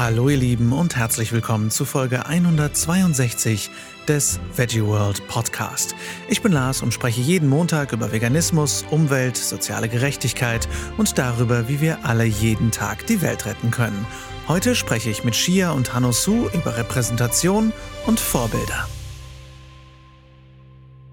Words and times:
Hallo 0.00 0.30
ihr 0.30 0.38
Lieben 0.38 0.72
und 0.72 0.96
herzlich 0.96 1.30
willkommen 1.30 1.70
zu 1.70 1.84
Folge 1.84 2.24
162 2.24 3.68
des 4.08 4.40
Veggie 4.56 4.82
World 4.82 5.28
Podcast. 5.28 5.94
Ich 6.26 6.40
bin 6.40 6.52
Lars 6.52 6.80
und 6.80 6.94
spreche 6.94 7.20
jeden 7.20 7.50
Montag 7.50 7.92
über 7.92 8.10
Veganismus, 8.10 8.86
Umwelt, 8.90 9.36
soziale 9.36 9.90
Gerechtigkeit 9.90 10.66
und 10.96 11.18
darüber, 11.18 11.68
wie 11.68 11.82
wir 11.82 12.02
alle 12.06 12.24
jeden 12.24 12.70
Tag 12.70 13.06
die 13.08 13.20
Welt 13.20 13.44
retten 13.44 13.70
können. 13.70 14.06
Heute 14.48 14.74
spreche 14.74 15.10
ich 15.10 15.22
mit 15.22 15.36
Shia 15.36 15.72
und 15.72 15.92
Hanno 15.92 16.12
Su 16.12 16.48
über 16.54 16.78
Repräsentation 16.78 17.70
und 18.06 18.18
Vorbilder. 18.18 18.88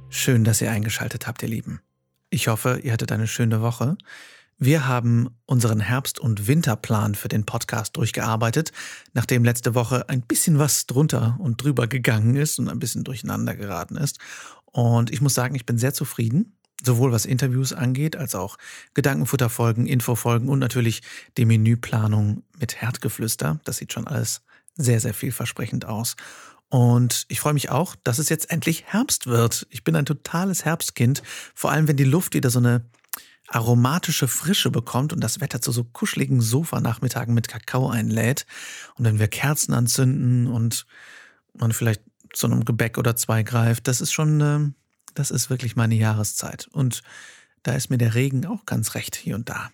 Schön, 0.08 0.46
dass 0.46 0.62
ihr 0.62 0.72
eingeschaltet 0.72 1.28
habt, 1.28 1.44
ihr 1.44 1.50
Lieben. 1.50 1.82
Ich 2.30 2.48
hoffe, 2.48 2.80
ihr 2.82 2.94
hattet 2.94 3.12
eine 3.12 3.28
schöne 3.28 3.62
Woche. 3.62 3.98
Wir 4.60 4.88
haben 4.88 5.30
unseren 5.46 5.80
Herbst- 5.80 6.20
und 6.20 6.48
Winterplan 6.48 7.14
für 7.14 7.28
den 7.28 7.46
Podcast 7.46 7.96
durchgearbeitet, 7.96 8.72
nachdem 9.14 9.46
letzte 9.46 9.76
Woche 9.76 10.10
ein 10.10 10.24
bisschen 10.24 10.58
was 10.58 10.88
drunter 10.88 11.38
und 11.40 11.62
drüber 11.62 11.86
gegangen 11.86 12.36
ist 12.36 12.58
und 12.58 12.68
ein 12.68 12.80
bisschen 12.80 13.04
durcheinander 13.04 13.56
geraten 13.56 13.98
ist. 13.98 14.18
Und 14.66 15.12
ich 15.12 15.22
muss 15.22 15.36
sagen, 15.36 15.54
ich 15.54 15.68
bin 15.68 15.78
sehr 15.78 15.94
zufrieden, 15.94 16.58
sowohl 16.84 17.12
was 17.12 17.26
Interviews 17.26 17.72
angeht, 17.72 18.16
als 18.16 18.34
auch 18.34 18.58
Gedankenfutterfolgen, 18.96 19.86
Infofolgen 19.86 20.50
und 20.50 20.58
natürlich 20.58 21.04
die 21.38 21.46
Menüplanung 21.46 22.42
mit 22.60 22.82
Herdgeflüster. 22.82 23.60
Das 23.64 23.78
sieht 23.78 23.94
schon 23.94 24.08
alles 24.08 24.42
sehr, 24.76 25.00
sehr 25.00 25.14
vielversprechend 25.14 25.86
aus. 25.86 26.16
Und 26.70 27.26
ich 27.28 27.40
freue 27.40 27.54
mich 27.54 27.70
auch, 27.70 27.96
dass 28.04 28.18
es 28.18 28.30
jetzt 28.30 28.50
endlich 28.50 28.86
Herbst 28.88 29.28
wird. 29.28 29.68
Ich 29.70 29.84
bin 29.84 29.96
ein 29.96 30.06
totales 30.06 30.66
Herbstkind, 30.66 31.22
vor 31.54 31.72
allem 31.72 31.88
wenn 31.88 31.96
die 31.96 32.04
Luft 32.04 32.34
wieder 32.34 32.50
so 32.50 32.60
eine 32.60 32.84
aromatische 33.48 34.28
Frische 34.28 34.70
bekommt 34.72 35.14
und 35.14 35.22
das 35.22 35.40
Wetter 35.40 35.62
zu 35.62 35.72
so 35.72 35.84
kuscheligen 35.84 36.42
Sofanachmittagen 36.42 37.34
mit 37.34 37.48
Kakao 37.48 37.90
einlädt. 37.90 38.46
Und 38.96 39.06
wenn 39.06 39.20
wir 39.20 39.28
Kerzen 39.28 39.74
anzünden 39.74 40.48
und 40.48 40.86
man 41.54 41.72
vielleicht 41.72 42.02
zu 42.34 42.48
einem 42.48 42.66
Gebäck 42.66 42.98
oder 42.98 43.16
zwei 43.16 43.44
greift, 43.44 43.88
das 43.88 44.02
ist 44.02 44.12
schon, 44.12 44.42
äh, 44.42 44.60
das 45.14 45.32
ist 45.32 45.50
wirklich 45.50 45.76
meine 45.76 45.96
Jahreszeit. 45.96 46.68
Und 46.72 47.04
da 47.64 47.74
ist 47.74 47.90
mir 47.90 47.98
der 47.98 48.16
Regen 48.16 48.46
auch 48.46 48.66
ganz 48.66 48.96
recht 48.96 49.16
hier 49.16 49.36
und 49.36 49.50
da. 49.50 49.72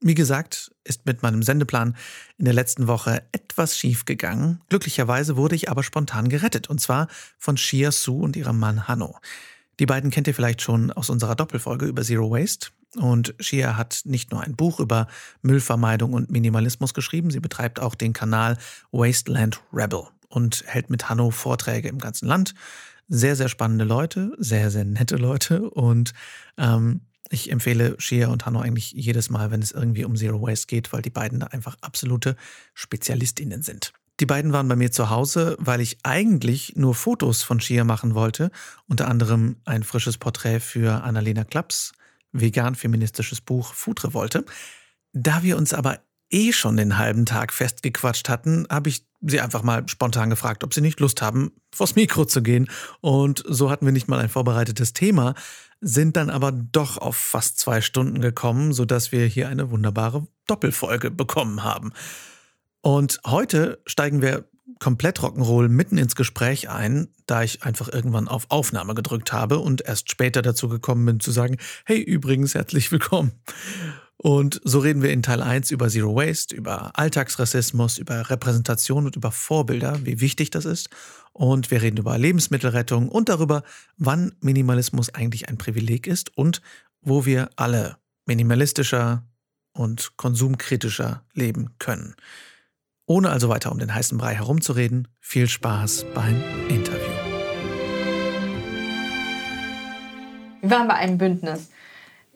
Wie 0.00 0.14
gesagt, 0.14 0.72
ist 0.82 1.06
mit 1.06 1.22
meinem 1.22 1.44
Sendeplan 1.44 1.96
in 2.36 2.44
der 2.44 2.54
letzten 2.54 2.88
Woche 2.88 3.22
etwas 3.30 3.78
schief 3.78 4.04
gegangen. 4.04 4.60
Glücklicherweise 4.68 5.36
wurde 5.36 5.54
ich 5.54 5.70
aber 5.70 5.84
spontan 5.84 6.28
gerettet, 6.28 6.68
und 6.68 6.80
zwar 6.80 7.06
von 7.38 7.56
Shia 7.56 7.92
Su 7.92 8.20
und 8.20 8.34
ihrem 8.34 8.58
Mann 8.58 8.88
Hanno. 8.88 9.20
Die 9.78 9.86
beiden 9.86 10.10
kennt 10.10 10.26
ihr 10.26 10.34
vielleicht 10.34 10.60
schon 10.60 10.90
aus 10.90 11.08
unserer 11.08 11.36
Doppelfolge 11.36 11.86
über 11.86 12.02
Zero 12.02 12.30
Waste. 12.32 12.70
Und 12.96 13.34
Shia 13.40 13.76
hat 13.76 14.02
nicht 14.04 14.32
nur 14.32 14.42
ein 14.42 14.54
Buch 14.54 14.78
über 14.78 15.06
Müllvermeidung 15.40 16.12
und 16.12 16.30
Minimalismus 16.30 16.92
geschrieben, 16.92 17.30
sie 17.30 17.40
betreibt 17.40 17.80
auch 17.80 17.94
den 17.94 18.12
Kanal 18.12 18.58
Wasteland 18.90 19.60
Rebel 19.72 20.04
und 20.28 20.64
hält 20.66 20.90
mit 20.90 21.08
Hanno 21.08 21.30
Vorträge 21.30 21.88
im 21.88 21.98
ganzen 21.98 22.28
Land. 22.28 22.54
Sehr, 23.08 23.36
sehr 23.36 23.48
spannende 23.48 23.84
Leute, 23.84 24.32
sehr, 24.38 24.70
sehr 24.70 24.84
nette 24.84 25.16
Leute 25.16 25.70
und 25.70 26.12
ähm, 26.58 27.02
ich 27.30 27.50
empfehle 27.50 27.96
Shia 27.98 28.28
und 28.28 28.44
Hanno 28.44 28.60
eigentlich 28.60 28.92
jedes 28.92 29.30
Mal, 29.30 29.50
wenn 29.50 29.62
es 29.62 29.72
irgendwie 29.72 30.04
um 30.04 30.16
Zero 30.16 30.42
Waste 30.42 30.66
geht, 30.66 30.92
weil 30.92 31.00
die 31.00 31.10
beiden 31.10 31.40
da 31.40 31.46
einfach 31.46 31.78
absolute 31.80 32.36
Spezialistinnen 32.74 33.62
sind. 33.62 33.92
Die 34.20 34.26
beiden 34.26 34.52
waren 34.52 34.68
bei 34.68 34.76
mir 34.76 34.92
zu 34.92 35.08
Hause, 35.08 35.56
weil 35.58 35.80
ich 35.80 35.98
eigentlich 36.02 36.74
nur 36.76 36.94
Fotos 36.94 37.42
von 37.42 37.58
Shia 37.58 37.84
machen 37.84 38.14
wollte, 38.14 38.50
unter 38.86 39.08
anderem 39.08 39.56
ein 39.64 39.82
frisches 39.82 40.18
Porträt 40.18 40.60
für 40.60 41.02
Annalena 41.02 41.44
Klaps, 41.44 41.92
vegan-feministisches 42.32 43.40
Buch 43.40 43.74
Food 43.74 44.04
Revolte. 44.04 44.44
Da 45.12 45.42
wir 45.42 45.56
uns 45.56 45.74
aber 45.74 46.00
eh 46.30 46.52
schon 46.52 46.76
den 46.76 46.98
halben 46.98 47.26
Tag 47.26 47.52
festgequatscht 47.52 48.28
hatten, 48.28 48.66
habe 48.70 48.88
ich 48.88 49.06
sie 49.20 49.40
einfach 49.40 49.62
mal 49.62 49.86
spontan 49.88 50.30
gefragt, 50.30 50.64
ob 50.64 50.74
sie 50.74 50.80
nicht 50.80 50.98
Lust 50.98 51.22
haben, 51.22 51.52
vors 51.72 51.94
Mikro 51.94 52.24
zu 52.24 52.42
gehen. 52.42 52.68
Und 53.00 53.44
so 53.46 53.70
hatten 53.70 53.86
wir 53.86 53.92
nicht 53.92 54.08
mal 54.08 54.18
ein 54.18 54.28
vorbereitetes 54.28 54.94
Thema, 54.94 55.34
sind 55.80 56.16
dann 56.16 56.30
aber 56.30 56.52
doch 56.52 56.96
auf 56.98 57.16
fast 57.16 57.58
zwei 57.58 57.80
Stunden 57.80 58.20
gekommen, 58.20 58.72
sodass 58.72 59.12
wir 59.12 59.26
hier 59.26 59.48
eine 59.48 59.70
wunderbare 59.70 60.26
Doppelfolge 60.46 61.10
bekommen 61.10 61.62
haben. 61.62 61.92
Und 62.80 63.20
heute 63.24 63.80
steigen 63.86 64.22
wir 64.22 64.48
komplett 64.78 65.20
Rock'n'Roll 65.20 65.68
mitten 65.68 65.98
ins 65.98 66.14
Gespräch 66.14 66.68
ein, 66.68 67.08
da 67.26 67.42
ich 67.42 67.62
einfach 67.62 67.88
irgendwann 67.88 68.28
auf 68.28 68.46
Aufnahme 68.48 68.94
gedrückt 68.94 69.32
habe 69.32 69.58
und 69.58 69.82
erst 69.82 70.10
später 70.10 70.42
dazu 70.42 70.68
gekommen 70.68 71.04
bin 71.04 71.20
zu 71.20 71.30
sagen, 71.30 71.56
hey, 71.84 72.00
übrigens, 72.00 72.54
herzlich 72.54 72.90
willkommen. 72.92 73.32
Und 74.16 74.60
so 74.62 74.78
reden 74.78 75.02
wir 75.02 75.10
in 75.10 75.22
Teil 75.22 75.42
1 75.42 75.72
über 75.72 75.88
Zero 75.88 76.14
Waste, 76.14 76.54
über 76.54 76.96
Alltagsrassismus, 76.96 77.98
über 77.98 78.30
Repräsentation 78.30 79.06
und 79.06 79.16
über 79.16 79.32
Vorbilder, 79.32 80.06
wie 80.06 80.20
wichtig 80.20 80.50
das 80.50 80.64
ist. 80.64 80.90
Und 81.32 81.72
wir 81.72 81.82
reden 81.82 81.96
über 81.96 82.16
Lebensmittelrettung 82.16 83.08
und 83.08 83.28
darüber, 83.28 83.64
wann 83.96 84.32
Minimalismus 84.40 85.12
eigentlich 85.12 85.48
ein 85.48 85.58
Privileg 85.58 86.06
ist 86.06 86.36
und 86.36 86.62
wo 87.00 87.24
wir 87.24 87.50
alle 87.56 87.96
minimalistischer 88.26 89.26
und 89.72 90.16
konsumkritischer 90.16 91.24
leben 91.34 91.70
können. 91.80 92.14
Ohne 93.06 93.30
also 93.30 93.48
weiter 93.48 93.72
um 93.72 93.78
den 93.78 93.92
heißen 93.92 94.16
Brei 94.16 94.34
herumzureden, 94.34 95.08
viel 95.18 95.48
Spaß 95.48 96.06
beim 96.14 96.40
Interview. 96.68 97.10
Wir 100.60 100.70
waren 100.70 100.86
bei 100.86 100.94
einem 100.94 101.18
Bündnis 101.18 101.70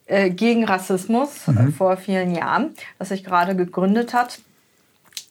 äh, 0.07 0.31
gegen 0.31 0.65
Rassismus 0.65 1.47
mhm. 1.47 1.73
vor 1.73 1.97
vielen 1.97 2.35
Jahren, 2.35 2.75
das 2.99 3.11
sich 3.11 3.23
gerade 3.23 3.55
gegründet 3.55 4.13
hat. 4.13 4.41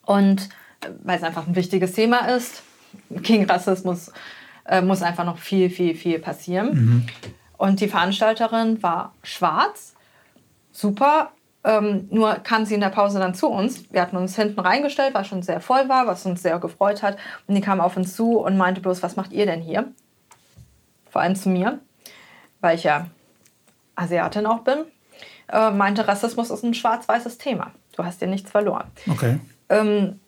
Und 0.05 0.49
äh, 0.79 0.89
weil 1.03 1.17
es 1.17 1.23
einfach 1.23 1.47
ein 1.47 1.55
wichtiges 1.55 1.91
Thema 1.91 2.29
ist, 2.29 2.63
gegen 3.09 3.43
Rassismus 3.43 4.13
äh, 4.65 4.81
muss 4.81 5.01
einfach 5.01 5.25
noch 5.25 5.37
viel, 5.37 5.69
viel, 5.69 5.95
viel 5.95 6.19
passieren. 6.19 6.73
Mhm. 6.73 7.05
Und 7.57 7.81
die 7.81 7.89
Veranstalterin 7.89 8.81
war 8.81 9.13
schwarz, 9.23 9.95
super, 10.71 11.31
ähm, 11.65 12.07
nur 12.11 12.35
kam 12.35 12.65
sie 12.65 12.75
in 12.75 12.79
der 12.79 12.89
Pause 12.89 13.17
dann 13.17 13.33
zu 13.33 13.47
uns. 13.47 13.91
Wir 13.91 14.01
hatten 14.01 14.17
uns 14.17 14.35
hinten 14.35 14.59
reingestellt, 14.59 15.15
weil 15.15 15.25
schon 15.25 15.41
sehr 15.41 15.59
voll 15.59 15.89
war, 15.89 16.05
was 16.05 16.25
uns 16.25 16.43
sehr 16.43 16.59
gefreut 16.59 17.01
hat. 17.01 17.17
Und 17.47 17.55
die 17.55 17.61
kam 17.61 17.81
auf 17.81 17.97
uns 17.97 18.15
zu 18.15 18.37
und 18.37 18.55
meinte 18.55 18.81
bloß, 18.81 19.01
was 19.01 19.15
macht 19.15 19.33
ihr 19.33 19.47
denn 19.47 19.61
hier? 19.61 19.91
Vor 21.09 21.21
allem 21.21 21.35
zu 21.35 21.49
mir, 21.49 21.79
weil 22.61 22.75
ich 22.75 22.83
ja 22.83 23.07
Asiatin 23.95 24.45
auch 24.45 24.59
bin. 24.59 24.85
Äh, 25.51 25.71
meinte, 25.71 26.07
Rassismus 26.07 26.51
ist 26.51 26.63
ein 26.63 26.75
schwarz-weißes 26.75 27.39
Thema. 27.39 27.71
Du 27.95 28.05
hast 28.05 28.21
dir 28.21 28.27
nichts 28.27 28.51
verloren. 28.51 28.85
Okay. 29.09 29.39
Ähm, 29.69 30.19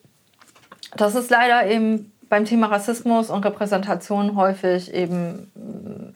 das 0.95 1.13
ist 1.13 1.29
leider 1.29 1.67
eben 1.67 2.11
beim 2.29 2.45
Thema 2.45 2.67
Rassismus 2.67 3.29
und 3.29 3.45
Repräsentation 3.45 4.35
häufig 4.35 4.93
eben 4.93 5.51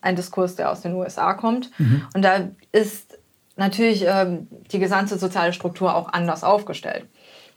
ein 0.02 0.16
Diskurs, 0.16 0.56
der 0.56 0.72
aus 0.72 0.82
den 0.82 0.94
USA 0.94 1.34
kommt. 1.34 1.70
Mhm. 1.80 2.08
Und 2.14 2.24
da 2.24 2.48
ist 2.72 3.18
natürlich 3.62 4.04
ähm, 4.08 4.48
die 4.72 4.80
gesamte 4.80 5.18
soziale 5.18 5.54
Struktur 5.54 5.96
auch 5.96 6.12
anders 6.12 6.44
aufgestellt. 6.44 7.06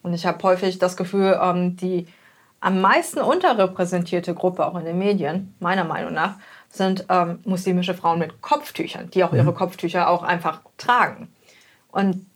Und 0.02 0.12
ich 0.12 0.26
habe 0.26 0.42
häufig 0.42 0.78
das 0.78 0.96
Gefühl, 0.96 1.40
ähm, 1.42 1.76
die 1.76 2.06
am 2.60 2.80
meisten 2.80 3.20
unterrepräsentierte 3.20 4.34
Gruppe 4.34 4.66
auch 4.66 4.76
in 4.78 4.84
den 4.84 4.98
Medien, 4.98 5.54
meiner 5.60 5.84
Meinung 5.84 6.12
nach, 6.12 6.36
sind 6.68 7.06
ähm, 7.08 7.40
muslimische 7.44 7.94
Frauen 7.94 8.18
mit 8.18 8.42
Kopftüchern, 8.42 9.10
die 9.10 9.24
auch 9.24 9.32
ihre 9.32 9.52
mhm. 9.52 9.54
Kopftücher 9.54 10.08
auch 10.08 10.22
einfach 10.22 10.60
tragen. 10.76 11.28
Und 11.90 12.26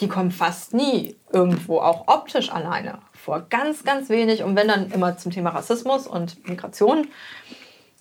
die 0.00 0.08
kommen 0.08 0.30
fast 0.30 0.74
nie 0.74 1.16
irgendwo 1.32 1.78
auch 1.78 2.06
optisch 2.06 2.50
alleine 2.52 2.98
vor. 3.12 3.46
Ganz, 3.48 3.84
ganz 3.84 4.08
wenig. 4.08 4.42
Und 4.42 4.56
wenn 4.56 4.68
dann 4.68 4.90
immer 4.90 5.16
zum 5.16 5.32
Thema 5.32 5.50
Rassismus 5.50 6.06
und 6.06 6.46
Migration. 6.48 7.08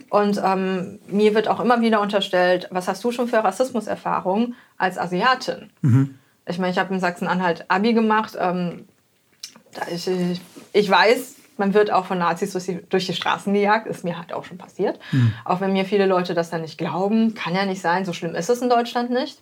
Und 0.09 0.41
ähm, 0.43 0.99
mir 1.07 1.35
wird 1.35 1.47
auch 1.47 1.59
immer 1.59 1.81
wieder 1.81 2.01
unterstellt, 2.01 2.67
was 2.71 2.87
hast 2.87 3.03
du 3.03 3.11
schon 3.11 3.27
für 3.27 3.43
Rassismuserfahrungen 3.43 4.55
als 4.77 4.97
Asiatin? 4.97 5.69
Mhm. 5.81 6.15
Ich 6.47 6.57
meine, 6.57 6.71
ich 6.71 6.79
habe 6.79 6.93
in 6.93 6.99
Sachsen-Anhalt 6.99 7.65
Abi 7.67 7.93
gemacht. 7.93 8.35
Ähm, 8.39 8.85
ich, 9.93 10.07
ich, 10.07 10.41
ich, 10.73 10.89
weiß, 10.89 11.35
man 11.57 11.75
wird 11.75 11.91
auch 11.91 12.05
von 12.05 12.17
Nazis 12.17 12.53
durch 12.53 12.65
die, 12.65 12.79
durch 12.89 13.05
die 13.05 13.13
Straßen 13.13 13.53
gejagt. 13.53 13.85
Ist 13.85 14.03
mir 14.03 14.17
halt 14.17 14.33
auch 14.33 14.45
schon 14.45 14.57
passiert. 14.57 14.99
Mhm. 15.11 15.33
Auch 15.45 15.61
wenn 15.61 15.73
mir 15.73 15.85
viele 15.85 16.07
Leute 16.07 16.33
das 16.33 16.49
dann 16.49 16.61
nicht 16.61 16.79
glauben. 16.79 17.35
Kann 17.35 17.53
ja 17.53 17.65
nicht 17.65 17.81
sein. 17.81 18.03
So 18.03 18.13
schlimm 18.13 18.33
ist 18.33 18.49
es 18.49 18.63
in 18.63 18.69
Deutschland 18.69 19.11
nicht. 19.11 19.39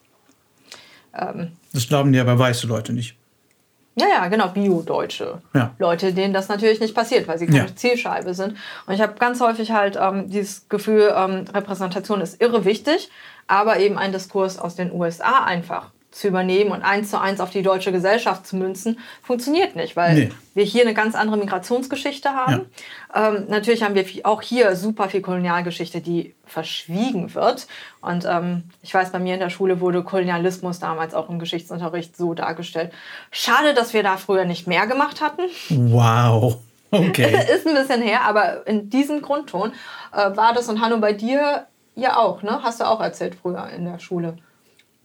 Ähm, 1.14 1.54
das 1.72 1.88
glauben 1.88 2.12
die 2.12 2.19
aber 2.19 2.38
weiße 2.38 2.68
Leute 2.68 2.92
nicht. 2.92 3.16
Ja, 3.98 4.06
ja, 4.08 4.28
genau, 4.28 4.50
Bio-Deutsche. 4.50 5.42
Ja. 5.56 5.72
Leute, 5.80 6.14
denen 6.14 6.32
das 6.32 6.50
natürlich 6.50 6.80
nicht 6.80 6.94
passiert, 6.94 7.28
weil 7.28 7.40
sie 7.40 7.48
keine 7.48 7.70
ja. 7.70 7.76
Zielscheibe 7.76 8.36
sind. 8.36 8.56
Und 8.86 8.94
ich 8.94 9.02
habe 9.02 9.16
ganz 9.18 9.42
häufig 9.42 9.72
halt 9.72 9.98
ähm, 10.00 10.30
dieses 10.30 10.70
Gefühl, 10.70 11.12
ähm, 11.16 11.46
Repräsentation 11.52 12.22
ist 12.22 12.40
irre 12.40 12.64
wichtig, 12.64 13.10
aber 13.48 13.80
eben 13.80 13.98
ein 13.98 14.12
Diskurs 14.12 14.60
aus 14.60 14.76
den 14.76 14.92
USA 14.92 15.44
einfach 15.46 15.90
zu 16.12 16.27
übernehmen 16.27 16.71
und 16.71 16.81
eins 16.81 17.12
zu 17.12 17.19
eins 17.19 17.39
auf 17.39 17.50
die 17.50 17.62
deutsche 17.62 17.92
Gesellschaft 17.92 18.48
zu 18.48 18.56
münzen, 18.56 19.00
funktioniert 19.21 19.75
nicht, 19.75 19.95
weil 19.95 20.15
nee. 20.15 20.30
wir 20.54 20.63
hier 20.63 20.83
eine 20.83 20.94
ganz 20.94 21.15
andere 21.15 21.38
Migrationsgeschichte 21.38 22.30
haben. 22.30 22.65
Ja. 23.13 23.30
Ähm, 23.30 23.45
natürlich 23.50 23.83
haben 23.83 23.94
wir 23.94 24.06
auch 24.24 24.42
hier 24.42 24.75
super 24.75 25.09
viel 25.09 25.21
Kolonialgeschichte, 25.21 26.01
die 26.01 26.33
verschwiegen 26.45 27.36
wird. 27.36 27.68
Und 28.01 28.25
ähm, 28.25 28.63
ich 28.81 28.94
weiß, 28.94 29.12
bei 29.12 29.19
mir 29.19 29.33
in 29.33 29.39
der 29.39 29.50
Schule 29.50 29.80
wurde 29.80 30.04
Kolonialismus 30.04 30.80
damals 30.80 31.13
auch 31.13 31.30
im 31.30 31.39
Geschichtsunterricht 31.39 32.15
so 32.15 32.33
dargestellt. 32.33 32.92
Schade, 33.30 33.74
dass 33.74 33.94
wir 33.94 34.01
da 34.01 34.18
früher 34.18 34.45
nicht 34.45 34.65
mehr 34.65 34.88
gemacht 34.88 35.21
hatten. 35.21 35.44
Wow. 35.69 36.57
Okay. 36.89 37.36
Ist 37.54 37.68
ein 37.68 37.75
bisschen 37.75 38.01
her, 38.01 38.21
aber 38.24 38.65
in 38.65 38.89
diesem 38.89 39.21
Grundton 39.21 39.74
äh, 40.13 40.38
war 40.38 40.54
das 40.54 40.69
und 40.69 40.80
Hanno 40.80 41.00
bei 41.00 41.12
dir 41.12 41.68
ja 41.95 42.15
auch, 42.15 42.44
ne? 42.44 42.62
Hast 42.63 42.80
du 42.80 42.86
auch 42.86 43.01
erzählt 43.01 43.36
früher 43.36 43.68
in 43.75 43.83
der 43.83 44.00
Schule. 44.00 44.38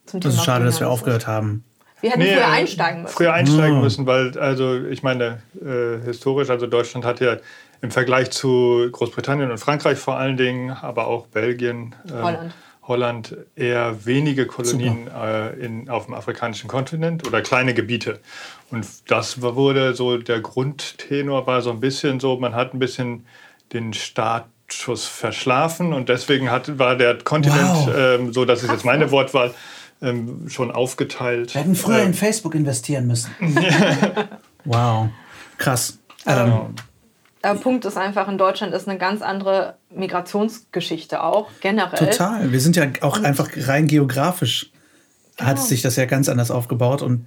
Zum 0.07 0.21
das 0.21 0.35
ist 0.35 0.45
schade, 0.45 0.65
dass 0.65 0.81
wir 0.81 0.89
aufgehört 0.89 1.27
haben. 1.27 1.65
Wir 2.01 2.11
hätten 2.11 2.21
nee, 2.21 2.35
früher 2.35 2.43
äh, 2.43 2.45
einsteigen 2.45 3.03
müssen. 3.03 3.15
Früher 3.15 3.33
einsteigen 3.33 3.81
müssen, 3.81 4.07
weil, 4.07 4.37
also 4.37 4.85
ich 4.85 5.03
meine, 5.05 5.41
äh, 5.61 6.05
historisch, 6.05 6.51
also 6.51 6.67
Deutschland 6.67 7.05
hat 7.05 7.21
ja 7.21 7.37
im 7.81 7.91
Vergleich 7.91 8.31
zu 8.31 8.89
Großbritannien 8.91 9.51
und 9.51 9.59
Frankreich 9.59 9.99
vor 9.99 10.17
allen 10.17 10.37
Dingen, 10.37 10.71
aber 10.71 11.07
auch 11.07 11.27
Belgien, 11.29 11.95
äh, 12.09 12.13
Holland. 12.21 12.55
Holland 12.83 13.37
eher 13.55 14.05
wenige 14.05 14.47
Kolonien 14.47 15.09
äh, 15.09 15.51
in, 15.65 15.89
auf 15.89 16.07
dem 16.07 16.15
afrikanischen 16.15 16.69
Kontinent 16.69 17.27
oder 17.27 17.41
kleine 17.41 17.75
Gebiete. 17.75 18.19
Und 18.71 18.87
das 19.07 19.41
wurde 19.41 19.95
so, 19.95 20.19
der 20.19 20.41
Grundtenor 20.41 21.47
war 21.47 21.63
so 21.63 21.71
ein 21.71 21.79
bisschen 21.79 22.19
so, 22.19 22.37
man 22.39 22.57
hat 22.57 22.75
ein 22.75 22.81
bisschen 22.81 23.25
den 23.73 23.93
Startschuss 23.93 25.07
verschlafen 25.07 25.93
und 25.93 26.09
deswegen 26.09 26.51
hat, 26.51 26.79
war 26.81 26.97
der 26.97 27.19
Kontinent, 27.19 27.87
wow. 27.87 27.95
ähm, 27.97 28.33
so 28.33 28.45
das 28.45 28.65
ist 28.65 28.73
jetzt 28.73 28.85
meine 28.85 29.13
Wortwahl, 29.13 29.55
ähm, 30.03 30.49
schon 30.49 30.71
aufgeteilt. 30.71 31.55
Wir 31.55 31.63
hätten 31.63 31.75
früher 31.75 31.99
äh, 31.99 32.05
in 32.05 32.15
Facebook 32.15 32.55
investieren 32.55 33.07
müssen. 33.07 33.31
wow, 34.65 35.09
krass. 35.59 35.99
Ähm, 36.27 36.75
der 37.43 37.55
Punkt 37.55 37.85
ist 37.85 37.97
einfach, 37.97 38.29
in 38.29 38.39
Deutschland 38.39 38.73
ist 38.75 38.89
eine 38.89 38.99
ganz 38.99 39.23
andere 39.23 39.77
Migrationsgeschichte 39.91 41.23
auch, 41.23 41.51
generell. 41.61 41.99
Total. 41.99 42.53
Wir 42.53 42.61
sind 42.61 42.77
ja 42.77 42.87
auch 43.01 43.19
und 43.19 43.25
einfach 43.25 43.49
rein 43.57 43.87
geografisch 43.89 44.71
genau. 45.37 45.51
hat 45.51 45.59
sich 45.59 45.83
das 45.83 45.97
ja 45.97 46.05
ganz 46.05 46.29
anders 46.29 46.51
aufgebaut 46.51 47.03
und 47.03 47.27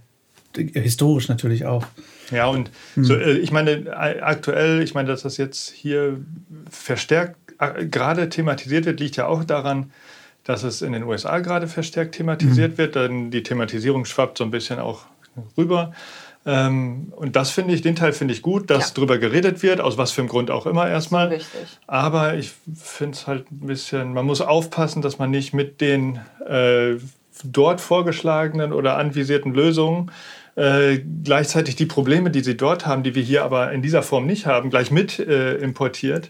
historisch 0.55 1.27
natürlich 1.27 1.65
auch. 1.65 1.85
Ja, 2.31 2.47
und 2.47 2.71
hm. 2.95 3.03
so, 3.03 3.15
äh, 3.15 3.37
ich 3.37 3.51
meine, 3.51 3.95
aktuell, 3.95 4.81
ich 4.81 4.93
meine, 4.93 5.09
dass 5.09 5.23
das 5.23 5.37
jetzt 5.37 5.69
hier 5.69 6.21
verstärkt 6.69 7.37
äh, 7.59 7.85
gerade 7.85 8.29
thematisiert 8.29 8.85
wird, 8.85 8.99
liegt 8.99 9.15
ja 9.15 9.27
auch 9.27 9.43
daran, 9.43 9.91
dass 10.45 10.63
es 10.63 10.81
in 10.81 10.93
den 10.93 11.03
USA 11.03 11.39
gerade 11.39 11.67
verstärkt 11.67 12.15
thematisiert 12.15 12.71
hm. 12.71 12.77
wird. 12.77 12.95
Dann 12.95 13.31
die 13.31 13.43
Thematisierung 13.43 14.05
schwappt 14.05 14.37
so 14.37 14.43
ein 14.43 14.51
bisschen 14.51 14.79
auch 14.79 15.01
rüber. 15.57 15.91
Ähm, 16.45 17.11
und 17.15 17.35
das 17.35 17.49
finde 17.49 17.73
ich, 17.73 17.81
den 17.81 17.95
Teil 17.95 18.13
finde 18.13 18.33
ich 18.33 18.43
gut, 18.43 18.69
dass 18.69 18.89
ja. 18.89 18.91
darüber 18.95 19.17
geredet 19.17 19.63
wird, 19.63 19.81
aus 19.81 19.97
was 19.97 20.11
für 20.11 20.21
einem 20.21 20.29
Grund 20.29 20.51
auch 20.51 20.67
immer 20.67 20.87
erstmal. 20.87 21.29
Richtig. 21.29 21.79
Aber 21.87 22.35
ich 22.35 22.53
finde 22.75 23.17
es 23.17 23.27
halt 23.27 23.51
ein 23.51 23.65
bisschen, 23.65 24.13
man 24.13 24.25
muss 24.25 24.41
aufpassen, 24.41 25.01
dass 25.01 25.17
man 25.17 25.31
nicht 25.31 25.53
mit 25.53 25.81
den 25.81 26.19
äh, 26.47 26.97
dort 27.43 27.81
vorgeschlagenen 27.81 28.71
oder 28.71 28.97
anvisierten 28.97 29.53
Lösungen 29.53 30.11
äh, 30.55 30.99
gleichzeitig 31.23 31.75
die 31.75 31.87
Probleme, 31.87 32.29
die 32.29 32.41
sie 32.41 32.55
dort 32.55 32.85
haben, 32.85 33.01
die 33.01 33.15
wir 33.15 33.23
hier 33.23 33.43
aber 33.43 33.71
in 33.71 33.81
dieser 33.81 34.03
Form 34.03 34.27
nicht 34.27 34.45
haben, 34.45 34.69
gleich 34.69 34.91
mit 34.91 35.19
äh, 35.19 35.55
importiert 35.55 36.29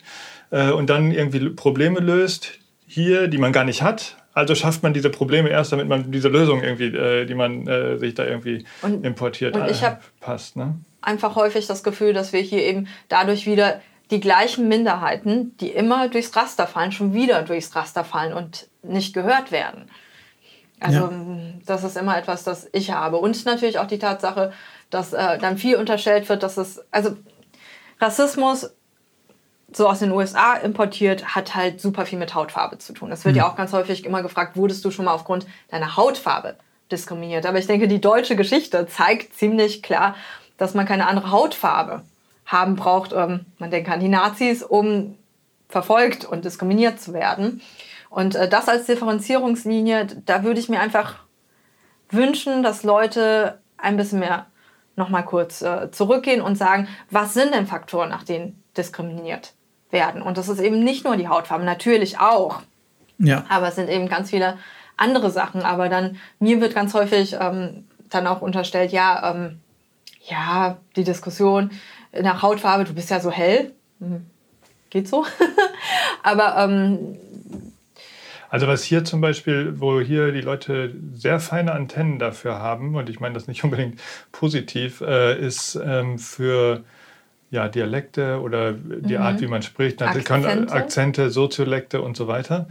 äh, 0.50 0.72
und 0.72 0.90
dann 0.90 1.12
irgendwie 1.12 1.50
Probleme 1.50 2.00
löst 2.00 2.60
hier, 2.96 3.28
die 3.28 3.38
man 3.38 3.52
gar 3.52 3.66
nicht 3.66 3.82
hat, 3.82 4.16
also 4.34 4.56
schafft 4.56 4.82
man 4.82 4.94
diese 4.94 5.10
Probleme 5.10 5.50
erst, 5.50 5.74
damit 5.74 5.90
man 5.90 6.14
diese 6.14 6.30
Lösung 6.30 6.64
irgendwie, 6.64 6.96
äh, 6.96 7.26
die 7.26 7.36
man 7.36 7.68
äh, 7.68 7.98
sich 7.98 8.14
da 8.14 8.24
irgendwie 8.24 8.66
und, 8.82 9.06
importiert, 9.06 9.54
und 9.54 9.70
ich 9.70 9.84
äh, 9.84 9.98
passt. 10.22 10.56
Ne? 10.56 10.80
Einfach 11.02 11.36
häufig 11.36 11.68
das 11.68 11.84
Gefühl, 11.84 12.14
dass 12.14 12.32
wir 12.32 12.40
hier 12.40 12.64
eben 12.64 12.88
dadurch 13.10 13.46
wieder 13.46 13.82
die 14.12 14.22
gleichen 14.22 14.70
Minderheiten, 14.70 15.58
die 15.58 15.72
immer 15.72 16.08
durchs 16.08 16.34
Raster 16.38 16.68
fallen, 16.68 16.94
schon 16.94 17.14
wieder 17.14 17.44
durchs 17.44 17.76
Raster 17.76 18.06
fallen 18.06 18.32
und 18.32 18.70
nicht 18.82 19.14
gehört 19.14 19.52
werden. 19.52 19.90
Also 20.80 21.00
ja. 21.00 21.30
das 21.66 21.84
ist 21.84 21.98
immer 21.98 22.18
etwas, 22.18 22.46
das 22.46 22.70
ich 22.72 22.92
habe. 22.92 23.18
Und 23.18 23.46
natürlich 23.46 23.78
auch 23.78 23.88
die 23.88 24.00
Tatsache, 24.00 24.54
dass 24.90 25.12
äh, 25.12 25.38
dann 25.38 25.58
viel 25.58 25.76
unterstellt 25.76 26.30
wird, 26.30 26.44
dass 26.44 26.56
es, 26.56 26.82
also 26.92 27.18
Rassismus 28.00 28.74
so 29.76 29.88
aus 29.88 30.00
den 30.00 30.12
USA 30.12 30.54
importiert, 30.54 31.36
hat 31.36 31.56
halt 31.56 31.82
super 31.82 32.06
viel 32.06 32.20
mit 32.20 32.34
Hautfarbe 32.34 32.78
zu 32.78 32.94
tun. 32.94 33.12
Es 33.12 33.26
wird 33.26 33.36
mhm. 33.36 33.40
ja 33.40 33.50
auch 33.50 33.56
ganz 33.56 33.74
häufig 33.74 34.06
immer 34.06 34.22
gefragt, 34.22 34.56
wurdest 34.56 34.84
du 34.86 34.92
schon 34.92 35.06
mal 35.06 35.14
aufgrund 35.14 35.46
deiner 35.70 35.98
Hautfarbe 35.98 36.56
diskriminiert? 36.92 37.46
Aber 37.46 37.58
ich 37.58 37.68
denke, 37.68 37.88
die 37.88 38.02
deutsche 38.02 38.36
Geschichte 38.36 38.88
zeigt 38.88 39.34
ziemlich 39.36 39.84
klar, 39.84 40.16
dass 40.58 40.74
man 40.74 40.86
keine 40.86 41.08
andere 41.08 41.32
Hautfarbe 41.32 42.04
haben 42.46 42.76
braucht. 42.76 43.12
Ähm, 43.14 43.46
man 43.58 43.72
denkt 43.72 43.90
an 43.90 44.00
die 44.00 44.08
Nazis, 44.08 44.64
um 44.64 45.18
verfolgt 45.68 46.26
und 46.26 46.46
diskriminiert 46.46 47.02
zu 47.02 47.14
werden. 47.14 47.62
Und 48.10 48.36
äh, 48.36 48.48
das 48.48 48.70
als 48.70 48.86
Differenzierungslinie, 48.86 50.08
da 50.26 50.44
würde 50.44 50.60
ich 50.60 50.70
mir 50.70 50.80
einfach 50.80 51.16
wünschen, 52.10 52.64
dass 52.64 52.84
Leute 52.84 53.60
ein 53.78 53.98
bisschen 53.98 54.20
mehr 54.20 54.46
nochmal 54.96 55.26
kurz 55.26 55.62
äh, 55.62 55.92
zurückgehen 55.92 56.42
und 56.42 56.56
sagen, 56.56 56.88
was 57.10 57.34
sind 57.34 57.54
denn 57.54 57.68
Faktoren, 57.68 58.10
nach 58.10 58.24
denen 58.24 58.64
diskriminiert 58.78 59.54
werden. 59.96 60.22
Und 60.22 60.38
das 60.38 60.48
ist 60.48 60.60
eben 60.60 60.84
nicht 60.84 61.04
nur 61.04 61.18
die 61.18 61.28
Hautfarbe, 61.28 61.64
natürlich 61.64 62.20
auch. 62.20 62.62
Ja. 63.18 63.46
Aber 63.50 63.70
es 63.70 63.76
sind 63.76 63.90
eben 63.90 64.08
ganz 64.08 64.30
viele 64.30 64.60
andere 64.96 65.32
Sachen. 65.32 65.64
Aber 65.64 65.90
dann, 65.90 66.18
mir 66.40 66.62
wird 66.62 66.76
ganz 66.76 66.94
häufig 66.94 67.36
ähm, 67.40 67.86
dann 68.12 68.28
auch 68.28 68.42
unterstellt, 68.42 68.92
ja, 68.92 69.32
ähm, 69.32 69.60
ja, 70.28 70.78
die 70.96 71.04
Diskussion 71.04 71.72
nach 72.22 72.44
Hautfarbe, 72.44 72.84
du 72.84 72.94
bist 72.94 73.10
ja 73.10 73.20
so 73.20 73.32
hell. 73.32 73.74
Hm, 74.00 74.28
geht 74.92 75.08
so. 75.08 75.26
Aber 76.24 76.56
ähm, 76.58 77.18
also 78.56 78.68
was 78.68 78.84
hier 78.84 79.04
zum 79.04 79.20
Beispiel, 79.20 79.82
wo 79.82 80.00
hier 80.00 80.32
die 80.32 80.40
Leute 80.40 80.96
sehr 81.14 81.42
feine 81.42 81.74
Antennen 81.74 82.20
dafür 82.20 82.60
haben, 82.60 82.96
und 82.96 83.10
ich 83.10 83.20
meine 83.20 83.34
das 83.34 83.48
nicht 83.48 83.64
unbedingt 83.66 84.00
positiv, 84.32 85.02
äh, 85.02 85.38
ist 85.38 85.76
ähm, 85.84 86.20
für 86.20 86.84
ja, 87.56 87.70
Dialekte 87.70 88.40
oder 88.42 88.74
die 88.74 89.16
mhm. 89.16 89.22
Art, 89.22 89.42
wie 89.42 89.48
man 89.48 89.62
spricht, 89.62 90.02
Akzente. 90.02 90.72
Akzente, 90.72 91.30
Soziolekte 91.30 92.02
und 92.02 92.16
so 92.18 92.28
weiter. 92.28 92.68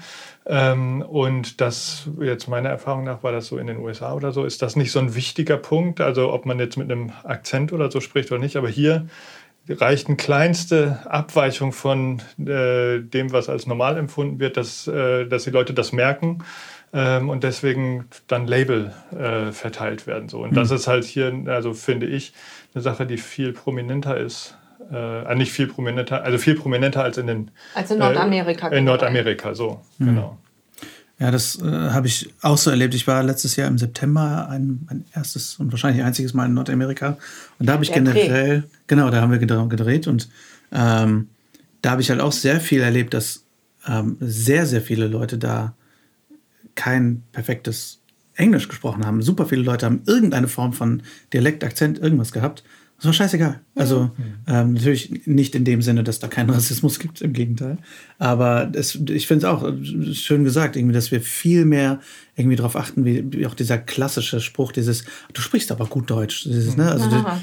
Ähm, 0.47 1.03
und 1.03 1.61
das, 1.61 2.09
jetzt 2.21 2.49
meiner 2.49 2.69
Erfahrung 2.69 3.05
nach, 3.05 3.23
war 3.23 3.33
das 3.33 3.47
so 3.47 3.57
in 3.57 3.67
den 3.67 3.79
USA 3.79 4.13
oder 4.13 4.31
so, 4.31 4.45
ist 4.45 4.61
das 4.61 4.77
nicht 4.77 4.93
so 4.93 4.99
ein 4.99 5.15
wichtiger 5.15 5.57
Punkt, 5.57 6.01
also 6.01 6.33
ob 6.33 6.45
man 6.45 6.59
jetzt 6.59 6.77
mit 6.77 6.93
einem 6.93 7.13
Akzent 7.25 7.73
oder 7.73 7.91
so 7.91 8.01
spricht 8.01 8.31
oder 8.31 8.41
nicht, 8.41 8.57
aber 8.57 8.69
hier 8.69 9.07
reicht 9.69 10.09
eine 10.09 10.17
kleinste 10.17 11.01
Abweichung 11.07 11.73
von 11.73 12.21
äh, 12.39 13.01
dem, 13.01 13.33
was 13.33 13.49
als 13.49 13.67
normal 13.67 13.97
empfunden 13.97 14.39
wird, 14.39 14.59
dass, 14.59 14.87
äh, 14.87 15.25
dass 15.25 15.45
die 15.45 15.51
Leute 15.51 15.73
das 15.73 15.93
merken 15.93 16.45
ähm, 16.93 17.31
und 17.31 17.43
deswegen 17.43 18.05
dann 18.27 18.47
Label 18.47 18.93
äh, 19.19 19.51
verteilt 19.53 20.07
werden. 20.07 20.29
So. 20.29 20.43
Und 20.43 20.51
mhm. 20.51 20.57
das 20.57 20.71
ist 20.71 20.87
halt 20.87 21.05
hier, 21.05 21.33
also 21.47 21.73
finde 21.73 22.07
ich, 22.07 22.35
eine 22.75 22.83
Sache, 22.83 23.07
die 23.07 23.17
viel 23.17 23.55
prominenter 23.55 24.19
ist 24.19 24.59
äh, 24.93 25.35
nicht 25.35 25.53
viel 25.53 25.67
prominenter, 25.67 26.23
also 26.23 26.39
viel 26.39 26.55
prominenter 26.55 27.03
als 27.03 27.19
in 27.19 27.27
den 27.27 27.51
als 27.75 27.91
in 27.91 27.99
Nordamerika. 27.99 28.69
Äh, 28.69 28.79
in 28.79 28.85
Nordamerika, 28.85 29.55
so 29.55 29.81
mhm. 29.99 30.07
genau. 30.07 30.39
Ja, 31.19 31.31
das 31.31 31.61
äh, 31.63 31.65
habe 31.65 32.09
ich 32.09 32.35
auch 32.43 32.59
so 32.59 32.71
erlebt. 32.71 32.93
Ich 32.95 33.07
war 33.07 33.23
letztes 33.23 33.55
Jahr 33.55 33.69
im 33.69 33.79
September 33.79 34.49
ein, 34.51 34.85
mein 34.89 35.05
erstes 35.15 35.61
und 35.61 35.71
wahrscheinlich 35.71 36.03
einziges 36.03 36.35
Mal 36.35 36.47
in 36.47 36.55
Nordamerika. 36.55 37.19
Und 37.59 37.67
da 37.67 37.75
habe 37.75 37.85
ich 37.85 37.91
Der 37.91 38.03
generell, 38.03 38.61
Dreh. 38.63 38.69
genau, 38.89 39.11
da 39.11 39.21
haben 39.21 39.31
wir 39.31 39.39
gedreht 39.39 40.09
und 40.09 40.29
ähm, 40.73 41.29
da 41.83 41.93
habe 41.93 42.03
ich 42.03 42.11
halt 42.11 42.21
auch 42.21 42.33
sehr 42.33 42.61
viel 42.61 42.81
erlebt, 42.81 43.15
dass 43.15 43.45
ähm, 43.87 44.17
sehr, 44.21 44.67
sehr 44.67 44.81
viele 44.81 45.07
Leute 45.07 45.39
da 45.39 45.75
kein 46.75 47.23
perfektes 47.31 48.01
Englisch 48.35 48.69
gesprochen 48.69 49.07
haben. 49.07 49.23
Super 49.23 49.47
viele 49.47 49.63
Leute 49.63 49.87
haben 49.87 50.03
irgendeine 50.07 50.49
Form 50.49 50.73
von 50.73 51.03
Dialekt, 51.33 51.63
Akzent, 51.63 51.99
irgendwas 51.99 52.33
gehabt. 52.33 52.65
Das 52.99 53.07
war 53.07 53.13
scheißegal. 53.13 53.61
Also 53.75 54.11
ähm, 54.47 54.75
natürlich 54.75 55.27
nicht 55.27 55.55
in 55.55 55.65
dem 55.65 55.83
Sinne, 55.83 56.05
dass 56.05 56.21
da 56.21 56.29
keinen 56.29 56.51
Rassismus 56.51 56.99
gibt, 57.01 57.21
im 57.23 57.33
Gegenteil. 57.33 57.79
Aber 58.19 58.71
es, 58.73 58.95
ich 58.95 59.27
finde 59.27 59.47
es 59.47 59.53
auch 59.53 59.65
äh, 59.65 60.15
schön 60.15 60.45
gesagt, 60.45 60.77
irgendwie, 60.77 60.95
dass 60.95 61.11
wir 61.11 61.21
viel 61.21 61.65
mehr 61.65 62.01
irgendwie 62.37 62.57
darauf 62.57 62.77
achten, 62.77 63.05
wie, 63.05 63.25
wie, 63.33 63.47
auch 63.47 63.55
dieser 63.55 63.79
klassische 63.79 64.41
Spruch, 64.41 64.73
dieses, 64.73 65.05
du 65.33 65.41
sprichst 65.41 65.73
aber 65.73 65.87
gut 65.87 66.09
Deutsch. 66.09 66.45
Dieses, 66.45 66.77
ne? 66.77 66.91
also 66.91 67.07
Aha, 67.07 67.41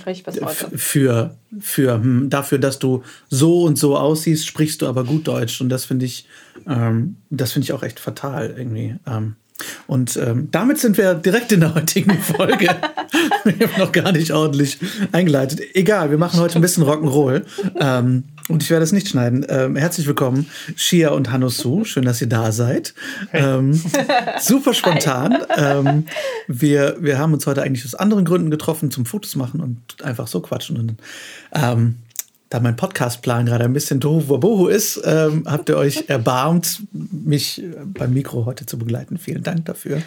für, 0.75 1.36
für 1.60 1.93
hm, 1.96 2.29
dafür, 2.29 2.58
dass 2.58 2.79
du 2.79 3.03
so 3.29 3.63
und 3.63 3.77
so 3.77 3.98
aussiehst, 3.98 4.48
sprichst 4.48 4.81
du 4.81 4.88
aber 4.88 5.03
gut 5.03 5.27
Deutsch. 5.27 5.62
Und 5.62 5.70
das 5.70 5.86
finde 5.86 6.05
ich, 6.05 6.27
ähm, 6.65 7.17
das 7.29 7.51
finde 7.51 7.65
ich 7.65 7.74
auch 7.74 7.84
echt 7.84 8.00
fatal 8.00 8.55
irgendwie. 8.58 8.96
Ähm, 9.05 9.36
Und 9.91 10.15
ähm, 10.15 10.48
damit 10.51 10.79
sind 10.79 10.98
wir 10.98 11.15
direkt 11.15 11.51
in 11.51 11.60
der 11.60 11.75
heutigen 11.75 12.17
Folge. 12.21 12.69
wir 13.43 13.67
haben 13.67 13.77
noch 13.77 13.91
gar 13.91 14.13
nicht 14.13 14.31
ordentlich 14.31 14.77
eingeleitet. 15.12 15.60
Egal, 15.74 16.12
wir 16.12 16.17
machen 16.17 16.39
heute 16.39 16.55
ein 16.55 16.62
bisschen 16.62 16.86
Rock'n'Roll. 16.86 17.43
Ähm, 17.77 18.24
und 18.48 18.63
ich 18.63 18.69
werde 18.69 18.86
es 18.86 18.93
nicht 18.93 19.10
schneiden. 19.10 19.45
Ähm, 19.50 19.75
herzlich 19.75 20.07
willkommen, 20.07 20.50
Shia 20.77 21.10
und 21.10 21.29
Hanosu. 21.33 21.83
Schön, 21.83 22.05
dass 22.05 22.21
ihr 22.21 22.29
da 22.29 22.53
seid. 22.53 22.93
Ähm, 23.33 23.74
super 24.39 24.74
spontan. 24.74 25.39
Ähm, 25.57 26.05
wir, 26.48 26.95
wir 27.01 27.19
haben 27.19 27.33
uns 27.33 27.45
heute 27.45 27.62
eigentlich 27.62 27.83
aus 27.83 27.93
anderen 27.93 28.24
Gründen 28.24 28.50
getroffen, 28.50 28.91
zum 28.91 29.05
Fotos 29.05 29.36
machen 29.36 29.60
und 29.60 30.05
einfach 30.05 30.27
so 30.27 30.39
quatschen. 30.39 30.77
Und 30.77 30.95
ähm, 31.53 31.98
da 32.51 32.60
mein 32.60 32.75
Podcastplan 32.75 33.46
gerade 33.46 33.63
ein 33.63 33.72
bisschen 33.72 34.01
Tohu 34.01 34.67
ist, 34.67 35.01
ähm, 35.05 35.46
habt 35.48 35.70
ihr 35.70 35.77
euch 35.77 36.10
erbarmt, 36.10 36.81
mich 36.91 37.63
beim 37.86 38.13
Mikro 38.13 38.46
heute 38.46 38.65
zu 38.65 38.77
begleiten. 38.77 39.17
Vielen 39.17 39.41
Dank 39.41 39.65
dafür. 39.65 40.01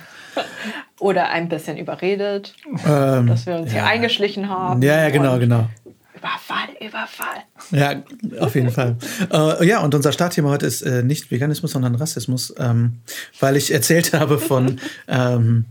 Oder 1.00 1.30
ein 1.30 1.48
bisschen 1.48 1.78
überredet, 1.78 2.54
ähm, 2.86 3.28
dass 3.28 3.46
wir 3.46 3.56
uns 3.56 3.72
ja. 3.72 3.80
hier 3.80 3.86
eingeschlichen 3.86 4.50
haben. 4.50 4.82
Ja, 4.82 5.04
ja, 5.04 5.08
genau, 5.08 5.38
genau. 5.38 5.70
Überfall, 6.14 6.68
Überfall. 6.86 7.44
Ja, 7.70 8.02
auf 8.40 8.54
jeden 8.54 8.70
Fall. 8.70 8.96
Äh, 9.32 9.66
ja, 9.66 9.80
und 9.80 9.94
unser 9.94 10.12
Startthema 10.12 10.50
heute 10.50 10.66
ist 10.66 10.82
äh, 10.82 11.02
nicht 11.02 11.30
Veganismus, 11.30 11.72
sondern 11.72 11.94
Rassismus, 11.94 12.54
ähm, 12.58 13.00
weil 13.40 13.56
ich 13.56 13.72
erzählt 13.72 14.12
habe 14.18 14.38
von 14.38 14.80
ähm, 15.08 15.64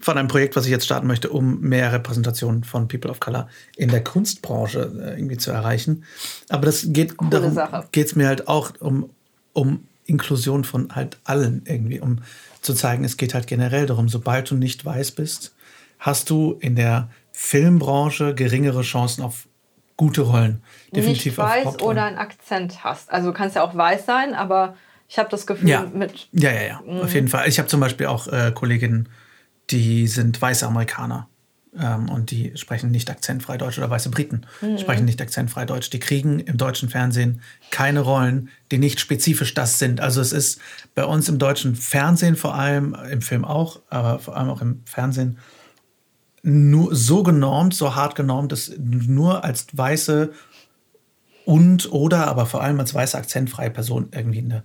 von 0.00 0.16
einem 0.16 0.28
Projekt, 0.28 0.56
was 0.56 0.64
ich 0.64 0.70
jetzt 0.70 0.86
starten 0.86 1.06
möchte, 1.06 1.30
um 1.30 1.60
mehr 1.60 1.92
Repräsentation 1.92 2.64
von 2.64 2.88
People 2.88 3.10
of 3.10 3.20
Color 3.20 3.48
in 3.76 3.90
der 3.90 4.02
Kunstbranche 4.02 4.80
äh, 4.80 5.18
irgendwie 5.18 5.36
zu 5.36 5.50
erreichen. 5.50 6.04
Aber 6.48 6.66
das 6.66 6.86
geht 6.88 7.16
Coole 7.16 7.30
darum, 7.30 7.84
geht 7.92 8.06
es 8.06 8.16
mir 8.16 8.26
halt 8.26 8.48
auch 8.48 8.72
um, 8.80 9.10
um 9.52 9.86
Inklusion 10.06 10.64
von 10.64 10.94
halt 10.94 11.18
allen 11.24 11.62
irgendwie, 11.66 12.00
um 12.00 12.18
zu 12.62 12.74
zeigen, 12.74 13.04
es 13.04 13.16
geht 13.16 13.34
halt 13.34 13.46
generell 13.46 13.86
darum, 13.86 14.08
sobald 14.08 14.50
du 14.50 14.54
nicht 14.56 14.84
weiß 14.84 15.12
bist, 15.12 15.54
hast 15.98 16.30
du 16.30 16.56
in 16.60 16.76
der 16.76 17.08
Filmbranche 17.32 18.34
geringere 18.34 18.82
Chancen 18.82 19.22
auf 19.22 19.46
gute 19.96 20.22
Rollen. 20.22 20.62
Definitiv 20.94 21.36
nicht 21.36 21.38
weiß 21.38 21.80
oder 21.82 22.04
einen 22.04 22.18
Akzent 22.18 22.84
hast. 22.84 23.10
Also 23.10 23.28
du 23.28 23.34
kannst 23.34 23.56
ja 23.56 23.62
auch 23.62 23.74
weiß 23.74 24.06
sein, 24.06 24.34
aber 24.34 24.76
ich 25.08 25.18
habe 25.18 25.28
das 25.28 25.46
Gefühl 25.46 25.68
ja. 25.68 25.90
mit. 25.92 26.28
Ja, 26.32 26.52
ja, 26.52 26.62
ja, 26.62 27.02
auf 27.02 27.12
jeden 27.12 27.28
Fall. 27.28 27.48
Ich 27.48 27.58
habe 27.58 27.68
zum 27.68 27.80
Beispiel 27.80 28.06
auch 28.06 28.28
äh, 28.28 28.52
Kolleginnen, 28.54 29.08
die 29.70 30.06
sind 30.06 30.40
weiße 30.40 30.66
Amerikaner. 30.66 31.28
Ähm, 31.78 32.08
und 32.08 32.32
die 32.32 32.52
sprechen 32.56 32.90
nicht 32.90 33.10
akzentfrei 33.10 33.56
Deutsch 33.56 33.78
oder 33.78 33.88
weiße 33.88 34.10
Briten 34.10 34.42
mhm. 34.60 34.78
sprechen 34.78 35.04
nicht 35.04 35.22
akzentfrei 35.22 35.64
Deutsch. 35.64 35.90
Die 35.90 36.00
kriegen 36.00 36.40
im 36.40 36.56
deutschen 36.56 36.88
Fernsehen 36.88 37.42
keine 37.70 38.00
Rollen, 38.00 38.48
die 38.72 38.78
nicht 38.78 38.98
spezifisch 38.98 39.54
das 39.54 39.78
sind. 39.78 40.00
Also 40.00 40.20
es 40.20 40.32
ist 40.32 40.60
bei 40.96 41.04
uns 41.04 41.28
im 41.28 41.38
deutschen 41.38 41.76
Fernsehen 41.76 42.34
vor 42.34 42.56
allem, 42.56 42.96
im 43.10 43.22
Film 43.22 43.44
auch, 43.44 43.80
aber 43.88 44.18
vor 44.18 44.36
allem 44.36 44.50
auch 44.50 44.60
im 44.60 44.82
Fernsehen, 44.84 45.38
nur 46.42 46.94
so 46.94 47.22
genormt, 47.22 47.74
so 47.74 47.94
hart 47.94 48.16
genormt, 48.16 48.50
dass 48.50 48.72
nur 48.78 49.44
als 49.44 49.66
weiße 49.72 50.32
und 51.44 51.92
oder 51.92 52.26
aber 52.26 52.46
vor 52.46 52.62
allem 52.62 52.80
als 52.80 52.94
weiße 52.94 53.16
akzentfreie 53.16 53.70
Person 53.70 54.08
irgendwie 54.12 54.40
eine, 54.40 54.64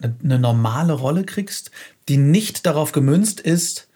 eine, 0.00 0.14
eine 0.22 0.38
normale 0.38 0.92
Rolle 0.92 1.24
kriegst, 1.24 1.72
die 2.08 2.18
nicht 2.18 2.66
darauf 2.66 2.92
gemünzt 2.92 3.40
ist, 3.40 3.88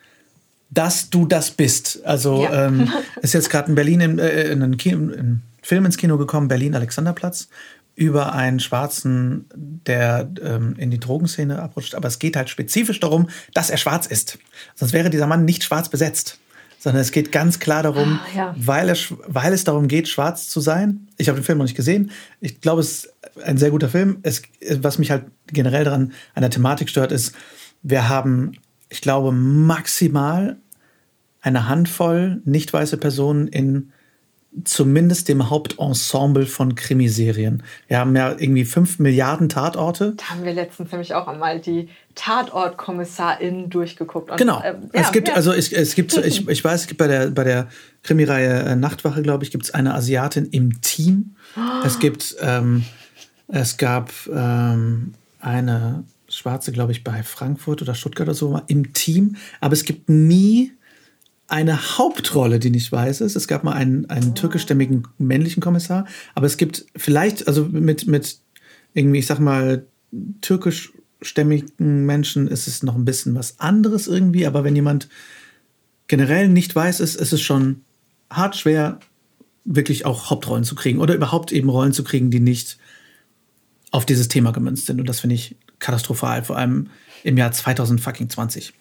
dass 0.71 1.11
du 1.11 1.27
das 1.27 1.51
bist. 1.51 2.05
Also 2.05 2.45
ja. 2.45 2.67
ähm, 2.67 2.91
ist 3.23 3.35
jetzt 3.35 3.51
gerade 3.51 3.69
in 3.69 3.75
Berlin 3.75 4.01
in, 4.01 4.19
äh, 4.19 4.51
in 4.51 4.63
einen 4.63 4.77
Kino, 4.77 5.13
in 5.13 5.43
Film 5.63 5.85
ins 5.85 5.97
Kino 5.97 6.17
gekommen, 6.17 6.49
Berlin 6.49 6.75
Alexanderplatz, 6.75 7.49
über 7.97 8.33
einen 8.33 8.61
Schwarzen, 8.61 9.47
der 9.55 10.31
ähm, 10.43 10.75
in 10.79 10.91
die 10.91 11.01
Drogenszene 11.01 11.61
abrutscht. 11.61 11.95
Aber 11.95 12.09
es 12.09 12.19
geht 12.19 12.37
halt 12.37 12.49
spezifisch 12.49 13.01
darum, 13.01 13.29
dass 13.53 13.69
er 13.69 13.77
schwarz 13.77 14.07
ist. 14.07 14.39
Sonst 14.75 14.93
wäre 14.93 15.11
dieser 15.11 15.27
Mann 15.27 15.45
nicht 15.45 15.65
schwarz 15.65 15.89
besetzt. 15.89 16.39
Sondern 16.79 17.03
es 17.03 17.13
geht 17.13 17.31
ganz 17.31 17.59
klar 17.59 17.83
darum, 17.83 18.19
ah, 18.23 18.27
ja. 18.35 18.55
weil, 18.57 18.89
er, 18.89 18.97
weil 19.27 19.53
es 19.53 19.65
darum 19.65 19.87
geht, 19.87 20.09
schwarz 20.09 20.49
zu 20.49 20.61
sein. 20.61 21.09
Ich 21.19 21.29
habe 21.29 21.39
den 21.39 21.45
Film 21.45 21.59
noch 21.59 21.67
nicht 21.67 21.77
gesehen. 21.77 22.11
Ich 22.41 22.63
glaube, 22.63 22.81
es 22.81 23.05
ist 23.05 23.15
ein 23.45 23.59
sehr 23.59 23.71
guter 23.71 23.91
Film. 23.91 24.21
Es, 24.23 24.41
was 24.77 24.99
mich 24.99 25.11
halt 25.11 25.25
generell 25.49 25.85
daran 25.85 26.13
an 26.35 26.41
der 26.41 26.49
Thematik 26.49 26.89
stört, 26.89 27.13
ist, 27.13 27.35
wir 27.83 28.09
haben 28.09 28.53
ich 28.91 29.01
glaube, 29.01 29.33
maximal 29.33 30.57
eine 31.41 31.69
Handvoll 31.69 32.43
nicht 32.45 32.73
weiße 32.73 32.99
Personen 32.99 33.49
in 33.49 33.93
zumindest 34.65 35.29
dem 35.29 35.49
Hauptensemble 35.49 36.45
von 36.45 36.75
Krimiserien. 36.75 37.63
Wir 37.87 37.99
haben 37.99 38.17
ja 38.17 38.31
irgendwie 38.31 38.65
fünf 38.65 38.99
Milliarden 38.99 39.49
Tatorte. 39.49 40.15
Da 40.17 40.31
haben 40.31 40.45
wir 40.45 40.53
letztens 40.53 40.91
nämlich 40.91 41.15
auch 41.15 41.29
einmal 41.29 41.61
die 41.61 41.89
Tatortkommissarin 42.17 43.71
durchgeguckt. 43.71 44.31
Und, 44.31 44.37
genau. 44.39 44.61
Äh, 44.61 44.75
ja, 44.93 45.01
es 45.03 45.13
gibt, 45.13 45.29
ja. 45.29 45.35
also 45.35 45.53
es, 45.53 45.73
es 45.73 45.95
gibt, 45.95 46.17
ich, 46.17 46.49
ich 46.49 46.65
weiß, 46.65 46.81
es 46.81 46.87
gibt 46.89 46.99
bei 46.99 47.07
der, 47.07 47.31
bei 47.31 47.45
der 47.45 47.69
Krimireihe 48.03 48.63
äh, 48.63 48.77
Nachtwache, 48.77 49.23
glaube 49.23 49.45
ich, 49.45 49.53
gibt 49.53 49.65
es 49.65 49.71
eine 49.73 49.95
Asiatin 49.95 50.47
im 50.47 50.81
Team. 50.81 51.37
Oh. 51.57 51.87
Es 51.87 52.01
gibt, 52.01 52.35
ähm, 52.41 52.85
es 53.47 53.77
gab 53.77 54.11
ähm, 54.35 55.15
eine 55.41 56.05
Schwarze, 56.31 56.73
glaube 56.73 56.93
ich, 56.93 57.05
bei 57.05 57.23
Frankfurt 57.23 57.83
oder 57.83 57.95
Stuttgart 57.95 58.29
oder 58.29 58.35
so 58.35 58.61
im 58.69 58.93
Team. 58.93 59.37
Aber 59.61 59.75
es 59.75 59.85
gibt 59.85 60.09
nie 60.09 60.73
eine 61.49 61.99
Hauptrolle, 61.99 62.61
die 62.61 62.71
nicht 62.71 62.91
weiß 62.93 63.21
ist. 63.21 63.35
Es 63.35 63.49
gab 63.49 63.65
mal 63.65 63.73
einen, 63.73 64.09
einen 64.09 64.35
türkischstämmigen 64.35 65.09
männlichen 65.19 65.63
Kommissar, 65.63 66.07
aber 66.35 66.47
es 66.47 66.57
gibt 66.57 66.87
vielleicht, 66.97 67.49
also 67.49 67.65
mit, 67.65 68.07
mit 68.07 68.39
irgendwie, 68.95 69.19
ich 69.19 69.27
sag 69.27 69.41
mal, 69.41 69.85
türkischstämmigen 70.41 72.07
Menschen 72.07 72.47
ist 72.47 72.69
es 72.69 72.83
noch 72.83 72.95
ein 72.95 73.05
bisschen 73.05 73.35
was 73.35 73.59
anderes 73.59 74.07
irgendwie, 74.07 74.47
aber 74.47 74.63
wenn 74.63 74.77
jemand 74.77 75.09
generell 76.07 76.49
nicht 76.49 76.75
weiß 76.75 77.01
ist, 77.01 77.17
ist 77.17 77.33
es 77.33 77.41
schon 77.41 77.83
hart 78.31 78.57
schwer, 78.57 79.01
wirklich 79.65 80.07
auch 80.07 80.31
Hauptrollen 80.31 80.65
zu 80.65 80.75
kriegen 80.75 81.01
oder 81.01 81.15
überhaupt 81.15 81.53
eben 81.53 81.69
Rollen 81.69 81.93
zu 81.93 82.05
kriegen, 82.05 82.31
die 82.31 82.41
nicht 82.41 82.79
auf 83.91 84.07
dieses 84.07 84.29
Thema 84.29 84.53
gemünzt 84.53 84.87
sind. 84.87 85.01
Und 85.01 85.09
das 85.09 85.21
finde 85.21 85.35
ich 85.35 85.57
katastrophal, 85.81 86.45
vor 86.45 86.57
allem 86.57 86.91
im 87.25 87.37
Jahr 87.37 87.53
2020. 87.53 88.73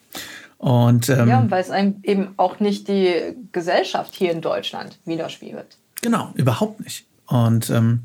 Und, 0.58 1.10
ähm, 1.10 1.28
ja, 1.30 1.46
weil 1.50 1.62
es 1.62 1.70
einem 1.70 1.96
eben 2.04 2.30
auch 2.38 2.60
nicht 2.60 2.88
die 2.88 3.34
Gesellschaft 3.52 4.14
hier 4.14 4.32
in 4.32 4.42
Deutschland 4.42 5.00
widerspiegelt. 5.06 5.78
Genau, 6.02 6.32
überhaupt 6.36 6.82
nicht. 6.82 7.06
Und 7.28 7.70
ähm, 7.70 8.02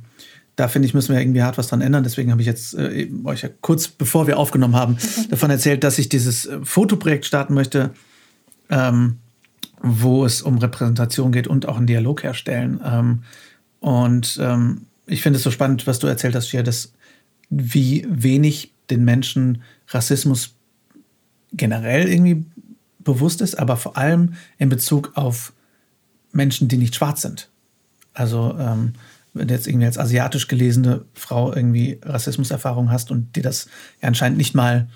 da 0.56 0.68
finde 0.68 0.86
ich, 0.86 0.94
müssen 0.94 1.12
wir 1.12 1.20
irgendwie 1.20 1.42
hart 1.42 1.58
was 1.58 1.68
dran 1.68 1.80
ändern. 1.80 2.04
Deswegen 2.04 2.30
habe 2.30 2.40
ich 2.40 2.46
jetzt 2.46 2.74
äh, 2.74 3.10
euch 3.24 3.42
ja 3.42 3.48
kurz 3.60 3.88
bevor 3.88 4.26
wir 4.26 4.38
aufgenommen 4.38 4.76
haben, 4.76 4.98
davon 5.30 5.50
erzählt, 5.50 5.82
dass 5.82 5.98
ich 5.98 6.08
dieses 6.08 6.46
äh, 6.46 6.60
Fotoprojekt 6.62 7.26
starten 7.26 7.54
möchte, 7.54 7.90
ähm, 8.70 9.18
wo 9.82 10.24
es 10.24 10.40
um 10.40 10.58
Repräsentation 10.58 11.32
geht 11.32 11.48
und 11.48 11.66
auch 11.66 11.76
einen 11.76 11.88
Dialog 11.88 12.22
herstellen. 12.22 12.80
Ähm, 12.84 13.24
und 13.80 14.38
ähm, 14.40 14.86
ich 15.06 15.22
finde 15.22 15.38
es 15.38 15.42
so 15.42 15.50
spannend, 15.50 15.86
was 15.86 15.98
du 15.98 16.06
erzählt 16.06 16.36
hast, 16.36 16.50
hier, 16.50 16.62
dass 16.62 16.92
wie 17.50 18.06
wenig 18.08 18.73
den 18.90 19.04
Menschen 19.04 19.62
Rassismus 19.88 20.54
generell 21.52 22.08
irgendwie 22.08 22.44
bewusst 22.98 23.40
ist, 23.40 23.58
aber 23.58 23.76
vor 23.76 23.96
allem 23.96 24.34
in 24.58 24.68
Bezug 24.68 25.12
auf 25.14 25.52
Menschen, 26.32 26.68
die 26.68 26.78
nicht 26.78 26.94
schwarz 26.94 27.22
sind. 27.22 27.50
Also 28.12 28.56
ähm, 28.58 28.94
wenn 29.34 29.48
du 29.48 29.54
jetzt 29.54 29.66
irgendwie 29.66 29.86
als 29.86 29.98
asiatisch 29.98 30.48
gelesene 30.48 31.04
Frau 31.12 31.52
irgendwie 31.52 32.00
Rassismuserfahrung 32.02 32.90
hast 32.90 33.10
und 33.10 33.36
dir 33.36 33.42
das 33.42 33.66
ja 34.00 34.08
anscheinend 34.08 34.38
nicht 34.38 34.54
mal 34.54 34.88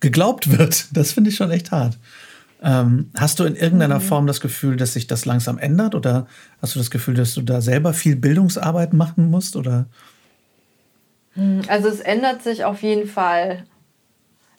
geglaubt 0.00 0.56
wird, 0.56 0.86
das 0.92 1.12
finde 1.12 1.30
ich 1.30 1.36
schon 1.36 1.50
echt 1.50 1.70
hart. 1.70 1.98
Ähm, 2.64 3.10
hast 3.16 3.40
du 3.40 3.44
in 3.44 3.56
irgendeiner 3.56 3.98
mhm. 3.98 4.02
Form 4.02 4.26
das 4.26 4.40
Gefühl, 4.40 4.76
dass 4.76 4.92
sich 4.92 5.08
das 5.08 5.24
langsam 5.24 5.58
ändert 5.58 5.96
oder 5.96 6.28
hast 6.60 6.76
du 6.76 6.78
das 6.78 6.92
Gefühl, 6.92 7.14
dass 7.14 7.34
du 7.34 7.42
da 7.42 7.60
selber 7.60 7.92
viel 7.92 8.14
Bildungsarbeit 8.14 8.92
machen 8.92 9.30
musst 9.30 9.56
oder? 9.56 9.86
Hm, 11.34 11.62
also 11.68 11.88
es 11.88 12.00
ändert 12.00 12.42
sich 12.42 12.64
auf 12.64 12.82
jeden 12.82 13.08
Fall. 13.08 13.64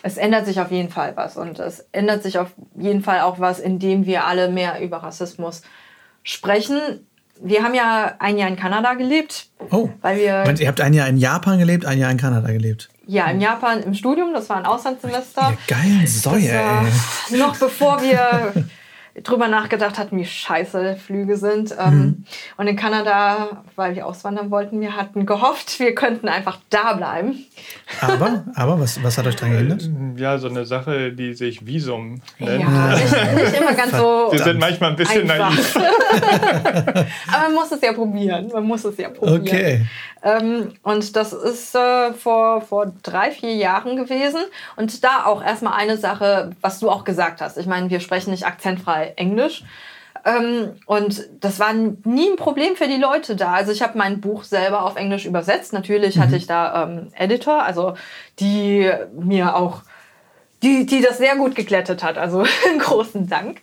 Es 0.01 0.17
ändert 0.17 0.45
sich 0.45 0.59
auf 0.59 0.71
jeden 0.71 0.89
Fall 0.89 1.15
was 1.15 1.37
und 1.37 1.59
es 1.59 1.87
ändert 1.91 2.23
sich 2.23 2.37
auf 2.37 2.53
jeden 2.75 3.01
Fall 3.01 3.21
auch 3.21 3.39
was, 3.39 3.59
indem 3.59 4.05
wir 4.05 4.25
alle 4.25 4.49
mehr 4.49 4.81
über 4.81 4.97
Rassismus 4.97 5.61
sprechen. 6.23 7.07
Wir 7.41 7.63
haben 7.63 7.73
ja 7.73 8.15
ein 8.19 8.37
Jahr 8.37 8.49
in 8.49 8.55
Kanada 8.55 8.93
gelebt. 8.95 9.47
Oh. 9.71 9.89
Weil 10.01 10.17
wir. 10.17 10.39
Moment, 10.39 10.59
ihr 10.59 10.67
habt 10.67 10.81
ein 10.81 10.93
Jahr 10.93 11.07
in 11.07 11.17
Japan 11.17 11.57
gelebt, 11.57 11.85
ein 11.85 11.97
Jahr 11.99 12.11
in 12.11 12.17
Kanada 12.17 12.51
gelebt. 12.51 12.89
Ja, 13.05 13.27
in 13.27 13.41
Japan 13.41 13.81
im 13.83 13.93
Studium, 13.93 14.33
das 14.33 14.49
war 14.49 14.57
ein 14.57 14.65
Auslandssemester. 14.65 15.41
Ja, 15.41 15.57
geil, 15.67 16.07
Säue, 16.07 16.51
ey. 16.51 17.37
Noch 17.37 17.57
bevor 17.57 18.01
wir 18.01 18.53
drüber 19.21 19.47
nachgedacht 19.47 19.99
hatten, 19.99 20.17
wie 20.17 20.25
scheiße 20.25 20.95
Flüge 20.95 21.37
sind. 21.37 21.75
Ähm, 21.79 21.93
mhm. 21.93 22.25
Und 22.57 22.67
in 22.67 22.75
Kanada, 22.75 23.63
weil 23.75 23.95
wir 23.95 24.07
auswandern 24.07 24.49
wollten, 24.49 24.81
wir 24.81 24.95
hatten 24.95 25.27
gehofft, 25.27 25.79
wir 25.79 25.93
könnten 25.93 26.27
einfach 26.27 26.57
da 26.71 26.93
bleiben. 26.93 27.45
Aber, 28.01 28.43
aber 28.55 28.79
was, 28.79 29.03
was 29.03 29.17
hat 29.17 29.27
euch 29.27 29.35
daran 29.35 29.51
gehindert? 29.51 29.89
Ja, 30.17 30.39
so 30.39 30.47
eine 30.47 30.65
Sache, 30.65 31.11
die 31.11 31.33
sich 31.35 31.65
Visum 31.65 32.21
nennt. 32.39 32.61
Ja, 32.61 32.95
nicht, 32.95 33.35
nicht 33.35 33.61
immer 33.61 33.73
ganz 33.73 33.91
so. 33.91 34.29
Wir 34.31 34.43
sind 34.43 34.59
manchmal 34.59 34.91
ein 34.91 34.95
bisschen 34.95 35.29
einfach. 35.29 35.51
naiv. 35.51 35.75
aber 37.31 37.43
man 37.43 37.53
muss 37.53 37.71
es 37.71 37.81
ja 37.81 37.93
probieren. 37.93 38.49
Man 38.51 38.63
muss 38.63 38.83
es 38.83 38.97
ja 38.97 39.09
probieren. 39.09 39.41
Okay. 39.41 39.85
Ähm, 40.23 40.73
und 40.83 41.15
das 41.15 41.33
ist 41.33 41.75
äh, 41.75 42.13
vor, 42.13 42.61
vor 42.61 42.93
drei, 43.03 43.31
vier 43.31 43.55
Jahren 43.55 43.97
gewesen. 43.97 44.41
Und 44.77 45.03
da 45.03 45.25
auch 45.25 45.43
erstmal 45.43 45.73
eine 45.73 45.97
Sache, 45.97 46.51
was 46.61 46.79
du 46.79 46.89
auch 46.89 47.03
gesagt 47.03 47.41
hast. 47.41 47.57
Ich 47.57 47.67
meine, 47.67 47.89
wir 47.89 47.99
sprechen 47.99 48.31
nicht 48.31 48.45
akzentfrei 48.45 49.02
Englisch. 49.15 49.63
Ähm, 50.25 50.75
und 50.85 51.27
das 51.41 51.59
war 51.59 51.73
nie 51.73 52.29
ein 52.29 52.37
Problem 52.37 52.75
für 52.75 52.87
die 52.87 52.97
Leute 52.97 53.35
da. 53.35 53.53
Also 53.53 53.71
ich 53.71 53.81
habe 53.81 53.97
mein 53.97 54.21
Buch 54.21 54.43
selber 54.43 54.83
auf 54.83 54.95
Englisch 54.95 55.25
übersetzt. 55.25 55.73
Natürlich 55.73 56.15
mhm. 56.15 56.21
hatte 56.21 56.35
ich 56.37 56.47
da 56.47 56.83
ähm, 56.83 57.07
Editor, 57.15 57.63
also 57.63 57.95
die 58.39 58.89
mir 59.13 59.55
auch 59.55 59.81
die, 60.61 60.85
die 60.85 61.01
das 61.01 61.17
sehr 61.17 61.35
gut 61.35 61.55
geglättet 61.55 62.03
hat. 62.03 62.17
Also 62.17 62.45
großen 62.79 63.27
Dank 63.27 63.61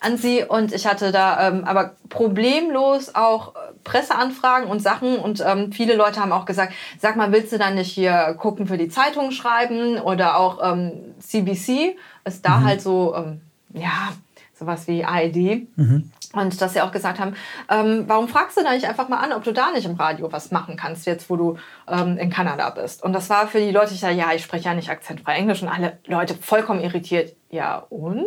an 0.00 0.16
sie. 0.16 0.42
Und 0.42 0.72
ich 0.72 0.86
hatte 0.86 1.12
da 1.12 1.48
ähm, 1.48 1.64
aber 1.64 1.92
problemlos 2.08 3.14
auch 3.14 3.52
Presseanfragen 3.84 4.68
und 4.68 4.80
Sachen. 4.80 5.18
Und 5.18 5.44
ähm, 5.46 5.72
viele 5.72 5.94
Leute 5.94 6.20
haben 6.20 6.32
auch 6.32 6.46
gesagt, 6.46 6.72
sag 6.98 7.16
mal, 7.16 7.32
willst 7.32 7.52
du 7.52 7.58
dann 7.58 7.74
nicht 7.74 7.92
hier 7.92 8.34
gucken 8.38 8.66
für 8.66 8.78
die 8.78 8.88
Zeitung 8.88 9.30
schreiben? 9.30 10.00
Oder 10.00 10.38
auch 10.38 10.72
ähm, 10.72 11.14
CBC 11.20 11.96
ist 12.24 12.46
da 12.46 12.58
mhm. 12.58 12.64
halt 12.64 12.80
so, 12.80 13.14
ähm, 13.14 13.42
ja, 13.74 14.14
sowas 14.62 14.88
wie 14.88 15.04
ARD. 15.04 15.66
Mhm. 15.76 16.10
Und 16.32 16.62
dass 16.62 16.72
sie 16.72 16.80
auch 16.80 16.92
gesagt 16.92 17.20
haben, 17.20 17.34
ähm, 17.70 18.04
warum 18.06 18.26
fragst 18.26 18.56
du 18.56 18.62
da 18.62 18.72
nicht 18.72 18.86
einfach 18.86 19.08
mal 19.10 19.18
an, 19.18 19.32
ob 19.32 19.44
du 19.44 19.52
da 19.52 19.70
nicht 19.70 19.84
im 19.84 19.96
Radio 19.96 20.32
was 20.32 20.50
machen 20.50 20.76
kannst, 20.76 21.06
jetzt 21.06 21.28
wo 21.28 21.36
du 21.36 21.58
ähm, 21.86 22.16
in 22.16 22.30
Kanada 22.30 22.70
bist. 22.70 23.02
Und 23.02 23.12
das 23.12 23.28
war 23.28 23.46
für 23.48 23.60
die 23.60 23.70
Leute, 23.70 23.92
ich 23.92 24.00
sage, 24.00 24.14
ja, 24.14 24.32
ich 24.32 24.42
spreche 24.42 24.64
ja 24.64 24.74
nicht 24.74 24.88
akzentfrei 24.88 25.34
Englisch 25.34 25.62
und 25.62 25.68
alle 25.68 25.98
Leute 26.06 26.34
vollkommen 26.34 26.80
irritiert. 26.80 27.34
Ja, 27.50 27.84
und? 27.90 28.24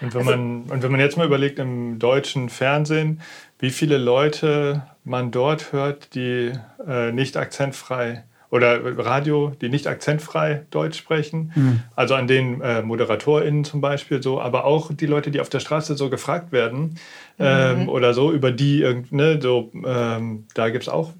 Und 0.00 0.14
wenn, 0.14 0.20
also, 0.20 0.30
man, 0.30 0.62
und 0.70 0.82
wenn 0.82 0.92
man 0.92 1.00
jetzt 1.00 1.16
mal 1.16 1.26
überlegt, 1.26 1.58
im 1.58 1.98
deutschen 1.98 2.48
Fernsehen, 2.50 3.20
wie 3.58 3.70
viele 3.70 3.98
Leute 3.98 4.82
man 5.02 5.32
dort 5.32 5.72
hört, 5.72 6.14
die 6.14 6.52
äh, 6.86 7.10
nicht 7.10 7.36
akzentfrei 7.36 8.24
oder 8.50 8.98
Radio, 8.98 9.52
die 9.60 9.68
nicht 9.68 9.86
akzentfrei 9.86 10.66
Deutsch 10.70 10.98
sprechen. 10.98 11.52
Mhm. 11.54 11.82
Also 11.94 12.14
an 12.14 12.26
den 12.26 12.60
äh, 12.60 12.82
ModeratorInnen 12.82 13.64
zum 13.64 13.80
Beispiel 13.80 14.22
so, 14.22 14.40
aber 14.40 14.64
auch 14.64 14.92
die 14.92 15.06
Leute, 15.06 15.30
die 15.30 15.40
auf 15.40 15.48
der 15.48 15.60
Straße 15.60 15.96
so 15.96 16.10
gefragt 16.10 16.50
werden 16.50 16.96
ähm, 17.38 17.82
mhm. 17.82 17.88
oder 17.88 18.12
so, 18.12 18.32
über 18.32 18.50
die, 18.50 18.84
ne, 19.10 19.38
so, 19.40 19.70
ähm, 19.86 20.44
da 20.54 20.68
gibt 20.70 20.82
es 20.82 20.88
auch 20.88 21.12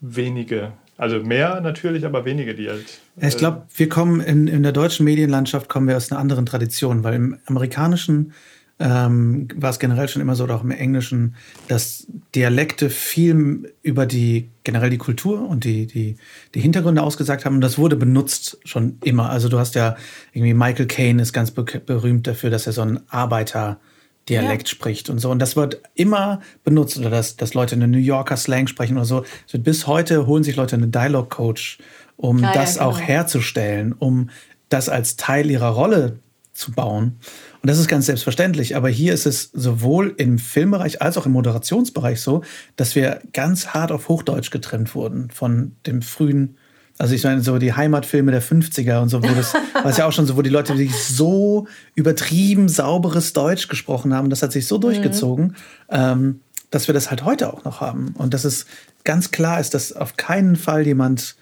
wenige. 0.00 0.72
Also 0.96 1.20
mehr 1.20 1.60
natürlich, 1.60 2.04
aber 2.04 2.24
wenige, 2.24 2.54
die 2.54 2.68
halt. 2.68 3.00
Äh, 3.20 3.28
ich 3.28 3.36
glaube, 3.36 3.62
wir 3.74 3.88
kommen 3.88 4.20
in, 4.20 4.48
in 4.48 4.62
der 4.62 4.72
deutschen 4.72 5.04
Medienlandschaft 5.04 5.68
kommen 5.68 5.88
wir 5.88 5.96
aus 5.96 6.10
einer 6.10 6.20
anderen 6.20 6.46
Tradition, 6.46 7.04
weil 7.04 7.14
im 7.14 7.38
amerikanischen 7.46 8.32
ähm, 8.80 9.48
war 9.56 9.70
es 9.70 9.78
generell 9.78 10.08
schon 10.08 10.22
immer 10.22 10.36
so, 10.36 10.44
oder 10.44 10.56
auch 10.56 10.62
im 10.62 10.70
Englischen, 10.70 11.34
dass 11.66 12.06
Dialekte 12.34 12.90
viel 12.90 13.74
über 13.82 14.06
die, 14.06 14.50
generell 14.62 14.90
die 14.90 14.98
Kultur 14.98 15.48
und 15.48 15.64
die, 15.64 15.86
die, 15.86 16.16
die 16.54 16.60
Hintergründe 16.60 17.02
ausgesagt 17.02 17.44
haben. 17.44 17.56
Und 17.56 17.60
das 17.60 17.78
wurde 17.78 17.96
benutzt 17.96 18.58
schon 18.64 18.98
immer. 19.02 19.30
Also 19.30 19.48
du 19.48 19.58
hast 19.58 19.74
ja 19.74 19.96
irgendwie 20.32 20.54
Michael 20.54 20.86
Caine 20.86 21.20
ist 21.20 21.32
ganz 21.32 21.50
berühmt 21.50 22.26
dafür, 22.26 22.50
dass 22.50 22.66
er 22.66 22.72
so 22.72 22.82
einen 22.82 23.00
Arbeiter 23.08 23.80
Dialekt 24.28 24.68
ja. 24.68 24.74
spricht 24.74 25.10
und 25.10 25.18
so. 25.18 25.30
Und 25.30 25.38
das 25.40 25.56
wird 25.56 25.80
immer 25.94 26.40
benutzt 26.62 26.98
oder 26.98 27.10
dass, 27.10 27.36
dass 27.36 27.54
Leute 27.54 27.74
eine 27.74 27.88
New 27.88 27.98
Yorker 27.98 28.36
Slang 28.36 28.66
sprechen 28.66 28.96
oder 28.96 29.06
so. 29.06 29.24
Also 29.44 29.58
bis 29.58 29.86
heute 29.86 30.26
holen 30.26 30.44
sich 30.44 30.56
Leute 30.56 30.76
einen 30.76 30.92
Dialog 30.92 31.30
Coach, 31.30 31.78
um 32.16 32.44
ah, 32.44 32.52
das 32.52 32.76
ja, 32.76 32.82
genau. 32.82 32.94
auch 32.94 33.00
herzustellen, 33.00 33.92
um 33.92 34.30
das 34.68 34.88
als 34.88 35.16
Teil 35.16 35.50
ihrer 35.50 35.70
Rolle 35.70 36.18
zu 36.52 36.72
bauen. 36.72 37.18
Und 37.62 37.68
das 37.68 37.78
ist 37.78 37.88
ganz 37.88 38.06
selbstverständlich. 38.06 38.76
Aber 38.76 38.88
hier 38.88 39.12
ist 39.12 39.26
es 39.26 39.50
sowohl 39.52 40.14
im 40.16 40.38
Filmbereich 40.38 41.02
als 41.02 41.16
auch 41.16 41.26
im 41.26 41.32
Moderationsbereich 41.32 42.20
so, 42.20 42.42
dass 42.76 42.94
wir 42.94 43.20
ganz 43.32 43.68
hart 43.68 43.92
auf 43.92 44.08
Hochdeutsch 44.08 44.50
getrennt 44.50 44.94
wurden 44.94 45.30
von 45.30 45.72
dem 45.86 46.02
frühen 46.02 46.56
also 46.98 47.14
ich 47.14 47.22
meine, 47.22 47.40
so 47.40 47.58
die 47.58 47.72
Heimatfilme 47.72 48.32
der 48.32 48.42
50er 48.42 49.00
und 49.00 49.08
so, 49.08 49.22
wo 49.22 49.28
das, 49.28 49.54
was 49.82 49.96
ja 49.96 50.06
auch 50.06 50.12
schon 50.12 50.26
so, 50.26 50.36
wo 50.36 50.42
die 50.42 50.50
Leute 50.50 50.76
wirklich 50.76 50.96
so 50.96 51.68
übertrieben 51.94 52.68
sauberes 52.68 53.32
Deutsch 53.32 53.68
gesprochen 53.68 54.12
haben, 54.12 54.30
das 54.30 54.42
hat 54.42 54.52
sich 54.52 54.66
so 54.66 54.78
durchgezogen, 54.78 55.46
mhm. 55.46 55.54
ähm, 55.90 56.40
dass 56.70 56.88
wir 56.88 56.94
das 56.94 57.08
halt 57.10 57.24
heute 57.24 57.52
auch 57.52 57.64
noch 57.64 57.80
haben. 57.80 58.14
Und 58.18 58.34
dass 58.34 58.44
es 58.44 58.66
ganz 59.04 59.30
klar 59.30 59.60
ist, 59.60 59.74
dass 59.74 59.92
auf 59.92 60.16
keinen 60.16 60.56
Fall 60.56 60.86
jemand 60.86 61.36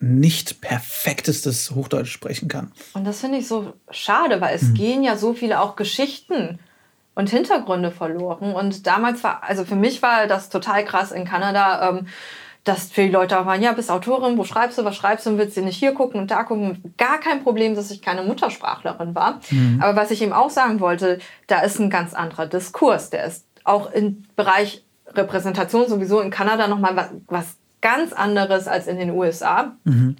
nicht 0.00 0.60
perfektestes 0.60 1.72
Hochdeutsch 1.72 2.10
sprechen 2.10 2.48
kann. 2.48 2.72
Und 2.94 3.04
das 3.04 3.20
finde 3.20 3.38
ich 3.38 3.48
so 3.48 3.74
schade, 3.90 4.40
weil 4.40 4.54
es 4.54 4.62
mhm. 4.62 4.74
gehen 4.74 5.02
ja 5.02 5.16
so 5.16 5.34
viele 5.34 5.60
auch 5.60 5.76
Geschichten 5.76 6.58
und 7.14 7.30
Hintergründe 7.30 7.90
verloren. 7.90 8.54
Und 8.54 8.86
damals 8.86 9.24
war, 9.24 9.42
also 9.42 9.64
für 9.64 9.74
mich 9.74 10.02
war 10.02 10.28
das 10.28 10.50
total 10.50 10.84
krass 10.84 11.10
in 11.10 11.24
Kanada, 11.24 11.90
ähm, 11.90 12.06
dass 12.62 12.90
die 12.90 13.08
Leute 13.08 13.40
auch 13.40 13.46
waren, 13.46 13.62
ja, 13.62 13.72
bist 13.72 13.90
Autorin, 13.90 14.38
wo 14.38 14.44
schreibst 14.44 14.78
du, 14.78 14.84
was 14.84 14.94
schreibst 14.94 15.26
du, 15.26 15.36
willst 15.38 15.56
du 15.56 15.62
nicht 15.62 15.78
hier 15.78 15.94
gucken 15.94 16.20
und 16.20 16.30
da 16.30 16.44
gucken. 16.44 16.94
Gar 16.96 17.18
kein 17.18 17.42
Problem, 17.42 17.74
dass 17.74 17.90
ich 17.90 18.02
keine 18.02 18.22
Muttersprachlerin 18.22 19.14
war. 19.14 19.40
Mhm. 19.50 19.80
Aber 19.82 19.96
was 19.96 20.10
ich 20.10 20.22
ihm 20.22 20.32
auch 20.32 20.50
sagen 20.50 20.78
wollte, 20.78 21.18
da 21.46 21.60
ist 21.60 21.80
ein 21.80 21.90
ganz 21.90 22.14
anderer 22.14 22.46
Diskurs. 22.46 23.10
Der 23.10 23.24
ist 23.24 23.46
auch 23.64 23.90
im 23.90 24.24
Bereich 24.36 24.84
Repräsentation 25.08 25.88
sowieso 25.88 26.20
in 26.20 26.30
Kanada 26.30 26.68
nochmal 26.68 26.94
was, 26.94 27.08
was 27.26 27.56
ganz 27.80 28.12
anderes 28.12 28.68
als 28.68 28.86
in 28.86 28.98
den 28.98 29.10
USA. 29.10 29.72
Mhm. 29.84 30.16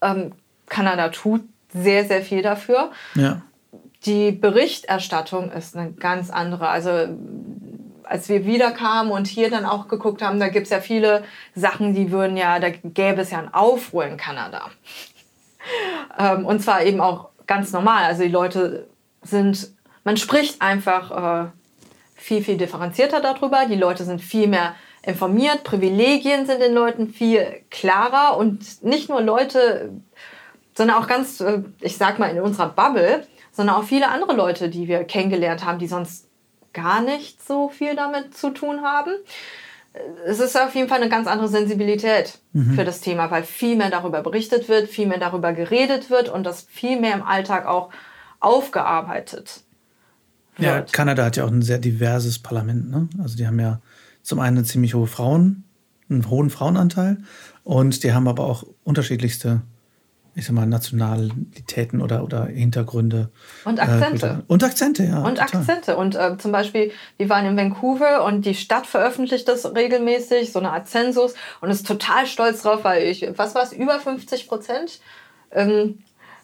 Ähm, 0.00 0.32
Kanada 0.68 1.08
tut 1.08 1.42
sehr, 1.72 2.04
sehr 2.04 2.22
viel 2.22 2.42
dafür. 2.42 2.90
Ja. 3.14 3.42
Die 4.04 4.32
Berichterstattung 4.32 5.50
ist 5.50 5.76
eine 5.76 5.92
ganz 5.92 6.30
andere. 6.30 6.68
Also 6.68 7.08
als 8.04 8.28
wir 8.28 8.46
wiederkamen 8.46 9.12
und 9.12 9.26
hier 9.26 9.50
dann 9.50 9.66
auch 9.66 9.88
geguckt 9.88 10.22
haben, 10.22 10.40
da 10.40 10.48
gibt 10.48 10.64
es 10.64 10.70
ja 10.70 10.80
viele 10.80 11.24
Sachen, 11.54 11.94
die 11.94 12.10
würden 12.10 12.36
ja, 12.36 12.58
da 12.58 12.70
gäbe 12.70 13.20
es 13.20 13.30
ja 13.30 13.38
einen 13.38 13.52
Aufruhr 13.52 14.06
in 14.06 14.16
Kanada. 14.16 14.70
ähm, 16.18 16.46
und 16.46 16.60
zwar 16.60 16.84
eben 16.84 17.00
auch 17.00 17.30
ganz 17.46 17.72
normal. 17.72 18.04
Also 18.04 18.22
die 18.22 18.30
Leute 18.30 18.88
sind, 19.22 19.72
man 20.04 20.16
spricht 20.16 20.62
einfach 20.62 21.44
äh, 21.44 21.48
viel, 22.14 22.42
viel 22.42 22.56
differenzierter 22.56 23.20
darüber. 23.20 23.66
Die 23.66 23.74
Leute 23.74 24.04
sind 24.04 24.20
viel 24.20 24.46
mehr 24.46 24.74
informiert, 25.08 25.64
Privilegien 25.64 26.46
sind 26.46 26.60
den 26.60 26.74
Leuten 26.74 27.08
viel 27.08 27.62
klarer 27.70 28.36
und 28.36 28.84
nicht 28.84 29.08
nur 29.08 29.22
Leute, 29.22 29.90
sondern 30.76 30.98
auch 30.98 31.08
ganz, 31.08 31.40
äh, 31.40 31.62
ich 31.80 31.96
sag 31.96 32.18
mal, 32.18 32.30
in 32.30 32.40
unserer 32.40 32.68
Bubble, 32.68 33.26
sondern 33.50 33.76
auch 33.76 33.84
viele 33.84 34.08
andere 34.08 34.34
Leute, 34.34 34.68
die 34.68 34.86
wir 34.86 35.04
kennengelernt 35.04 35.64
haben, 35.64 35.78
die 35.78 35.88
sonst 35.88 36.28
gar 36.74 37.00
nicht 37.00 37.44
so 37.44 37.70
viel 37.70 37.96
damit 37.96 38.36
zu 38.36 38.50
tun 38.50 38.82
haben. 38.82 39.12
Es 40.26 40.40
ist 40.40 40.60
auf 40.60 40.74
jeden 40.74 40.88
Fall 40.88 41.00
eine 41.00 41.10
ganz 41.10 41.26
andere 41.26 41.48
Sensibilität 41.48 42.38
mhm. 42.52 42.74
für 42.74 42.84
das 42.84 43.00
Thema, 43.00 43.30
weil 43.30 43.44
viel 43.44 43.76
mehr 43.76 43.90
darüber 43.90 44.22
berichtet 44.22 44.68
wird, 44.68 44.88
viel 44.88 45.06
mehr 45.06 45.18
darüber 45.18 45.54
geredet 45.54 46.10
wird 46.10 46.28
und 46.28 46.44
das 46.44 46.66
viel 46.68 47.00
mehr 47.00 47.14
im 47.14 47.22
Alltag 47.22 47.66
auch 47.66 47.88
aufgearbeitet 48.40 49.62
wird. 50.58 50.66
Ja, 50.66 50.82
Kanada 50.82 51.24
hat 51.24 51.36
ja 51.36 51.44
auch 51.44 51.50
ein 51.50 51.62
sehr 51.62 51.78
diverses 51.78 52.38
Parlament. 52.38 52.90
Ne? 52.90 53.08
Also 53.20 53.36
die 53.36 53.46
haben 53.46 53.58
ja 53.58 53.80
zum 54.28 54.40
einen 54.40 54.58
eine 54.58 54.66
ziemlich 54.66 54.94
hohe 54.94 55.06
Frauen, 55.06 55.64
einen 56.10 56.28
hohen 56.28 56.50
Frauenanteil 56.50 57.18
und 57.64 58.04
die 58.04 58.12
haben 58.12 58.28
aber 58.28 58.44
auch 58.44 58.64
unterschiedlichste, 58.84 59.62
ich 60.34 60.46
sag 60.46 60.54
mal, 60.54 60.66
Nationalitäten 60.66 62.00
oder, 62.00 62.22
oder 62.22 62.44
Hintergründe. 62.46 63.30
Und 63.64 63.80
Akzente. 63.80 64.44
Äh, 64.46 64.52
und 64.52 64.62
Akzente, 64.62 65.04
ja. 65.04 65.22
Und 65.22 65.38
total. 65.38 65.60
Akzente. 65.60 65.96
Und 65.96 66.14
äh, 66.14 66.36
zum 66.38 66.52
Beispiel, 66.52 66.92
wir 67.16 67.28
waren 67.28 67.46
in 67.46 67.56
Vancouver 67.56 68.24
und 68.24 68.44
die 68.44 68.54
Stadt 68.54 68.86
veröffentlicht 68.86 69.48
das 69.48 69.74
regelmäßig, 69.74 70.52
so 70.52 70.58
eine 70.58 70.72
Art 70.72 70.88
Zensus 70.88 71.34
und 71.60 71.70
ist 71.70 71.86
total 71.86 72.26
stolz 72.26 72.62
drauf, 72.62 72.84
weil 72.84 73.04
ich, 73.04 73.26
was 73.36 73.54
war 73.54 73.62
es, 73.62 73.72
über 73.72 73.98
50 73.98 74.46
Prozent? 74.46 75.00
Ähm, 75.50 76.00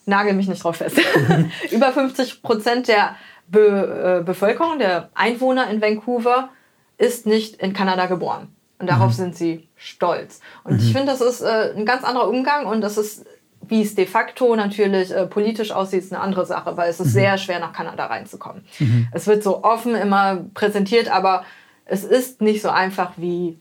nagel 0.07 0.33
mich 0.33 0.49
nicht 0.49 0.65
drauf 0.65 0.77
fest. 0.77 0.99
über 1.71 1.93
50 1.93 2.43
Prozent 2.43 2.89
der 2.89 3.17
Be 3.47 4.21
äh, 4.21 4.25
Bevölkerung, 4.25 4.79
der 4.79 5.11
Einwohner 5.15 5.69
in 5.69 5.83
Vancouver 5.83 6.49
ist 6.99 7.27
nicht 7.27 7.57
in 7.57 7.73
Kanada 7.73 8.07
geboren. 8.07 8.49
Und 8.79 8.91
darauf 8.91 9.13
mhm. 9.13 9.17
sind 9.17 9.37
sie 9.37 9.69
stolz. 9.77 10.41
Und 10.65 10.75
mhm. 10.75 10.79
ich 10.81 10.93
finde, 10.93 11.07
das 11.07 11.21
ist 11.21 11.41
äh, 11.41 11.73
ein 11.77 11.87
ganz 11.87 12.05
anderer 12.05 12.29
Umgang 12.29 12.67
und 12.67 12.81
das 12.81 12.99
ist, 12.99 13.25
wie 13.67 13.83
es 13.83 13.95
de 13.95 14.07
facto 14.07 14.57
natürlich 14.57 15.11
äh, 15.11 15.27
politisch 15.27 15.71
aussieht, 15.71 16.01
ist 16.01 16.13
eine 16.13 16.21
andere 16.21 16.45
Sache, 16.45 16.77
weil 16.77 16.91
es 16.91 17.01
ist 17.01 17.07
mhm. 17.07 17.13
sehr 17.13 17.39
schwer, 17.39 17.61
nach 17.61 17.73
Kanada 17.73 18.07
reinzukommen. 18.07 18.65
Mhm. 18.79 19.09
Es 19.13 19.27
wird 19.27 19.43
so 19.43 19.65
offen 19.65 19.95
immer 19.95 20.45
präsentiert, 20.55 21.09
aber 21.09 21.45
es 21.87 22.05
ist 22.05 22.41
nicht 22.41 22.63
so 22.63 22.69
einfach 22.69 23.13
wie 23.17 23.57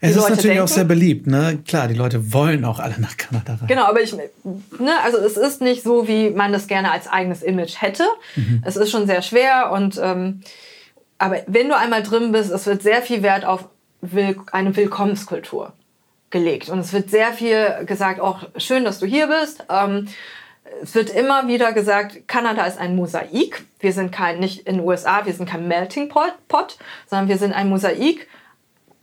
Es 0.00 0.10
ist 0.10 0.16
Leute 0.16 0.30
natürlich 0.30 0.44
denken. 0.44 0.64
auch 0.64 0.68
sehr 0.68 0.84
beliebt, 0.84 1.26
ne? 1.26 1.58
Klar, 1.66 1.88
die 1.88 1.94
Leute 1.94 2.32
wollen 2.32 2.64
auch 2.64 2.78
alle 2.78 2.98
nach 2.98 3.16
Kanada 3.16 3.54
rein. 3.54 3.68
Genau, 3.68 3.84
aber 3.84 4.00
ich, 4.00 4.14
ne, 4.14 4.92
also 5.04 5.18
es 5.18 5.36
ist 5.36 5.60
nicht 5.60 5.82
so, 5.82 6.08
wie 6.08 6.30
man 6.30 6.52
das 6.52 6.66
gerne 6.66 6.90
als 6.90 7.08
eigenes 7.08 7.42
Image 7.42 7.80
hätte. 7.80 8.04
Mhm. 8.36 8.62
Es 8.64 8.76
ist 8.76 8.90
schon 8.90 9.06
sehr 9.06 9.22
schwer 9.22 9.70
und 9.70 10.00
ähm, 10.02 10.40
aber 11.18 11.42
wenn 11.46 11.68
du 11.68 11.76
einmal 11.76 12.02
drin 12.02 12.32
bist, 12.32 12.50
es 12.50 12.66
wird 12.66 12.82
sehr 12.82 13.02
viel 13.02 13.22
Wert 13.22 13.44
auf 13.44 13.68
Will 14.00 14.36
eine 14.52 14.76
Willkommenskultur 14.76 15.72
gelegt. 16.30 16.68
Und 16.68 16.80
es 16.80 16.92
wird 16.92 17.10
sehr 17.10 17.32
viel 17.32 17.84
gesagt, 17.86 18.20
auch 18.20 18.42
schön, 18.56 18.84
dass 18.84 18.98
du 18.98 19.06
hier 19.06 19.28
bist. 19.28 19.64
Ähm, 19.70 20.08
es 20.82 20.94
wird 20.94 21.10
immer 21.10 21.48
wieder 21.48 21.72
gesagt, 21.72 22.26
Kanada 22.26 22.64
ist 22.66 22.78
ein 22.78 22.96
Mosaik. 22.96 23.64
Wir 23.78 23.92
sind 23.92 24.12
kein, 24.12 24.40
nicht 24.40 24.66
in 24.66 24.76
den 24.76 24.86
USA, 24.86 25.24
wir 25.24 25.32
sind 25.32 25.48
kein 25.48 25.68
Melting 25.68 26.08
Pot, 26.08 26.78
sondern 27.06 27.28
wir 27.28 27.38
sind 27.38 27.52
ein 27.52 27.68
Mosaik. 27.68 28.28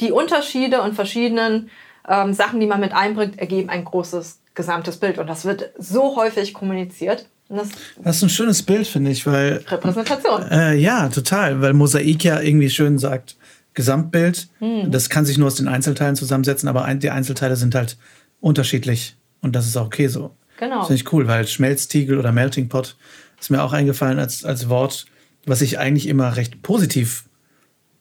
Die 0.01 0.11
Unterschiede 0.11 0.81
und 0.81 0.93
verschiedenen 0.93 1.69
ähm, 2.07 2.33
Sachen, 2.33 2.59
die 2.59 2.65
man 2.65 2.79
mit 2.79 2.93
einbringt, 2.93 3.39
ergeben 3.39 3.69
ein 3.69 3.85
großes 3.85 4.41
gesamtes 4.53 4.97
Bild. 4.97 5.17
Und 5.17 5.27
das 5.27 5.45
wird 5.45 5.71
so 5.77 6.15
häufig 6.15 6.53
kommuniziert. 6.53 7.27
Das, 7.53 7.69
das, 8.03 8.17
ist 8.17 8.23
ein 8.23 8.29
schönes 8.29 8.63
Bild, 8.63 8.87
finde 8.87 9.11
ich, 9.11 9.25
weil. 9.27 9.63
Repräsentation. 9.67 10.43
Äh, 10.49 10.75
ja, 10.75 11.09
total, 11.09 11.61
weil 11.61 11.73
Mosaik 11.73 12.23
ja 12.23 12.39
irgendwie 12.39 12.69
schön 12.69 12.97
sagt, 12.97 13.35
Gesamtbild. 13.73 14.49
Hm. 14.59 14.91
Das 14.91 15.09
kann 15.09 15.25
sich 15.25 15.37
nur 15.37 15.47
aus 15.47 15.55
den 15.55 15.67
Einzelteilen 15.67 16.15
zusammensetzen, 16.15 16.67
aber 16.67 16.85
ein, 16.85 16.99
die 16.99 17.09
Einzelteile 17.09 17.55
sind 17.55 17.75
halt 17.75 17.97
unterschiedlich. 18.39 19.15
Und 19.41 19.55
das 19.55 19.67
ist 19.67 19.77
auch 19.77 19.85
okay 19.85 20.07
so. 20.07 20.31
Genau. 20.57 20.79
Das 20.79 20.87
finde 20.87 21.01
ich 21.01 21.13
cool, 21.13 21.27
weil 21.27 21.47
Schmelztiegel 21.47 22.17
oder 22.17 22.31
Melting 22.31 22.69
Pot 22.69 22.95
ist 23.39 23.49
mir 23.49 23.63
auch 23.63 23.73
eingefallen 23.73 24.19
als, 24.19 24.45
als 24.45 24.69
Wort, 24.69 25.05
was 25.45 25.61
ich 25.61 25.79
eigentlich 25.79 26.07
immer 26.07 26.35
recht 26.35 26.61
positiv 26.61 27.25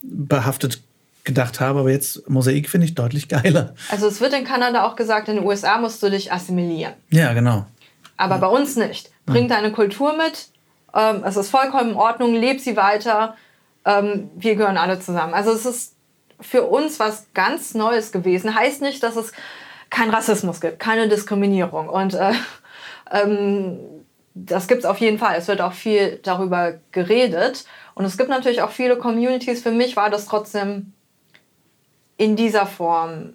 behaftet 0.03 0.83
gedacht 1.25 1.61
habe, 1.61 1.81
aber 1.81 1.91
jetzt 1.91 2.29
Mosaik 2.29 2.69
finde 2.69 2.87
ich 2.87 2.95
deutlich 2.95 3.29
geiler. 3.29 3.75
Also 3.91 4.09
es 4.09 4.21
wird 4.21 4.33
in 4.33 4.45
Kanada 4.45 4.85
auch 4.87 4.97
gesagt, 4.97 5.29
in 5.29 5.37
den 5.37 5.45
USA 5.45 5.79
musst 5.79 6.03
du 6.03 6.11
dich 6.11 6.33
assimilieren. 6.33 6.95
Ja, 7.11 7.33
genau. 7.33 7.67
Aber 8.17 8.37
ja. 8.37 8.41
bei 8.41 8.47
uns 8.49 8.77
nicht. 8.77 9.10
Bring 9.27 9.49
deine 9.49 9.71
Kultur 9.73 10.15
mit, 10.15 10.49
ähm, 10.95 11.23
es 11.25 11.37
ist 11.37 11.51
vollkommen 11.51 11.91
in 11.91 11.97
Ordnung, 11.97 12.35
leb 12.35 12.61
sie 12.61 12.77
weiter, 12.77 13.37
ähm, 13.85 14.31
wir 14.35 14.57
gehören 14.57 14.77
alle 14.77 14.99
zusammen. 15.01 15.35
Also 15.35 15.53
es 15.53 15.67
ist 15.67 15.97
für 16.41 16.65
uns 16.65 16.99
was 16.99 17.27
ganz 17.35 17.75
Neues 17.75 18.13
gewesen. 18.13 18.55
Heißt 18.55 18.83
nicht, 18.83 19.03
dass 19.03 19.17
es 19.17 19.33
keinen 19.91 20.11
Rassismus 20.11 20.61
gibt, 20.61 20.79
keine 20.79 21.09
Diskriminierung. 21.09 21.89
Und 21.89 22.15
äh, 22.15 22.33
ähm, 23.11 23.79
das 24.35 24.69
gibt 24.69 24.81
es 24.81 24.87
auf 24.87 24.99
jeden 24.99 25.19
Fall. 25.19 25.37
Es 25.37 25.49
wird 25.49 25.61
auch 25.61 25.73
viel 25.73 26.19
darüber 26.23 26.75
geredet. 26.93 27.65
Und 27.95 28.05
es 28.05 28.17
gibt 28.17 28.31
natürlich 28.31 28.63
auch 28.63 28.71
viele 28.71 28.97
Communities. 28.97 29.63
Für 29.63 29.73
mich 29.73 29.97
war 29.97 30.11
das 30.11 30.27
trotzdem 30.27 30.93
in 32.17 32.37
dieser 32.37 32.67
Form, 32.67 33.35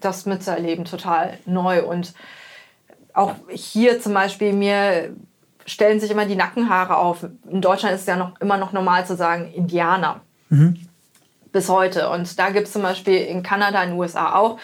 das 0.00 0.26
mitzuerleben, 0.26 0.84
total 0.84 1.38
neu. 1.44 1.84
Und 1.84 2.14
auch 3.14 3.34
hier 3.48 4.00
zum 4.00 4.14
Beispiel, 4.14 4.52
mir 4.52 5.14
stellen 5.66 6.00
sich 6.00 6.10
immer 6.10 6.26
die 6.26 6.36
Nackenhaare 6.36 6.96
auf. 6.96 7.26
In 7.48 7.60
Deutschland 7.60 7.94
ist 7.94 8.02
es 8.02 8.06
ja 8.06 8.16
noch, 8.16 8.40
immer 8.40 8.56
noch 8.56 8.72
normal 8.72 9.06
zu 9.06 9.16
sagen 9.16 9.52
Indianer. 9.52 10.20
Mhm. 10.48 10.76
Bis 11.52 11.68
heute. 11.68 12.10
Und 12.10 12.38
da 12.38 12.50
gibt 12.50 12.66
es 12.66 12.72
zum 12.72 12.82
Beispiel 12.82 13.16
in 13.16 13.42
Kanada, 13.42 13.82
in 13.82 13.90
den 13.90 13.98
USA 13.98 14.34
auch 14.34 14.58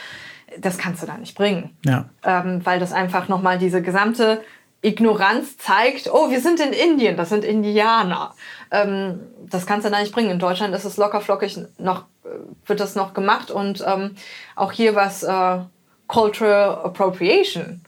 das 0.59 0.79
kannst 0.79 1.03
du 1.03 1.07
da 1.07 1.17
nicht 1.17 1.37
bringen. 1.37 1.77
Ja. 1.85 2.07
Ähm, 2.25 2.65
weil 2.65 2.79
das 2.79 2.93
einfach 2.93 3.29
nochmal 3.29 3.59
diese 3.59 3.83
gesamte 3.83 4.43
Ignoranz 4.83 5.59
zeigt, 5.59 6.11
oh, 6.13 6.31
wir 6.31 6.41
sind 6.41 6.61
in 6.61 6.73
Indien, 6.73 7.17
das 7.17 7.31
sind 7.31 7.45
Indianer. 7.45 8.35
Ähm, 8.71 9.21
das 9.49 9.67
kannst 9.67 9.87
du 9.87 9.91
da 9.91 10.01
nicht 10.01 10.13
bringen. 10.13 10.31
In 10.31 10.39
Deutschland 10.39 10.75
ist 10.75 10.85
es 10.85 10.97
locker 10.97 11.21
flockig 11.21 11.59
noch, 11.79 12.05
äh, 12.25 12.29
wird 12.67 12.81
das 12.81 12.95
noch 12.95 13.15
gemacht 13.15 13.51
und 13.51 13.85
ähm, 13.87 14.15
auch 14.55 14.73
hier 14.73 14.95
was 14.95 15.23
äh, 15.23 15.59
Cultural 16.07 16.85
Appropriation 16.85 17.81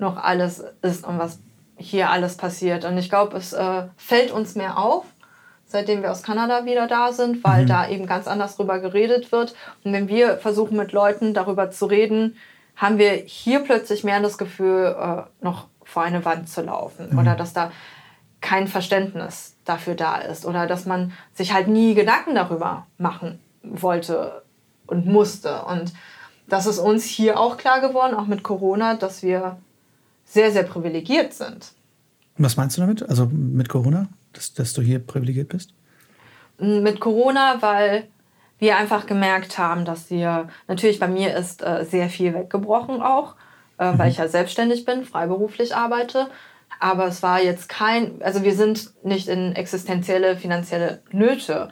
noch 0.00 0.16
alles 0.16 0.64
ist 0.82 1.06
und 1.06 1.18
was 1.18 1.38
hier 1.76 2.10
alles 2.10 2.36
passiert. 2.36 2.84
Und 2.84 2.98
ich 2.98 3.08
glaube, 3.08 3.36
es 3.36 3.52
äh, 3.52 3.84
fällt 3.96 4.32
uns 4.32 4.54
mehr 4.54 4.78
auf, 4.78 5.04
seitdem 5.64 6.02
wir 6.02 6.10
aus 6.10 6.22
Kanada 6.22 6.64
wieder 6.64 6.86
da 6.86 7.12
sind, 7.12 7.42
weil 7.44 7.62
mhm. 7.62 7.68
da 7.68 7.88
eben 7.88 8.06
ganz 8.06 8.26
anders 8.26 8.56
drüber 8.56 8.80
geredet 8.80 9.32
wird. 9.32 9.54
Und 9.84 9.92
wenn 9.92 10.08
wir 10.08 10.36
versuchen, 10.36 10.76
mit 10.76 10.92
Leuten 10.92 11.32
darüber 11.32 11.70
zu 11.70 11.86
reden, 11.86 12.36
haben 12.76 12.98
wir 12.98 13.12
hier 13.12 13.60
plötzlich 13.60 14.04
mehr 14.04 14.20
das 14.20 14.38
Gefühl, 14.38 14.96
äh, 14.98 15.44
noch 15.44 15.66
vor 15.84 16.02
eine 16.02 16.24
Wand 16.24 16.48
zu 16.48 16.62
laufen 16.62 17.10
mhm. 17.10 17.18
oder 17.18 17.34
dass 17.34 17.52
da 17.52 17.70
kein 18.40 18.68
Verständnis 18.68 19.56
dafür 19.64 19.94
da 19.94 20.16
ist 20.16 20.46
oder 20.46 20.66
dass 20.66 20.86
man 20.86 21.12
sich 21.34 21.52
halt 21.52 21.68
nie 21.68 21.94
Gedanken 21.94 22.34
darüber 22.34 22.86
machen 22.96 23.38
wollte 23.62 24.42
und 24.86 25.06
musste. 25.06 25.62
Und 25.64 25.92
das 26.48 26.66
ist 26.66 26.78
uns 26.78 27.04
hier 27.04 27.38
auch 27.38 27.56
klar 27.58 27.80
geworden, 27.80 28.14
auch 28.14 28.26
mit 28.26 28.42
Corona, 28.42 28.94
dass 28.94 29.22
wir 29.22 29.58
sehr, 30.30 30.52
sehr 30.52 30.62
privilegiert 30.62 31.32
sind. 31.32 31.72
Was 32.38 32.56
meinst 32.56 32.76
du 32.76 32.80
damit? 32.80 33.02
Also 33.08 33.26
mit 33.26 33.68
Corona? 33.68 34.08
dass, 34.32 34.54
dass 34.54 34.72
du 34.72 34.82
hier 34.82 34.98
privilegiert 34.98 35.48
bist? 35.48 35.74
Mit 36.58 37.00
Corona, 37.00 37.60
weil 37.60 38.08
wir 38.58 38.76
einfach 38.76 39.06
gemerkt 39.06 39.58
haben, 39.58 39.84
dass 39.84 40.10
wir, 40.10 40.48
natürlich 40.68 40.98
bei 40.98 41.08
mir 41.08 41.34
ist 41.34 41.62
äh, 41.62 41.84
sehr 41.84 42.10
viel 42.10 42.34
weggebrochen 42.34 43.00
auch, 43.00 43.36
äh, 43.78 43.92
mhm. 43.92 43.98
weil 43.98 44.10
ich 44.10 44.18
ja 44.18 44.28
selbstständig 44.28 44.84
bin, 44.84 45.04
freiberuflich 45.04 45.74
arbeite. 45.74 46.28
Aber 46.78 47.06
es 47.06 47.22
war 47.22 47.42
jetzt 47.42 47.68
kein, 47.68 48.22
also 48.22 48.42
wir 48.42 48.54
sind 48.54 48.92
nicht 49.04 49.28
in 49.28 49.54
existenzielle 49.54 50.36
finanzielle 50.36 51.02
Nöte 51.10 51.70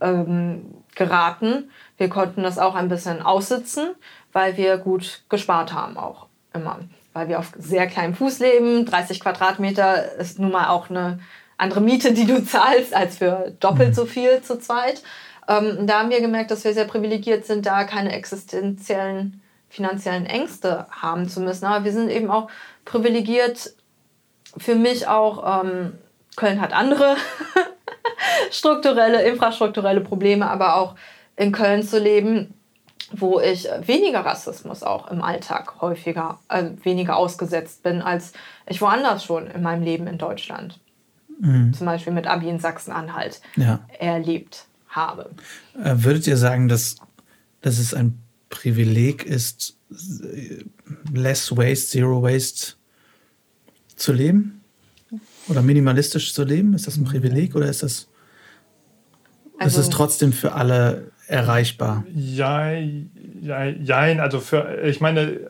ähm, 0.00 0.74
geraten. 0.94 1.70
Wir 1.96 2.08
konnten 2.08 2.42
das 2.42 2.58
auch 2.58 2.74
ein 2.74 2.88
bisschen 2.88 3.22
aussitzen, 3.22 3.94
weil 4.32 4.56
wir 4.56 4.78
gut 4.78 5.24
gespart 5.28 5.72
haben 5.72 5.96
auch 5.96 6.26
immer. 6.52 6.80
Weil 7.16 7.28
wir 7.28 7.38
auf 7.38 7.52
sehr 7.56 7.86
kleinem 7.86 8.14
Fuß 8.14 8.40
leben. 8.40 8.84
30 8.84 9.20
Quadratmeter 9.20 10.16
ist 10.16 10.38
nun 10.38 10.52
mal 10.52 10.68
auch 10.68 10.90
eine 10.90 11.18
andere 11.56 11.80
Miete, 11.80 12.12
die 12.12 12.26
du 12.26 12.44
zahlst, 12.44 12.94
als 12.94 13.16
für 13.16 13.54
doppelt 13.58 13.94
so 13.94 14.04
viel 14.04 14.42
zu 14.42 14.58
zweit. 14.58 15.02
Ähm, 15.48 15.86
da 15.86 16.00
haben 16.00 16.10
wir 16.10 16.20
gemerkt, 16.20 16.50
dass 16.50 16.64
wir 16.64 16.74
sehr 16.74 16.84
privilegiert 16.84 17.46
sind, 17.46 17.64
da 17.64 17.84
keine 17.84 18.12
existenziellen 18.12 19.40
finanziellen 19.70 20.26
Ängste 20.26 20.86
haben 20.90 21.26
zu 21.26 21.40
müssen. 21.40 21.64
Aber 21.64 21.86
wir 21.86 21.92
sind 21.92 22.10
eben 22.10 22.30
auch 22.30 22.50
privilegiert, 22.84 23.72
für 24.58 24.74
mich 24.74 25.08
auch, 25.08 25.64
ähm, 25.64 25.94
Köln 26.36 26.60
hat 26.60 26.74
andere 26.74 27.16
strukturelle, 28.50 29.22
infrastrukturelle 29.22 30.02
Probleme, 30.02 30.50
aber 30.50 30.76
auch 30.76 30.96
in 31.36 31.50
Köln 31.50 31.82
zu 31.82 31.98
leben, 31.98 32.52
wo 33.12 33.40
ich 33.40 33.68
weniger 33.82 34.20
Rassismus 34.20 34.82
auch 34.82 35.10
im 35.10 35.22
Alltag 35.22 35.80
häufiger, 35.80 36.40
äh, 36.48 36.70
weniger 36.82 37.16
ausgesetzt 37.16 37.82
bin, 37.82 38.02
als 38.02 38.32
ich 38.68 38.80
woanders 38.80 39.24
schon 39.24 39.46
in 39.46 39.62
meinem 39.62 39.82
Leben 39.82 40.06
in 40.06 40.18
Deutschland 40.18 40.80
mhm. 41.40 41.72
zum 41.72 41.86
Beispiel 41.86 42.12
mit 42.12 42.26
Abi 42.26 42.48
in 42.48 42.58
Sachsen-Anhalt 42.58 43.40
ja. 43.56 43.80
erlebt 43.98 44.66
habe. 44.88 45.30
Äh, 45.82 45.94
würdet 45.98 46.26
ihr 46.26 46.36
sagen, 46.36 46.68
dass, 46.68 46.96
dass 47.60 47.78
es 47.78 47.94
ein 47.94 48.18
Privileg 48.48 49.24
ist, 49.24 49.76
less 51.12 51.56
waste, 51.56 51.86
zero 51.86 52.22
waste 52.22 52.74
zu 53.96 54.12
leben? 54.12 54.62
Oder 55.48 55.62
minimalistisch 55.62 56.34
zu 56.34 56.42
leben? 56.42 56.74
Ist 56.74 56.86
das 56.86 56.96
ein 56.96 57.04
Privileg 57.04 57.54
oder 57.54 57.68
ist 57.68 57.82
das, 57.82 58.08
also, 59.58 59.80
ist 59.80 59.86
es 59.86 59.94
trotzdem 59.94 60.32
für 60.32 60.52
alle 60.52 61.12
erreichbar? 61.26 62.04
Ja, 62.14 62.72
ja, 62.72 63.64
ja, 63.64 63.96
also 64.22 64.40
für, 64.40 64.82
ich 64.84 65.00
meine, 65.00 65.40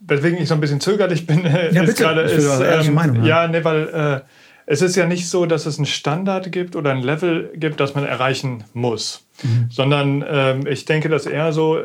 weswegen 0.00 0.38
ich 0.40 0.48
so 0.48 0.54
ein 0.54 0.60
bisschen 0.60 0.80
zögerlich 0.80 1.26
bin, 1.26 1.44
ja, 1.44 1.82
ist 1.82 1.98
gerade 1.98 2.22
ist, 2.22 2.60
ähm, 2.60 2.94
Meinung, 2.94 3.24
ja, 3.24 3.46
nee, 3.46 3.64
weil 3.64 3.88
äh, 3.88 4.20
es 4.66 4.82
ist 4.82 4.96
ja 4.96 5.06
nicht 5.06 5.28
so, 5.28 5.46
dass 5.46 5.66
es 5.66 5.78
einen 5.78 5.86
Standard 5.86 6.52
gibt 6.52 6.76
oder 6.76 6.92
ein 6.92 7.02
Level 7.02 7.50
gibt, 7.54 7.80
das 7.80 7.94
man 7.94 8.06
erreichen 8.06 8.64
muss, 8.72 9.26
mhm. 9.42 9.66
sondern 9.70 10.24
ähm, 10.28 10.66
ich 10.66 10.84
denke, 10.84 11.08
dass 11.08 11.26
eher 11.26 11.52
so 11.52 11.82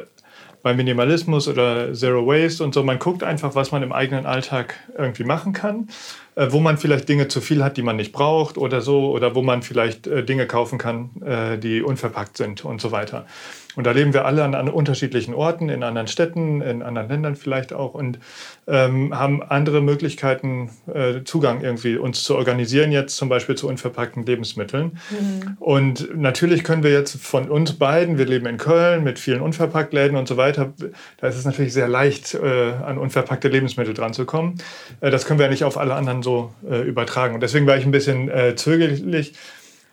bei 0.62 0.74
Minimalismus 0.74 1.48
oder 1.48 1.94
Zero 1.94 2.26
Waste 2.26 2.64
und 2.64 2.74
so, 2.74 2.84
man 2.84 2.98
guckt 2.98 3.24
einfach, 3.24 3.54
was 3.54 3.72
man 3.72 3.84
im 3.84 3.92
eigenen 3.92 4.26
Alltag 4.26 4.76
irgendwie 4.98 5.24
machen 5.24 5.54
kann, 5.54 5.90
wo 6.36 6.60
man 6.60 6.78
vielleicht 6.78 7.08
Dinge 7.08 7.28
zu 7.28 7.42
viel 7.42 7.64
hat, 7.64 7.78
die 7.78 7.82
man 7.82 7.96
nicht 7.96 8.12
braucht 8.12 8.58
oder 8.58 8.82
so, 8.82 9.12
oder 9.12 9.36
wo 9.36 9.42
man 9.42 9.62
vielleicht 9.62 10.08
äh, 10.08 10.24
Dinge 10.24 10.48
kaufen 10.48 10.78
kann, 10.78 11.10
äh, 11.22 11.58
die 11.58 11.82
unverpackt 11.82 12.38
sind 12.38 12.66
und 12.66 12.82
so 12.82 12.92
weiter. 12.92 13.26
Und 13.76 13.86
da 13.86 13.92
leben 13.92 14.14
wir 14.14 14.26
alle 14.26 14.44
an, 14.44 14.56
an, 14.56 14.70
unterschiedlichen 14.70 15.34
Orten, 15.34 15.70
in 15.70 15.84
anderen 15.84 16.08
Städten, 16.08 16.62
in 16.62 16.82
anderen 16.82 17.10
Ländern 17.10 17.36
vielleicht 17.36 17.74
auch 17.74 17.94
und 17.94 18.20
ähm, 18.68 19.18
haben 19.18 19.44
andere 19.44 19.82
Möglichkeiten, 19.82 20.70
äh, 20.94 21.24
Zugang 21.24 21.62
irgendwie 21.62 21.98
uns 21.98 22.24
zu 22.24 22.36
organisieren, 22.36 22.92
jetzt 22.92 23.16
zum 23.16 23.30
Beispiel 23.30 23.56
zu 23.56 23.68
unverpackten 23.68 24.26
Lebensmitteln. 24.26 24.98
Mhm. 25.10 25.58
Und 25.60 26.16
natürlich 26.16 26.64
können 26.64 26.84
wir 26.84 26.92
jetzt 26.92 27.22
von 27.22 27.50
uns 27.50 27.74
beiden, 27.74 28.18
wir 28.18 28.26
leben 28.26 28.46
in 28.46 28.58
Köln 28.58 29.04
mit 29.04 29.20
vielen 29.20 29.42
Unverpacktläden 29.42 30.18
und 30.18 30.28
so 30.28 30.38
weiter, 30.38 30.74
da 31.18 31.28
ist 31.28 31.38
es 31.38 31.46
natürlich 31.46 31.74
sehr 31.74 31.88
leicht, 31.88 32.34
äh, 32.34 32.74
an 32.84 32.98
unverpackte 32.98 33.48
Lebensmittel 33.48 33.94
dran 33.94 34.14
zu 34.14 34.26
kommen. 34.26 34.56
Äh, 35.02 35.12
das 35.12 35.26
können 35.26 35.40
wir 35.40 35.46
ja 35.46 35.52
nicht 35.52 35.64
auf 35.64 35.78
alle 35.78 35.96
anderen 35.96 36.24
so 36.24 36.54
äh, 36.70 36.82
übertragen. 36.82 37.36
Und 37.36 37.42
deswegen 37.42 37.68
war 37.68 37.78
ich 37.78 37.86
ein 37.86 37.92
bisschen 37.92 38.30
äh, 38.30 38.56
zögerlich 38.56 39.34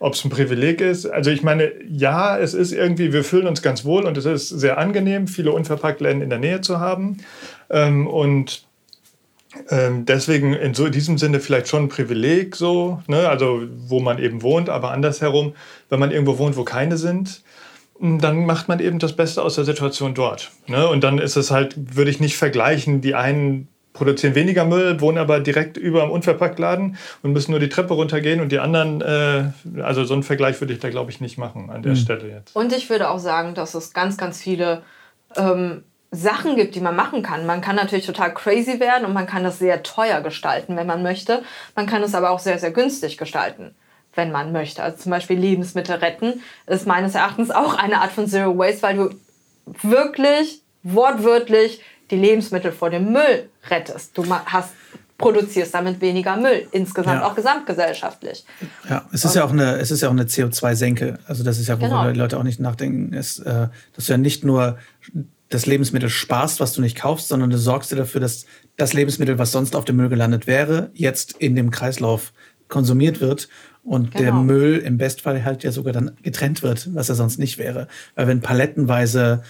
ob 0.03 0.15
es 0.15 0.25
ein 0.25 0.31
Privileg 0.31 0.81
ist. 0.81 1.07
Also 1.07 1.31
ich 1.31 1.45
meine, 1.45 1.71
ja, 1.89 2.37
es 2.37 2.55
ist 2.55 2.73
irgendwie, 2.73 3.13
wir 3.13 3.23
fühlen 3.23 3.47
uns 3.47 3.63
ganz 3.63 3.85
wohl 3.85 4.05
und 4.05 4.19
es 4.19 4.25
ist 4.25 4.49
sehr 4.49 4.77
angenehm, 4.77 5.29
viele 5.29 5.53
Unverpacktläden 5.53 6.23
in 6.23 6.29
der 6.29 6.41
Nähe 6.41 6.61
zu 6.61 6.81
haben. 6.81 7.19
Ähm, 7.71 8.09
und 8.09 8.65
ähm, 9.71 10.05
deswegen 10.05 10.55
in 10.55 10.75
so 10.75 10.89
diesem 10.89 11.19
Sinne 11.19 11.39
vielleicht 11.39 11.69
schon 11.69 11.85
ein 11.85 11.89
Privileg 11.89 12.57
so, 12.57 13.01
ne? 13.07 13.29
also 13.29 13.63
wo 13.87 14.01
man 14.01 14.19
eben 14.19 14.43
wohnt, 14.43 14.69
aber 14.69 14.91
andersherum, 14.91 15.55
wenn 15.89 16.01
man 16.01 16.11
irgendwo 16.11 16.37
wohnt, 16.37 16.57
wo 16.57 16.65
keine 16.65 16.97
sind, 16.97 17.43
dann 18.01 18.45
macht 18.45 18.67
man 18.67 18.81
eben 18.81 18.99
das 18.99 19.15
Beste 19.15 19.41
aus 19.41 19.55
der 19.55 19.65
Situation 19.65 20.15
dort. 20.15 20.51
Ne? 20.67 20.89
Und 20.89 21.05
dann 21.05 21.19
ist 21.19 21.37
es 21.37 21.53
halt, 21.53 21.77
würde 21.97 22.11
ich 22.11 22.19
nicht 22.19 22.37
vergleichen, 22.37 23.03
die 23.03 23.15
einen 23.15 23.69
produzieren 23.93 24.35
weniger 24.35 24.65
Müll, 24.65 25.01
wohnen 25.01 25.19
aber 25.19 25.41
direkt 25.41 25.77
über 25.77 26.03
am 26.03 26.11
Unverpacktladen 26.11 26.97
und 27.23 27.33
müssen 27.33 27.51
nur 27.51 27.61
die 27.61 27.69
Treppe 27.69 27.95
runtergehen 27.95 28.41
und 28.41 28.51
die 28.51 28.59
anderen, 28.59 29.01
äh, 29.01 29.83
also 29.83 30.05
so 30.05 30.15
einen 30.15 30.23
Vergleich 30.23 30.61
würde 30.61 30.73
ich 30.73 30.81
da 30.81 30.91
glaube 30.91 31.11
ich 31.11 31.21
nicht 31.21 31.39
machen 31.39 31.71
an 31.71 31.83
der 31.83 31.93
mhm. 31.93 31.97
Stelle 31.97 32.29
jetzt. 32.29 32.57
Und 32.57 32.73
ich 32.73 32.89
würde 32.91 33.11
auch 33.11 33.19
sagen, 33.19 33.55
dass 33.55 33.75
es 33.75 33.93
ganz, 33.93 34.17
ganz 34.17 34.41
viele 34.41 34.83
ähm, 35.37 35.83
Sachen 36.11 36.57
gibt, 36.57 36.75
die 36.75 36.81
man 36.81 36.95
machen 36.95 37.23
kann. 37.23 37.47
Man 37.47 37.63
kann 37.63 37.77
natürlich 37.77 38.05
total 38.07 38.35
crazy 38.35 38.81
werden 38.81 39.07
und 39.07 39.15
man 39.15 39.27
kann 39.27 39.45
das 39.45 39.59
sehr 39.59 39.83
teuer 39.83 40.21
gestalten, 40.21 40.77
wenn 40.77 40.87
man 40.87 41.03
möchte. 41.03 41.43
Man 41.75 41.87
kann 41.87 42.03
es 42.03 42.15
aber 42.15 42.31
auch 42.31 42.39
sehr, 42.39 42.59
sehr 42.59 42.71
günstig 42.71 43.17
gestalten, 43.17 43.75
wenn 44.15 44.31
man 44.31 44.53
möchte. 44.53 44.83
Also 44.83 44.99
zum 44.99 45.11
Beispiel 45.11 45.39
Lebensmittel 45.39 45.97
retten 45.97 46.43
ist 46.67 46.87
meines 46.87 47.15
Erachtens 47.15 47.51
auch 47.51 47.75
eine 47.75 48.03
Art 48.03 48.13
von 48.13 48.27
Zero 48.27 48.57
Waste, 48.59 48.83
weil 48.83 48.97
du 48.97 49.11
wirklich 49.83 50.63
wortwörtlich 50.83 51.81
die 52.13 52.17
Lebensmittel 52.17 52.71
vor 52.71 52.91
dem 52.91 53.13
Müll 53.13 53.49
rettest. 53.69 54.17
Du 54.17 54.25
hast 54.29 54.71
produzierst 55.19 55.73
damit 55.73 56.01
weniger 56.01 56.37
Müll, 56.37 56.67
insgesamt 56.73 57.21
ja. 57.21 57.27
auch 57.27 57.35
gesamtgesellschaftlich. 57.35 58.45
Ja, 58.89 59.09
es 59.13 59.25
ist 59.25 59.37
ja 59.37 59.45
auch 59.45 59.53
eine, 59.53 59.77
es 59.77 59.91
ist 59.91 60.03
ja 60.03 60.09
auch 60.09 60.13
eine 60.13 60.25
CO2-Senke. 60.25 61.19
Also 61.27 61.45
das 61.45 61.59
ist 61.59 61.69
ja, 61.69 61.81
worüber 61.81 62.01
genau. 62.01 62.13
die 62.13 62.19
Leute 62.19 62.39
auch 62.39 62.43
nicht 62.43 62.61
nachdenken, 62.61 63.13
ist, 63.13 63.39
äh, 63.41 63.69
dass 63.95 64.07
du 64.07 64.13
ja 64.13 64.19
nicht 64.19 64.45
nur 64.45 64.79
das 65.49 65.67
Lebensmittel 65.67 66.09
sparst, 66.09 66.61
was 66.61 66.73
du 66.73 66.81
nicht 66.81 66.97
kaufst, 66.97 67.29
sondern 67.29 67.51
du 67.51 67.59
sorgst 67.59 67.93
dir 67.93 67.97
dafür, 67.97 68.21
dass 68.21 68.47
das 68.77 68.95
Lebensmittel, 68.95 69.39
was 69.39 69.53
sonst 69.53 69.77
auf 69.77 69.85
dem 69.85 69.97
Müll 69.97 70.09
gelandet 70.09 70.47
wäre, 70.47 70.91
jetzt 70.95 71.33
in 71.39 71.55
dem 71.55 71.71
Kreislauf 71.71 72.33
konsumiert 72.69 73.21
wird 73.21 73.49
und 73.85 74.13
genau. 74.13 74.23
der 74.23 74.33
Müll 74.33 74.79
im 74.79 74.97
Bestfall 74.97 75.45
halt 75.45 75.63
ja 75.63 75.73
sogar 75.73 75.93
dann 75.93 76.13
getrennt 76.23 76.63
wird, 76.63 76.95
was 76.95 77.09
er 77.09 77.15
sonst 77.15 77.39
nicht 77.39 77.59
wäre. 77.59 77.87
Weil 78.15 78.27
wenn 78.27 78.41
palettenweise 78.41 79.43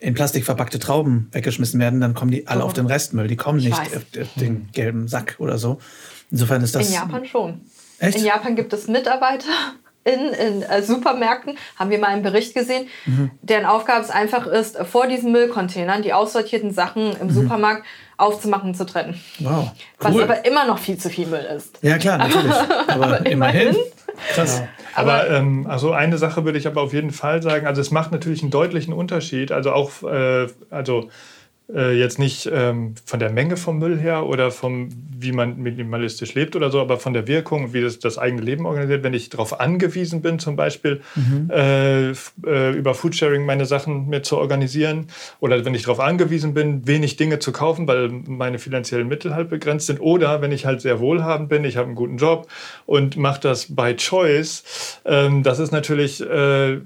in 0.00 0.14
Plastik 0.14 0.44
verpackte 0.44 0.78
Trauben 0.78 1.28
weggeschmissen 1.32 1.78
werden, 1.78 2.00
dann 2.00 2.14
kommen 2.14 2.30
die 2.30 2.48
alle 2.48 2.62
oh. 2.62 2.66
auf 2.66 2.72
den 2.72 2.86
Restmüll. 2.86 3.28
Die 3.28 3.36
kommen 3.36 3.60
nicht 3.60 3.74
auf, 3.74 4.04
den 4.36 4.68
gelben 4.72 5.08
Sack 5.08 5.36
oder 5.38 5.58
so. 5.58 5.78
Insofern 6.30 6.62
ist 6.62 6.74
das. 6.74 6.88
In 6.88 6.94
Japan 6.94 7.24
schon. 7.26 7.60
Echt? 7.98 8.18
In 8.18 8.24
Japan 8.24 8.56
gibt 8.56 8.72
es 8.72 8.88
Mitarbeiter 8.88 9.74
in, 10.04 10.20
in 10.28 10.62
äh, 10.62 10.82
Supermärkten, 10.82 11.56
haben 11.76 11.90
wir 11.90 11.98
mal 11.98 12.08
einen 12.08 12.22
Bericht 12.22 12.54
gesehen, 12.54 12.88
mhm. 13.06 13.30
deren 13.42 13.66
Aufgabe 13.66 14.02
es 14.02 14.10
einfach 14.10 14.46
ist, 14.46 14.78
vor 14.78 15.06
diesen 15.06 15.32
Müllcontainern 15.32 16.02
die 16.02 16.12
aussortierten 16.12 16.72
Sachen 16.72 17.16
im 17.20 17.26
mhm. 17.26 17.30
Supermarkt 17.30 17.84
aufzumachen 18.16 18.70
und 18.70 18.76
zu 18.76 18.86
trennen. 18.86 19.20
Wow. 19.38 19.72
Cool. 20.02 20.14
Was 20.14 20.18
aber 20.18 20.44
immer 20.44 20.66
noch 20.66 20.78
viel 20.78 20.98
zu 20.98 21.10
viel 21.10 21.26
Müll 21.26 21.46
ist. 21.56 21.78
Ja, 21.82 21.98
klar, 21.98 22.18
natürlich. 22.18 22.54
aber, 22.88 23.06
aber 23.06 23.26
immerhin. 23.26 23.76
Krass. 24.34 24.60
Ja. 24.60 24.68
Aber, 24.94 25.14
aber 25.14 25.30
ähm, 25.30 25.66
also 25.68 25.92
eine 25.92 26.18
Sache 26.18 26.44
würde 26.44 26.58
ich 26.58 26.66
aber 26.66 26.82
auf 26.82 26.92
jeden 26.92 27.12
Fall 27.12 27.42
sagen, 27.42 27.66
also 27.66 27.80
es 27.80 27.90
macht 27.90 28.12
natürlich 28.12 28.42
einen 28.42 28.50
deutlichen 28.50 28.92
Unterschied, 28.92 29.52
also 29.52 29.72
auch, 29.72 30.02
äh, 30.02 30.48
also 30.70 31.08
äh, 31.74 31.92
jetzt 31.98 32.18
nicht 32.18 32.48
ähm, 32.52 32.94
von 33.04 33.20
der 33.20 33.30
Menge 33.30 33.56
vom 33.56 33.78
Müll 33.78 33.98
her 33.98 34.26
oder 34.26 34.50
vom, 34.50 34.88
wie 35.18 35.32
man 35.32 35.58
minimalistisch 35.58 36.34
lebt 36.34 36.56
oder 36.56 36.70
so, 36.70 36.80
aber 36.80 36.98
von 36.98 37.12
der 37.12 37.26
Wirkung, 37.26 37.72
wie 37.72 37.80
das, 37.80 37.98
das 37.98 38.18
eigene 38.18 38.42
Leben 38.42 38.66
organisiert. 38.66 39.02
Wenn 39.02 39.14
ich 39.14 39.28
darauf 39.28 39.60
angewiesen 39.60 40.22
bin, 40.22 40.38
zum 40.38 40.56
Beispiel 40.56 41.00
mhm. 41.14 41.50
äh, 41.50 42.10
äh, 42.10 42.72
über 42.76 42.94
Foodsharing 42.94 43.44
meine 43.44 43.66
Sachen 43.66 44.08
mir 44.08 44.22
zu 44.22 44.38
organisieren 44.38 45.06
oder 45.40 45.64
wenn 45.64 45.74
ich 45.74 45.82
darauf 45.82 46.00
angewiesen 46.00 46.54
bin, 46.54 46.86
wenig 46.86 47.16
Dinge 47.16 47.38
zu 47.38 47.52
kaufen, 47.52 47.86
weil 47.86 48.08
meine 48.08 48.58
finanziellen 48.58 49.08
Mittel 49.08 49.34
halt 49.34 49.50
begrenzt 49.50 49.86
sind 49.86 50.00
oder 50.00 50.42
wenn 50.42 50.52
ich 50.52 50.66
halt 50.66 50.80
sehr 50.80 51.00
wohlhabend 51.00 51.48
bin, 51.48 51.64
ich 51.64 51.76
habe 51.76 51.86
einen 51.86 51.96
guten 51.96 52.16
Job 52.16 52.48
und 52.86 53.16
mache 53.16 53.40
das 53.40 53.74
by 53.74 53.94
choice, 53.94 55.00
ähm, 55.04 55.42
das 55.42 55.58
ist 55.58 55.72
natürlich, 55.72 56.20
äh, 56.20 56.78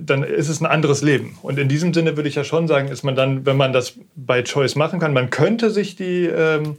dann 0.00 0.22
ist 0.22 0.48
es 0.48 0.60
ein 0.60 0.66
anderes 0.66 1.02
Leben. 1.02 1.38
Und 1.42 1.58
in 1.58 1.68
diesem 1.68 1.92
Sinne 1.92 2.16
würde 2.16 2.28
ich 2.28 2.34
ja 2.34 2.44
schon 2.44 2.68
sagen, 2.68 2.88
ist 2.88 3.02
man 3.02 3.14
dann, 3.14 3.46
wenn 3.46 3.56
man 3.56 3.72
das 3.72 3.94
by 4.30 4.44
Choice 4.44 4.76
machen 4.76 5.00
kann. 5.00 5.12
Man 5.12 5.30
könnte 5.30 5.70
sich 5.70 5.96
die, 5.96 6.26
ähm, 6.26 6.76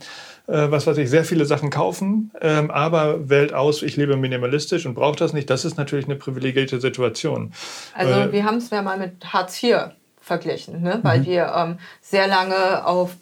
äh, 0.47 0.71
was 0.71 0.87
weiß 0.87 0.97
ich, 0.97 1.09
sehr 1.09 1.25
viele 1.25 1.45
Sachen 1.45 1.69
kaufen, 1.69 2.31
ähm, 2.39 2.71
aber 2.71 3.29
wählt 3.29 3.53
aus, 3.53 3.83
ich 3.83 3.97
lebe 3.97 4.15
minimalistisch 4.15 4.85
und 4.85 4.93
brauche 4.93 5.17
das 5.17 5.33
nicht. 5.33 5.49
Das 5.49 5.65
ist 5.65 5.77
natürlich 5.77 6.05
eine 6.05 6.15
privilegierte 6.15 6.79
Situation. 6.79 7.51
Also 7.93 8.13
äh, 8.13 8.31
wir 8.31 8.45
haben 8.45 8.57
es 8.57 8.69
ja 8.69 8.81
mal 8.81 8.97
mit 8.97 9.33
Hartz 9.33 9.61
IV 9.61 9.91
verglichen, 10.21 10.81
ne? 10.81 10.99
weil 11.03 11.19
mhm. 11.19 11.25
wir 11.25 11.53
ähm, 11.53 11.77
sehr 12.01 12.27
lange 12.27 12.85
auf 12.85 13.17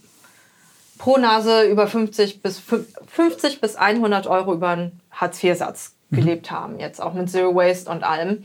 pro 0.99 1.17
Nase 1.17 1.63
über 1.63 1.87
50 1.87 2.43
bis, 2.43 2.61
50 3.07 3.61
bis 3.61 3.75
100 3.77 4.27
Euro 4.27 4.53
über 4.53 4.69
einen 4.69 4.99
Hartz-IV-Satz. 5.11 5.95
Gelebt 6.11 6.51
haben, 6.51 6.79
jetzt 6.79 7.01
auch 7.01 7.13
mit 7.13 7.29
Zero 7.29 7.55
Waste 7.55 7.89
und 7.89 8.03
allem. 8.03 8.43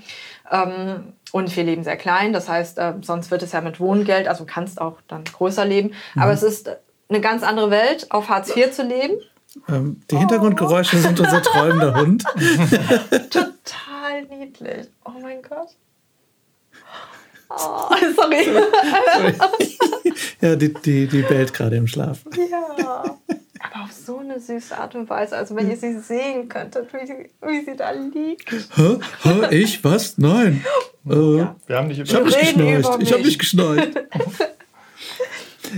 Ähm, 0.50 1.14
und 1.32 1.54
wir 1.56 1.64
leben 1.64 1.82
sehr 1.82 1.96
klein, 1.96 2.32
das 2.32 2.48
heißt, 2.48 2.78
äh, 2.78 2.94
sonst 3.00 3.30
wird 3.30 3.42
es 3.42 3.52
ja 3.52 3.60
mit 3.60 3.80
Wohngeld, 3.80 4.28
also 4.28 4.44
kannst 4.44 4.80
auch 4.80 4.98
dann 5.08 5.24
größer 5.24 5.64
leben. 5.64 5.92
Mhm. 6.14 6.22
Aber 6.22 6.32
es 6.32 6.42
ist 6.42 6.70
eine 7.08 7.20
ganz 7.20 7.42
andere 7.42 7.70
Welt, 7.70 8.10
auf 8.10 8.28
Hartz 8.28 8.54
IV 8.54 8.70
zu 8.70 8.82
leben. 8.82 9.14
Ähm, 9.68 10.02
die 10.10 10.16
Hintergrundgeräusche 10.16 10.96
oh. 10.96 11.00
sind 11.00 11.20
unser 11.20 11.42
träumender 11.42 11.94
Hund. 11.94 12.24
Total 13.30 14.22
niedlich. 14.28 14.88
Oh 15.04 15.18
mein 15.22 15.42
Gott. 15.42 15.68
Oh, 17.50 17.94
sorry. 18.16 18.44
sorry. 18.44 19.78
ja, 20.40 20.56
die, 20.56 20.74
die, 20.74 21.06
die 21.06 21.22
bellt 21.22 21.54
gerade 21.54 21.76
im 21.76 21.86
Schlaf. 21.86 22.24
Ja 22.50 23.18
aber 23.74 23.84
auf 23.84 23.92
so 23.92 24.18
eine 24.18 24.40
süße 24.40 24.76
Art 24.76 24.94
und 24.94 25.08
Weise. 25.10 25.36
Also 25.36 25.56
wenn 25.56 25.70
ihr 25.70 25.76
sie 25.76 25.98
sehen 25.98 26.48
könntet, 26.48 26.92
wie 26.92 27.06
sie, 27.06 27.30
wie 27.42 27.64
sie 27.64 27.76
da 27.76 27.90
liegt. 27.90 28.50
Hä? 28.76 28.98
Hä? 29.22 29.54
Ich? 29.54 29.82
Was? 29.84 30.18
Nein. 30.18 30.64
Äh, 31.06 31.36
ja. 31.36 31.54
Wir 31.66 31.76
haben 31.76 31.88
nicht 31.88 32.00
ich 32.00 32.14
habe 32.14 32.24
nicht 32.24 32.38
geschnarcht. 32.40 33.02
Ich 33.02 33.12
habe 33.12 33.22
nicht 33.22 33.38
geschnarcht. 33.38 33.90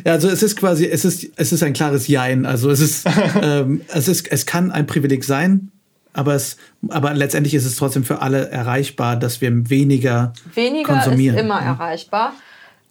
Ja, 0.04 0.12
also 0.12 0.28
es 0.28 0.40
ist 0.44 0.54
quasi, 0.54 0.86
es 0.86 1.04
ist, 1.04 1.26
es 1.34 1.52
ist 1.52 1.64
ein 1.64 1.72
klares 1.72 2.06
Jein. 2.06 2.46
Also 2.46 2.70
es 2.70 2.78
ist, 2.78 3.08
ähm, 3.42 3.80
es 3.88 4.06
ist, 4.06 4.30
es 4.30 4.46
kann 4.46 4.70
ein 4.70 4.86
Privileg 4.86 5.24
sein, 5.24 5.72
aber 6.12 6.34
es, 6.34 6.58
aber 6.90 7.12
letztendlich 7.12 7.54
ist 7.54 7.64
es 7.64 7.74
trotzdem 7.74 8.04
für 8.04 8.22
alle 8.22 8.50
erreichbar, 8.50 9.16
dass 9.16 9.40
wir 9.40 9.50
weniger, 9.68 10.32
weniger 10.54 10.92
konsumieren. 10.92 11.34
Weniger 11.34 11.38
ist 11.38 11.44
immer 11.44 11.60
mhm. 11.60 11.80
erreichbar. 11.80 12.32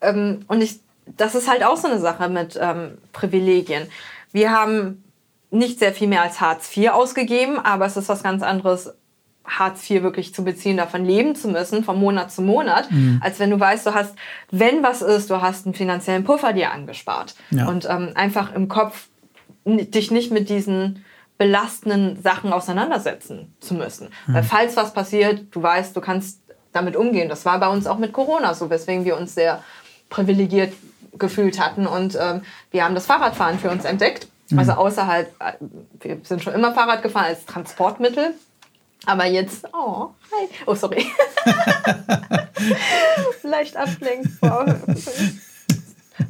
Ähm, 0.01 0.39
und 0.49 0.61
ich, 0.61 0.81
das 1.15 1.35
ist 1.35 1.49
halt 1.49 1.63
auch 1.63 1.77
so 1.77 1.87
eine 1.87 2.01
Sache 2.01 2.27
mit 2.27 2.59
ähm, 2.61 2.97
Privilegien. 3.13 3.83
Wir 4.35 4.51
haben 4.51 5.01
nicht 5.49 5.79
sehr 5.79 5.93
viel 5.93 6.09
mehr 6.09 6.21
als 6.21 6.41
Hartz 6.41 6.75
IV 6.75 6.89
ausgegeben, 6.89 7.57
aber 7.57 7.85
es 7.85 7.95
ist 7.95 8.09
was 8.09 8.21
ganz 8.21 8.43
anderes, 8.43 8.93
Hartz 9.45 9.89
IV 9.89 10.03
wirklich 10.03 10.33
zu 10.33 10.43
beziehen, 10.43 10.75
davon 10.75 11.05
leben 11.05 11.35
zu 11.35 11.47
müssen, 11.47 11.85
von 11.85 11.97
Monat 11.97 12.33
zu 12.33 12.41
Monat, 12.41 12.91
mhm. 12.91 13.21
als 13.23 13.39
wenn 13.39 13.49
du 13.49 13.57
weißt, 13.57 13.85
du 13.85 13.93
hast, 13.93 14.13
wenn 14.51 14.83
was 14.83 15.01
ist, 15.01 15.29
du 15.29 15.41
hast 15.41 15.65
einen 15.65 15.73
finanziellen 15.73 16.25
Puffer 16.25 16.51
dir 16.51 16.73
angespart. 16.73 17.35
Ja. 17.49 17.69
Und 17.69 17.87
ähm, 17.89 18.11
einfach 18.15 18.53
im 18.53 18.67
Kopf 18.67 19.07
dich 19.63 20.11
nicht 20.11 20.33
mit 20.33 20.49
diesen 20.49 21.05
belastenden 21.37 22.21
Sachen 22.21 22.51
auseinandersetzen 22.51 23.55
zu 23.61 23.73
müssen. 23.73 24.09
Mhm. 24.27 24.33
Weil 24.33 24.43
falls 24.43 24.75
was 24.75 24.93
passiert, 24.93 25.45
du 25.51 25.63
weißt, 25.63 25.95
du 25.95 26.01
kannst 26.01 26.41
damit 26.73 26.97
umgehen. 26.97 27.29
Das 27.29 27.45
war 27.45 27.57
bei 27.61 27.69
uns 27.69 27.87
auch 27.87 27.99
mit 27.99 28.11
Corona 28.11 28.53
so, 28.53 28.69
weswegen 28.69 29.05
wir 29.05 29.15
uns 29.15 29.33
sehr 29.33 29.63
privilegiert 30.09 30.73
gefühlt 31.17 31.59
hatten. 31.59 31.87
Und 31.87 32.17
ähm, 32.19 32.41
wir 32.71 32.83
haben 32.83 32.95
das 32.95 33.05
Fahrradfahren 33.05 33.59
für 33.59 33.69
uns 33.69 33.85
entdeckt. 33.85 34.27
Mhm. 34.49 34.59
Also 34.59 34.73
außerhalb, 34.73 35.33
äh, 35.39 35.53
wir 35.99 36.19
sind 36.23 36.43
schon 36.43 36.53
immer 36.53 36.73
Fahrrad 36.73 37.01
gefahren 37.03 37.25
als 37.25 37.45
Transportmittel. 37.45 38.33
Aber 39.05 39.25
jetzt, 39.25 39.67
oh, 39.73 40.09
hi. 40.31 40.49
Oh, 40.65 40.73
sorry. 40.75 41.05
Leicht 43.43 43.77
ablenkbar. 43.77 44.79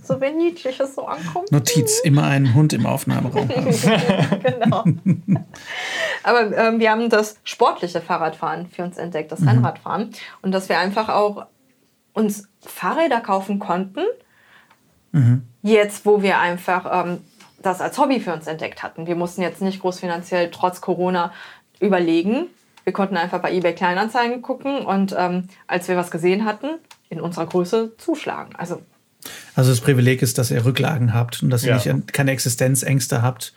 so 0.04 0.20
wenn 0.20 0.38
Niedliches 0.38 0.96
so 0.96 1.06
ankommt. 1.06 1.52
Notiz, 1.52 2.00
immer 2.00 2.24
einen 2.24 2.54
Hund 2.54 2.74
im 2.74 2.86
Aufnahmeraum 2.86 3.48
genau. 4.44 4.84
Aber 6.24 6.58
ähm, 6.58 6.80
wir 6.80 6.92
haben 6.92 7.10
das 7.10 7.38
sportliche 7.44 8.02
Fahrradfahren 8.02 8.68
für 8.68 8.84
uns 8.84 8.98
entdeckt, 8.98 9.32
das 9.32 9.40
mhm. 9.40 9.50
Rennradfahren. 9.50 10.12
Und 10.42 10.52
dass 10.52 10.68
wir 10.68 10.80
einfach 10.80 11.08
auch 11.10 11.46
uns 12.14 12.50
Fahrräder 12.62 13.22
kaufen 13.22 13.60
konnten, 13.60 14.02
Mhm. 15.16 15.44
Jetzt, 15.62 16.06
wo 16.06 16.22
wir 16.22 16.40
einfach 16.40 17.06
ähm, 17.06 17.18
das 17.62 17.82
als 17.82 17.98
Hobby 17.98 18.20
für 18.20 18.34
uns 18.34 18.48
entdeckt 18.48 18.84
hatten. 18.84 19.08
Wir 19.08 19.16
mussten 19.16 19.42
jetzt 19.42 19.62
nicht 19.62 19.82
groß 19.82 20.00
finanziell 20.00 20.52
trotz 20.52 20.82
Corona 20.82 21.32
überlegen. 21.80 22.48
Wir 22.84 22.94
konnten 22.94 23.18
einfach 23.18 23.42
bei 23.42 23.52
eBay 23.54 23.74
Kleinanzeigen 23.74 24.42
gucken 24.42 24.86
und 24.86 25.16
ähm, 25.18 25.48
als 25.68 25.88
wir 25.88 25.96
was 25.98 26.12
gesehen 26.12 26.46
hatten, 26.46 26.68
in 27.10 27.20
unserer 27.20 27.48
Größe 27.48 27.94
zuschlagen. 27.98 28.56
Also, 28.58 28.82
also 29.56 29.72
das 29.72 29.82
Privileg 29.82 30.22
ist, 30.22 30.38
dass 30.38 30.52
ihr 30.52 30.64
Rücklagen 30.66 31.14
habt 31.14 31.42
und 31.42 31.50
dass 31.50 31.64
ihr 31.64 31.74
nicht, 31.76 32.14
keine 32.14 32.32
Existenzängste 32.32 33.22
habt, 33.22 33.54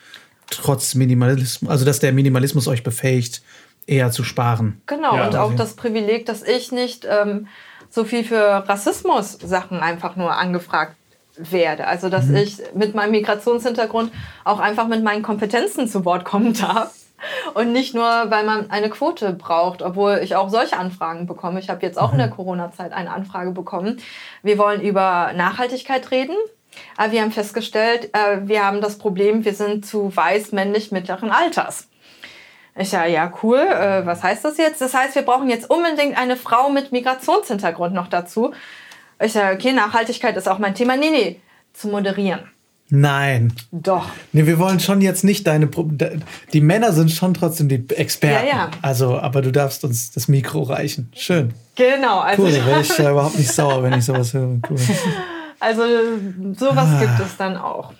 trotz 0.50 0.94
Minimalismus, 0.94 1.70
also 1.70 1.84
dass 1.84 1.98
der 1.98 2.12
Minimalismus 2.12 2.68
euch 2.68 2.82
befähigt, 2.82 3.42
eher 3.86 4.10
zu 4.10 4.22
sparen. 4.24 4.80
Genau, 4.86 5.16
Ja. 5.16 5.26
und 5.26 5.36
auch 5.36 5.54
das 5.54 5.74
Privileg, 5.74 6.24
dass 6.26 6.42
ich 6.42 6.72
nicht 6.72 7.06
ähm, 7.10 7.48
so 7.90 8.04
viel 8.04 8.24
für 8.24 8.38
Rassismus-Sachen 8.68 9.80
einfach 9.80 10.16
nur 10.16 10.36
angefragt 10.36 10.94
werde. 11.38 11.87
Also, 11.87 12.09
dass 12.09 12.29
ich 12.31 12.59
mit 12.74 12.94
meinem 12.94 13.12
Migrationshintergrund 13.12 14.12
auch 14.44 14.61
einfach 14.61 14.88
mit 14.88 15.03
meinen 15.03 15.22
Kompetenzen 15.22 15.88
zu 15.88 16.05
Wort 16.05 16.24
kommen 16.24 16.55
darf. 16.55 16.94
Und 17.55 17.72
nicht 17.72 17.94
nur, 17.94 18.05
weil 18.05 18.44
man 18.44 18.70
eine 18.70 18.90
Quote 18.90 19.33
braucht, 19.33 19.83
obwohl 19.83 20.20
ich 20.22 20.37
auch 20.37 20.51
solche 20.51 20.77
Anfragen 20.77 21.27
bekomme. 21.27 21.59
Ich 21.59 21.68
habe 21.68 21.85
jetzt 21.85 21.98
auch 21.98 22.12
in 22.12 22.18
der 22.18 22.31
Corona-Zeit 22.31 22.92
eine 22.92 23.11
Anfrage 23.11 23.51
bekommen. 23.51 24.01
Wir 24.42 24.57
wollen 24.59 24.81
über 24.81 25.33
Nachhaltigkeit 25.35 26.11
reden. 26.12 26.37
Aber 26.96 27.11
wir 27.11 27.22
haben 27.22 27.33
festgestellt, 27.33 28.11
äh, 28.12 28.40
wir 28.42 28.64
haben 28.64 28.81
das 28.81 28.98
Problem, 28.98 29.44
wir 29.44 29.55
sind 29.55 29.85
zu 29.85 30.14
weiß, 30.14 30.53
männlich, 30.53 30.92
mittleren 30.92 31.31
Alters. 31.31 31.88
Ich 32.77 32.92
ja, 32.92 33.05
ja, 33.07 33.33
cool. 33.42 33.59
Äh, 33.59 34.07
was 34.07 34.22
heißt 34.22 34.44
das 34.44 34.57
jetzt? 34.57 34.81
Das 34.81 34.94
heißt, 34.94 35.16
wir 35.16 35.22
brauchen 35.22 35.51
jetzt 35.51 35.68
unbedingt 35.68 36.16
eine 36.16 36.37
Frau 36.37 36.70
mit 36.70 36.92
Migrationshintergrund 36.92 37.92
noch 37.92 38.07
dazu. 38.07 38.53
Ich 39.20 39.33
sage, 39.33 39.57
okay, 39.57 39.72
Nachhaltigkeit 39.72 40.37
ist 40.37 40.48
auch 40.48 40.59
mein 40.59 40.74
Thema. 40.74 40.96
Nee, 40.96 41.11
nee, 41.11 41.40
zu 41.72 41.88
moderieren. 41.88 42.40
Nein. 42.90 43.52
Doch. 43.70 44.07
Nee, 44.33 44.46
wir 44.46 44.59
wollen 44.59 44.81
schon 44.81 45.00
jetzt 45.00 45.22
nicht 45.22 45.46
deine. 45.46 45.66
Pro 45.66 45.90
die 46.52 46.61
Männer 46.61 46.92
sind 46.92 47.11
schon 47.11 47.35
trotzdem 47.35 47.68
die 47.68 47.85
Experten. 47.94 48.46
Ja, 48.46 48.57
ja. 48.57 48.70
Also, 48.81 49.18
aber 49.18 49.42
du 49.42 49.52
darfst 49.52 49.85
uns 49.85 50.11
das 50.12 50.28
Mikro 50.28 50.62
reichen. 50.62 51.12
Schön. 51.14 51.52
Genau. 51.74 52.20
Also, 52.20 52.42
Cool, 52.42 52.52
da 52.52 52.66
wäre 52.66 52.81
ich 52.81 52.98
äh, 52.98 53.11
überhaupt 53.11 53.38
nicht 53.38 53.52
sauer, 53.52 53.83
wenn 53.83 53.92
ich 53.92 54.04
sowas 54.07 54.33
höre. 54.33 54.59
Cool. 54.70 54.78
also 55.61 55.83
sowas 56.59 57.00
gibt 57.00 57.20
es 57.20 57.37
dann 57.37 57.57
auch. 57.59 57.92
Ah. 57.92 57.94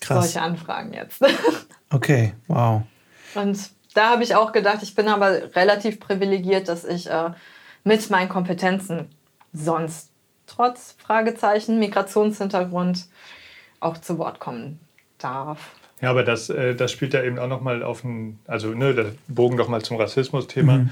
Krass. 0.00 0.24
Solche 0.24 0.42
Anfragen 0.42 0.92
jetzt. 0.92 1.22
Okay, 1.92 2.34
wow. 2.46 2.82
Und 3.34 3.58
da 3.94 4.10
habe 4.10 4.22
ich 4.22 4.36
auch 4.36 4.52
gedacht, 4.52 4.78
ich 4.82 4.94
bin 4.94 5.08
aber 5.08 5.56
relativ 5.56 5.98
privilegiert, 5.98 6.68
dass 6.68 6.84
ich 6.84 7.10
äh, 7.10 7.30
mit 7.82 8.08
meinen 8.10 8.28
Kompetenzen 8.28 9.06
sonst 9.52 10.09
trotz 10.54 10.96
Fragezeichen 10.98 11.78
Migrationshintergrund 11.78 13.06
auch 13.80 13.98
zu 13.98 14.18
Wort 14.18 14.40
kommen 14.40 14.80
darf. 15.18 15.70
Ja, 16.02 16.10
aber 16.10 16.22
das, 16.22 16.48
äh, 16.48 16.74
das 16.74 16.92
spielt 16.92 17.12
ja 17.12 17.22
eben 17.22 17.38
auch 17.38 17.48
nochmal 17.48 17.82
auf 17.82 18.00
den, 18.02 18.38
also 18.46 18.68
ne, 18.68 18.94
der 18.94 19.12
Bogen 19.28 19.56
nochmal 19.56 19.82
zum 19.82 19.98
Rassismus-Thema. 19.98 20.86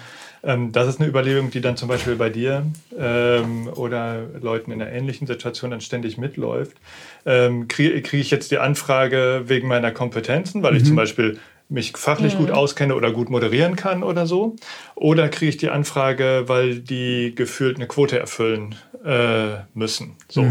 Ähm, 0.44 0.70
das 0.72 0.86
ist 0.86 1.00
eine 1.00 1.08
Überlegung, 1.08 1.50
die 1.50 1.60
dann 1.60 1.76
zum 1.76 1.88
Beispiel 1.88 2.16
bei 2.16 2.28
dir 2.28 2.66
ähm, 2.98 3.68
oder 3.74 4.22
Leuten 4.40 4.70
in 4.70 4.82
einer 4.82 4.92
ähnlichen 4.92 5.26
Situation 5.26 5.70
dann 5.70 5.80
ständig 5.80 6.18
mitläuft. 6.18 6.76
Ähm, 7.24 7.68
Kriege 7.68 8.00
krieg 8.02 8.20
ich 8.20 8.30
jetzt 8.30 8.50
die 8.50 8.58
Anfrage 8.58 9.44
wegen 9.46 9.66
meiner 9.66 9.90
Kompetenzen, 9.92 10.62
weil 10.62 10.76
ich 10.76 10.84
zum 10.84 10.96
Beispiel 10.96 11.38
mich 11.70 11.92
fachlich 11.96 12.36
gut 12.36 12.50
auskenne 12.50 12.94
oder 12.94 13.12
gut 13.12 13.28
moderieren 13.30 13.76
kann 13.76 14.02
oder 14.02 14.26
so? 14.26 14.56
Oder 14.94 15.28
kriege 15.28 15.50
ich 15.50 15.56
die 15.58 15.68
Anfrage, 15.68 16.44
weil 16.46 16.80
die 16.80 17.34
gefühlt 17.34 17.76
eine 17.76 17.86
Quote 17.86 18.18
erfüllen 18.18 18.74
äh, 19.04 19.58
müssen? 19.74 20.16
So. 20.28 20.46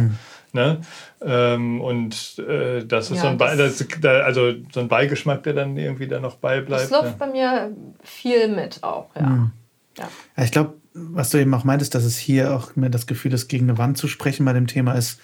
Ne? 0.54 0.80
Ähm, 1.22 1.82
und 1.82 2.40
äh, 2.40 2.84
das 2.86 3.12
ist 3.12 3.18
Ja, 3.18 3.24
so, 3.24 3.28
ein 3.28 3.38
Be 3.38 3.54
das- 3.58 3.78
das, 3.78 3.88
da, 4.02 4.22
also 4.22 4.54
so 4.72 4.80
ein 4.80 4.88
Beigeschmack, 4.88 5.44
der 5.44 5.54
dann 5.54 5.78
irgendwie 5.78 6.08
da 6.08 6.20
noch 6.20 6.36
beibleibt. 6.38 6.84
Das 6.84 6.90
läuft 6.90 7.12
ne? 7.12 7.16
bei 7.20 7.28
mir 7.28 7.72
viel 8.04 8.48
mit 8.48 8.82
auch, 8.82 9.10
ja. 9.16 9.52
ja. 9.98 10.10
Ja, 10.38 10.44
ich 10.44 10.52
glaube, 10.52 10.76
was 10.94 11.30
du 11.32 11.38
eben 11.38 11.54
auch 11.54 11.64
meintest, 11.64 11.94
dass 11.96 12.04
es 12.06 12.18
hier 12.18 12.56
auch 12.56 12.76
mehr 12.76 12.90
das 12.90 13.08
Gefühl 13.08 13.34
ist, 13.34 13.48
gegen 13.50 13.70
eine 13.70 13.78
Wand 13.78 13.98
zu 13.98 14.08
sprechen 14.08 14.46
bei 14.46 14.54
dem 14.54 14.68
Thema 14.68 14.94
ist. 14.94 15.20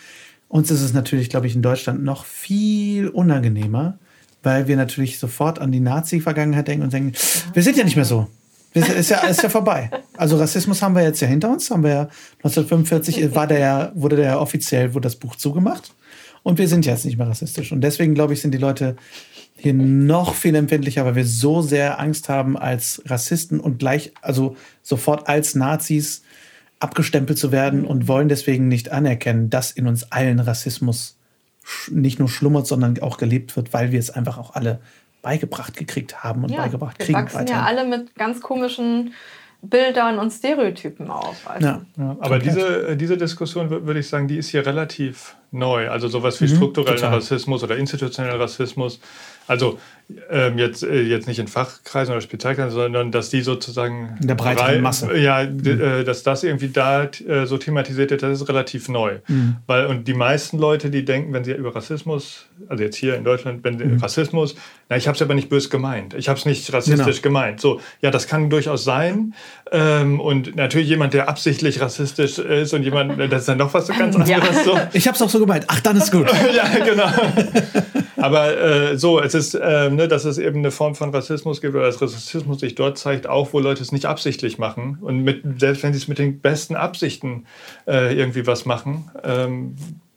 Uns 0.50 0.70
ist 0.70 0.82
es 0.82 0.94
natürlich, 0.94 1.30
glaube 1.30 1.48
ich, 1.48 1.56
in 1.56 1.62
Deutschland 1.64 2.04
noch 2.04 2.26
viel 2.26 3.08
unangenehmer, 3.10 3.98
weil 4.44 4.68
wir 4.68 4.76
natürlich 4.76 5.18
sofort 5.18 5.58
an 5.58 5.72
die 5.72 5.80
Nazi-Vergangenheit 5.80 6.68
denken 6.68 6.84
und 6.84 6.94
denken, 6.94 7.14
wir 7.54 7.64
sind 7.64 7.78
ja 7.78 7.84
nicht 7.86 7.96
mehr 7.96 8.06
so. 8.06 8.28
Ist 8.74 9.10
ja, 9.10 9.20
ist 9.20 9.44
ja 9.44 9.50
vorbei. 9.50 9.92
Also 10.18 10.38
Rassismus 10.38 10.82
haben 10.82 10.96
wir 10.96 11.04
jetzt 11.04 11.22
ja 11.22 11.28
hinter 11.28 11.52
uns. 11.52 11.70
Haben 11.70 11.84
wir 11.84 11.90
ja 11.92 12.10
1945 12.38 13.36
war 13.36 13.48
der 13.48 13.92
wurde 13.96 14.16
der 14.16 14.26
ja 14.26 14.40
offiziell, 14.40 14.94
wurde 14.94 15.06
das 15.08 15.16
Buch 15.16 15.36
zugemacht. 15.36 15.94
Und 16.42 16.58
wir 16.58 16.68
sind 16.68 16.86
jetzt 16.86 17.06
nicht 17.06 17.18
mehr 17.18 17.28
rassistisch. 17.28 17.72
Und 17.72 17.82
deswegen, 17.82 18.16
glaube 18.16 18.34
ich, 18.34 18.42
sind 18.42 18.52
die 18.52 18.58
Leute 18.58 18.96
hier 19.56 19.74
noch 19.74 20.34
viel 20.34 20.56
empfindlicher, 20.56 21.06
weil 21.06 21.16
wir 21.16 21.26
so 21.26 21.62
sehr 21.62 22.00
Angst 22.00 22.28
haben, 22.28 22.58
als 22.58 23.02
Rassisten 23.06 23.60
und 23.60 23.80
gleich, 23.80 24.12
also 24.22 24.58
sofort 24.82 25.30
als 25.30 25.56
Nazis 25.56 26.24
abgestempelt 26.80 27.40
zu 27.40 27.54
werden 27.54 27.86
und 27.86 28.10
wollen 28.10 28.28
deswegen 28.28 28.68
nicht 28.68 28.92
anerkennen, 28.92 29.50
dass 29.50 29.72
in 29.72 29.88
uns 29.88 30.12
allen 30.12 30.40
Rassismus 30.40 31.18
nicht 31.90 32.20
nur 32.20 32.28
schlummert, 32.28 32.68
sondern 32.68 33.00
auch 33.00 33.18
gelebt 33.18 33.56
wird, 33.56 33.72
weil 33.72 33.94
wir 33.94 34.00
es 34.00 34.10
einfach 34.10 34.38
auch 34.38 34.54
alle 34.54 34.82
beigebracht 35.24 35.76
gekriegt 35.76 36.24
haben 36.24 36.44
und 36.44 36.52
Ja, 36.52 36.58
beigebracht 36.62 37.00
wir 37.00 37.06
kriegen 37.08 37.18
wachsen 37.18 37.48
ja 37.48 37.64
alle 37.64 37.86
mit 37.88 38.14
ganz 38.14 38.40
komischen 38.42 39.14
Bildern 39.66 40.20
und 40.20 40.30
Stereotypen 40.32 41.10
auf. 41.10 41.50
Also, 41.50 41.66
Ja. 41.68 41.82
Ja, 41.98 42.04
aber 42.20 42.20
Komplett. 42.20 42.46
diese, 42.46 42.88
äh, 42.90 42.98
diese 42.98 43.18
Diskussion, 43.18 43.70
wür- 43.70 43.86
würde 43.86 44.02
ich 44.02 44.10
sagen, 44.10 44.28
die 44.28 44.38
ist 44.38 44.50
hier 44.50 44.66
relativ 44.66 45.36
neu. 45.52 45.90
Also 45.90 46.10
sowas 46.10 46.42
wie 46.42 46.50
struktureller 46.50 46.98
total. 46.98 47.14
Rassismus 47.16 47.64
oder 47.64 47.78
institutioneller 47.78 48.38
Rassismus. 48.40 49.00
Also 49.48 49.80
ähm, 50.30 50.58
jetzt, 50.58 50.84
äh, 50.84 51.02
jetzt 51.02 51.28
nicht 51.28 51.40
in 51.40 51.48
Fachkreisen 51.48 52.12
oder 52.14 52.22
Spezialkreisen, 52.22 52.72
sondern 52.72 53.12
dass 53.12 53.30
die 53.30 53.42
sozusagen... 53.42 54.18
In 54.22 54.28
der 54.28 54.36
breiteren 54.36 54.68
brei- 54.76 54.82
Masse. 54.82 55.18
Ja, 55.18 55.46
d- 55.46 55.72
äh, 55.72 56.04
dass 56.04 56.24
das 56.24 56.44
irgendwie 56.44 56.68
da 56.70 57.04
äh, 57.06 57.46
so 57.46 57.58
thematisiert 57.58 58.12
wird, 58.12 58.22
das 58.24 58.42
ist 58.42 58.48
relativ 58.50 58.90
neu. 58.90 59.18
Weil, 59.68 59.88
und 59.88 60.08
die 60.08 60.14
meisten 60.14 60.58
Leute, 60.60 60.90
die 60.90 61.04
denken, 61.06 61.34
wenn 61.34 61.44
sie 61.44 61.52
über 61.54 61.76
Rassismus, 61.76 62.46
also 62.70 62.84
jetzt 62.84 62.96
hier 62.96 63.16
in 63.16 63.24
Deutschland, 63.24 63.64
wenn 63.64 63.78
sie 63.80 63.86
Rassismus, 64.02 64.56
na, 64.90 64.98
ich 64.98 65.08
habe 65.08 65.16
es 65.16 65.22
aber 65.22 65.34
nicht 65.34 65.50
böse 65.50 65.70
gemeint. 65.70 66.14
Ich 66.14 66.30
habe 66.30 66.38
es 66.38 66.46
nicht 66.46 66.72
rassistisch 66.74 67.22
Genau. 67.22 67.40
gemeint. 67.40 67.60
So, 67.62 67.80
ja, 68.02 68.12
das 68.12 68.28
kann 68.28 68.50
durchaus 68.50 68.84
sein. 68.84 69.34
Ähm, 69.72 70.20
und 70.20 70.56
natürlich 70.56 70.88
jemand, 70.90 71.14
der 71.14 71.30
absichtlich 71.30 71.82
rassistisch 71.82 72.38
ist 72.38 72.74
und 72.74 72.84
jemand, 72.84 73.20
das 73.32 73.42
ist 73.42 73.50
dann 73.50 73.58
noch 73.58 73.74
was 73.74 73.88
ganz 73.98 74.16
anderes. 74.16 74.30
Ja. 74.30 74.64
So. 74.64 74.78
Ich 74.94 75.08
habe 75.08 75.16
es 75.16 75.22
auch 75.22 75.30
so 75.30 75.40
gemeint. 75.40 75.66
Ach, 75.68 75.80
dann 75.80 75.98
ist 75.98 76.12
gut. 76.12 76.28
ja, 76.56 76.68
genau. 76.86 77.08
Aber 78.18 78.58
äh, 78.58 78.98
so, 78.98 79.20
es 79.20 79.34
ist, 79.34 79.58
ähm, 79.62 79.93
ne, 79.96 80.08
dass 80.08 80.26
es 80.26 80.38
eben 80.38 80.60
eine 80.60 80.72
Form 80.72 80.96
von 80.96 81.10
Rassismus 81.12 81.62
gibt 81.62 81.76
oder 81.76 81.86
dass 81.86 82.02
Rassismus 82.02 82.60
sich 82.60 82.76
dort 82.76 82.98
zeigt, 82.98 83.28
auch 83.28 83.54
wo 83.54 83.60
Leute 83.60 83.82
es 83.82 83.92
nicht 83.92 84.06
absichtlich 84.06 84.58
machen 84.58 84.98
und 85.02 85.24
mit, 85.24 85.44
selbst 85.60 85.84
wenn 85.84 85.94
sie 85.94 86.00
es 86.00 86.08
mit 86.08 86.20
den 86.20 86.40
besten 86.40 86.76
Absichten 86.76 87.46
äh, 87.88 88.14
irgendwie 88.18 88.46
was 88.48 88.66
machen. 88.66 89.10
Ähm, 89.24 89.76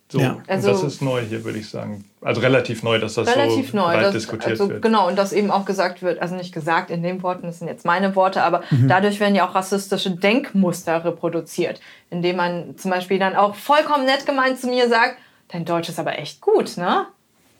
so, 0.08 0.20
Ja. 0.20 0.32
und 0.34 0.48
Also- 0.48 0.68
das 0.70 0.82
ist 0.84 1.02
neu 1.02 1.20
hier, 1.28 1.42
würde 1.44 1.58
ich 1.58 1.68
sagen. 1.68 2.04
Also 2.20 2.40
relativ 2.40 2.82
neu, 2.84 2.98
dass 3.00 3.14
das 3.14 3.26
relativ 3.28 3.70
so 3.72 3.76
neu. 3.76 3.84
breit 3.92 4.02
Das, 4.04 4.12
diskutiert 4.14 4.50
also, 4.52 4.68
wird. 4.68 4.82
Genau, 4.82 5.08
und 5.08 5.16
dass 5.16 5.32
eben 5.32 5.50
auch 5.50 5.64
gesagt 5.64 6.00
wird, 6.02 6.20
also 6.22 6.34
nicht 6.36 6.52
gesagt 6.54 6.90
in 6.90 7.02
den 7.02 7.22
Worten, 7.24 7.42
das 7.46 7.58
sind 7.58 7.66
jetzt 7.68 7.84
meine 7.84 8.14
Worte, 8.14 8.42
aber 8.44 8.62
Mhm. 8.70 8.86
dadurch 8.88 9.18
werden 9.20 9.34
ja 9.34 9.48
auch 9.48 9.54
rassistische 9.56 10.12
Denkmuster 10.12 11.04
reproduziert, 11.04 11.80
indem 12.10 12.36
man 12.36 12.76
zum 12.78 12.90
Beispiel 12.92 13.18
dann 13.18 13.34
auch 13.34 13.54
vollkommen 13.56 14.04
nett 14.06 14.26
gemeint 14.26 14.60
zu 14.60 14.68
mir 14.68 14.88
sagt, 14.88 15.16
dein 15.48 15.64
Deutsch 15.64 15.88
ist 15.88 15.98
aber 15.98 16.18
echt 16.18 16.40
gut, 16.40 16.76
ne? 16.76 17.06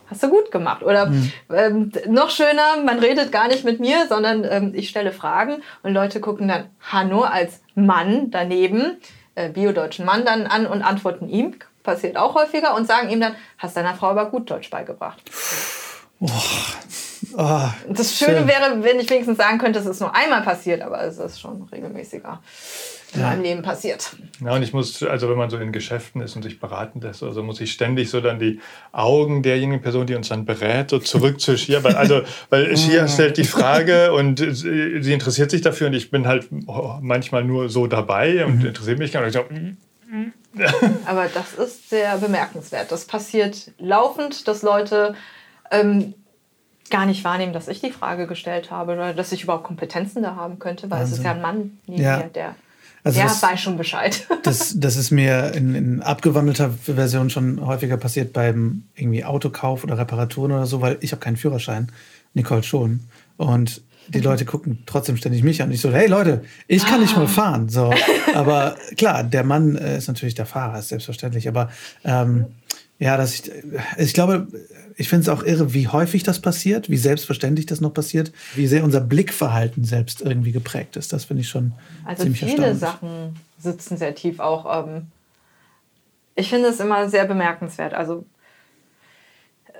Hast 0.09 0.23
du 0.23 0.29
gut 0.29 0.51
gemacht. 0.53 0.83
Oder 0.83 1.07
Mhm. 1.07 1.33
ähm, 1.53 1.93
noch 2.09 2.31
schöner, 2.31 2.77
man 2.85 2.99
redet 2.99 3.33
gar 3.33 3.49
nicht 3.49 3.65
mit 3.65 3.81
mir, 3.81 4.07
sondern 4.09 4.45
ähm, 4.45 4.73
ich 4.75 4.89
stelle 4.89 5.13
Fragen 5.13 5.63
und 5.83 5.93
Leute 5.93 6.21
gucken 6.21 6.49
dann 6.49 6.71
Hanno 6.81 7.23
als 7.23 7.61
Mann 7.75 8.31
daneben, 8.31 8.99
äh, 9.35 9.49
biodeutschen 9.49 10.05
Mann 10.07 10.25
dann 10.25 10.47
an 10.47 10.67
und 10.67 10.83
antworten 10.83 11.29
ihm. 11.29 11.57
Passiert 11.83 12.17
auch 12.17 12.35
häufiger 12.35 12.75
und 12.75 12.87
sagen 12.87 13.11
ihm 13.11 13.21
dann, 13.21 13.35
hast 13.59 13.77
deiner 13.77 13.95
Frau 13.95 14.09
aber 14.09 14.27
gut 14.31 14.51
Deutsch 14.51 14.71
beigebracht. 14.71 15.21
Oh, 17.37 17.61
Das 17.89 18.17
Schöne 18.17 18.39
Schön. 18.39 18.49
wäre, 18.49 18.83
wenn 18.83 18.99
ich 19.01 19.09
wenigstens 19.11 19.39
sagen 19.39 19.59
könnte, 19.59 19.79
es 19.79 19.87
ist 19.87 20.01
nur 20.01 20.15
einmal 20.15 20.43
passiert, 20.43 20.83
aber 20.83 21.03
es 21.03 21.19
ist 21.19 21.41
schon 21.41 21.69
regelmäßiger 21.71 22.41
in 23.17 23.23
meinem 23.23 23.43
Leben 23.43 23.63
passiert. 23.63 24.17
Ja, 24.45 24.55
und 24.55 24.63
ich 24.63 24.73
muss, 24.73 25.03
also 25.03 25.29
wenn 25.29 25.37
man 25.37 25.51
so 25.51 25.57
in 25.59 25.73
Geschäften 25.73 26.21
ist 26.21 26.37
und 26.37 26.43
sich 26.43 26.61
beraten 26.61 27.01
lässt, 27.01 27.23
also 27.23 27.43
muss 27.43 27.61
ich 27.61 27.73
ständig 27.73 28.11
so 28.11 28.21
dann 28.21 28.39
die 28.39 28.61
Augen 28.93 29.43
derjenigen 29.43 29.83
Person, 29.83 30.07
die 30.07 30.15
uns 30.15 30.29
dann 30.29 30.45
berät, 30.45 30.91
so 30.91 30.99
zurück 30.99 31.41
zu 31.41 31.57
Shia, 31.57 31.83
weil, 31.83 31.97
also, 31.97 32.23
weil 32.51 32.77
Shia 32.77 33.09
stellt 33.09 33.37
die 33.37 33.45
Frage 33.45 34.13
und 34.13 34.39
sie 34.39 35.03
sie 35.03 35.13
interessiert 35.13 35.51
sich 35.51 35.63
dafür 35.63 35.89
und 35.89 35.95
ich 35.95 36.11
bin 36.11 36.27
halt 36.27 36.49
manchmal 37.01 37.45
nur 37.45 37.69
so 37.69 37.87
dabei 37.87 38.45
und 38.45 38.65
interessiere 38.65 38.97
mich 38.97 39.13
gar 39.13 39.25
nicht. 39.25 39.37
Aber 41.07 41.27
das 41.29 41.55
ist 41.55 41.91
sehr 41.91 42.17
bemerkenswert. 42.19 42.91
Das 42.91 43.07
passiert 43.07 43.73
laufend, 43.79 44.49
dass 44.49 44.63
Leute 44.63 45.15
ähm, 45.71 46.15
gar 46.91 47.07
nicht 47.07 47.25
wahrnehmen, 47.25 47.53
dass 47.53 47.69
ich 47.69 47.81
die 47.81 47.91
Frage 47.91 48.27
gestellt 48.27 48.71
habe 48.71 48.93
oder 48.93 49.13
dass 49.13 49.33
ich 49.33 49.43
überhaupt 49.43 49.65
Kompetenzen 49.65 50.23
da 50.23 50.37
haben 50.37 50.59
könnte, 50.59 50.91
weil 50.91 51.03
es 51.03 51.13
ist 51.13 51.25
ja 51.25 51.33
ein 51.33 51.43
Mann 51.43 51.79
neben 51.87 52.03
Ja. 52.03 52.19
mir, 52.19 52.25
der, 52.29 52.55
Also 53.07 53.21
der 53.21 53.29
das- 53.29 53.43
weiß 53.43 53.61
schon 53.61 53.77
Bescheid. 53.77 54.27
Das, 54.43 54.75
das 54.79 54.97
ist 54.97 55.11
mir 55.11 55.53
in, 55.55 55.75
in 55.75 56.03
abgewandelter 56.03 56.71
Version 56.71 57.31
schon 57.31 57.65
häufiger 57.65 57.97
passiert 57.97 58.33
beim 58.33 58.83
irgendwie 58.95 59.25
Autokauf 59.25 59.83
oder 59.83 59.99
Reparaturen 59.99 60.53
oder 60.53 60.67
so, 60.67 60.81
weil 60.81 60.99
ich 61.01 61.11
habe 61.13 61.21
keinen 61.21 61.37
Führerschein. 61.37 61.91
Nicole 62.35 62.63
schon. 62.63 63.01
Und 63.37 63.83
die 64.09 64.21
Leute 64.21 64.45
gucken 64.45 64.85
trotzdem 64.87 65.17
ständig 65.17 65.43
mich 65.43 65.63
an. 65.63 65.73
Ich 65.73 65.81
so, 65.81 65.93
hey 65.93 66.07
Leute, 66.07 66.45
ich 66.69 66.85
kann 66.87 67.01
nicht 67.01 67.17
mal 67.17 67.27
fahren. 67.27 67.69
So, 67.69 67.93
aber 68.35 68.77
klar, 68.97 69.25
der 69.25 69.43
Mann 69.43 69.77
äh, 69.77 69.99
ist 69.99 70.07
natürlich 70.07 70.35
der 70.37 70.47
Fahrer, 70.47 70.79
ist 70.79 70.89
selbstverständlich. 70.89 71.49
Aber 71.49 71.71
ähm, 72.05 72.47
ja, 72.99 73.17
dass 73.17 73.35
ich, 73.35 73.53
ich 73.99 74.15
glaube, 74.15 74.49
ich 74.97 75.09
finde 75.09 75.23
es 75.23 75.29
auch 75.29 75.43
irre, 75.43 75.75
wie 75.75 75.89
häufig 75.89 76.23
das 76.23 76.41
passiert, 76.41 76.89
wie 76.89 76.97
selbstverständlich 76.97 77.67
das 77.67 77.81
noch 77.81 77.93
passiert, 77.93 78.33
wie 78.55 78.67
sehr 78.67 78.85
unser 78.85 79.01
Blickverhalten 79.01 79.85
selbst 79.85 80.23
irgendwie 80.23 80.53
geprägt 80.53 80.97
ist. 80.97 81.13
Das 81.13 81.27
finde 81.27 81.43
ich 81.43 81.49
schon 81.49 81.73
Also 82.05 82.23
ziemlich 82.23 82.45
viele. 82.45 82.75
Sachen 82.75 83.37
sitzen 83.59 83.99
sehr 83.99 84.15
tief 84.15 84.41
auch. 84.41 84.87
Ähm, 84.87 85.09
ich 86.35 86.49
finde 86.49 86.69
es 86.69 86.81
immer 86.81 87.09
sehr 87.09 87.27
bemerkenswert. 87.27 87.93
Also 87.93 88.25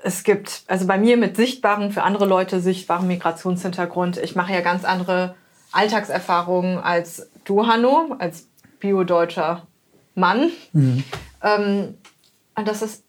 es 0.03 0.23
gibt, 0.23 0.63
also 0.67 0.85
bei 0.85 0.99
mir 0.99 1.17
mit 1.17 1.35
sichtbaren, 1.35 1.91
für 1.91 2.03
andere 2.03 2.25
Leute 2.25 2.59
sichtbaren 2.59 3.07
Migrationshintergrund, 3.07 4.17
ich 4.17 4.35
mache 4.35 4.53
ja 4.53 4.61
ganz 4.61 4.85
andere 4.85 5.35
Alltagserfahrungen 5.71 6.77
als 6.77 7.29
du, 7.45 7.65
Hanno, 7.65 8.15
als 8.19 8.47
biodeutscher 8.79 9.65
Mann. 10.13 10.51
Ähm, 11.43 11.95
und 12.55 12.67
das 12.67 12.81
ist, 12.81 13.03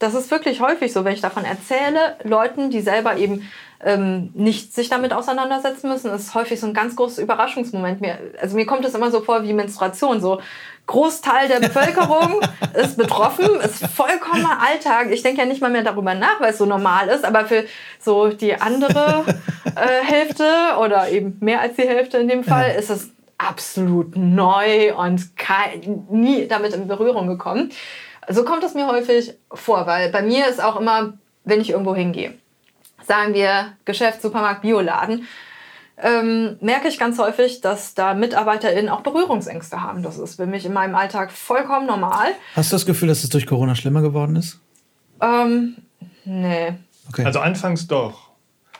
das 0.00 0.14
ist 0.14 0.30
wirklich 0.30 0.60
häufig 0.60 0.92
so, 0.92 1.04
wenn 1.04 1.12
ich 1.12 1.20
davon 1.20 1.44
erzähle, 1.44 2.16
Leuten, 2.24 2.70
die 2.70 2.80
selber 2.80 3.16
eben 3.16 3.48
ähm, 3.84 4.30
nicht 4.34 4.74
sich 4.74 4.88
damit 4.88 5.12
auseinandersetzen 5.12 5.88
müssen, 5.88 6.10
ist 6.10 6.34
häufig 6.34 6.58
so 6.58 6.66
ein 6.66 6.74
ganz 6.74 6.96
großes 6.96 7.18
Überraschungsmoment. 7.18 8.00
Mir, 8.00 8.18
also 8.40 8.56
mir 8.56 8.66
kommt 8.66 8.84
es 8.84 8.94
immer 8.94 9.10
so 9.10 9.20
vor 9.20 9.42
wie 9.42 9.52
Menstruation. 9.52 10.20
So 10.20 10.40
Großteil 10.86 11.48
der 11.48 11.60
Bevölkerung 11.60 12.40
ist 12.74 12.96
betroffen, 12.96 13.60
ist 13.60 13.86
vollkommener 13.88 14.58
Alltag. 14.66 15.10
Ich 15.10 15.22
denke 15.22 15.42
ja 15.42 15.46
nicht 15.46 15.60
mal 15.60 15.70
mehr 15.70 15.84
darüber 15.84 16.14
nach, 16.14 16.40
weil 16.40 16.52
es 16.52 16.58
so 16.58 16.66
normal 16.66 17.08
ist, 17.08 17.24
aber 17.24 17.44
für 17.44 17.64
so 17.98 18.28
die 18.28 18.54
andere 18.54 19.24
äh, 19.76 20.02
Hälfte 20.04 20.44
oder 20.80 21.10
eben 21.10 21.36
mehr 21.40 21.60
als 21.60 21.76
die 21.76 21.86
Hälfte 21.86 22.16
in 22.16 22.28
dem 22.28 22.42
Fall 22.42 22.74
ist 22.78 22.88
es 22.88 23.10
absolut 23.36 24.16
neu 24.16 24.94
und 24.94 25.36
kein, 25.36 26.06
nie 26.10 26.48
damit 26.48 26.74
in 26.74 26.88
Berührung 26.88 27.26
gekommen. 27.26 27.70
So 28.30 28.44
kommt 28.44 28.62
es 28.62 28.74
mir 28.74 28.86
häufig 28.86 29.34
vor, 29.52 29.86
weil 29.86 30.10
bei 30.10 30.22
mir 30.22 30.48
ist 30.48 30.62
auch 30.62 30.80
immer, 30.80 31.14
wenn 31.44 31.60
ich 31.60 31.70
irgendwo 31.70 31.94
hingehe, 31.94 32.34
sagen 33.04 33.34
wir 33.34 33.72
Geschäft, 33.84 34.22
Supermarkt, 34.22 34.62
Bioladen, 34.62 35.26
ähm, 35.98 36.56
merke 36.60 36.88
ich 36.88 36.98
ganz 36.98 37.18
häufig, 37.18 37.60
dass 37.60 37.94
da 37.94 38.14
MitarbeiterInnen 38.14 38.88
auch 38.88 39.00
Berührungsängste 39.00 39.82
haben. 39.82 40.02
Das 40.02 40.16
ist 40.16 40.36
für 40.36 40.46
mich 40.46 40.64
in 40.64 40.72
meinem 40.72 40.94
Alltag 40.94 41.30
vollkommen 41.32 41.86
normal. 41.86 42.28
Hast 42.54 42.72
du 42.72 42.76
das 42.76 42.86
Gefühl, 42.86 43.08
dass 43.08 43.24
es 43.24 43.30
durch 43.30 43.46
Corona 43.46 43.74
schlimmer 43.74 44.00
geworden 44.00 44.36
ist? 44.36 44.60
Ähm, 45.20 45.76
nee. 46.24 46.74
Okay. 47.08 47.24
Also 47.24 47.40
anfangs 47.40 47.86
doch. 47.86 48.29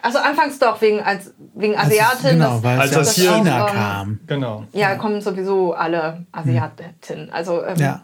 Also 0.02 0.18
anfangs 0.18 0.58
doch, 0.58 0.80
wegen, 0.80 1.00
als, 1.00 1.32
wegen 1.54 1.76
Also, 1.76 1.90
Asiatin. 1.90 2.38
genau, 2.38 2.62
weil 2.62 2.80
als 2.80 2.90
das 2.92 3.08
aus 3.08 3.14
hier- 3.16 3.32
China 3.32 3.66
ähm, 3.68 3.74
kam. 3.74 4.20
Genau. 4.26 4.64
ja, 4.72 4.94
kommen 4.96 5.20
sowieso 5.20 5.74
alle 5.74 6.24
Asiatinnen. 6.32 7.30
Also 7.32 7.62
ähm, 7.64 7.76
Ja. 7.76 8.02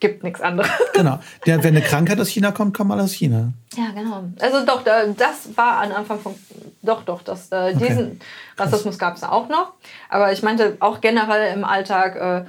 gibt 0.00 0.22
nichts 0.24 0.40
anderes. 0.40 0.70
Genau. 0.94 1.18
Der, 1.46 1.62
wenn 1.62 1.76
eine 1.76 1.84
Krankheit 1.84 2.20
aus 2.20 2.28
China 2.28 2.50
kommt, 2.52 2.76
kommen 2.76 2.90
alle 2.92 3.02
aus 3.04 3.12
China. 3.12 3.52
Ja, 3.76 3.86
genau. 3.94 4.24
Also 4.40 4.64
doch, 4.66 4.82
da- 4.82 5.06
das 5.06 5.56
war 5.56 5.82
am 5.82 5.92
Anfang 5.92 6.18
von. 6.20 6.34
Doch, 6.82 7.02
doch, 7.04 7.22
das, 7.22 7.50
äh, 7.52 7.74
diesen 7.74 8.20
Rassismus 8.56 8.98
gab 8.98 9.16
es 9.16 9.22
auch 9.24 9.48
noch. 9.48 9.72
Aber 10.08 10.32
ich 10.32 10.42
meinte 10.42 10.76
auch 10.80 11.00
generell 11.00 11.52
im 11.54 11.64
Alltag. 11.64 12.16
Äh, 12.16 12.44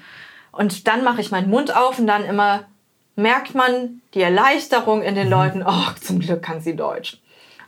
und 0.51 0.87
dann 0.87 1.03
mache 1.03 1.21
ich 1.21 1.31
meinen 1.31 1.49
Mund 1.49 1.75
auf 1.75 1.99
und 1.99 2.07
dann 2.07 2.25
immer 2.25 2.61
merkt 3.15 3.53
man 3.55 4.01
die 4.13 4.21
Erleichterung 4.21 5.01
in 5.03 5.13
den 5.15 5.29
Leuten. 5.29 5.63
Oh, 5.65 5.91
zum 6.01 6.19
Glück 6.19 6.41
kann 6.41 6.61
sie 6.61 6.75
Deutsch. 6.75 7.17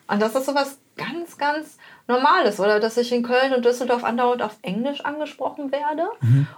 Und 0.08 0.22
das 0.22 0.34
ist 0.36 0.46
sowas 0.46 0.78
ganz, 1.06 1.38
ganz 1.38 1.78
Normales, 2.08 2.60
oder? 2.60 2.80
Dass 2.80 2.98
ich 2.98 3.12
in 3.12 3.24
Köln 3.24 3.54
und 3.54 3.64
Düsseldorf 3.64 4.04
andauernd 4.04 4.42
auf 4.42 4.58
Englisch 4.62 5.02
angesprochen 5.02 5.72
werde. 5.72 6.08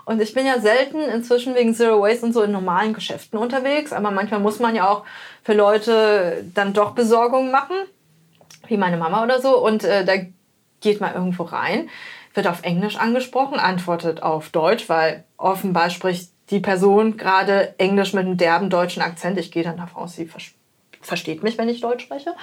Und 0.06 0.22
ich 0.22 0.34
bin 0.34 0.46
ja 0.46 0.60
selten 0.60 1.00
inzwischen 1.02 1.54
wegen 1.56 1.76
Zero 1.76 2.02
Waste 2.02 2.26
und 2.26 2.34
so 2.34 2.42
in 2.42 2.52
normalen 2.52 2.94
Geschäften 2.94 3.38
unterwegs, 3.38 3.94
aber 3.94 4.12
manchmal 4.12 4.40
muss 4.40 4.60
man 4.60 4.76
ja 4.76 4.90
auch 4.90 5.04
für 5.44 5.54
Leute 5.54 6.44
dann 6.54 6.74
doch 6.74 6.92
Besorgungen 6.96 7.52
machen, 7.52 7.76
wie 8.68 8.78
meine 8.78 8.98
Mama 8.98 9.24
oder 9.24 9.42
so. 9.42 9.58
Und 9.64 9.84
äh, 9.84 10.06
da 10.06 10.14
geht 10.82 11.02
man 11.02 11.14
irgendwo 11.14 11.44
rein, 11.44 11.90
wird 12.34 12.48
auf 12.48 12.64
Englisch 12.64 12.98
angesprochen, 12.98 13.60
antwortet 13.60 14.24
auf 14.24 14.50
Deutsch, 14.50 14.90
weil 14.90 15.24
offenbar 15.38 15.90
spricht 15.90 16.32
die 16.50 16.60
Person 16.60 17.16
gerade 17.18 17.76
Englisch 17.78 18.14
mit 18.14 18.26
einem 18.26 18.38
derben 18.38 18.70
deutschen 18.70 19.02
Akzent. 19.02 19.38
Ich 19.38 19.52
gehe 19.52 19.64
dann 19.64 19.78
davon 19.78 20.04
aus, 20.04 20.16
sie 20.16 20.26
vers- 20.26 20.54
versteht 21.02 21.44
mich, 21.44 21.58
wenn 21.58 21.70
ich 21.70 21.80
Deutsch 21.82 22.04
spreche. 22.04 22.34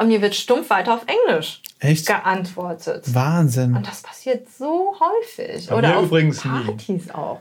Und 0.00 0.08
mir 0.08 0.22
wird 0.22 0.34
stumpf 0.34 0.70
weiter 0.70 0.94
auf 0.94 1.04
Englisch 1.06 1.60
Echt? 1.78 2.06
geantwortet. 2.06 3.04
Wahnsinn. 3.14 3.76
Und 3.76 3.86
das 3.86 4.00
passiert 4.02 4.48
so 4.50 4.94
häufig. 4.98 5.66
Bei 5.68 5.76
Oder 5.76 5.88
mir 5.88 5.96
auf 5.98 6.04
übrigens 6.06 6.42
nie. 6.42 6.64
Partys 6.64 7.10
auch. 7.10 7.40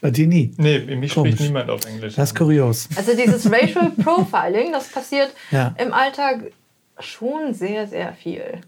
Bei 0.00 0.10
dir 0.12 0.28
nie. 0.28 0.54
Nee, 0.56 0.78
mich 0.96 1.14
Komisch. 1.14 1.32
spricht 1.34 1.40
niemand 1.50 1.68
auf 1.68 1.84
Englisch. 1.84 2.14
Das 2.14 2.30
ist 2.30 2.38
kurios. 2.38 2.88
Also 2.96 3.16
dieses 3.16 3.44
Racial 3.52 3.90
Profiling, 3.90 4.70
das 4.72 4.88
passiert 4.88 5.34
Ja. 5.50 5.74
im 5.78 5.92
Alltag 5.92 6.52
schon 7.00 7.52
sehr, 7.54 7.88
sehr 7.88 8.12
viel. 8.12 8.60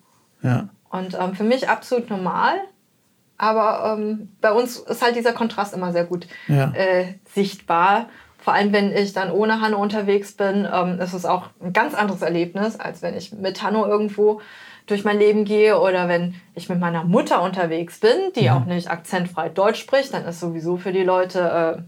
Ja. 0.42 0.68
Und 0.90 1.14
ähm, 1.14 1.34
für 1.36 1.44
mich 1.44 1.68
absolut 1.68 2.10
normal. 2.10 2.56
Aber 3.36 3.96
ähm, 3.96 4.30
bei 4.40 4.50
uns 4.50 4.78
ist 4.78 5.00
halt 5.00 5.14
dieser 5.14 5.32
Kontrast 5.32 5.74
immer 5.74 5.92
sehr 5.92 6.04
gut 6.06 6.26
Ja. 6.48 6.72
äh, 6.74 7.14
sichtbar. 7.32 8.08
Vor 8.38 8.52
allem, 8.54 8.72
wenn 8.72 8.92
ich 8.96 9.12
dann 9.12 9.30
ohne 9.30 9.60
Hanno 9.60 9.78
unterwegs 9.82 10.32
bin, 10.32 10.66
ähm, 10.72 11.00
ist 11.00 11.12
es 11.12 11.24
auch 11.24 11.50
ein 11.62 11.72
ganz 11.72 11.94
anderes 11.94 12.22
Erlebnis, 12.22 12.78
als 12.78 13.02
wenn 13.02 13.16
ich 13.16 13.32
mit 13.32 13.62
Hanno 13.62 13.86
irgendwo 13.86 14.40
durch 14.86 15.04
mein 15.04 15.18
Leben 15.18 15.44
gehe 15.44 15.78
oder 15.78 16.08
wenn 16.08 16.34
ich 16.54 16.68
mit 16.68 16.80
meiner 16.80 17.04
Mutter 17.04 17.42
unterwegs 17.42 17.98
bin, 18.00 18.16
die 18.36 18.50
auch 18.50 18.64
nicht 18.64 18.88
akzentfrei 18.90 19.48
Deutsch 19.50 19.80
spricht, 19.80 20.14
dann 20.14 20.24
ist 20.24 20.40
sowieso 20.40 20.78
für 20.78 20.92
die 20.92 21.02
Leute 21.02 21.84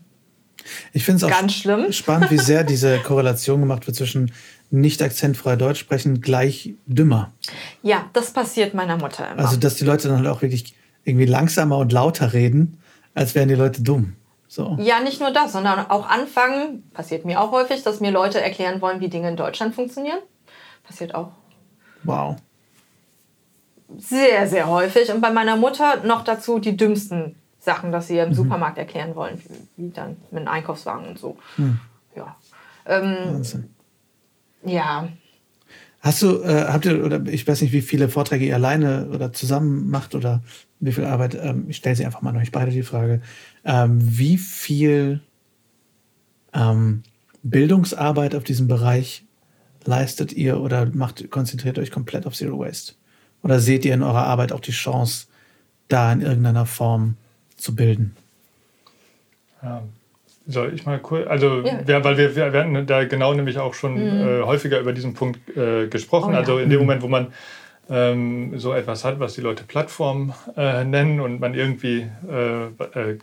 äh, 0.60 0.64
Ich 0.92 1.04
finde 1.04 1.16
es 1.16 1.24
auch 1.24 1.30
Ganz 1.30 1.54
schlimm. 1.54 1.90
spannend, 1.92 2.30
wie 2.30 2.38
sehr 2.38 2.62
diese 2.62 2.98
Korrelation 3.04 3.60
gemacht 3.60 3.86
wird 3.86 3.96
zwischen 3.96 4.32
nicht 4.70 5.02
akzentfrei 5.02 5.56
Deutsch 5.56 5.80
sprechen 5.80 6.20
gleich 6.20 6.74
dümmer. 6.86 7.32
ja, 7.82 8.04
das 8.12 8.32
passiert 8.32 8.74
meiner 8.74 8.98
Mutter 8.98 9.28
immer. 9.32 9.40
Also, 9.40 9.56
dass 9.56 9.76
die 9.76 9.84
Leute 9.84 10.08
dann 10.08 10.18
halt 10.18 10.28
auch 10.28 10.42
wirklich 10.42 10.74
irgendwie 11.04 11.26
langsamer 11.26 11.78
und 11.78 11.90
lauter 11.92 12.32
reden, 12.34 12.78
als 13.14 13.34
wären 13.34 13.48
die 13.48 13.54
Leute 13.54 13.82
dumm. 13.82 14.14
So. 14.52 14.76
Ja, 14.80 14.98
nicht 14.98 15.20
nur 15.20 15.30
das, 15.30 15.52
sondern 15.52 15.78
auch 15.90 16.08
anfangen, 16.08 16.82
passiert 16.92 17.24
mir 17.24 17.40
auch 17.40 17.52
häufig, 17.52 17.84
dass 17.84 18.00
mir 18.00 18.10
Leute 18.10 18.40
erklären 18.40 18.80
wollen, 18.80 18.98
wie 18.98 19.06
Dinge 19.08 19.28
in 19.28 19.36
Deutschland 19.36 19.76
funktionieren. 19.76 20.18
Passiert 20.82 21.14
auch 21.14 21.30
Wow. 22.02 22.34
sehr, 23.96 24.48
sehr 24.48 24.66
häufig. 24.68 25.12
Und 25.12 25.20
bei 25.20 25.30
meiner 25.30 25.54
Mutter 25.56 26.02
noch 26.04 26.24
dazu 26.24 26.58
die 26.58 26.76
dümmsten 26.76 27.36
Sachen, 27.60 27.92
dass 27.92 28.08
sie 28.08 28.14
Mhm. 28.14 28.20
im 28.28 28.34
Supermarkt 28.34 28.78
erklären 28.78 29.14
wollen, 29.14 29.40
wie, 29.76 29.90
dann 29.90 30.16
mit 30.32 30.40
einem 30.40 30.48
Einkaufswagen 30.48 31.06
und 31.08 31.18
so. 31.18 31.36
Hm. 31.56 31.78
Ja. 32.16 32.36
Ähm, 32.86 33.16
Wahnsinn. 33.34 33.70
ja. 34.64 35.08
Hast 36.02 36.22
du, 36.22 36.40
äh, 36.42 36.64
habt 36.68 36.86
ihr, 36.86 37.04
oder 37.04 37.20
ich 37.26 37.46
weiß 37.46 37.60
nicht, 37.60 37.72
wie 37.74 37.82
viele 37.82 38.08
Vorträge 38.08 38.46
ihr 38.46 38.54
alleine 38.54 39.08
oder 39.12 39.32
zusammen 39.34 39.90
macht 39.90 40.14
oder 40.14 40.40
wie 40.80 40.92
viel 40.92 41.04
Arbeit, 41.04 41.34
ähm, 41.34 41.66
ich 41.68 41.76
stelle 41.76 41.94
sie 41.94 42.06
einfach 42.06 42.22
mal 42.22 42.30
an 42.30 42.38
euch 42.38 42.50
beide 42.50 42.70
die 42.70 42.82
Frage, 42.82 43.20
ähm, 43.64 43.98
wie 44.00 44.38
viel 44.38 45.20
ähm, 46.52 47.02
Bildungsarbeit 47.42 48.34
auf 48.34 48.44
diesem 48.44 48.68
Bereich 48.68 49.24
leistet 49.84 50.32
ihr 50.32 50.60
oder 50.60 50.86
macht, 50.86 51.30
konzentriert 51.30 51.78
euch 51.78 51.90
komplett 51.90 52.26
auf 52.26 52.34
Zero 52.34 52.58
Waste? 52.58 52.94
Oder 53.42 53.60
seht 53.60 53.84
ihr 53.84 53.94
in 53.94 54.02
eurer 54.02 54.26
Arbeit 54.26 54.52
auch 54.52 54.60
die 54.60 54.72
Chance, 54.72 55.26
da 55.88 56.12
in 56.12 56.20
irgendeiner 56.20 56.66
Form 56.66 57.16
zu 57.56 57.74
bilden? 57.74 58.16
Ja. 59.62 59.82
Soll 60.46 60.74
ich 60.74 60.84
mal 60.84 60.98
kurz, 60.98 61.28
also, 61.28 61.60
Ja. 61.64 61.80
ja. 61.86 62.04
weil 62.04 62.16
wir, 62.16 62.34
wir 62.34 62.52
hatten 62.52 62.86
da 62.86 63.04
genau 63.04 63.34
nämlich 63.34 63.58
auch 63.58 63.74
schon 63.74 63.98
äh, 63.98 64.42
häufiger 64.42 64.80
über 64.80 64.92
diesen 64.92 65.14
Punkt 65.14 65.56
äh, 65.56 65.86
gesprochen. 65.86 66.30
Oh 66.30 66.32
ja. 66.32 66.38
Also 66.38 66.58
in 66.58 66.70
dem 66.70 66.80
Moment, 66.80 67.02
wo 67.02 67.08
man 67.08 67.28
ähm, 67.90 68.58
so 68.58 68.72
etwas 68.72 69.04
hat, 69.04 69.18
was 69.18 69.34
die 69.34 69.40
Leute 69.40 69.64
Plattform 69.64 70.32
äh, 70.56 70.84
nennen 70.84 71.20
und 71.20 71.40
man 71.40 71.54
irgendwie, 71.54 72.06
äh, 72.30 72.66
äh, 72.66 73.18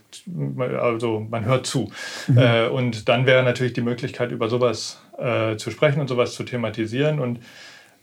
also 0.78 1.26
man 1.30 1.46
hört 1.46 1.66
zu. 1.66 1.90
Äh, 2.36 2.68
und 2.68 3.08
dann 3.08 3.26
wäre 3.26 3.44
natürlich 3.44 3.74
die 3.74 3.82
Möglichkeit, 3.82 4.32
über 4.32 4.50
sowas 4.50 5.02
äh, 5.18 5.56
zu 5.56 5.72
sprechen 5.72 6.02
und 6.02 6.10
sowas 6.10 6.34
zu 6.34 6.44
thematisieren. 6.44 7.20
Und 7.20 7.40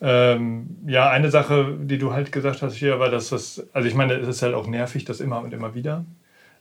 ähm, 0.01 0.79
ja, 0.87 1.11
eine 1.11 1.31
Sache, 1.31 1.77
die 1.79 1.99
du 1.99 2.13
halt 2.13 2.33
gesagt 2.33 2.63
hast 2.63 2.77
hier, 2.77 2.99
war, 2.99 3.11
dass 3.11 3.29
das, 3.29 3.67
also 3.73 3.87
ich 3.87 3.95
meine, 3.95 4.15
es 4.15 4.27
ist 4.27 4.43
halt 4.43 4.55
auch 4.55 4.67
nervig, 4.67 5.05
das 5.05 5.21
immer 5.21 5.41
und 5.41 5.53
immer 5.53 5.75
wieder 5.75 6.05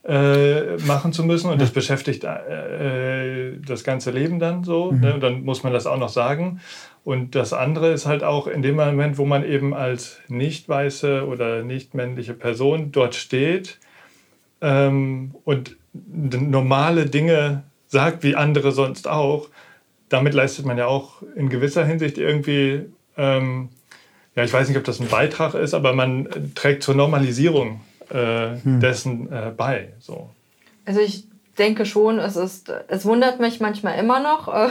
äh, 0.03 0.75
machen 0.85 1.13
zu 1.13 1.23
müssen 1.23 1.49
und 1.49 1.61
das 1.61 1.71
beschäftigt 1.71 2.25
äh, 2.25 3.53
das 3.65 3.83
ganze 3.83 4.11
Leben 4.11 4.39
dann 4.39 4.63
so. 4.63 4.91
Ne? 4.91 5.13
Und 5.13 5.21
dann 5.21 5.43
muss 5.43 5.63
man 5.63 5.71
das 5.71 5.87
auch 5.87 5.97
noch 5.97 6.09
sagen. 6.09 6.59
Und 7.03 7.35
das 7.35 7.51
andere 7.51 7.91
ist 7.91 8.05
halt 8.05 8.23
auch 8.23 8.47
in 8.47 8.61
dem 8.61 8.75
Moment, 8.75 9.17
wo 9.17 9.25
man 9.25 9.43
eben 9.43 9.73
als 9.73 10.19
nicht 10.27 10.69
weiße 10.69 11.27
oder 11.27 11.63
nicht 11.63 11.93
männliche 11.93 12.33
Person 12.33 12.91
dort 12.91 13.15
steht 13.15 13.79
ähm, 14.61 15.35
und 15.43 15.75
normale 15.93 17.05
Dinge 17.05 17.63
sagt, 17.87 18.23
wie 18.23 18.35
andere 18.35 18.71
sonst 18.71 19.07
auch, 19.07 19.49
damit 20.07 20.33
leistet 20.33 20.65
man 20.65 20.77
ja 20.77 20.87
auch 20.87 21.21
in 21.35 21.49
gewisser 21.49 21.85
Hinsicht 21.85 22.17
irgendwie 22.17 22.85
ähm, 23.17 23.69
ja, 24.35 24.43
ich 24.43 24.53
weiß 24.53 24.67
nicht, 24.67 24.77
ob 24.77 24.83
das 24.83 24.99
ein 24.99 25.07
Beitrag 25.07 25.53
ist, 25.53 25.73
aber 25.73 25.93
man 25.93 26.27
trägt 26.55 26.83
zur 26.83 26.95
Normalisierung 26.95 27.81
äh, 28.09 28.55
hm. 28.63 28.79
dessen 28.79 29.31
äh, 29.31 29.51
bei. 29.55 29.93
So. 29.99 30.29
Also 30.85 31.01
ich 31.01 31.27
denke 31.57 31.85
schon, 31.85 32.19
es 32.19 32.35
ist, 32.35 32.71
es 32.87 33.05
wundert 33.05 33.39
mich 33.39 33.59
manchmal 33.59 33.99
immer 33.99 34.19
noch, 34.19 34.47
äh, 34.47 34.69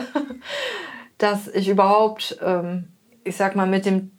dass 1.23 1.49
ich 1.49 1.69
überhaupt, 1.69 2.39
ähm, 2.43 2.89
ich 3.25 3.37
sag 3.37 3.57
mal, 3.57 3.67
mit 3.67 3.87
dem 3.87 4.11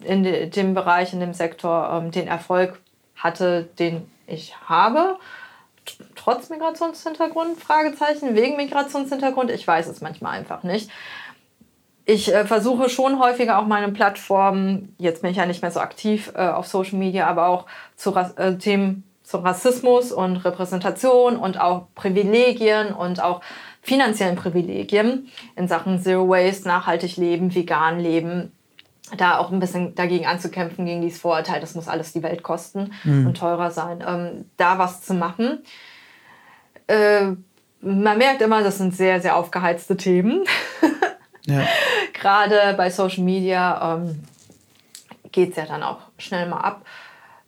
in 0.00 0.22
dem 0.50 0.74
Bereich, 0.74 1.12
in 1.12 1.20
dem 1.20 1.34
Sektor 1.34 1.90
ähm, 1.92 2.10
den 2.10 2.28
Erfolg 2.28 2.80
hatte, 3.16 3.68
den 3.78 4.08
ich 4.26 4.54
habe. 4.68 5.16
Trotz 6.14 6.50
Migrationshintergrund, 6.50 7.58
Fragezeichen, 7.60 8.34
wegen 8.34 8.56
Migrationshintergrund, 8.56 9.50
ich 9.50 9.66
weiß 9.66 9.88
es 9.88 10.00
manchmal 10.00 10.38
einfach 10.38 10.62
nicht. 10.62 10.90
Ich 12.04 12.32
äh, 12.32 12.44
versuche 12.44 12.88
schon 12.88 13.18
häufiger 13.18 13.58
auch 13.58 13.66
meine 13.66 13.90
Plattformen, 13.90 14.94
jetzt 14.98 15.22
bin 15.22 15.30
ich 15.30 15.36
ja 15.36 15.46
nicht 15.46 15.62
mehr 15.62 15.70
so 15.70 15.80
aktiv 15.80 16.32
äh, 16.34 16.48
auf 16.48 16.66
Social 16.66 16.98
Media, 16.98 17.26
aber 17.26 17.48
auch 17.48 17.66
zu 17.96 18.14
äh, 18.14 18.56
Themen 18.56 19.04
zum 19.22 19.44
Rassismus 19.44 20.10
und 20.10 20.36
Repräsentation 20.38 21.36
und 21.36 21.60
auch 21.60 21.88
Privilegien 21.94 22.94
und 22.94 23.22
auch 23.22 23.42
finanziellen 23.88 24.36
Privilegien 24.36 25.28
in 25.56 25.66
Sachen 25.66 26.00
Zero 26.00 26.28
Waste, 26.28 26.68
nachhaltig 26.68 27.16
leben, 27.16 27.54
vegan 27.54 27.98
leben, 27.98 28.52
da 29.16 29.38
auch 29.38 29.50
ein 29.50 29.60
bisschen 29.60 29.94
dagegen 29.94 30.26
anzukämpfen, 30.26 30.84
gegen 30.84 31.00
dieses 31.00 31.20
Vorurteil, 31.20 31.60
das 31.60 31.74
muss 31.74 31.88
alles 31.88 32.12
die 32.12 32.22
Welt 32.22 32.42
kosten 32.42 32.92
mhm. 33.04 33.26
und 33.26 33.38
teurer 33.38 33.70
sein, 33.70 34.04
ähm, 34.06 34.44
da 34.58 34.78
was 34.78 35.00
zu 35.00 35.14
machen. 35.14 35.60
Äh, 36.86 37.32
man 37.80 38.18
merkt 38.18 38.42
immer, 38.42 38.62
das 38.62 38.76
sind 38.76 38.94
sehr, 38.94 39.20
sehr 39.20 39.36
aufgeheizte 39.36 39.96
Themen. 39.96 40.44
ja. 41.46 41.66
Gerade 42.12 42.74
bei 42.76 42.90
Social 42.90 43.24
Media 43.24 43.96
ähm, 43.96 44.22
geht 45.32 45.50
es 45.50 45.56
ja 45.56 45.64
dann 45.64 45.82
auch 45.82 46.00
schnell 46.18 46.46
mal 46.46 46.60
ab. 46.60 46.84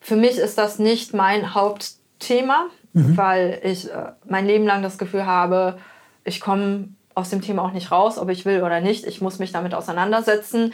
Für 0.01 0.17
mich 0.17 0.39
ist 0.39 0.57
das 0.57 0.79
nicht 0.79 1.13
mein 1.13 1.55
Hauptthema, 1.55 2.67
mhm. 2.95 3.17
weil 3.17 3.61
ich 3.63 3.91
äh, 3.91 4.13
mein 4.27 4.47
Leben 4.47 4.65
lang 4.65 4.83
das 4.83 4.97
Gefühl 4.97 5.27
habe, 5.27 5.79
ich 6.25 6.41
komme 6.41 6.89
aus 7.15 7.31
dem 7.31 7.41
Thema 7.41 7.63
auch 7.63 7.73
nicht 7.73 7.91
raus, 7.91 8.19
ob 8.19 8.29
ich 8.29 8.45
will 8.45 8.63
oder 8.63 8.81
nicht. 8.81 9.07
Ich 9.07 9.21
muss 9.21 9.39
mich 9.39 9.53
damit 9.53 9.75
auseinandersetzen. 9.75 10.73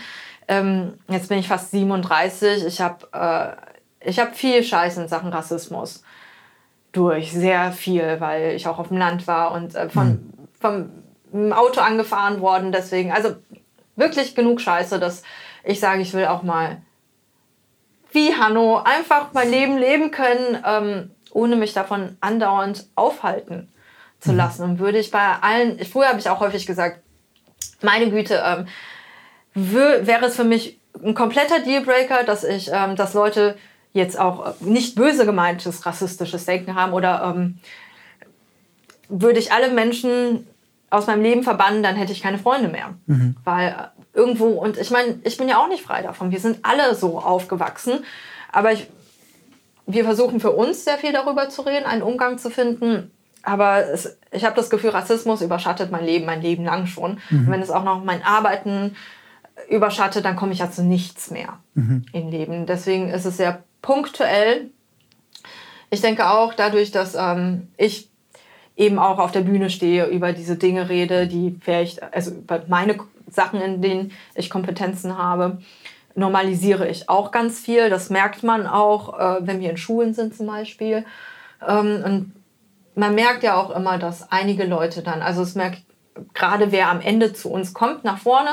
Ähm, 0.48 0.94
jetzt 1.08 1.28
bin 1.28 1.38
ich 1.38 1.48
fast 1.48 1.70
37. 1.70 2.64
Ich 2.64 2.80
habe 2.80 3.56
äh, 4.02 4.12
hab 4.12 4.36
viel 4.36 4.62
Scheiß 4.62 4.98
in 4.98 5.08
Sachen 5.08 5.30
Rassismus 5.30 6.02
durch. 6.92 7.32
Sehr 7.32 7.72
viel, 7.72 8.20
weil 8.20 8.54
ich 8.54 8.68
auch 8.68 8.78
auf 8.78 8.88
dem 8.88 8.98
Land 8.98 9.26
war 9.26 9.52
und 9.52 9.74
äh, 9.74 9.88
von, 9.88 10.08
mhm. 10.08 10.92
vom 11.30 11.52
Auto 11.52 11.80
angefahren 11.80 12.40
worden. 12.40 12.70
Deswegen, 12.70 13.12
also 13.12 13.34
wirklich 13.96 14.34
genug 14.34 14.60
Scheiße, 14.60 15.00
dass 15.00 15.22
ich 15.64 15.80
sage, 15.80 16.02
ich 16.02 16.14
will 16.14 16.26
auch 16.26 16.42
mal 16.42 16.82
wie 18.12 18.34
Hanno 18.34 18.80
einfach 18.82 19.32
mein 19.32 19.50
Leben 19.50 19.76
leben 19.76 20.10
können, 20.10 20.62
ähm, 20.64 21.10
ohne 21.32 21.56
mich 21.56 21.74
davon 21.74 22.16
andauernd 22.20 22.86
aufhalten 22.94 23.68
zu 24.20 24.32
mhm. 24.32 24.38
lassen. 24.38 24.62
Und 24.62 24.78
würde 24.78 24.98
ich 24.98 25.10
bei 25.10 25.36
allen, 25.40 25.78
früher 25.84 26.08
habe 26.08 26.18
ich 26.18 26.28
auch 26.28 26.40
häufig 26.40 26.66
gesagt, 26.66 27.00
meine 27.82 28.10
Güte, 28.10 28.42
ähm, 28.44 28.66
wäre 29.54 30.26
es 30.26 30.36
für 30.36 30.44
mich 30.44 30.78
ein 31.02 31.14
kompletter 31.14 31.60
Dealbreaker, 31.60 32.24
dass 32.24 32.44
ich, 32.44 32.70
ähm, 32.72 32.96
dass 32.96 33.14
Leute 33.14 33.56
jetzt 33.92 34.18
auch 34.18 34.46
äh, 34.46 34.52
nicht 34.60 34.94
böse 34.94 35.26
gemeintes 35.26 35.86
rassistisches 35.86 36.44
Denken 36.44 36.74
haben 36.74 36.92
oder 36.92 37.34
ähm, 37.34 37.58
würde 39.08 39.38
ich 39.38 39.52
alle 39.52 39.70
Menschen 39.70 40.46
aus 40.90 41.06
meinem 41.06 41.22
Leben 41.22 41.42
verbannen, 41.42 41.82
dann 41.82 41.96
hätte 41.96 42.12
ich 42.12 42.22
keine 42.22 42.38
Freunde 42.38 42.68
mehr. 42.68 42.94
Mhm. 43.06 43.36
Weil 43.44 43.68
äh, 43.68 44.18
irgendwo, 44.18 44.48
und 44.48 44.78
ich 44.78 44.90
meine, 44.90 45.18
ich 45.24 45.36
bin 45.36 45.48
ja 45.48 45.58
auch 45.58 45.68
nicht 45.68 45.82
frei 45.82 46.02
davon. 46.02 46.30
Wir 46.30 46.40
sind 46.40 46.60
alle 46.62 46.94
so 46.94 47.18
aufgewachsen. 47.18 48.04
Aber 48.52 48.72
ich, 48.72 48.88
wir 49.86 50.04
versuchen 50.04 50.40
für 50.40 50.52
uns 50.52 50.84
sehr 50.84 50.98
viel 50.98 51.12
darüber 51.12 51.48
zu 51.48 51.62
reden, 51.62 51.86
einen 51.86 52.02
Umgang 52.02 52.38
zu 52.38 52.50
finden. 52.50 53.10
Aber 53.46 53.86
es, 53.86 54.18
ich 54.32 54.44
habe 54.44 54.56
das 54.56 54.70
Gefühl, 54.70 54.90
Rassismus 54.90 55.40
überschattet 55.40 55.92
mein 55.92 56.04
Leben, 56.04 56.26
mein 56.26 56.42
Leben 56.42 56.64
lang 56.64 56.86
schon. 56.86 57.20
Mhm. 57.30 57.46
Und 57.46 57.50
wenn 57.52 57.62
es 57.62 57.70
auch 57.70 57.84
noch 57.84 58.02
mein 58.02 58.24
Arbeiten 58.24 58.96
überschattet, 59.70 60.24
dann 60.24 60.34
komme 60.34 60.52
ich 60.52 60.58
ja 60.58 60.70
zu 60.70 60.82
nichts 60.82 61.30
mehr 61.30 61.60
mhm. 61.74 62.04
im 62.12 62.28
Leben. 62.28 62.66
Deswegen 62.66 63.08
ist 63.08 63.24
es 63.24 63.36
sehr 63.36 63.62
punktuell. 63.82 64.70
Ich 65.90 66.00
denke 66.00 66.28
auch 66.28 66.54
dadurch, 66.54 66.90
dass 66.90 67.14
ähm, 67.14 67.68
ich 67.76 68.10
eben 68.74 68.98
auch 68.98 69.20
auf 69.20 69.30
der 69.30 69.42
Bühne 69.42 69.70
stehe, 69.70 70.06
über 70.06 70.32
diese 70.32 70.56
Dinge 70.56 70.88
rede, 70.88 71.28
die 71.28 71.56
vielleicht, 71.60 72.02
also 72.12 72.32
über 72.32 72.64
meine 72.66 72.98
Sachen, 73.30 73.60
in 73.60 73.80
denen 73.80 74.12
ich 74.34 74.50
Kompetenzen 74.50 75.16
habe, 75.16 75.58
normalisiere 76.16 76.88
ich 76.88 77.08
auch 77.08 77.30
ganz 77.30 77.60
viel. 77.60 77.90
Das 77.90 78.10
merkt 78.10 78.42
man 78.42 78.66
auch, 78.66 79.16
äh, 79.16 79.46
wenn 79.46 79.60
wir 79.60 79.70
in 79.70 79.76
Schulen 79.76 80.14
sind 80.14 80.34
zum 80.34 80.48
Beispiel. 80.48 81.04
Ähm, 81.66 82.02
und 82.04 82.32
man 82.96 83.14
merkt 83.14 83.42
ja 83.42 83.56
auch 83.56 83.70
immer, 83.70 83.98
dass 83.98 84.32
einige 84.32 84.64
Leute 84.64 85.02
dann, 85.02 85.22
also 85.22 85.42
es 85.42 85.54
merkt 85.54 85.82
gerade 86.34 86.72
wer 86.72 86.88
am 86.90 87.00
Ende 87.00 87.32
zu 87.32 87.50
uns 87.50 87.74
kommt, 87.74 88.04
nach 88.04 88.18
vorne, 88.18 88.50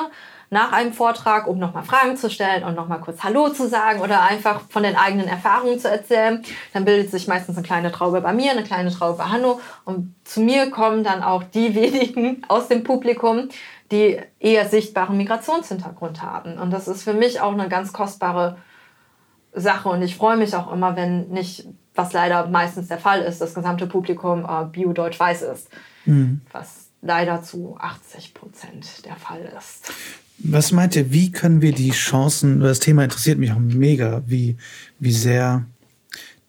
nach 0.49 0.71
einem 0.71 0.93
Vortrag, 0.93 1.47
um 1.47 1.57
nochmal 1.57 1.83
Fragen 1.83 2.15
zu 2.15 2.29
stellen 2.29 2.63
und 2.63 2.75
nochmal 2.75 2.99
kurz 2.99 3.23
Hallo 3.23 3.49
zu 3.49 3.67
sagen 3.67 4.01
oder 4.01 4.21
einfach 4.21 4.61
von 4.69 4.83
den 4.83 4.95
eigenen 4.95 5.27
Erfahrungen 5.27 5.79
zu 5.79 5.89
erzählen. 5.89 6.43
Dann 6.73 6.85
bildet 6.85 7.09
sich 7.09 7.27
meistens 7.27 7.57
eine 7.57 7.65
kleine 7.65 7.91
Traube 7.91 8.21
bei 8.21 8.33
mir, 8.33 8.51
eine 8.51 8.63
kleine 8.63 8.91
Traube 8.91 9.17
bei 9.17 9.23
Hanno. 9.25 9.59
Und 9.85 10.13
zu 10.25 10.41
mir 10.41 10.69
kommen 10.69 11.03
dann 11.03 11.23
auch 11.23 11.43
die 11.43 11.73
wenigen 11.75 12.43
aus 12.49 12.67
dem 12.67 12.83
Publikum, 12.83 13.49
die 13.91 14.19
eher 14.39 14.67
sichtbaren 14.67 15.17
Migrationshintergrund 15.17 16.21
haben. 16.21 16.59
Und 16.59 16.71
das 16.71 16.87
ist 16.87 17.03
für 17.03 17.13
mich 17.13 17.41
auch 17.41 17.53
eine 17.53 17.67
ganz 17.67 17.91
kostbare 17.91 18.57
Sache. 19.53 19.89
Und 19.89 20.03
ich 20.03 20.15
freue 20.15 20.37
mich 20.37 20.55
auch 20.55 20.71
immer, 20.71 20.95
wenn 20.95 21.29
nicht, 21.29 21.67
was 21.95 22.13
leider 22.13 22.47
meistens 22.47 22.87
der 22.87 22.97
Fall 22.97 23.21
ist, 23.21 23.41
das 23.41 23.53
gesamte 23.53 23.87
Publikum 23.87 24.45
äh, 24.45 24.65
bio-deutsch-weiß 24.65 25.43
ist. 25.43 25.69
Mhm. 26.05 26.41
Was 26.51 26.87
leider 27.01 27.43
zu 27.43 27.77
80 27.79 28.33
Prozent 28.33 29.05
der 29.05 29.15
Fall 29.15 29.51
ist. 29.57 29.91
Was 30.39 30.71
meint 30.71 30.95
ihr, 30.95 31.11
wie 31.11 31.31
können 31.31 31.61
wir 31.61 31.73
die 31.73 31.91
Chancen, 31.91 32.59
das 32.59 32.79
Thema 32.79 33.03
interessiert 33.03 33.37
mich 33.37 33.51
auch 33.51 33.59
mega, 33.59 34.23
wie, 34.25 34.57
wie 34.99 35.11
sehr 35.11 35.65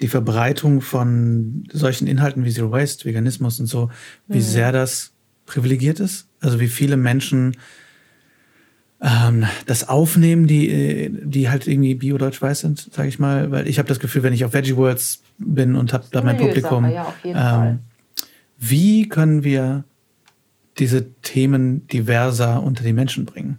die 0.01 0.09
Verbreitung 0.09 0.81
von 0.81 1.69
solchen 1.73 2.07
Inhalten 2.07 2.45
wie 2.45 2.53
Zero 2.53 2.71
Waste, 2.71 3.05
Veganismus 3.05 3.61
und 3.61 3.67
so, 3.67 3.91
wie 4.27 4.39
mhm. 4.39 4.43
sehr 4.43 4.73
das 4.73 5.13
privilegiert 5.47 6.01
ist? 6.01 6.27
Also 6.41 6.61
wie 6.61 6.69
viele 6.69 6.97
Menschen 6.97 7.57
ähm, 9.01 9.45
das 9.67 9.89
aufnehmen, 9.89 10.47
die, 10.47 11.11
die 11.23 11.49
halt 11.51 11.67
irgendwie 11.67 11.95
bio-deutsch-weiß 11.95 12.61
sind, 12.61 12.89
sage 12.93 13.09
ich 13.09 13.19
mal. 13.19 13.51
Weil 13.51 13.69
ich 13.69 13.79
habe 13.79 13.89
das 13.89 14.01
Gefühl, 14.01 14.23
wenn 14.23 14.33
ich 14.33 14.45
auf 14.45 14.55
Veggie 14.55 14.77
Worlds 14.77 15.24
bin 15.39 15.77
und 15.77 15.93
habe 15.93 16.05
da 16.11 16.23
mein 16.23 16.37
Publikum, 16.37 16.91
ja, 16.91 17.13
ähm, 17.25 17.81
wie 18.59 19.09
können 19.09 19.45
wir 19.45 19.85
diese 20.79 21.13
Themen 21.21 21.87
diverser 21.89 22.63
unter 22.63 22.83
die 22.83 22.93
Menschen 22.93 23.25
bringen? 23.25 23.59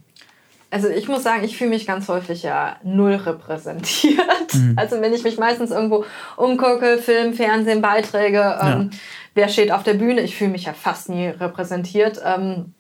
Also 0.72 0.90
ich 0.90 1.08
muss 1.08 1.24
sagen, 1.24 1.44
ich 1.46 1.58
fühle 1.58 1.70
mich 1.70 1.88
ganz 1.88 2.10
häufig 2.10 2.44
ja 2.44 2.76
null 2.84 3.16
repräsentiert. 3.16 4.54
Mhm. 4.54 4.74
Also 4.78 5.00
wenn 5.02 5.14
ich 5.14 5.24
mich 5.24 5.38
meistens 5.38 5.72
irgendwo 5.72 6.06
umgucke, 6.36 6.98
Film, 6.98 7.34
Fernsehen, 7.34 7.82
Beiträge, 7.82 8.60
ähm, 8.62 8.90
ja. 8.92 8.98
wer 9.36 9.48
steht 9.48 9.72
auf 9.72 9.84
der 9.84 9.94
Bühne, 9.94 10.22
ich 10.22 10.36
fühle 10.36 10.52
mich 10.52 10.66
ja 10.66 10.74
fast 10.74 11.08
nie 11.08 11.28
repräsentiert. 11.28 12.20
Ähm, 12.26 12.74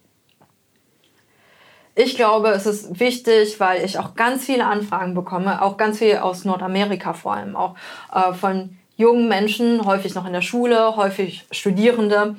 ich 1.95 2.15
glaube, 2.15 2.49
es 2.49 2.65
ist 2.65 2.99
wichtig, 2.99 3.59
weil 3.61 3.85
ich 3.85 3.97
auch 3.97 4.15
ganz 4.15 4.45
viele 4.45 4.65
Anfragen 4.65 5.13
bekomme, 5.13 5.61
auch 5.61 5.77
ganz 5.77 5.99
viel 5.99 6.17
aus 6.17 6.43
Nordamerika 6.43 7.13
vor 7.13 7.35
allem, 7.35 7.55
auch 7.55 7.75
äh, 8.13 8.33
von 8.33 8.77
jungen 8.97 9.27
Menschen, 9.27 9.85
häufig 9.85 10.15
noch 10.15 10.25
in 10.25 10.33
der 10.33 10.41
Schule, 10.41 10.95
häufig 10.95 11.45
Studierende, 11.51 12.35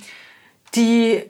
die 0.75 1.23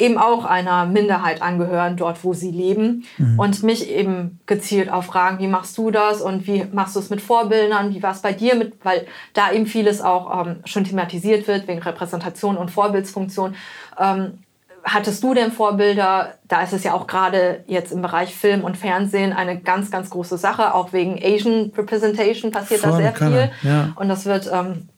eben 0.00 0.16
auch 0.16 0.46
einer 0.46 0.86
Minderheit 0.86 1.42
angehören, 1.42 1.96
dort 1.96 2.24
wo 2.24 2.32
sie 2.32 2.50
leben. 2.50 3.04
Mhm. 3.18 3.38
Und 3.38 3.62
mich 3.62 3.90
eben 3.90 4.40
gezielt 4.46 4.90
auch 4.90 5.04
fragen, 5.04 5.38
wie 5.38 5.46
machst 5.46 5.76
du 5.76 5.90
das 5.90 6.22
und 6.22 6.46
wie 6.46 6.64
machst 6.72 6.96
du 6.96 7.00
es 7.00 7.10
mit 7.10 7.20
Vorbildern, 7.20 7.94
wie 7.94 8.02
war 8.02 8.12
es 8.12 8.22
bei 8.22 8.32
dir 8.32 8.54
mit, 8.54 8.74
weil 8.82 9.06
da 9.34 9.52
eben 9.52 9.66
vieles 9.66 10.00
auch 10.00 10.46
ähm, 10.46 10.56
schon 10.64 10.84
thematisiert 10.84 11.46
wird 11.46 11.68
wegen 11.68 11.82
Repräsentation 11.82 12.56
und 12.56 12.70
Vorbildsfunktion. 12.70 13.54
Ähm, 13.98 14.38
hattest 14.84 15.22
du 15.22 15.34
denn 15.34 15.52
Vorbilder? 15.52 16.34
Da 16.48 16.62
ist 16.62 16.72
es 16.72 16.84
ja 16.84 16.94
auch 16.94 17.06
gerade 17.06 17.64
jetzt 17.66 17.92
im 17.92 18.02
Bereich 18.02 18.34
Film 18.34 18.64
und 18.64 18.76
Fernsehen 18.76 19.32
eine 19.32 19.60
ganz, 19.60 19.90
ganz 19.90 20.10
große 20.10 20.38
Sache. 20.38 20.74
Auch 20.74 20.92
wegen 20.92 21.18
Asian 21.22 21.72
Representation 21.76 22.50
passiert 22.50 22.80
Voll 22.80 22.90
da 22.90 22.96
sehr 22.96 23.14
viel. 23.14 23.50
Ja. 23.62 23.92
Und 23.96 24.08
das 24.08 24.26
wird 24.26 24.50
ähm, 24.52 24.88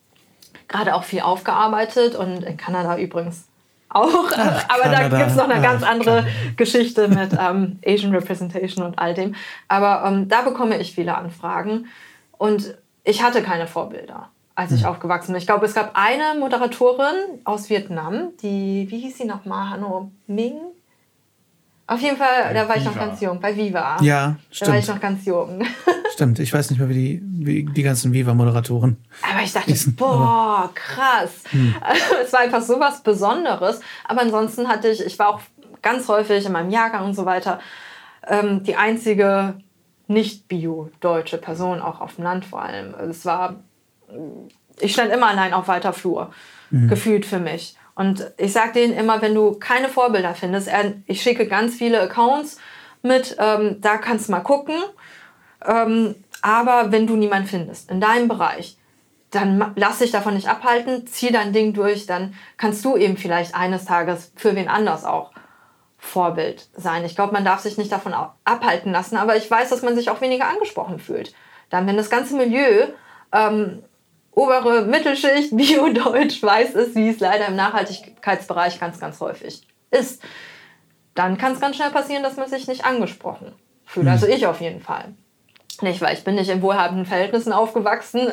gerade 0.69 0.95
auch 0.95 1.05
viel 1.05 1.21
aufgearbeitet 1.21 2.15
und 2.15 2.45
in 2.45 2.57
Kanada 2.57 2.99
übrigens 2.99 3.47
auch. 3.89 4.09
Ach, 4.37 4.65
aber 4.69 4.83
Kanada. 4.83 5.09
da 5.09 5.19
gibt 5.19 5.31
es 5.31 5.37
noch 5.37 5.49
eine 5.49 5.63
ganz 5.63 5.83
andere 5.83 6.17
Kanada. 6.17 6.35
Geschichte 6.57 7.09
mit 7.09 7.33
ähm, 7.39 7.79
Asian 7.87 8.15
Representation 8.15 8.85
und 8.85 8.99
all 8.99 9.15
dem. 9.15 9.35
Aber 9.69 10.05
ähm, 10.07 10.29
da 10.29 10.43
bekomme 10.43 10.79
ich 10.79 10.95
viele 10.95 11.17
Anfragen. 11.17 11.87
Und 12.39 12.75
ich 13.05 13.23
hatte 13.23 13.43
keine 13.43 13.67
Vorbilder, 13.67 14.31
als 14.55 14.73
ich 14.73 14.83
hm. 14.83 14.91
aufgewachsen 14.91 15.33
bin. 15.33 15.41
Ich 15.41 15.47
glaube, 15.47 15.67
es 15.67 15.75
gab 15.75 15.93
eine 15.95 16.39
Moderatorin 16.39 17.15
aus 17.45 17.71
Vietnam, 17.71 18.31
die, 18.43 18.87
wie 18.91 18.99
hieß 19.01 19.19
sie 19.19 19.25
nochmal? 19.25 19.71
Hanno 19.71 20.11
Ming? 20.27 20.55
Auf 21.87 22.01
jeden 22.01 22.17
Fall, 22.17 22.45
Bei 22.45 22.55
da 22.55 22.69
war 22.69 22.77
ich 22.77 22.85
noch 22.85 22.95
Viva. 22.95 23.07
ganz 23.07 23.21
jung, 23.21 23.41
bei 23.41 23.57
Viva. 23.57 23.97
Ja, 24.01 24.37
Da 24.61 24.67
war 24.69 24.77
ich 24.77 24.85
stimmt. 24.85 24.89
noch 24.89 25.01
ganz 25.01 25.25
jung. 25.27 25.63
Stimmt. 26.13 26.39
Ich 26.39 26.53
weiß 26.53 26.71
nicht 26.71 26.79
mehr, 26.79 26.89
wie 26.89 26.95
die, 26.95 27.23
wie 27.25 27.65
die 27.65 27.83
ganzen 27.83 28.13
Viva-Moderatoren. 28.13 28.97
Aber 29.23 29.43
ich 29.43 29.53
dachte, 29.53 29.71
Diesen- 29.71 29.97
boah, 29.97 30.71
krass. 30.75 31.43
Hm. 31.51 31.75
Es 32.25 32.33
war 32.33 32.41
einfach 32.41 32.63
so 32.63 32.79
was 32.79 33.03
Besonderes. 33.03 33.81
Aber 34.05 34.21
ansonsten 34.21 34.69
hatte 34.69 34.89
ich, 34.89 35.05
ich 35.05 35.19
war 35.19 35.29
auch 35.31 35.41
ganz 35.81 36.09
häufig 36.09 36.47
in 36.47 36.53
meinem 36.53 36.71
Jahrgang 36.71 37.05
und 37.07 37.15
so 37.15 37.25
weiter, 37.27 37.61
ähm, 38.27 38.63
die 38.63 38.77
einzige 38.77 39.55
nicht-bio-deutsche 40.07 41.39
Person, 41.39 41.81
auch 41.81 42.01
auf 42.01 42.17
dem 42.17 42.25
Land 42.25 42.45
vor 42.45 42.63
allem. 42.63 42.95
Es 43.11 43.25
war, 43.25 43.57
ich 44.81 44.93
stand 44.93 45.13
immer 45.13 45.29
allein 45.29 45.55
auf 45.55 45.69
weiter 45.69 45.93
Flur, 45.93 46.33
gefühlt 46.71 47.27
für 47.27 47.39
mich. 47.39 47.77
Und 47.95 48.33
ich 48.39 48.53
sage 48.53 48.73
denen 48.73 48.95
immer, 48.95 49.21
wenn 49.21 49.35
du 49.35 49.53
keine 49.53 49.89
Vorbilder 49.89 50.35
findest, 50.35 50.71
ich 51.07 51.21
schicke 51.23 51.47
ganz 51.47 51.75
viele 51.75 52.01
Accounts 52.01 52.59
mit, 53.03 53.37
ähm, 53.39 53.81
da 53.81 53.99
kannst 53.99 54.29
du 54.29 54.33
mal 54.33 54.41
gucken. 54.41 54.77
Ähm, 55.67 56.15
aber 56.41 56.91
wenn 56.91 57.07
du 57.07 57.17
niemanden 57.17 57.49
findest 57.49 57.91
in 57.91 58.01
deinem 58.01 58.29
Bereich, 58.29 58.79
dann 59.31 59.73
lass 59.77 59.99
dich 59.99 60.11
davon 60.11 60.35
nicht 60.35 60.49
abhalten, 60.49 61.07
zieh 61.07 61.33
dein 61.33 61.53
Ding 61.53 61.73
durch, 61.73 62.07
dann 62.07 62.35
kannst 62.59 62.85
du 62.85 62.97
eben 62.97 63.17
vielleicht 63.17 63.55
eines 63.55 63.85
Tages 63.85 64.33
für 64.37 64.55
wen 64.55 64.69
anders 64.69 65.05
auch 65.05 65.33
Vorbild 65.99 66.69
sein. 66.75 67.05
Ich 67.05 67.15
glaube, 67.15 67.33
man 67.33 67.45
darf 67.45 67.61
sich 67.61 67.79
nicht 67.79 67.93
davon 67.93 68.13
abhalten 68.45 68.93
lassen, 68.93 69.17
aber 69.17 69.37
ich 69.37 69.51
weiß, 69.51 69.71
dass 69.71 69.83
man 69.83 69.95
sich 69.95 70.11
auch 70.11 70.21
weniger 70.21 70.49
angesprochen 70.49 70.99
fühlt. 70.99 71.33
Dann, 71.71 71.87
wenn 71.87 71.97
das 71.97 72.11
ganze 72.11 72.37
Milieu 72.37 72.89
ähm, 73.33 73.83
obere 74.33 74.83
Mittelschicht, 74.83 75.51
Bio-Deutsch 75.57 76.43
weiß 76.43 76.75
ist, 76.75 76.95
wie 76.95 77.09
es 77.09 77.21
leider 77.21 77.47
im 77.47 77.57
Nachhaltigkeitsbereich 77.57 78.81
ganz, 78.81 78.99
ganz 78.99 79.21
häufig 79.21 79.63
ist, 79.91 80.23
dann 81.15 81.37
kann 81.37 81.53
es 81.53 81.61
ganz 81.61 81.77
schnell 81.77 81.91
passieren, 81.91 82.23
dass 82.23 82.37
man 82.37 82.49
sich 82.49 82.67
nicht 82.67 82.85
angesprochen 82.85 83.53
fühlt. 83.85 84.09
Also 84.09 84.27
ich 84.27 84.47
auf 84.47 84.61
jeden 84.61 84.81
Fall. 84.81 85.15
Nicht, 85.83 86.01
weil 86.01 86.15
ich 86.15 86.25
bin 86.25 86.37
nicht 86.37 86.49
in 86.51 86.63
wohlhabenden 86.63 87.07
Verhältnissen 87.07 87.53
aufgewachsen. 87.53 88.29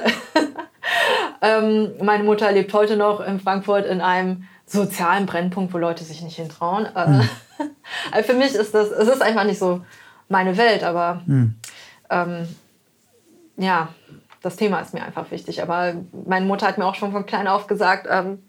ähm, 1.41 1.91
meine 2.02 2.24
Mutter 2.24 2.52
lebt 2.52 2.74
heute 2.74 2.95
noch 2.95 3.20
in 3.20 3.39
Frankfurt 3.39 3.86
in 3.86 4.02
einem 4.02 4.47
sozialen 4.66 5.26
Brennpunkt, 5.26 5.74
wo 5.74 5.78
Leute 5.78 6.04
sich 6.04 6.22
nicht 6.22 6.36
hintrauen. 6.36 6.86
Äh, 6.86 7.24
also 8.12 8.32
für 8.32 8.36
mich 8.36 8.54
ist 8.54 8.74
das, 8.74 8.89
es 8.89 9.08
ist 9.08 9.22
einfach 9.22 9.43
nicht 9.43 9.60
so 9.60 9.82
meine 10.30 10.58
Welt, 10.58 10.84
aber 10.84 11.24
ähm, 12.10 12.47
ja, 13.58 13.89
das 14.42 14.56
Thema 14.56 14.80
ist 14.80 14.94
mir 14.94 15.04
einfach 15.04 15.32
wichtig. 15.32 15.62
Aber 15.62 15.96
meine 16.26 16.46
Mutter 16.46 16.68
hat 16.68 16.78
mir 16.78 16.86
auch 16.86 16.96
schon 16.96 17.12
von 17.12 17.26
klein 17.26 17.48
auf 17.48 17.68
gesagt, 17.68 18.08
ähm, 18.10 18.44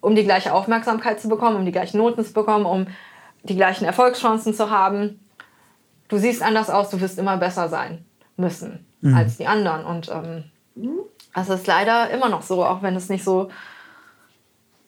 um 0.00 0.14
die 0.14 0.24
gleiche 0.24 0.52
Aufmerksamkeit 0.52 1.20
zu 1.20 1.28
bekommen, 1.28 1.56
um 1.56 1.64
die 1.64 1.72
gleichen 1.72 1.98
Noten 1.98 2.24
zu 2.24 2.32
bekommen, 2.32 2.66
um 2.66 2.86
die 3.42 3.56
gleichen 3.56 3.84
Erfolgschancen 3.84 4.54
zu 4.54 4.70
haben, 4.70 5.20
du 6.08 6.18
siehst 6.18 6.42
anders 6.42 6.70
aus, 6.70 6.90
du 6.90 7.00
wirst 7.00 7.18
immer 7.18 7.36
besser 7.36 7.68
sein 7.68 8.04
müssen 8.36 8.86
als 9.14 9.36
die 9.36 9.46
anderen. 9.46 9.84
Und 9.84 10.10
ähm, 10.10 10.44
das 11.34 11.48
ist 11.48 11.66
leider 11.66 12.10
immer 12.10 12.28
noch 12.28 12.42
so, 12.42 12.64
auch 12.64 12.82
wenn 12.82 12.96
es 12.96 13.08
nicht 13.08 13.24
so 13.24 13.50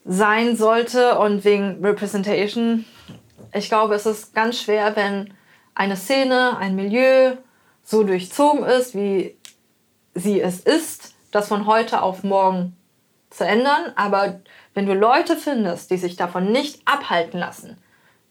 sein 0.04 0.56
sollte 0.56 1.18
und 1.18 1.44
wegen 1.44 1.84
Representation. 1.84 2.84
Ich 3.52 3.68
glaube, 3.68 3.94
es 3.94 4.06
ist 4.06 4.34
ganz 4.34 4.60
schwer, 4.60 4.96
wenn 4.96 5.34
eine 5.74 5.96
Szene, 5.96 6.56
ein 6.58 6.76
Milieu 6.76 7.36
so 7.82 8.02
durchzogen 8.04 8.64
ist, 8.64 8.94
wie 8.94 9.35
sie 10.16 10.40
es 10.40 10.60
ist, 10.60 11.14
das 11.30 11.48
von 11.48 11.66
heute 11.66 12.02
auf 12.02 12.24
morgen 12.24 12.76
zu 13.30 13.44
ändern. 13.44 13.92
Aber 13.94 14.40
wenn 14.74 14.86
du 14.86 14.94
Leute 14.94 15.36
findest, 15.36 15.90
die 15.90 15.98
sich 15.98 16.16
davon 16.16 16.50
nicht 16.50 16.80
abhalten 16.84 17.38
lassen, 17.38 17.76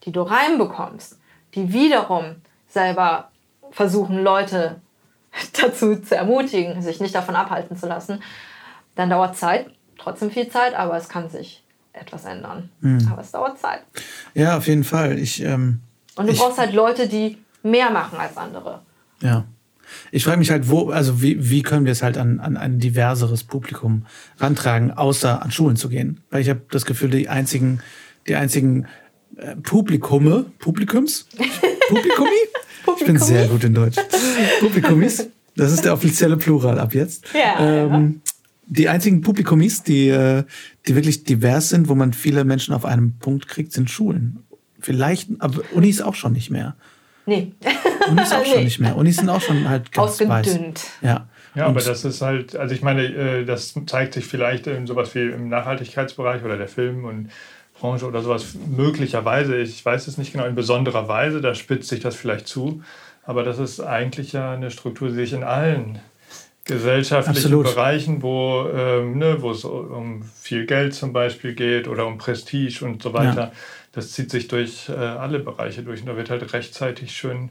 die 0.04 0.12
du 0.12 0.22
reinbekommst, 0.22 1.20
die 1.54 1.72
wiederum 1.72 2.36
selber 2.68 3.30
versuchen, 3.72 4.24
Leute 4.24 4.82
dazu 5.62 5.96
zu 5.96 6.16
ermutigen, 6.16 6.82
sich 6.82 7.00
nicht 7.00 7.16
davon 7.16 7.36
abhalten 7.36 7.78
zu 7.78 7.88
lassen, 7.88 8.22
dann 8.96 9.10
dauert 9.10 9.38
Zeit, 9.38 9.68
trotzdem 9.98 10.32
viel 10.32 10.50
Zeit, 10.50 10.74
aber 10.74 10.98
es 10.98 11.10
kann 11.10 11.30
sich 11.30 11.64
etwas 11.94 12.26
ändern. 12.26 12.70
Aber 13.12 13.22
es 13.22 13.32
dauert 13.32 13.60
Zeit. 13.60 13.82
Ja, 14.34 14.58
auf 14.58 14.68
jeden 14.68 14.84
Fall. 14.84 15.18
Ich, 15.18 15.42
ähm, 15.42 15.82
Und 16.16 16.28
du 16.28 16.34
ich, 16.34 16.40
brauchst 16.40 16.58
halt 16.58 16.74
Leute, 16.74 17.08
die 17.08 17.38
mehr 17.64 17.90
machen 17.90 18.20
als 18.20 18.38
andere. 18.38 18.82
Ja. 19.22 19.46
Ich 20.12 20.24
frage 20.24 20.38
mich 20.38 20.52
halt, 20.52 20.70
wo, 20.70 20.90
also 20.90 21.22
wie, 21.22 21.50
wie 21.50 21.62
können 21.62 21.86
wir 21.86 21.92
es 21.92 22.04
halt 22.04 22.18
an, 22.18 22.40
an 22.40 22.58
ein 22.58 22.80
diverseres 22.80 23.44
Publikum 23.44 24.06
rantragen, 24.38 24.92
außer 24.92 25.42
an 25.42 25.52
Schulen 25.52 25.76
zu 25.76 25.90
gehen? 25.90 26.22
Weil 26.30 26.42
ich 26.42 26.50
habe 26.50 26.62
das 26.72 26.86
Gefühl, 26.86 27.10
die 27.10 27.30
einzigen, 27.30 27.80
die 28.28 28.36
einzigen 28.36 28.88
äh, 29.38 29.56
Publikume, 29.56 30.46
Publikums? 30.60 31.28
Publikumi? 31.88 32.30
Ich 33.00 33.06
bin 33.06 33.20
sehr 33.20 33.48
gut 33.48 33.64
in 33.64 33.74
Deutsch. 33.74 33.98
Publikumis, 34.60 35.28
das 35.56 35.72
ist 35.72 35.86
der 35.86 35.94
offizielle 35.94 36.38
Plural 36.38 36.80
ab 36.80 36.94
jetzt. 36.94 37.26
Ja, 37.34 37.86
ähm, 37.86 38.22
die 38.68 38.90
einzigen 38.90 39.22
Publikumis, 39.22 39.84
die, 39.84 40.10
äh, 40.10 40.44
die 40.88 40.96
wirklich 40.96 41.24
divers 41.24 41.70
sind, 41.70 41.88
wo 41.88 41.96
man 41.96 42.14
viele 42.14 42.44
Menschen 42.44 42.74
auf 42.74 42.86
einem 42.86 43.18
Punkt 43.18 43.48
kriegt, 43.48 43.72
sind 43.72 43.90
Schulen. 43.90 44.40
Vielleicht, 44.80 45.30
aber 45.40 45.62
Unis 45.74 46.02
auch 46.02 46.16
schon 46.16 46.34
nicht 46.34 46.50
mehr. 46.50 46.76
Nee, 47.26 47.52
Unis 48.10 48.32
auch 48.32 48.46
schon 48.46 48.58
Nee. 48.60 48.64
nicht 48.66 48.80
mehr. 48.80 48.96
Unis 48.96 49.18
sind 49.18 49.30
auch 49.30 49.42
schon 49.42 49.68
halt 49.68 49.92
ganz 49.92 50.20
weiß. 50.22 50.30
ausgedünnt. 50.30 50.82
Ja. 51.02 51.28
Ja, 51.56 51.68
Und- 51.68 51.78
aber 51.78 51.82
das 51.82 52.04
ist 52.04 52.22
halt, 52.22 52.56
also 52.56 52.76
ich 52.76 52.82
meine, 52.82 53.04
äh, 53.06 53.46
das 53.46 53.74
zeigt 53.88 54.14
sich 54.14 54.26
vielleicht 54.26 54.68
in 54.68 54.86
sowas 54.88 55.16
wie 55.16 55.22
im 55.22 55.48
Nachhaltigkeitsbereich 55.50 56.44
oder 56.44 56.58
der 56.58 56.68
Film- 56.68 57.06
und 57.06 57.30
Branche 57.80 58.06
oder 58.06 58.22
sowas 58.22 58.56
möglicherweise, 58.68 59.58
ich 59.58 59.84
weiß 59.86 60.08
es 60.08 60.18
nicht 60.18 60.32
genau, 60.34 60.46
in 60.46 60.56
besonderer 60.56 61.08
Weise, 61.08 61.42
da 61.42 61.56
spitzt 61.56 61.90
sich 61.90 62.00
das 62.02 62.16
vielleicht 62.16 62.48
zu. 62.48 62.82
Aber 63.24 63.44
das 63.44 63.58
ist 63.60 63.80
eigentlich 63.80 64.34
ja 64.34 64.54
eine 64.54 64.70
Struktur, 64.70 65.10
die 65.10 65.16
sich 65.16 65.34
in 65.34 65.44
allen 65.44 66.00
gesellschaftlichen 66.66 67.38
Absolut. 67.38 67.66
Bereichen, 67.66 68.22
wo, 68.24 68.68
ähm, 68.76 69.18
ne, 69.20 69.38
wo 69.42 69.52
es 69.52 69.64
um 69.66 70.24
viel 70.42 70.66
Geld 70.66 70.94
zum 70.96 71.14
Beispiel 71.14 71.54
geht 71.54 71.88
oder 71.88 72.08
um 72.08 72.18
Prestige 72.18 72.84
und 72.84 73.04
so 73.04 73.14
weiter, 73.14 73.52
das 73.96 74.12
zieht 74.12 74.30
sich 74.30 74.48
durch 74.48 74.90
äh, 74.90 74.94
alle 74.94 75.40
Bereiche 75.40 75.82
durch. 75.82 76.02
Und 76.02 76.08
da 76.08 76.18
wird 76.18 76.30
halt 76.30 76.54
rechtzeitig 76.54 77.16
schön 77.16 77.50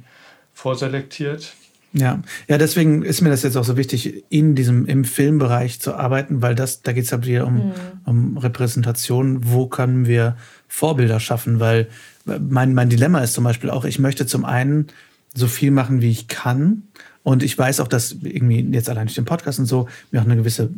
vorselektiert. 0.52 1.54
Ja, 1.94 2.22
ja, 2.48 2.58
deswegen 2.58 3.02
ist 3.02 3.20
mir 3.20 3.30
das 3.30 3.44
jetzt 3.44 3.56
auch 3.56 3.64
so 3.64 3.76
wichtig, 3.76 4.24
in 4.28 4.56
diesem 4.56 4.84
im 4.86 5.04
Filmbereich 5.04 5.80
zu 5.80 5.94
arbeiten, 5.94 6.42
weil 6.42 6.56
das, 6.56 6.82
da 6.82 6.92
geht 6.92 7.04
es 7.04 7.12
halt 7.12 7.24
wieder 7.24 7.46
um, 7.46 7.72
um 8.04 8.36
Repräsentation. 8.36 9.52
Wo 9.52 9.68
können 9.68 10.06
wir 10.06 10.36
Vorbilder 10.66 11.20
schaffen? 11.20 11.60
Weil 11.60 11.88
mein, 12.24 12.74
mein 12.74 12.90
Dilemma 12.90 13.20
ist 13.20 13.32
zum 13.32 13.44
Beispiel 13.44 13.70
auch, 13.70 13.84
ich 13.84 14.00
möchte 14.00 14.26
zum 14.26 14.44
einen 14.44 14.88
so 15.34 15.46
viel 15.46 15.70
machen, 15.70 16.02
wie 16.02 16.10
ich 16.10 16.28
kann. 16.28 16.82
Und 17.22 17.42
ich 17.42 17.56
weiß 17.56 17.80
auch, 17.80 17.88
dass 17.88 18.12
irgendwie 18.22 18.60
jetzt 18.72 18.90
allein 18.90 19.06
durch 19.06 19.14
den 19.14 19.24
Podcast 19.24 19.58
und 19.58 19.66
so 19.66 19.88
mir 20.10 20.20
auch 20.20 20.26
eine 20.26 20.36
gewisse 20.36 20.70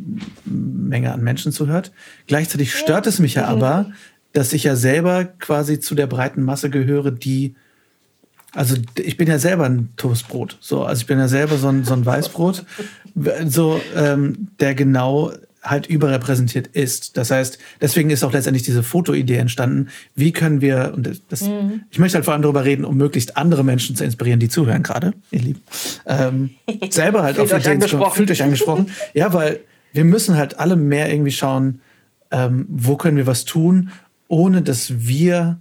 Menge 0.45 1.11
an 1.11 1.21
Menschen 1.21 1.51
zuhört. 1.51 1.91
Gleichzeitig 2.27 2.73
stört 2.73 3.05
es 3.07 3.19
mich 3.19 3.33
ja 3.33 3.45
aber, 3.45 3.91
dass 4.37 4.53
ich 4.53 4.65
ja 4.65 4.75
selber 4.75 5.25
quasi 5.25 5.79
zu 5.79 5.95
der 5.95 6.05
breiten 6.05 6.43
Masse 6.43 6.69
gehöre, 6.69 7.09
die 7.09 7.55
also 8.53 8.75
ich 8.97 9.17
bin 9.17 9.27
ja 9.27 9.39
selber 9.39 9.65
ein 9.65 9.89
Toastbrot. 9.97 10.57
So, 10.61 10.83
also 10.83 11.01
ich 11.01 11.07
bin 11.07 11.17
ja 11.17 11.27
selber 11.27 11.57
so 11.57 11.67
ein, 11.67 11.83
so 11.83 11.93
ein 11.93 12.05
Weißbrot, 12.05 12.63
so 13.47 13.81
ähm, 13.95 14.49
der 14.59 14.75
genau 14.75 15.31
halt 15.63 15.87
überrepräsentiert 15.87 16.67
ist. 16.67 17.17
Das 17.17 17.31
heißt, 17.31 17.57
deswegen 17.81 18.11
ist 18.11 18.23
auch 18.23 18.31
letztendlich 18.31 18.61
diese 18.61 18.83
Fotoidee 18.83 19.37
entstanden. 19.37 19.89
Wie 20.13 20.31
können 20.31 20.61
wir, 20.61 20.93
und 20.95 21.07
das, 21.29 21.49
ich 21.89 21.97
möchte 21.97 22.15
halt 22.15 22.25
vor 22.25 22.33
allem 22.33 22.43
darüber 22.43 22.63
reden, 22.63 22.85
um 22.85 22.95
möglichst 22.95 23.37
andere 23.37 23.63
Menschen 23.63 23.95
zu 23.95 24.03
inspirieren, 24.03 24.39
die 24.39 24.49
zuhören 24.49 24.83
gerade, 24.83 25.13
ihr 25.31 25.41
Lieben. 25.41 25.61
Ähm, 26.05 26.51
selber 26.91 27.23
halt 27.23 27.39
auf 27.39 27.51
Ideen 27.51 27.81
zu 27.81 27.97
kommen. 27.97 28.11
Fühlt 28.11 28.29
euch 28.29 28.43
angesprochen. 28.43 28.91
Ja, 29.13 29.33
weil 29.33 29.61
wir 29.93 30.05
müssen 30.05 30.37
halt 30.37 30.59
alle 30.59 30.75
mehr 30.75 31.11
irgendwie 31.11 31.31
schauen, 31.31 31.81
ähm, 32.31 32.65
wo 32.69 32.97
können 32.97 33.17
wir 33.17 33.27
was 33.27 33.45
tun, 33.45 33.91
ohne 34.27 34.61
dass 34.61 35.07
wir 35.07 35.59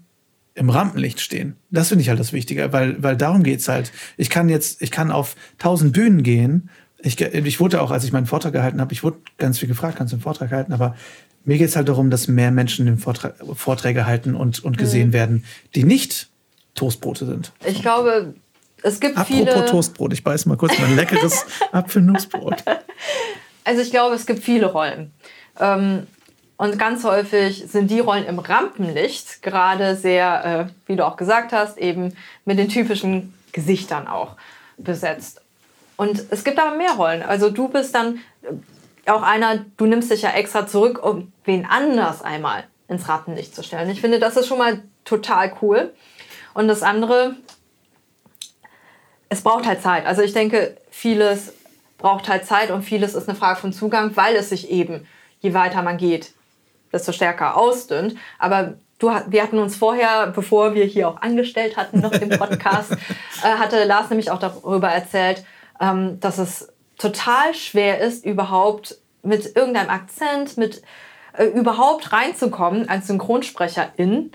im 0.54 0.70
Rampenlicht 0.70 1.20
stehen. 1.20 1.56
Das 1.70 1.88
finde 1.88 2.02
ich 2.02 2.08
halt 2.08 2.18
das 2.18 2.32
Wichtige, 2.32 2.72
weil, 2.72 3.02
weil 3.02 3.16
darum 3.16 3.42
geht's 3.42 3.68
halt. 3.68 3.92
Ich 4.16 4.30
kann 4.30 4.48
jetzt, 4.48 4.80
ich 4.80 4.90
kann 4.90 5.10
auf 5.10 5.36
tausend 5.58 5.92
Bühnen 5.92 6.22
gehen. 6.22 6.70
Ich, 6.98 7.20
ich 7.20 7.60
wurde 7.60 7.82
auch, 7.82 7.90
als 7.90 8.04
ich 8.04 8.12
meinen 8.12 8.26
Vortrag 8.26 8.54
gehalten 8.54 8.80
habe, 8.80 8.92
ich 8.92 9.02
wurde 9.02 9.18
ganz 9.36 9.58
viel 9.58 9.68
gefragt, 9.68 9.98
kannst 9.98 10.12
du 10.12 10.16
einen 10.16 10.22
Vortrag 10.22 10.50
halten, 10.50 10.72
aber 10.72 10.96
mir 11.44 11.58
geht's 11.58 11.76
halt 11.76 11.88
darum, 11.88 12.10
dass 12.10 12.26
mehr 12.26 12.50
Menschen 12.50 12.86
den 12.86 12.98
Vortrag, 12.98 13.34
Vorträge 13.54 14.06
halten 14.06 14.34
und, 14.34 14.64
und 14.64 14.78
gesehen 14.78 15.12
werden, 15.12 15.44
die 15.74 15.84
nicht 15.84 16.28
Toastbrote 16.74 17.26
sind. 17.26 17.52
Ich 17.64 17.82
glaube, 17.82 18.34
es 18.82 18.98
gibt 18.98 19.16
Apropos 19.16 19.36
viele. 19.36 19.66
Toastbrot, 19.66 20.12
ich 20.12 20.24
beiß 20.24 20.46
mal 20.46 20.56
kurz 20.56 20.78
mein 20.78 20.96
leckeres 20.96 21.44
Apfelnussbrot. 21.72 22.64
Also 23.64 23.82
ich 23.82 23.90
glaube, 23.90 24.14
es 24.14 24.26
gibt 24.26 24.42
viele 24.42 24.66
Rollen. 24.66 25.12
Ähm, 25.60 26.06
und 26.56 26.78
ganz 26.78 27.04
häufig 27.04 27.64
sind 27.68 27.90
die 27.90 28.00
Rollen 28.00 28.24
im 28.24 28.38
Rampenlicht 28.38 29.42
gerade 29.42 29.94
sehr, 29.94 30.68
äh, 30.68 30.72
wie 30.86 30.96
du 30.96 31.06
auch 31.06 31.16
gesagt 31.16 31.52
hast, 31.52 31.76
eben 31.76 32.16
mit 32.44 32.58
den 32.58 32.68
typischen 32.68 33.34
Gesichtern 33.52 34.08
auch 34.08 34.36
besetzt. 34.78 35.42
Und 35.96 36.24
es 36.30 36.44
gibt 36.44 36.58
aber 36.58 36.76
mehr 36.76 36.92
Rollen. 36.92 37.22
Also 37.22 37.50
du 37.50 37.68
bist 37.68 37.94
dann 37.94 38.20
äh, 38.42 39.10
auch 39.10 39.22
einer, 39.22 39.64
du 39.76 39.86
nimmst 39.86 40.10
dich 40.10 40.22
ja 40.22 40.30
extra 40.30 40.66
zurück, 40.66 41.04
um 41.04 41.32
wen 41.44 41.66
anders 41.66 42.22
einmal 42.22 42.64
ins 42.88 43.08
Rampenlicht 43.08 43.54
zu 43.54 43.62
stellen. 43.62 43.90
Ich 43.90 44.00
finde, 44.00 44.18
das 44.18 44.36
ist 44.36 44.46
schon 44.46 44.58
mal 44.58 44.82
total 45.04 45.52
cool. 45.60 45.92
Und 46.54 46.68
das 46.68 46.82
andere, 46.82 47.36
es 49.28 49.42
braucht 49.42 49.66
halt 49.66 49.82
Zeit. 49.82 50.06
Also 50.06 50.22
ich 50.22 50.32
denke, 50.32 50.76
vieles 50.90 51.52
braucht 51.98 52.28
halt 52.28 52.46
Zeit 52.46 52.70
und 52.70 52.82
vieles 52.82 53.14
ist 53.14 53.28
eine 53.28 53.36
Frage 53.36 53.60
von 53.60 53.72
Zugang, 53.72 54.16
weil 54.16 54.36
es 54.36 54.48
sich 54.48 54.70
eben, 54.70 55.06
je 55.40 55.54
weiter 55.54 55.82
man 55.82 55.98
geht, 55.98 56.32
desto 56.96 57.12
stärker 57.12 57.56
ausdünnt. 57.56 58.16
Aber 58.38 58.74
du, 58.98 59.10
wir 59.28 59.42
hatten 59.42 59.58
uns 59.58 59.76
vorher, 59.76 60.28
bevor 60.28 60.74
wir 60.74 60.84
hier 60.84 61.08
auch 61.08 61.20
angestellt 61.20 61.76
hatten, 61.76 62.00
noch 62.00 62.12
im 62.12 62.30
Podcast, 62.30 62.92
äh, 63.42 63.58
hatte 63.58 63.84
Lars 63.84 64.10
nämlich 64.10 64.30
auch 64.30 64.38
darüber 64.38 64.88
erzählt, 64.88 65.44
ähm, 65.80 66.18
dass 66.20 66.38
es 66.38 66.68
total 66.98 67.54
schwer 67.54 68.00
ist, 68.00 68.24
überhaupt 68.24 68.96
mit 69.22 69.56
irgendeinem 69.56 69.90
Akzent, 69.90 70.56
mit 70.56 70.82
äh, 71.34 71.44
überhaupt 71.46 72.12
reinzukommen 72.12 72.88
als 72.88 73.08
Synchronsprecherin 73.08 74.32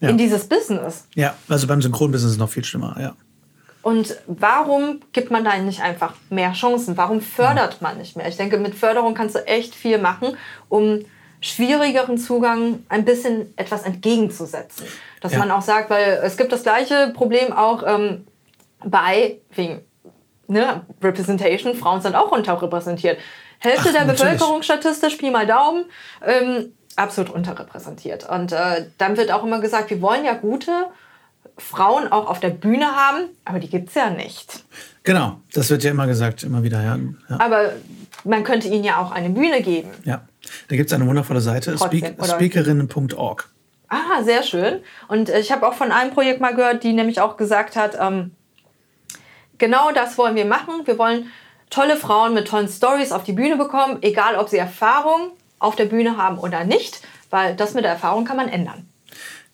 ja. 0.00 0.08
in 0.08 0.18
dieses 0.18 0.48
Business. 0.48 1.06
Ja, 1.14 1.34
also 1.48 1.66
beim 1.66 1.82
Synchronbusiness 1.82 2.30
ist 2.30 2.36
es 2.36 2.38
noch 2.38 2.50
viel 2.50 2.64
schlimmer, 2.64 2.96
ja. 2.98 3.14
Und 3.82 4.16
warum 4.26 5.00
gibt 5.12 5.30
man 5.30 5.42
da 5.42 5.56
nicht 5.56 5.80
einfach 5.80 6.14
mehr 6.28 6.52
Chancen? 6.52 6.98
Warum 6.98 7.22
fördert 7.22 7.80
man 7.80 7.96
nicht 7.96 8.14
mehr? 8.14 8.28
Ich 8.28 8.36
denke, 8.36 8.58
mit 8.58 8.74
Förderung 8.74 9.14
kannst 9.14 9.34
du 9.34 9.46
echt 9.46 9.74
viel 9.74 9.96
machen, 9.96 10.36
um 10.68 11.00
schwierigeren 11.40 12.18
Zugang 12.18 12.84
ein 12.88 13.04
bisschen 13.04 13.52
etwas 13.56 13.84
entgegenzusetzen. 13.84 14.86
Dass 15.20 15.32
ja. 15.32 15.38
man 15.38 15.50
auch 15.50 15.62
sagt, 15.62 15.90
weil 15.90 16.20
es 16.22 16.36
gibt 16.36 16.52
das 16.52 16.62
gleiche 16.62 17.12
Problem 17.14 17.52
auch 17.52 17.82
ähm, 17.86 18.26
bei, 18.84 19.38
wegen 19.54 19.80
ne, 20.46 20.82
Representation, 21.02 21.74
Frauen 21.74 22.00
sind 22.02 22.14
auch 22.14 22.30
unterrepräsentiert. 22.32 23.18
Hälfte 23.58 23.88
Ach, 23.88 23.92
der 23.92 24.04
natürlich. 24.04 24.32
Bevölkerung 24.32 24.62
statistisch, 24.62 25.16
Pi 25.16 25.30
mal 25.30 25.46
Daumen, 25.46 25.84
ähm, 26.26 26.72
absolut 26.96 27.30
unterrepräsentiert. 27.32 28.28
Und 28.28 28.52
äh, 28.52 28.86
dann 28.98 29.16
wird 29.16 29.32
auch 29.32 29.44
immer 29.44 29.60
gesagt, 29.60 29.90
wir 29.90 30.02
wollen 30.02 30.24
ja 30.24 30.34
gute 30.34 30.86
Frauen 31.58 32.10
auch 32.10 32.28
auf 32.28 32.40
der 32.40 32.50
Bühne 32.50 32.86
haben, 32.96 33.28
aber 33.44 33.58
die 33.58 33.68
gibt 33.68 33.90
es 33.90 33.94
ja 33.94 34.10
nicht. 34.10 34.64
Genau, 35.02 35.40
das 35.52 35.70
wird 35.70 35.82
ja 35.84 35.90
immer 35.90 36.06
gesagt, 36.06 36.42
immer 36.42 36.62
wieder. 36.62 36.82
Ja. 36.82 36.98
ja. 37.28 37.40
Aber 37.40 37.72
man 38.24 38.44
könnte 38.44 38.68
ihnen 38.68 38.84
ja 38.84 38.98
auch 38.98 39.10
eine 39.10 39.30
Bühne 39.30 39.62
geben. 39.62 39.90
Ja, 40.04 40.22
da 40.68 40.76
gibt 40.76 40.90
es 40.90 40.94
eine 40.94 41.06
wundervolle 41.06 41.40
Seite, 41.40 41.74
Trotzdem, 41.76 42.16
speakerinnen.org. 42.22 43.48
Ah, 43.88 44.22
sehr 44.22 44.42
schön. 44.42 44.80
Und 45.08 45.28
ich 45.28 45.50
habe 45.50 45.66
auch 45.66 45.74
von 45.74 45.90
einem 45.90 46.12
Projekt 46.12 46.40
mal 46.40 46.54
gehört, 46.54 46.84
die 46.84 46.92
nämlich 46.92 47.20
auch 47.20 47.36
gesagt 47.36 47.76
hat, 47.76 47.96
ähm, 48.00 48.30
genau 49.58 49.90
das 49.92 50.16
wollen 50.16 50.36
wir 50.36 50.44
machen. 50.44 50.82
Wir 50.84 50.96
wollen 50.96 51.26
tolle 51.70 51.96
Frauen 51.96 52.34
mit 52.34 52.48
tollen 52.48 52.68
Stories 52.68 53.10
auf 53.12 53.24
die 53.24 53.32
Bühne 53.32 53.56
bekommen, 53.56 53.98
egal 54.02 54.36
ob 54.36 54.48
sie 54.48 54.58
Erfahrung 54.58 55.32
auf 55.58 55.76
der 55.76 55.86
Bühne 55.86 56.16
haben 56.16 56.38
oder 56.38 56.64
nicht, 56.64 57.00
weil 57.30 57.56
das 57.56 57.74
mit 57.74 57.84
der 57.84 57.92
Erfahrung 57.92 58.24
kann 58.24 58.36
man 58.36 58.48
ändern. 58.48 58.89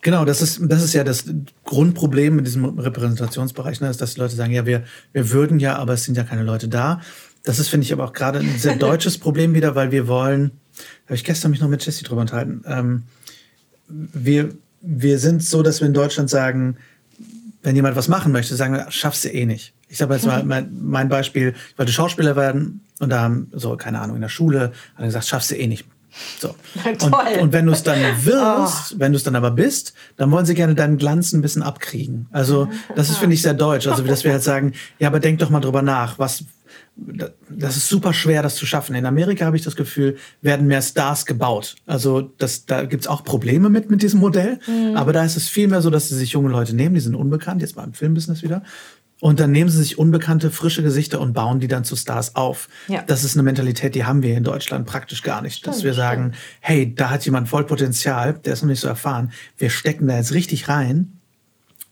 Genau, 0.07 0.25
das 0.25 0.41
ist, 0.41 0.61
das 0.63 0.85
ist 0.85 0.93
ja 0.93 1.03
das 1.03 1.25
Grundproblem 1.65 2.37
mit 2.37 2.47
diesem 2.47 2.65
Repräsentationsbereich, 2.65 3.81
ne, 3.81 3.91
ist, 3.91 4.01
dass 4.01 4.15
die 4.15 4.21
Leute 4.21 4.37
sagen, 4.37 4.53
ja, 4.53 4.65
wir, 4.65 4.85
wir 5.13 5.33
würden 5.33 5.59
ja, 5.59 5.79
aber 5.79 5.95
es 5.95 6.05
sind 6.05 6.17
ja 6.17 6.23
keine 6.23 6.45
Leute 6.45 6.69
da. 6.69 7.01
Das 7.43 7.59
ist, 7.59 7.67
finde 7.67 7.87
ich, 7.87 7.93
aber 7.93 8.05
auch 8.05 8.13
gerade 8.13 8.39
ein 8.39 8.57
sehr 8.57 8.77
deutsches 8.79 9.19
Problem 9.19 9.53
wieder, 9.55 9.75
weil 9.75 9.91
wir 9.91 10.07
wollen, 10.07 10.53
habe 11.07 11.17
ich 11.17 11.25
gestern 11.25 11.51
mich 11.51 11.59
noch 11.59 11.69
mit 11.69 11.85
Jessie 11.85 12.05
drüber 12.05 12.21
unterhalten, 12.21 12.63
ähm, 12.69 13.03
wir, 13.89 14.51
wir 14.81 15.19
sind 15.19 15.43
so, 15.43 15.65
dass 15.65 15.81
wir 15.81 15.89
in 15.89 15.95
Deutschland 15.95 16.31
sagen, 16.31 16.77
wenn 17.65 17.75
jemand 17.75 17.97
was 17.97 18.07
machen 18.07 18.31
möchte, 18.31 18.55
sagen 18.55 18.75
wir, 18.75 18.87
schaffst 18.93 19.25
du 19.25 19.29
eh 19.31 19.45
nicht. 19.45 19.75
Ich 19.89 19.99
sage 19.99 20.15
jetzt 20.15 20.25
mal 20.25 20.45
mein, 20.45 20.71
mein 20.83 21.09
Beispiel, 21.09 21.53
ich 21.73 21.79
wollte 21.81 21.91
Schauspieler 21.91 22.37
werden 22.37 22.83
und 23.01 23.11
da 23.11 23.23
haben 23.23 23.51
so, 23.53 23.77
keine 23.77 23.99
Ahnung, 23.99 24.15
in 24.15 24.23
der 24.23 24.29
Schule, 24.29 24.71
haben 24.95 25.05
gesagt, 25.05 25.27
schaffst 25.27 25.51
du 25.51 25.57
eh 25.57 25.67
nicht. 25.67 25.85
So. 26.39 26.55
Und, 26.85 27.03
und, 27.41 27.53
wenn 27.53 27.67
du 27.67 27.73
es 27.73 27.83
dann 27.83 27.99
wirst, 28.25 28.95
oh. 28.95 28.99
wenn 28.99 29.13
du 29.13 29.17
es 29.17 29.23
dann 29.23 29.37
aber 29.37 29.51
bist, 29.51 29.95
dann 30.17 30.31
wollen 30.31 30.47
sie 30.47 30.55
gerne 30.55 30.75
deinen 30.75 30.99
Glanz 30.99 31.33
ein 31.33 31.43
bisschen 31.43 31.63
abkriegen. 31.63 32.27
Also 32.31 32.69
das 32.95 33.11
ist, 33.11 33.19
finde 33.19 33.35
ich, 33.35 33.43
sehr 33.43 33.55
deutsch. 33.55 33.87
Also 33.87 34.03
dass 34.03 34.25
wir 34.25 34.33
halt 34.33 34.43
sagen, 34.43 34.73
ja, 34.99 35.09
aber 35.09 35.21
denk 35.21 35.39
doch 35.39 35.51
mal 35.51 35.61
drüber 35.61 35.83
nach, 35.83 36.19
was, 36.19 36.45
das 37.49 37.77
ist 37.77 37.89
super 37.89 38.13
schwer, 38.13 38.43
das 38.43 38.57
zu 38.57 38.67
schaffen. 38.67 38.95
In 38.95 39.07
Amerika 39.07 39.45
habe 39.45 39.57
ich 39.57 39.63
das 39.63 39.77
Gefühl, 39.77 40.17
werden 40.41 40.67
mehr 40.67 40.83
Stars 40.83 41.27
gebaut. 41.27 41.77
Also 41.87 42.33
das, 42.39 42.67
da 42.67 42.85
gibt's 42.85 43.07
auch 43.07 43.23
Probleme 43.23 43.69
mit, 43.69 43.91
mit 43.91 44.03
diesem 44.03 44.21
Modell. 44.21 44.59
Mhm. 44.67 44.97
Aber 44.97 45.13
da 45.13 45.25
ist 45.25 45.37
es 45.37 45.49
viel 45.49 45.69
mehr 45.69 45.83
so, 45.83 45.91
dass 45.91 46.09
sie 46.09 46.17
sich 46.17 46.33
junge 46.33 46.51
Leute 46.51 46.75
nehmen, 46.75 46.95
die 46.95 47.01
sind 47.01 47.15
unbekannt, 47.15 47.61
jetzt 47.61 47.77
mal 47.77 47.85
im 47.85 47.93
Filmbusiness 47.93 48.43
wieder. 48.43 48.63
Und 49.21 49.41
dann 49.41 49.51
nehmen 49.51 49.71
sie 49.71 49.79
sich 49.79 49.99
unbekannte, 49.99 50.51
frische 50.51 50.83
Gesichter 50.83 51.21
und 51.21 51.33
bauen 51.33 51.59
die 51.59 51.69
dann 51.69 51.85
zu 51.85 51.97
Stars 51.97 52.37
auf. 52.37 52.69
Ja. 52.87 53.03
Das 53.07 53.25
ist 53.25 53.35
eine 53.35 53.45
Mentalität, 53.45 53.95
die 53.95 54.05
haben 54.05 54.23
wir 54.23 54.37
in 54.37 54.45
Deutschland 54.45 54.87
praktisch 54.87 55.23
gar 55.23 55.41
nicht. 55.41 55.57
Stimmt, 55.57 55.75
dass 55.75 55.85
wir 55.85 55.95
sagen, 55.95 56.33
stimmt. 56.35 56.45
hey, 56.61 56.95
da 56.95 57.11
hat 57.11 57.25
jemand 57.25 57.49
voll 57.49 57.65
Potenzial, 57.65 58.35
der 58.35 58.53
ist 58.53 58.63
noch 58.63 58.69
nicht 58.69 58.81
so 58.81 58.89
erfahren. 58.89 59.33
Wir 59.57 59.71
stecken 59.71 60.07
da 60.07 60.17
jetzt 60.17 60.35
richtig 60.35 60.69
rein 60.69 61.19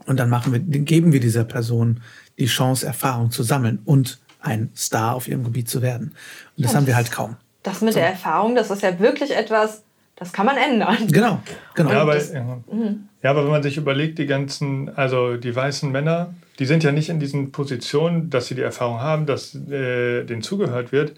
und 0.05 0.19
dann 0.19 0.29
machen 0.29 0.53
wir, 0.53 0.61
geben 0.61 1.13
wir 1.13 1.21
dieser 1.21 1.45
Person 1.45 2.01
die 2.39 2.47
Chance, 2.47 2.87
Erfahrung 2.87 3.31
zu 3.31 3.43
sammeln 3.43 3.81
und 3.85 4.19
ein 4.41 4.71
Star 4.77 5.15
auf 5.15 5.27
ihrem 5.27 5.45
Gebiet 5.45 5.71
zu 5.71 5.81
werden. 5.81 6.15
Und 6.57 6.65
das 6.65 6.73
ja, 6.73 6.79
haben 6.79 6.87
wir 6.87 6.97
halt 6.97 7.11
kaum. 7.11 7.37
Das 7.63 7.81
mit 7.81 7.95
so. 7.95 8.01
der 8.01 8.11
Erfahrung, 8.11 8.55
das 8.55 8.71
ist 8.71 8.83
ja 8.83 8.99
wirklich 9.01 9.35
etwas, 9.35 9.83
das 10.17 10.33
kann 10.33 10.45
man 10.45 10.59
ändern. 10.59 11.09
Genau, 11.09 11.41
genau. 11.75 11.91
Ja 11.91 12.03
aber, 12.03 12.23
ja. 12.23 12.59
Mhm. 12.71 13.09
ja, 13.23 13.31
aber 13.31 13.45
wenn 13.45 13.51
man 13.51 13.63
sich 13.63 13.79
überlegt, 13.79 14.19
die 14.19 14.27
ganzen, 14.27 14.95
also 14.95 15.37
die 15.39 15.55
weißen 15.55 15.91
Männer, 15.91 16.35
die 16.59 16.67
sind 16.67 16.85
ja 16.85 16.93
nicht 16.93 17.09
in 17.09 17.21
diesen 17.21 17.53
Positionen, 17.53 18.31
dass 18.31 18.47
sie 18.47 18.55
die 18.55 18.63
Erfahrung 18.63 19.01
haben, 19.01 19.27
dass 19.27 19.55
äh, 19.55 20.25
denen 20.25 20.43
zugehört 20.43 20.93
wird, 20.93 21.15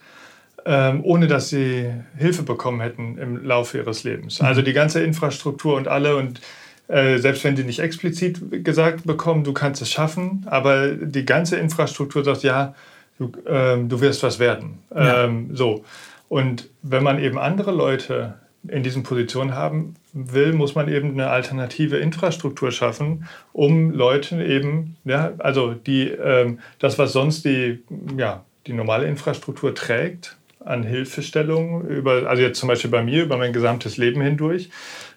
ähm, 0.65 1.01
ohne 1.05 1.27
dass 1.27 1.51
sie 1.51 1.91
Hilfe 2.17 2.43
bekommen 2.43 2.81
hätten 2.81 3.19
im 3.19 3.45
Laufe 3.45 3.79
ihres 3.79 4.05
Lebens. 4.05 4.41
Mhm. 4.41 4.47
Also 4.47 4.63
die 4.63 4.73
ganze 4.73 5.03
Infrastruktur 5.03 5.77
und 5.77 5.89
alle 5.89 6.17
und 6.17 6.41
äh, 6.89 7.19
selbst 7.19 7.45
wenn 7.45 7.57
die 7.57 7.65
nicht 7.65 7.81
explizit 7.81 8.65
gesagt 8.65 9.05
bekommen, 9.05 9.45
du 9.45 9.53
kannst 9.53 9.83
es 9.83 9.91
schaffen, 9.91 10.47
aber 10.47 10.91
die 10.93 11.25
ganze 11.25 11.57
Infrastruktur 11.57 12.25
sagt, 12.25 12.43
ja, 12.43 12.75
du, 13.19 13.33
ähm, 13.47 13.89
du 13.89 14.01
wirst 14.01 14.23
was 14.23 14.39
werden. 14.39 14.79
Ja. 14.95 15.25
Ähm, 15.25 15.51
so. 15.53 15.85
Und 16.29 16.69
wenn 16.83 17.03
man 17.03 17.19
eben 17.19 17.39
andere 17.39 17.73
Leute 17.73 18.35
in 18.69 18.83
diesen 18.83 19.03
Positionen 19.03 19.55
haben 19.55 19.95
will, 20.13 20.53
muss 20.53 20.75
man 20.75 20.89
eben 20.89 21.13
eine 21.13 21.29
alternative 21.29 21.99
Infrastruktur 21.99 22.71
schaffen, 22.73 23.27
um 23.53 23.91
Leuten 23.91 24.41
eben, 24.41 24.97
ja, 25.05 25.33
also 25.39 25.75
die, 25.75 26.09
ähm, 26.09 26.61
das, 26.79 26.99
was 26.99 27.13
sonst 27.13 27.45
die, 27.45 27.83
ja, 28.17 28.45
die 28.67 28.73
normale 28.73 29.07
Infrastruktur 29.07 29.75
trägt, 29.75 30.37
an 30.65 30.83
Hilfestellung, 30.83 31.87
über, 31.87 32.29
also 32.29 32.43
jetzt 32.43 32.59
zum 32.59 32.69
Beispiel 32.69 32.91
bei 32.91 33.03
mir, 33.03 33.23
über 33.23 33.37
mein 33.37 33.53
gesamtes 33.53 33.99
Leben 33.99 34.21
hindurch, 34.21 34.69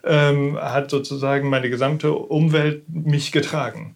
ähm, 0.04 0.58
hat 0.60 0.92
sozusagen 0.92 1.50
meine 1.50 1.70
gesamte 1.70 2.14
Umwelt 2.14 2.84
mich 2.88 3.32
getragen 3.32 3.96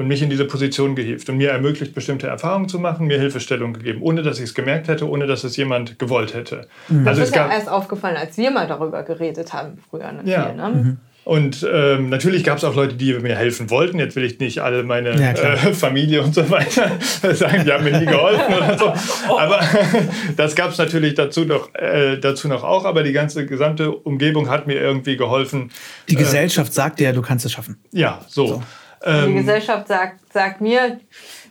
und 0.00 0.08
mich 0.08 0.22
in 0.22 0.30
diese 0.30 0.46
Position 0.46 0.94
gehievt 0.94 1.28
und 1.28 1.36
mir 1.36 1.50
ermöglicht, 1.50 1.94
bestimmte 1.94 2.26
Erfahrungen 2.26 2.70
zu 2.70 2.78
machen, 2.78 3.06
mir 3.06 3.18
Hilfestellung 3.18 3.74
gegeben, 3.74 4.00
ohne 4.00 4.22
dass 4.22 4.38
ich 4.38 4.44
es 4.44 4.54
gemerkt 4.54 4.88
hätte, 4.88 5.06
ohne 5.06 5.26
dass 5.26 5.44
es 5.44 5.58
jemand 5.58 5.98
gewollt 5.98 6.32
hätte. 6.32 6.68
Mhm. 6.88 7.06
Also 7.06 7.20
das 7.20 7.28
ist 7.28 7.36
ja 7.36 7.50
erst 7.50 7.68
aufgefallen, 7.68 8.16
als 8.16 8.38
wir 8.38 8.50
mal 8.50 8.66
darüber 8.66 9.02
geredet 9.02 9.52
haben 9.52 9.76
früher. 9.90 10.10
Ne? 10.10 10.22
Ja. 10.24 10.46
Viel, 10.46 10.56
ne? 10.56 10.68
Mhm. 10.68 10.96
Und 11.24 11.68
ähm, 11.70 12.08
natürlich 12.08 12.44
gab 12.44 12.56
es 12.56 12.64
auch 12.64 12.74
Leute, 12.74 12.94
die 12.94 13.12
mir 13.12 13.36
helfen 13.36 13.68
wollten. 13.68 13.98
Jetzt 13.98 14.16
will 14.16 14.24
ich 14.24 14.40
nicht 14.40 14.60
alle 14.60 14.84
meine 14.84 15.10
ja, 15.20 15.32
äh, 15.32 15.74
Familie 15.74 16.22
und 16.22 16.34
so 16.34 16.48
weiter 16.48 16.92
sagen, 17.34 17.64
die 17.66 17.72
haben 17.72 17.84
mir 17.84 18.00
nie 18.00 18.06
geholfen 18.06 18.54
oder 18.54 18.78
so. 18.78 18.94
Aber 19.36 19.60
das 20.38 20.54
gab 20.56 20.70
es 20.70 20.78
natürlich 20.78 21.14
dazu 21.14 21.44
noch, 21.44 21.74
äh, 21.74 22.16
dazu 22.16 22.48
noch 22.48 22.64
auch. 22.64 22.86
Aber 22.86 23.02
die 23.02 23.12
ganze 23.12 23.44
gesamte 23.44 23.90
Umgebung 23.90 24.48
hat 24.48 24.66
mir 24.66 24.80
irgendwie 24.80 25.18
geholfen. 25.18 25.70
Die 26.08 26.16
Gesellschaft 26.16 26.72
äh, 26.72 26.74
sagt 26.74 27.00
dir, 27.00 27.12
du 27.12 27.20
kannst 27.20 27.44
es 27.44 27.52
schaffen. 27.52 27.76
Ja, 27.92 28.22
so. 28.26 28.46
so. 28.46 28.62
Ähm, 29.02 29.28
die 29.28 29.34
Gesellschaft 29.34 29.88
sagt, 29.88 30.32
sagt 30.32 30.60
mir, 30.60 30.98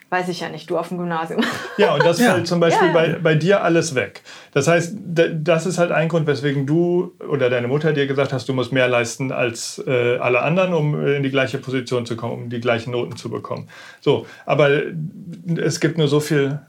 weiß 0.10 0.28
ich 0.30 0.40
ja 0.40 0.50
nicht, 0.50 0.70
du 0.70 0.78
auf 0.78 0.90
dem 0.90 0.98
Gymnasium. 0.98 1.42
Ja, 1.78 1.94
und 1.94 2.04
das 2.04 2.20
ja. 2.20 2.34
fällt 2.34 2.48
zum 2.48 2.60
Beispiel 2.60 2.88
ja. 2.88 2.94
bei, 2.94 3.10
bei 3.22 3.36
dir 3.36 3.64
alles 3.64 3.96
weg. 3.96 4.22
Das 4.54 4.68
heißt, 4.68 4.96
das 4.98 5.66
ist 5.66 5.78
halt 5.78 5.92
ein 5.92 6.10
Grund, 6.10 6.28
weswegen 6.28 6.66
du 6.66 7.14
oder 7.28 7.50
deine 7.50 7.68
Mutter 7.68 7.94
dir 7.94 8.08
gesagt 8.08 8.34
hast, 8.34 8.50
du 8.50 8.54
musst 8.54 8.72
mehr 8.72 8.88
leisten 8.88 9.32
als 9.32 9.82
äh, 9.86 10.18
alle 10.18 10.42
anderen, 10.42 10.74
um 10.74 11.06
in 11.06 11.24
die 11.24 11.30
gleiche 11.30 11.60
Position 11.60 12.06
zu 12.06 12.16
kommen, 12.16 12.34
um 12.34 12.50
die 12.50 12.60
gleichen 12.60 12.92
Noten 12.92 13.16
zu 13.16 13.30
bekommen. 13.30 13.70
So, 14.02 14.26
aber 14.46 14.82
es 15.58 15.80
gibt 15.80 15.98
nur 15.98 16.08
so 16.08 16.20
viel 16.20 16.60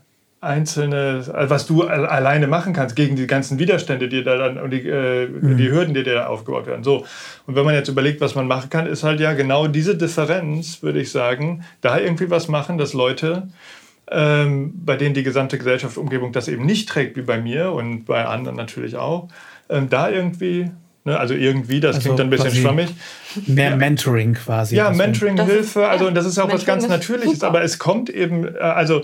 einzelne, 0.41 1.23
also 1.33 1.51
was 1.51 1.67
du 1.67 1.83
alleine 1.83 2.47
machen 2.47 2.73
kannst 2.73 2.97
gegen 2.97 3.15
die 3.15 3.27
ganzen 3.27 3.59
Widerstände, 3.59 4.09
die 4.09 4.25
da 4.25 4.37
dann 4.37 4.59
und 4.59 4.71
die, 4.71 4.89
äh, 4.89 5.29
mhm. 5.29 5.59
die 5.59 5.71
Hürden, 5.71 5.93
die 5.93 6.03
da 6.03 6.27
aufgebaut 6.27 6.67
werden. 6.67 6.83
So. 6.83 7.05
Und 7.47 7.57
wenn 7.57 7.65
man 7.65 7.75
jetzt 7.75 7.89
überlegt, 7.89 8.23
was 8.23 8.35
man 8.35 8.47
machen 8.47 8.71
kann, 8.71 8.87
ist 8.87 9.03
halt 9.03 9.21
ja 9.21 9.35
genau 9.35 9.67
diese 9.67 9.97
Differenz, 9.97 10.83
würde 10.83 11.01
ich 11.01 11.11
sagen, 11.11 11.63
da 11.83 11.99
irgendwie 11.99 12.31
was 12.31 12.49
machen, 12.49 12.79
dass 12.79 12.95
Leute, 12.95 13.49
ähm, 14.11 14.73
bei 14.75 14.97
denen 14.97 15.15
die 15.15 15.23
gesamte 15.23 15.59
Gesellschaftsumgebung 15.59 16.33
das 16.33 16.49
eben 16.49 16.65
nicht 16.65 16.89
trägt, 16.89 17.19
wie 17.19 17.23
bei 17.23 17.39
mir 17.39 17.73
und 17.73 18.07
bei 18.07 18.25
anderen 18.25 18.57
natürlich 18.57 18.97
auch, 18.97 19.29
ähm, 19.69 19.91
da 19.91 20.09
irgendwie 20.09 20.71
Ne, 21.03 21.19
also 21.19 21.33
irgendwie, 21.33 21.81
das 21.81 21.97
also 21.97 22.05
klingt 22.05 22.19
dann 22.19 22.27
ein 22.27 22.31
bisschen 22.31 22.55
schwammig. 22.55 22.91
Mehr 23.47 23.75
Mentoring 23.75 24.35
quasi. 24.35 24.77
Ja, 24.77 24.91
Mentoring, 24.91 25.43
Hilfe, 25.47 25.89
also 25.89 26.07
und 26.07 26.15
das 26.15 26.27
ist 26.27 26.39
auch 26.39 26.47
Mentoring 26.47 26.59
was 26.59 26.67
ganz 26.67 26.89
Natürliches, 26.89 27.43
aber 27.43 27.63
es 27.63 27.79
kommt 27.79 28.11
eben, 28.11 28.55
äh, 28.55 28.59
also 28.59 29.01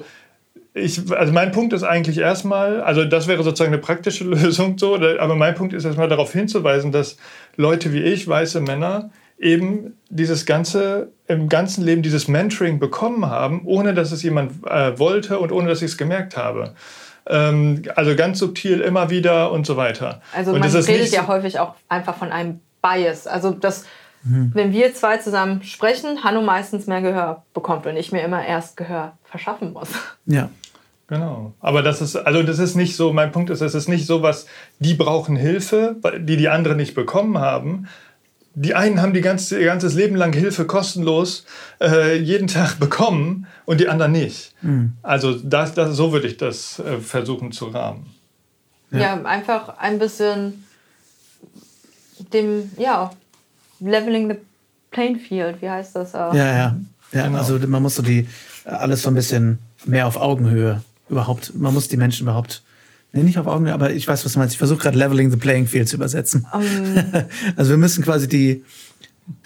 ich, 0.76 1.10
also 1.10 1.32
mein 1.32 1.52
Punkt 1.52 1.72
ist 1.72 1.82
eigentlich 1.82 2.18
erstmal, 2.18 2.82
also 2.82 3.04
das 3.04 3.26
wäre 3.26 3.42
sozusagen 3.42 3.72
eine 3.72 3.80
praktische 3.80 4.24
Lösung 4.24 4.76
so, 4.76 4.96
aber 4.96 5.34
mein 5.34 5.54
Punkt 5.54 5.72
ist 5.72 5.84
erstmal 5.84 6.08
darauf 6.08 6.32
hinzuweisen, 6.32 6.92
dass 6.92 7.16
Leute 7.56 7.92
wie 7.92 8.02
ich, 8.02 8.28
weiße 8.28 8.60
Männer, 8.60 9.10
eben 9.38 9.96
dieses 10.08 10.46
ganze, 10.46 11.12
im 11.26 11.48
ganzen 11.48 11.84
Leben 11.84 12.02
dieses 12.02 12.28
Mentoring 12.28 12.78
bekommen 12.78 13.26
haben, 13.26 13.62
ohne 13.64 13.94
dass 13.94 14.12
es 14.12 14.22
jemand 14.22 14.66
äh, 14.66 14.98
wollte 14.98 15.38
und 15.38 15.52
ohne 15.52 15.68
dass 15.68 15.82
ich 15.82 15.92
es 15.92 15.98
gemerkt 15.98 16.36
habe. 16.36 16.74
Ähm, 17.26 17.82
also 17.96 18.14
ganz 18.14 18.38
subtil 18.38 18.80
immer 18.80 19.10
wieder 19.10 19.52
und 19.52 19.66
so 19.66 19.76
weiter. 19.76 20.20
Also 20.34 20.52
und 20.52 20.60
man 20.60 20.70
redet 20.70 21.10
ja 21.10 21.26
häufig 21.26 21.58
auch 21.58 21.74
einfach 21.88 22.16
von 22.16 22.32
einem 22.32 22.60
Bias. 22.80 23.26
Also 23.26 23.50
das, 23.50 23.84
wenn 24.22 24.72
wir 24.72 24.94
zwei 24.94 25.18
zusammen 25.18 25.62
sprechen, 25.62 26.24
Hanno 26.24 26.42
meistens 26.42 26.86
mehr 26.86 27.00
Gehör 27.00 27.44
bekommt 27.54 27.86
und 27.86 27.96
ich 27.96 28.10
mir 28.10 28.22
immer 28.22 28.44
erst 28.44 28.76
Gehör 28.76 29.16
verschaffen 29.24 29.72
muss. 29.72 29.88
Ja. 30.24 30.48
Genau. 31.08 31.54
Aber 31.60 31.82
das 31.82 32.00
ist, 32.00 32.16
also 32.16 32.42
das 32.42 32.58
ist 32.58 32.74
nicht 32.74 32.96
so, 32.96 33.12
mein 33.12 33.30
Punkt 33.30 33.50
ist, 33.50 33.60
es 33.60 33.74
ist 33.74 33.88
nicht 33.88 34.06
so 34.06 34.22
was, 34.22 34.46
die 34.80 34.94
brauchen 34.94 35.36
Hilfe, 35.36 35.96
die 36.18 36.36
die 36.36 36.48
anderen 36.48 36.76
nicht 36.78 36.94
bekommen 36.94 37.38
haben. 37.38 37.88
Die 38.54 38.74
einen 38.74 39.02
haben 39.02 39.12
die 39.12 39.20
ganze, 39.20 39.60
ihr 39.60 39.66
ganzes 39.66 39.94
Leben 39.94 40.16
lang 40.16 40.32
Hilfe 40.32 40.66
kostenlos 40.66 41.44
äh, 41.80 42.16
jeden 42.16 42.48
Tag 42.48 42.78
bekommen 42.80 43.46
und 43.66 43.80
die 43.80 43.88
anderen 43.88 44.12
nicht. 44.12 44.54
Also 45.02 45.34
das, 45.34 45.74
das, 45.74 45.94
so 45.94 46.12
würde 46.12 46.26
ich 46.26 46.38
das 46.38 46.80
äh, 46.80 46.98
versuchen 46.98 47.52
zu 47.52 47.66
rahmen. 47.66 48.06
Ja. 48.90 49.22
einfach 49.24 49.78
ein 49.78 49.98
bisschen 49.98 50.64
dem, 52.32 52.70
ja, 52.78 53.10
leveling 53.80 54.30
the 54.30 54.36
playing 54.90 55.18
field, 55.18 55.60
wie 55.60 55.68
heißt 55.68 55.94
das? 55.94 56.14
Äh, 56.14 56.18
Ja, 56.18 56.32
ja. 56.32 56.76
ja 57.12 57.26
Genau. 57.26 57.38
Also 57.38 57.58
man 57.66 57.82
muss 57.82 57.96
so 57.96 58.02
die 58.02 58.26
alles 58.64 59.02
so 59.02 59.10
ein 59.10 59.14
bisschen 59.14 59.58
mehr 59.84 60.06
auf 60.06 60.16
Augenhöhe 60.16 60.82
überhaupt. 61.08 61.54
Man 61.54 61.74
muss 61.74 61.88
die 61.88 61.96
Menschen 61.96 62.24
überhaupt. 62.24 62.62
Nee, 63.12 63.22
nicht 63.22 63.38
auf 63.38 63.46
Augenhöhe, 63.46 63.72
aber 63.72 63.90
ich 63.92 64.06
weiß, 64.06 64.24
was 64.24 64.32
du 64.32 64.38
meinst. 64.38 64.54
Ich 64.54 64.58
versuche 64.58 64.78
gerade 64.80 64.98
Leveling 64.98 65.30
the 65.30 65.36
Playing 65.36 65.66
Field 65.66 65.88
zu 65.88 65.96
übersetzen. 65.96 66.46
also 67.56 67.70
wir 67.70 67.78
müssen 67.78 68.04
quasi 68.04 68.28
die, 68.28 68.64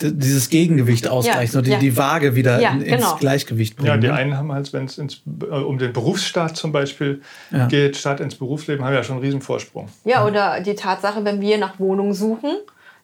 dieses 0.00 0.50
Gegengewicht 0.50 1.08
ausgleichen 1.08 1.58
und 1.58 1.66
die, 1.66 1.70
ja. 1.72 1.78
die 1.78 1.96
Waage 1.96 2.34
wieder 2.34 2.61
Ja, 2.61 2.72
in, 2.72 2.82
ins 2.82 2.96
genau. 3.02 3.16
Gleichgewicht 3.16 3.76
bringen. 3.76 3.88
Ja, 3.88 3.96
die 3.96 4.08
ne? 4.08 4.14
einen 4.14 4.36
haben 4.36 4.52
halt, 4.52 4.72
wenn 4.72 4.86
es 4.86 4.98
ins, 4.98 5.22
äh, 5.42 5.54
um 5.54 5.78
den 5.78 5.92
Berufsstart 5.92 6.56
zum 6.56 6.72
Beispiel 6.72 7.22
Ja. 7.50 7.66
geht, 7.66 7.96
Start 7.96 8.20
ins 8.20 8.34
Berufsleben, 8.34 8.84
haben 8.84 8.94
ja 8.94 9.04
schon 9.04 9.16
einen 9.16 9.24
riesen 9.24 9.40
Vorsprung. 9.40 9.88
Ja, 10.04 10.26
oder 10.26 10.61
die 10.61 10.74
Tatsache, 10.74 11.24
wenn 11.24 11.40
wir 11.40 11.58
nach 11.58 11.78
Wohnungen 11.78 12.14
suchen, 12.14 12.56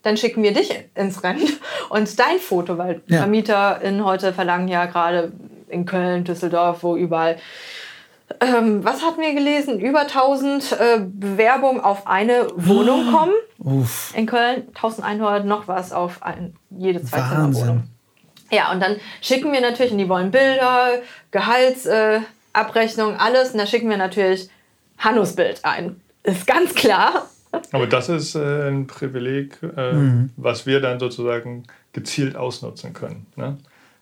dann 0.03 0.17
schicken 0.17 0.43
wir 0.43 0.53
dich 0.53 0.71
ins 0.95 1.23
Rennen 1.23 1.49
und 1.91 2.19
dein 2.19 2.39
Foto, 2.39 2.77
weil 2.79 3.03
Ja. 3.07 3.19
VermieterInnen 3.21 4.05
heute 4.05 4.33
verlangen 4.33 4.69
ja 4.69 4.87
gerade 4.87 5.33
in 5.69 5.87
Köln, 5.87 6.25
Düsseldorf, 6.25 6.83
wo 6.83 6.97
überall. 6.97 7.37
Ähm, 8.41 8.85
was 8.85 9.03
hatten 9.05 9.21
wir 9.21 9.35
gelesen? 9.35 9.79
Über 9.81 10.01
1000 10.03 10.73
äh, 10.73 11.01
Bewerbungen 11.01 11.81
auf 11.81 12.07
eine 12.07 12.49
Wohnung 12.57 13.13
kommen. 13.13 13.33
Uff. 13.59 14.13
In 14.17 14.27
Köln 14.27 14.65
1100 14.75 15.45
noch 15.47 15.69
was 15.69 15.93
auf 15.93 16.23
ein, 16.23 16.55
jede 16.71 17.01
Wahnsinn. 17.01 17.11
Zweizimmerwohnung. 17.11 17.83
Ja, 18.51 18.73
und 18.73 18.81
dann 18.81 18.97
schicken 19.21 19.53
wir 19.53 19.61
natürlich, 19.61 19.93
und 19.93 19.99
die 19.99 20.09
wollen 20.09 20.31
Bilder, 20.31 21.01
Gehaltsabrechnung, 21.31 23.15
äh, 23.15 23.19
alles. 23.19 23.53
Und 23.53 23.59
da 23.59 23.67
schicken 23.67 23.89
wir 23.91 23.97
natürlich 23.97 24.49
Hannus 24.99 25.35
Bild 25.35 25.65
ein. 25.65 26.01
Ist 26.23 26.47
ganz 26.47 26.75
klar. 26.75 27.27
Aber 27.73 27.87
das 27.87 28.09
ist 28.09 28.35
äh, 28.35 28.69
ein 28.69 28.87
Privileg, 28.87 29.59
äh, 29.77 29.93
Mhm. 29.93 30.31
was 30.37 30.67
wir 30.67 30.81
dann 30.81 30.99
sozusagen 30.99 31.63
gezielt 31.93 32.37
ausnutzen 32.37 32.93
können. 32.93 33.27
Ne? 33.37 33.57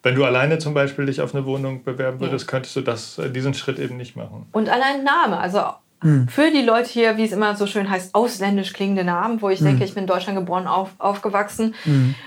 Wenn 0.05 0.14
du 0.14 0.24
alleine 0.24 0.59
zum 0.59 0.74
Beispiel 0.74 1.07
dich 1.07 1.20
auf 1.20 1.34
eine 1.34 1.44
Wohnung 1.46 1.82
bewerben 1.82 2.20
würdest, 2.20 2.46
könntest 2.46 2.76
du 2.76 2.82
das, 2.82 3.18
äh, 3.18 3.30
diesen 3.30 3.55
Schritt 3.55 3.80
eben 3.80 3.96
nicht 3.96 4.14
machen. 4.14 4.46
Und 4.52 4.68
allein 4.68 5.02
Name, 5.02 5.38
also 5.38 5.61
für 6.28 6.50
die 6.50 6.61
Leute 6.61 6.90
hier, 6.90 7.16
wie 7.16 7.24
es 7.24 7.32
immer 7.32 7.57
so 7.57 7.66
schön 7.66 7.88
heißt, 7.88 8.14
ausländisch 8.14 8.74
klingende 8.74 9.05
Namen, 9.05 9.40
wo 9.40 9.48
ich 9.48 9.61
denke, 9.61 9.84
ich 9.84 9.94
bin 9.94 10.02
in 10.02 10.07
Deutschland 10.07 10.38
geboren, 10.38 10.66
auf, 10.66 10.90
aufgewachsen. 10.98 11.74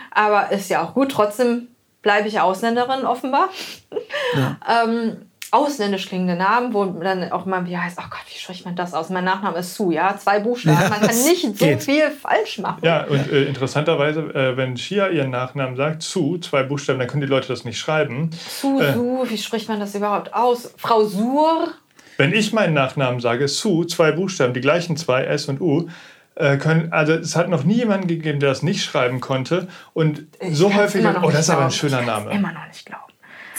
Aber 0.09 0.51
ist 0.51 0.69
ja 0.69 0.81
auch 0.81 0.95
gut, 0.95 1.11
trotzdem 1.11 1.67
bleibe 2.01 2.27
ich 2.27 2.39
Ausländerin 2.39 3.05
offenbar. 3.05 3.49
ähm, 4.67 5.26
ausländisch 5.51 6.07
klingende 6.07 6.35
Namen, 6.35 6.73
wo 6.73 6.85
dann 6.85 7.31
auch 7.31 7.45
mal 7.45 7.65
wie 7.65 7.77
heißt, 7.77 7.97
oh 7.99 8.05
Gott, 8.09 8.19
wie 8.29 8.37
spricht 8.37 8.65
man 8.65 8.75
das 8.75 8.93
aus? 8.93 9.09
Mein 9.09 9.23
Nachname 9.23 9.59
ist 9.59 9.75
Su, 9.75 9.91
ja, 9.91 10.17
zwei 10.17 10.39
Buchstaben. 10.39 10.77
Ja, 10.81 10.89
man 10.89 10.99
kann 11.01 11.23
nicht 11.23 11.41
so 11.57 11.65
geht. 11.65 11.83
viel 11.83 12.09
falsch 12.11 12.59
machen. 12.59 12.79
Ja, 12.83 13.03
und 13.05 13.31
äh, 13.31 13.43
interessanterweise, 13.45 14.21
äh, 14.33 14.57
wenn 14.57 14.75
Shia 14.77 15.07
ihren 15.09 15.29
Nachnamen 15.31 15.75
sagt, 15.75 16.01
zu, 16.03 16.37
zwei 16.37 16.63
Buchstaben, 16.63 16.99
dann 16.99 17.07
können 17.07 17.21
die 17.21 17.27
Leute 17.27 17.47
das 17.47 17.63
nicht 17.65 17.79
schreiben. 17.79 18.31
Su, 18.49 18.79
Äh. 18.81 18.93
Su, 18.93 19.25
wie 19.27 19.37
spricht 19.37 19.69
man 19.69 19.79
das 19.79 19.95
überhaupt 19.95 20.33
aus? 20.33 20.73
Frau 20.77 21.05
Sur, 21.05 21.69
Wenn 22.17 22.33
ich 22.33 22.51
meinen 22.51 22.73
Nachnamen 22.73 23.19
sage, 23.19 23.47
Su, 23.47 23.85
zwei 23.85 24.11
Buchstaben, 24.11 24.53
die 24.53 24.61
gleichen 24.61 24.97
zwei, 24.97 25.23
S 25.25 25.45
und 25.47 25.61
U, 25.61 25.87
äh, 26.35 26.57
können, 26.57 26.91
also 26.91 27.13
es 27.13 27.35
hat 27.35 27.49
noch 27.49 27.63
nie 27.63 27.75
jemanden 27.75 28.07
gegeben, 28.07 28.39
der 28.39 28.49
das 28.49 28.63
nicht 28.63 28.83
schreiben 28.83 29.21
konnte. 29.21 29.67
Und 29.93 30.23
Ich 30.39 30.57
so 30.57 30.73
häufig, 30.73 31.01
immer 31.01 31.13
noch 31.13 31.23
oh, 31.23 31.25
nicht 31.27 31.37
das 31.37 31.45
ist 31.45 31.49
aber 31.49 31.65
ein 31.65 31.71
schöner 31.71 32.01
Name. 32.01 32.31
Immer 32.31 32.51
noch 32.53 32.67
nicht 32.67 32.85
glauben. 32.85 33.03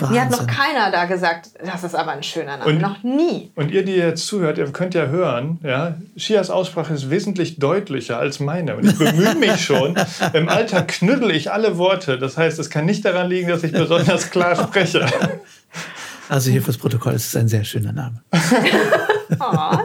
Mir 0.01 0.21
hat 0.23 0.31
noch 0.31 0.39
Wahnsinn. 0.41 0.47
keiner 0.57 0.91
da 0.93 1.05
gesagt, 1.07 1.49
das 1.65 1.83
ist 1.85 1.95
aber 1.95 2.13
ein 2.13 2.23
schöner 2.23 2.57
Name. 2.59 2.71
Und- 2.71 2.81
noch 2.81 3.03
nie. 3.03 3.51
Und 3.57 3.71
ihr, 3.71 3.85
die 3.85 3.93
jetzt 3.97 4.27
zuhört, 4.27 4.59
ihr 4.59 4.71
könnt 4.73 4.95
ja 4.95 5.07
hören, 5.07 5.59
ja, 5.63 5.95
Shias 6.17 6.51
Aussprache 6.51 6.95
ist 6.95 7.11
wesentlich 7.11 7.59
deutlicher 7.59 8.19
als 8.19 8.39
meine. 8.41 8.77
Und 8.77 8.87
ich 8.87 8.97
bemühe 8.99 9.35
mich 9.35 9.61
schon. 9.65 9.97
Im 10.35 10.49
Alter 10.49 10.83
knüttel 10.83 11.31
ich 11.33 11.51
alle 11.53 11.79
Worte. 11.79 12.19
Das 12.19 12.37
heißt, 12.37 12.59
es 12.59 12.71
kann 12.71 12.85
nicht 12.87 13.05
daran 13.05 13.29
liegen, 13.29 13.49
dass 13.49 13.65
ich 13.65 13.73
besonders 13.73 14.31
klar 14.31 14.55
spreche. 14.57 15.07
Also 16.31 16.51
hier 16.51 16.61
fürs 16.61 16.77
Protokoll 16.77 17.15
ist 17.15 17.29
es 17.29 17.37
ein 17.37 17.49
sehr 17.49 17.65
schöner 17.65 17.93
Name. 17.93 18.23
Oh, 19.41 19.79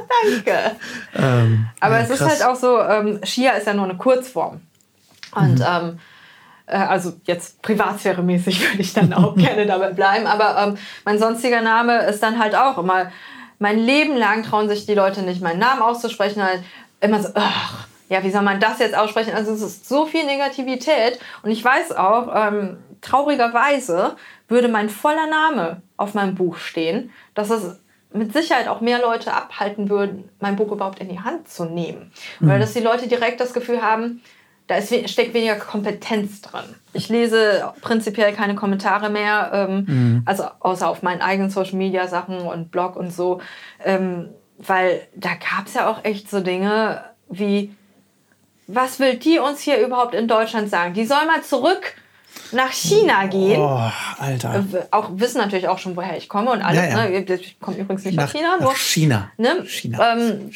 danke. 0.45 0.72
Ähm, 1.16 1.68
Aber 1.82 1.97
ja, 1.97 2.03
es 2.03 2.09
ist 2.09 2.20
krass. 2.20 2.30
halt 2.41 2.45
auch 2.45 2.55
so, 2.55 2.80
ähm, 2.82 3.20
Shia 3.24 3.51
ist 3.51 3.68
ja 3.68 3.74
nur 3.74 3.86
eine 3.86 3.95
Kurzform. 3.97 4.61
Und 5.36 5.59
Mhm. 5.59 5.66
ähm, 5.68 5.89
äh, 5.89 6.12
also 6.66 7.14
jetzt 7.26 7.61
privatsphäremäßig 7.61 8.61
würde 8.70 8.82
ich 8.82 8.93
dann 8.93 9.14
auch 9.14 9.36
gerne 9.36 9.66
dabei 9.66 9.91
bleiben. 9.91 10.28
Aber 10.28 10.57
ähm, 10.61 10.78
mein 11.05 11.20
sonstiger 11.20 11.61
Name 11.61 12.05
ist 12.05 12.24
dann 12.24 12.39
halt 12.39 12.55
auch 12.55 12.78
immer, 12.78 13.11
mein 13.59 13.80
Leben 13.80 14.18
lang 14.18 14.43
trauen 14.43 14.68
sich 14.68 14.86
die 14.86 14.95
Leute 14.95 15.22
nicht, 15.22 15.41
meinen 15.41 15.59
Namen 15.59 15.82
auszusprechen. 15.82 16.43
Halt 16.43 16.64
immer 17.01 17.22
so, 17.22 17.30
ach, 17.36 17.88
ja, 18.09 18.24
wie 18.24 18.32
soll 18.32 18.41
man 18.41 18.59
das 18.59 18.80
jetzt 18.80 18.95
aussprechen? 18.95 19.34
Also 19.34 19.51
es 19.51 19.61
ist 19.61 19.88
so 19.88 20.05
viel 20.05 20.26
Negativität. 20.26 21.20
Und 21.41 21.51
ich 21.51 21.64
weiß 21.64 21.93
auch, 21.93 22.30
ähm, 22.34 22.78
traurigerweise 23.01 24.16
würde 24.47 24.68
mein 24.68 24.89
voller 24.89 25.28
Name 25.28 25.82
auf 25.97 26.14
meinem 26.14 26.36
Buch 26.36 26.57
stehen, 26.57 27.11
dass 27.34 27.49
es 27.49 27.80
mit 28.14 28.32
Sicherheit 28.32 28.68
auch 28.68 28.82
mehr 28.82 29.01
Leute 29.01 29.34
abhalten 29.34 29.89
würden, 29.89 30.30
mein 30.39 30.55
Buch 30.55 30.72
überhaupt 30.72 30.99
in 30.99 31.09
die 31.09 31.20
Hand 31.20 31.49
zu 31.49 31.66
nehmen. 31.66 32.11
Weil 32.39 32.59
dass 32.59 32.74
die 32.74 32.80
Leute 32.80 33.07
direkt 33.07 33.39
das 33.39 33.53
Gefühl 33.53 33.82
haben, 33.82 34.22
da 34.68 34.76
ist, 34.76 35.09
steckt 35.09 35.34
weniger 35.34 35.55
Kompetenz 35.55 36.41
drin. 36.41 36.64
Ich 36.93 37.09
lese 37.09 37.74
prinzipiell 37.82 38.34
keine 38.34 38.55
Kommentare 38.55 39.09
mehr, 39.09 39.51
ähm, 39.53 40.24
also 40.26 40.45
außer 40.59 40.88
auf 40.88 41.01
meinen 41.01 41.22
eigenen 41.22 41.49
Social 41.49 41.76
Media 41.76 42.07
Sachen 42.07 42.39
und 42.39 42.72
Blog 42.72 42.95
und 42.95 43.11
so, 43.11 43.41
ähm, 43.84 44.30
weil 44.57 45.01
da 45.16 45.30
gab 45.30 45.68
es 45.68 45.74
ja 45.74 45.89
auch 45.89 46.03
echt 46.03 46.30
so 46.30 46.39
Dinge 46.39 47.03
wie, 47.30 47.74
was 48.68 48.99
will 48.99 49.16
die 49.16 49.39
uns 49.39 49.61
hier 49.61 49.80
überhaupt 49.80 50.14
in 50.14 50.28
Deutschland 50.28 50.70
sagen? 50.70 50.93
Die 50.93 51.05
soll 51.05 51.26
mal 51.26 51.41
zurück 51.41 51.95
nach 52.51 52.71
China 52.71 53.25
gehen. 53.27 53.59
Oh, 53.59 53.89
Alter. 54.19 54.65
Äh, 54.73 54.86
auch 54.91 55.09
wissen 55.13 55.39
natürlich 55.39 55.67
auch 55.67 55.79
schon, 55.79 55.95
woher 55.95 56.17
ich 56.17 56.29
komme 56.29 56.51
und 56.51 56.61
alles. 56.61 56.84
Ja, 56.84 57.07
ja. 57.07 57.09
Ne? 57.09 57.36
Ich 57.36 57.59
komme 57.59 57.77
übrigens 57.77 58.05
nicht 58.05 58.15
Nach, 58.15 58.31
China, 58.31 58.57
nur 58.59 58.71
nach 58.71 58.77
China. 58.77 59.31
Ne? 59.38 59.65
China. 59.65 60.13
Ähm, 60.13 60.51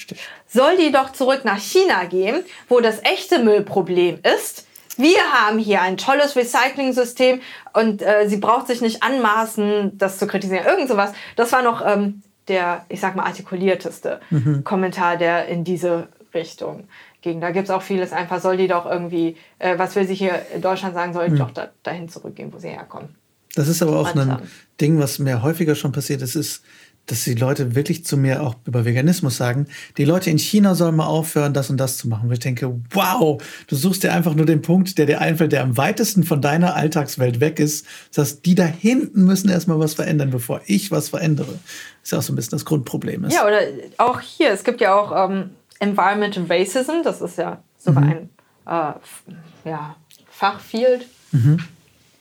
soll 0.48 0.78
die 0.78 0.92
doch 0.92 1.12
zurück 1.12 1.42
nach 1.44 1.60
China 1.60 2.06
gehen, 2.06 2.44
wo 2.70 2.80
das 2.80 3.04
echte 3.04 3.40
Müllproblem 3.40 4.20
ist. 4.24 4.66
Wir 4.98 5.20
haben 5.32 5.60
hier 5.60 5.82
ein 5.82 5.98
tolles 5.98 6.36
Recycling-System 6.36 7.42
und 7.74 8.02
äh, 8.02 8.28
sie 8.28 8.38
braucht 8.38 8.68
sich 8.68 8.82
nicht 8.82 9.04
anmaßen, 9.04 9.98
das 9.98 10.18
zu 10.18 10.26
kritisieren. 10.26 10.66
Irgend 10.66 10.90
sowas. 10.90 11.12
Das 11.36 11.52
war 11.52 11.62
noch 11.62 11.86
ähm, 11.86 12.24
der, 12.48 12.86
ich 12.90 13.00
sag 13.00 13.16
mal, 13.16 13.26
artikulierteste 13.26 14.20
Mhm. 14.30 14.64
Kommentar, 14.64 15.18
der 15.18 15.48
in 15.48 15.64
diese 15.64 16.08
Richtung 16.34 16.88
ging. 17.28 17.42
Da 17.42 17.52
gibt 17.52 17.66
es 17.66 17.70
auch 17.70 17.82
vieles 17.82 18.14
einfach, 18.14 18.42
soll 18.42 18.58
die 18.58 18.68
doch 18.68 18.86
irgendwie, 18.86 19.36
äh, 19.60 19.78
was 19.78 19.96
will 19.96 20.08
sie 20.08 20.16
hier 20.16 20.42
in 20.56 20.62
Deutschland 20.62 20.96
sagen, 20.96 21.14
soll 21.14 21.26
die 21.28 21.34
Mhm. 21.34 21.40
doch 21.40 21.52
da, 21.52 21.70
dahin 21.84 22.10
zurückgehen, 22.10 22.52
wo 22.54 22.58
sie 22.60 22.70
herkommen. 22.70 23.10
Das 23.56 23.68
ist 23.68 23.82
aber 23.82 24.00
auch 24.00 24.16
ein. 24.16 24.38
Ding, 24.80 25.00
was 25.00 25.18
mir 25.20 25.42
häufiger 25.42 25.74
schon 25.76 25.92
passiert 25.92 26.22
ist, 26.22 26.36
ist, 26.36 26.64
dass 27.08 27.24
die 27.24 27.36
Leute 27.36 27.74
wirklich 27.74 28.04
zu 28.06 28.18
mir 28.18 28.44
auch 28.44 28.56
über 28.66 28.84
Veganismus 28.86 29.38
sagen, 29.38 29.68
die 29.98 30.04
Leute 30.04 30.30
in 30.30 30.38
China 30.38 30.76
sollen 30.76 30.96
mal 30.98 31.06
aufhören, 31.08 31.54
das 31.54 31.70
und 31.70 31.78
das 31.78 31.98
zu 31.98 32.08
machen. 32.10 32.28
Wo 32.30 32.34
ich 32.34 32.40
denke, 32.40 32.80
wow, 32.92 33.42
du 33.68 33.76
suchst 33.76 34.04
dir 34.04 34.14
einfach 34.14 34.36
nur 34.36 34.46
den 34.46 34.62
Punkt, 34.62 34.98
der 34.98 35.06
dir 35.06 35.22
einfällt, 35.22 35.54
der 35.54 35.64
am 35.64 35.78
weitesten 35.78 36.24
von 36.24 36.42
deiner 36.42 36.76
Alltagswelt 36.76 37.40
weg 37.40 37.60
ist. 37.60 37.86
Das 38.14 38.26
heißt, 38.28 38.46
die 38.46 38.56
da 38.56 38.66
hinten 38.66 39.24
müssen 39.24 39.50
erstmal 39.50 39.80
was 39.80 39.94
verändern, 39.94 40.30
bevor 40.32 40.62
ich 40.66 40.92
was 40.92 41.10
verändere. 41.10 41.58
ist 42.04 42.12
ja 42.12 42.18
auch 42.20 42.22
so 42.22 42.34
ein 42.34 42.36
bisschen 42.36 42.52
das 42.52 42.66
Grundproblem. 42.66 43.24
Ist. 43.24 43.34
Ja, 43.34 43.48
oder 43.48 43.62
auch 43.98 44.20
hier, 44.20 44.52
es 44.52 44.66
gibt 44.66 44.82
ja 44.82 44.94
auch 44.94 45.30
ähm, 45.30 45.52
Environmental 45.80 46.46
Racism, 46.50 47.04
das 47.04 47.22
ist 47.22 47.38
ja 47.38 47.62
sogar 47.78 48.04
ein 48.04 48.30
äh, 48.66 49.70
ja, 49.70 49.96
Fachfield. 50.30 51.08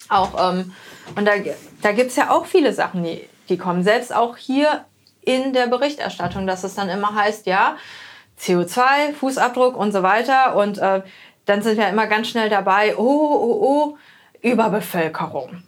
Auch, 0.09 0.52
ähm, 0.52 0.72
und 1.16 1.24
da, 1.26 1.32
da 1.82 1.92
gibt 1.92 2.11
es 2.11 2.16
ja 2.16 2.30
auch 2.30 2.46
viele 2.46 2.72
Sachen, 2.72 3.02
die, 3.02 3.28
die 3.48 3.57
kommen. 3.57 3.82
Selbst 3.82 4.14
auch 4.14 4.36
hier 4.36 4.84
in 5.22 5.52
der 5.52 5.66
Berichterstattung, 5.66 6.46
dass 6.46 6.64
es 6.64 6.74
dann 6.74 6.88
immer 6.88 7.14
heißt, 7.14 7.46
ja, 7.46 7.76
CO2, 8.40 9.12
Fußabdruck 9.18 9.76
und 9.76 9.92
so 9.92 10.02
weiter. 10.02 10.54
Und 10.57 10.78
äh, 10.78 11.02
dann 11.46 11.62
sind 11.62 11.78
wir 11.78 11.88
immer 11.88 12.07
ganz 12.07 12.28
schnell 12.28 12.48
dabei, 12.48 12.96
oh, 12.96 13.02
oh, 13.02 13.59
oh, 13.62 13.98
Überbevölkerung. 14.42 15.62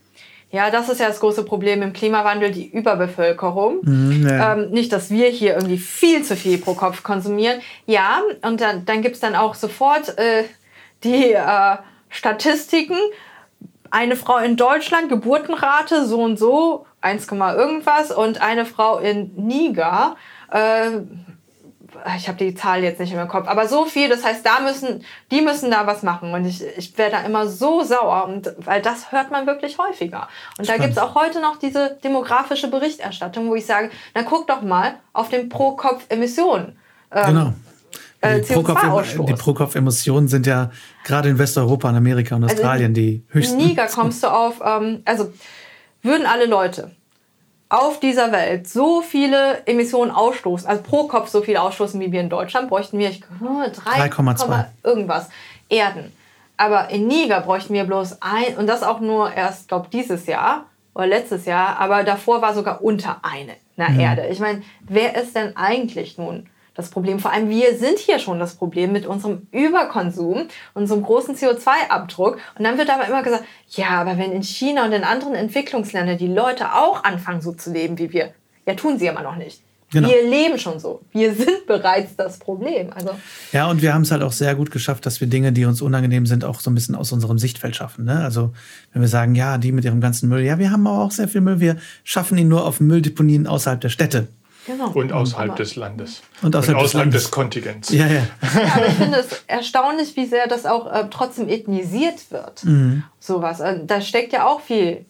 Ja, 0.51 0.70
das 0.70 0.88
ist 0.88 0.99
ja 0.99 1.09
das 1.09 1.20
große 1.20 1.44
Problem 1.44 1.82
im 1.82 1.92
Klimawandel, 1.92 2.51
die 2.51 2.70
Überbevölkerung. 2.70 3.80
Mhm, 3.82 4.26
ja. 4.26 4.55
ähm, 4.55 4.70
nicht, 4.70 4.92
dass 4.92 5.11
wir 5.11 5.28
hier 5.28 5.55
irgendwie 5.55 5.76
viel 5.76 6.24
zu 6.24 6.36
viel 6.36 6.57
pro 6.57 6.72
Kopf 6.72 7.03
konsumieren. 7.03 7.61
Ja, 7.84 8.22
und 8.42 8.61
dann, 8.61 8.86
dann 8.86 9.03
gibt 9.03 9.16
es 9.16 9.20
dann 9.20 9.34
auch 9.34 9.55
sofort 9.55 10.16
äh, 10.16 10.44
die 11.05 11.32
äh, 11.32 11.76
Statistiken. 12.09 12.96
Eine 13.90 14.16
Frau 14.16 14.38
in 14.38 14.57
Deutschland, 14.57 15.11
Geburtenrate 15.11 16.07
so 16.07 16.22
und 16.22 16.38
so, 16.38 16.86
1, 17.03 17.30
irgendwas. 17.30 18.11
Und 18.11 18.40
eine 18.40 18.64
Frau 18.64 18.99
in 18.99 19.32
Niger, 19.36 20.16
äh, 20.51 21.01
ich 22.16 22.28
habe 22.28 22.38
die 22.38 22.55
Zahl 22.55 22.82
jetzt 22.82 23.01
nicht 23.01 23.12
im 23.12 23.28
Kopf, 23.28 23.49
aber 23.49 23.66
so 23.68 23.84
viel, 23.84 24.09
das 24.09 24.24
heißt, 24.24 24.44
da 24.44 24.61
müssen, 24.61 25.05
die 25.30 25.40
müssen 25.40 25.70
da 25.70 25.86
was 25.86 26.03
machen. 26.03 26.32
Und 26.32 26.44
ich, 26.44 26.62
ich 26.76 26.96
werde 26.99 27.12
da 27.12 27.22
immer 27.22 27.46
so 27.46 27.82
sauer, 27.82 28.26
und, 28.26 28.53
weil 28.59 28.82
das 28.82 29.12
hört 29.12 29.30
man 29.30 29.46
wirklich 29.46 29.78
häufiger. 29.78 30.28
Und 30.59 30.64
Spannend. 30.64 30.68
da 30.68 30.86
gibt 30.86 30.96
es 30.96 30.99
auch 30.99 31.14
heute 31.14 31.40
noch 31.40 31.59
diese 31.59 31.99
demografische 32.03 32.68
Berichterstattung, 32.68 33.49
wo 33.49 33.55
ich 33.55 33.66
sage, 33.66 33.90
na 34.14 34.22
guck 34.22 34.46
doch 34.46 34.62
mal 34.62 34.94
auf 35.12 35.28
den 35.28 35.49
Pro-Kopf-Emissionen. 35.49 36.78
Ähm, 37.12 37.26
genau. 37.26 37.53
Äh, 38.20 38.40
die 38.40 39.34
Pro-Kopf-Emissionen 39.34 40.28
sind 40.28 40.46
ja 40.46 40.70
gerade 41.05 41.28
in 41.28 41.38
Westeuropa, 41.38 41.88
in 41.90 41.96
Amerika 41.96 42.34
und 42.34 42.44
also 42.44 42.55
Australien 42.55 42.90
also 42.90 43.01
die 43.01 43.24
höchsten. 43.30 43.61
In 43.61 43.68
Niger 43.68 43.86
kommst 43.86 44.22
du 44.22 44.28
auf, 44.28 44.61
ähm, 44.64 45.03
also 45.05 45.32
würden 46.03 46.26
alle 46.26 46.46
Leute 46.46 46.90
auf 47.69 48.01
dieser 48.01 48.33
Welt 48.33 48.69
so 48.69 49.03
viele 49.03 49.66
Emissionen 49.66 50.11
ausstoßen, 50.11 50.69
also 50.69 50.83
pro 50.83 51.07
Kopf 51.07 51.29
so 51.29 51.43
viel 51.43 51.57
ausstoßen 51.57 52.01
wie 52.01 52.11
wir 52.12 52.21
in 52.21 52.31
Deutschland, 52.31 52.69
bräuchten 52.69 52.99
wir 52.99 53.11
3,2 53.11 54.64
irgendwas 54.83 55.29
Erden. 55.69 56.12
Aber 56.57 56.89
in 56.91 57.07
Niger 57.07 57.41
bräuchten 57.41 57.75
wir 57.75 57.85
bloß 57.85 58.19
ein, 58.21 58.57
und 58.57 58.66
das 58.66 58.83
auch 58.83 59.01
nur 59.01 59.33
erst, 59.33 59.69
glaube 59.69 59.89
dieses 59.93 60.27
Jahr 60.27 60.64
oder 60.95 61.07
letztes 61.07 61.45
Jahr, 61.45 61.79
aber 61.79 62.05
davor 62.05 62.43
war 62.43 62.55
sogar 62.55 62.83
unter 62.83 63.19
eine 63.23 63.55
na, 63.77 63.91
mhm. 63.91 64.01
Erde. 64.01 64.27
Ich 64.29 64.41
meine, 64.41 64.62
wer 64.81 65.14
ist 65.14 65.37
denn 65.37 65.57
eigentlich 65.57 66.19
nun 66.19 66.49
das 66.79 66.91
Problem. 66.91 67.18
Vor 67.18 67.33
allem 67.33 67.51
wir 67.51 67.76
sind 67.76 67.99
hier 67.99 68.20
schon 68.20 68.39
das 68.39 68.55
Problem 68.55 68.93
mit 68.93 69.05
unserem 69.05 69.49
Überkonsum, 69.51 70.47
unserem 70.74 71.03
großen 71.03 71.35
CO2-Abdruck. 71.35 72.39
Und 72.57 72.64
dann 72.64 72.79
wird 72.79 72.89
aber 72.89 73.09
immer 73.09 73.24
gesagt, 73.24 73.43
ja, 73.70 73.89
aber 73.89 74.16
wenn 74.16 74.31
in 74.31 74.45
China 74.45 74.85
und 74.85 74.93
in 74.93 75.03
anderen 75.03 75.35
Entwicklungsländern 75.35 76.16
die 76.16 76.29
Leute 76.29 76.72
auch 76.74 77.03
anfangen 77.03 77.41
so 77.41 77.53
zu 77.53 77.72
leben 77.72 77.99
wie 77.99 78.12
wir, 78.12 78.33
ja, 78.64 78.74
tun 78.74 78.97
sie 78.97 79.09
immer 79.09 79.22
noch 79.22 79.35
nicht. 79.35 79.61
Genau. 79.91 80.09
Wir 80.09 80.22
leben 80.22 80.59
schon 80.59 80.79
so. 80.79 81.01
Wir 81.11 81.35
sind 81.35 81.66
bereits 81.66 82.14
das 82.14 82.39
Problem. 82.39 82.93
Also 82.93 83.11
ja, 83.53 83.68
und 83.68 83.83
wir 83.83 83.93
haben 83.93 84.03
es 84.03 84.12
halt 84.12 84.22
auch 84.22 84.33
sehr 84.33 84.55
gut 84.55 84.70
geschafft, 84.70 85.05
dass 85.05 85.20
wir 85.20 85.26
Dinge, 85.26 85.51
die 85.51 85.64
uns 85.64 85.83
unangenehm 85.83 86.26
sind, 86.26 86.45
auch 86.45 86.61
so 86.61 86.70
ein 86.70 86.74
bisschen 86.74 86.95
aus 86.95 87.11
unserem 87.11 87.39
Sichtfeld 87.39 87.74
schaffen. 87.74 88.05
Ne? 88.05 88.22
Also 88.22 88.53
wenn 88.93 89.03
wir 89.03 89.09
sagen, 89.09 89.35
ja, 89.35 89.59
die 89.59 89.72
mit 89.72 89.85
ihrem 89.85 90.01
ganzen 90.01 90.29
Müll, 90.29 90.45
ja, 90.45 90.61
wir 90.61 90.70
haben 90.70 90.87
auch 90.87 91.11
sehr 91.11 91.26
viel 91.26 91.41
Müll, 91.41 91.59
wir 91.59 91.76
schaffen 92.05 92.39
ihn 92.39 92.49
nur 92.49 92.66
auf 92.66 92.79
Mülldeponien 92.79 93.49
außerhalb 93.49 93.81
der 93.81 93.89
Städte. 93.89 94.29
Genau. 94.69 94.91
Und 94.91 95.14
außerhalb 95.14 95.57
des 95.57 95.77
Landes. 95.77 96.21
Und 96.43 96.55
außerhalb, 96.55 96.77
und 96.77 96.85
außerhalb 96.85 97.11
des, 97.11 97.23
des, 97.23 97.31
Kontinents. 97.31 97.89
Ja, 97.89 98.07
ja. 98.07 98.21
ja 98.43 98.87
ich 98.87 98.95
finde 98.95 99.19
es 99.19 99.43
erstaunlich, 99.47 100.14
wie 100.14 100.27
sehr 100.27 100.47
das 100.47 100.66
auch 100.66 100.93
äh, 100.93 101.07
trotzdem 101.11 101.49
ethnisiert 101.49 102.31
wird. 102.31 102.64
Mhm. 102.64 103.03
Sowas. 103.19 103.62
Also, 103.62 103.85
da 103.87 104.03
steckt 104.03 104.35
ja 104.35 104.47
auch 104.47 104.61
viel 104.61 105.07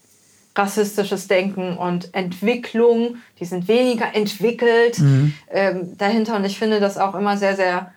rassistisches 0.54 1.26
Denken 1.26 1.76
und 1.76 2.14
Entwicklung. 2.14 3.16
Die 3.40 3.46
sind 3.46 3.66
weniger 3.66 4.14
entwickelt 4.14 5.00
mhm. 5.00 5.34
ähm, 5.50 5.98
dahinter. 5.98 6.36
Und 6.36 6.44
ich 6.44 6.56
finde 6.56 6.78
das 6.78 6.96
auch 6.96 7.16
immer 7.16 7.36
sehr, 7.36 7.56
sehr, 7.56 7.92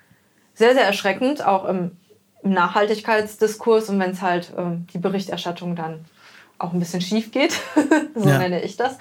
sehr, 0.55 0.73
sehr 0.73 0.85
erschreckend, 0.85 1.45
auch 1.45 1.65
im, 1.65 1.91
im 2.41 2.53
Nachhaltigkeitsdiskurs 2.53 3.89
und 3.89 3.99
wenn 3.99 4.11
es 4.11 4.23
halt 4.23 4.51
ähm, 4.57 4.87
die 4.95 4.97
Berichterstattung 4.97 5.75
dann 5.75 6.05
auch 6.61 6.73
ein 6.73 6.79
bisschen 6.79 7.01
schief 7.01 7.31
geht, 7.31 7.53
so 8.15 8.29
ja. 8.29 8.37
nenne 8.37 8.61
ich 8.61 8.77
das. 8.77 8.97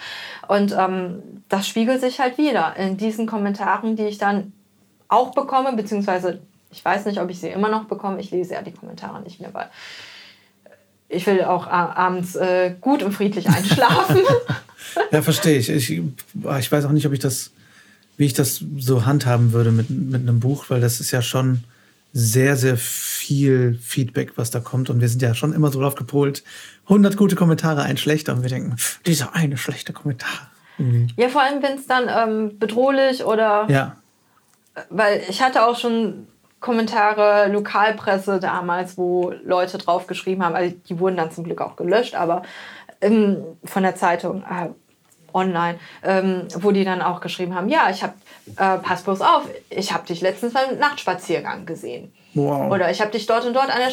Und 0.49 0.75
ähm, 0.77 1.23
das 1.49 1.69
spiegelt 1.69 2.01
sich 2.01 2.21
halt 2.21 2.39
wieder 2.39 2.77
in 2.77 2.97
diesen 2.97 3.27
Kommentaren, 3.27 3.97
die 3.97 4.05
ich 4.05 4.19
dann 4.19 4.53
auch 5.09 5.33
bekomme, 5.33 5.75
beziehungsweise 5.75 6.41
ich 6.71 6.85
weiß 6.85 7.07
nicht, 7.07 7.21
ob 7.21 7.31
ich 7.31 7.41
sie 7.41 7.49
immer 7.49 7.69
noch 7.69 7.85
bekomme. 7.85 8.21
Ich 8.21 8.31
lese 8.31 8.55
ja 8.55 8.63
die 8.63 8.73
Kommentare 8.73 9.21
nicht 9.23 9.41
mehr, 9.41 9.53
weil 9.53 9.69
ich 11.09 11.27
will 11.27 11.43
auch 11.43 11.67
abends 11.67 12.37
äh, 12.37 12.75
gut 12.81 13.03
und 13.03 13.13
friedlich 13.13 13.49
einschlafen. 13.49 14.21
ja, 15.11 15.23
verstehe 15.23 15.59
ich. 15.59 15.69
ich. 15.69 15.91
Ich 15.91 16.73
weiß 16.73 16.85
auch 16.85 16.93
nicht, 16.93 17.07
ob 17.07 17.13
ich 17.13 17.19
das, 17.19 17.51
wie 18.17 18.27
ich 18.27 18.35
das 18.35 18.65
so 18.79 19.05
handhaben 19.05 19.53
würde 19.53 19.73
mit, 19.73 19.91
mit 19.91 20.23
einem 20.23 20.41
Buch, 20.41 20.67
weil 20.69 20.81
das 20.81 21.01
ist 21.01 21.11
ja 21.11 21.23
schon 21.23 21.65
sehr, 22.13 22.57
sehr 22.57 22.77
viel 22.77 23.79
Feedback, 23.83 24.33
was 24.37 24.51
da 24.51 24.61
kommt. 24.61 24.91
Und 24.91 25.01
wir 25.01 25.09
sind 25.09 25.23
ja 25.23 25.35
schon 25.35 25.53
immer 25.53 25.71
so 25.71 25.81
drauf 25.81 25.95
gepolt, 25.95 26.43
100 26.91 27.17
gute 27.17 27.37
Kommentare, 27.37 27.83
ein 27.83 27.97
schlechter. 27.97 28.35
Und 28.35 28.43
wir 28.43 28.51
denken, 28.51 28.77
dieser 29.07 29.35
eine 29.35 29.57
schlechte 29.57 29.93
Kommentar. 29.93 30.51
Mhm. 30.77 31.09
Ja, 31.17 31.29
vor 31.29 31.43
allem, 31.43 31.63
wenn 31.63 31.79
es 31.79 31.87
dann 31.87 32.09
ähm, 32.09 32.59
bedrohlich 32.59 33.25
oder. 33.25 33.67
Ja. 33.69 33.97
Weil 34.89 35.23
ich 35.29 35.41
hatte 35.41 35.65
auch 35.65 35.79
schon 35.79 36.27
Kommentare, 36.61 37.51
Lokalpresse 37.51 38.39
damals, 38.39 38.99
wo 38.99 39.33
Leute 39.45 39.79
drauf 39.79 40.07
geschrieben 40.07 40.45
haben, 40.45 40.55
also 40.55 40.75
die 40.89 40.99
wurden 40.99 41.17
dann 41.17 41.31
zum 41.31 41.45
Glück 41.45 41.61
auch 41.61 41.77
gelöscht, 41.77 42.15
aber 42.15 42.43
ähm, 43.01 43.39
von 43.65 43.83
der 43.83 43.97
Zeitung 43.97 44.43
äh, 44.43 44.69
online, 45.33 45.79
ähm, 46.03 46.49
wo 46.57 46.71
die 46.71 46.85
dann 46.85 47.03
auch 47.03 47.21
geschrieben 47.21 47.55
haben, 47.55 47.69
ja, 47.69 47.89
ich 47.91 48.03
habe, 48.03 48.15
äh, 48.57 48.79
pass 48.79 49.03
bloß 49.03 49.23
auf, 49.23 49.49
ich 49.71 49.93
habe 49.93 50.07
dich 50.07 50.21
letztens 50.21 50.53
beim 50.53 50.79
Nachtspaziergang 50.79 51.67
gesehen. 51.67 52.13
Wow. 52.35 52.71
Oder 52.71 52.91
ich 52.91 53.01
habe 53.01 53.11
dich 53.11 53.27
dort 53.27 53.45
und 53.45 53.55
dort 53.55 53.71
an 53.71 53.79
der 53.79 53.91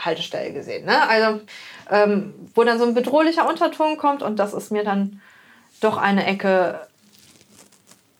Straßenbahnhaltestelle 0.00 0.52
gesehen. 0.52 0.86
Ne? 0.86 1.08
Also 1.08 1.40
ähm, 1.90 2.34
wo 2.54 2.64
dann 2.64 2.78
so 2.78 2.84
ein 2.84 2.94
bedrohlicher 2.94 3.48
Unterton 3.48 3.96
kommt 3.96 4.22
und 4.22 4.38
das 4.38 4.54
ist 4.54 4.70
mir 4.70 4.84
dann 4.84 5.20
doch 5.80 5.96
eine 5.96 6.26
Ecke 6.26 6.80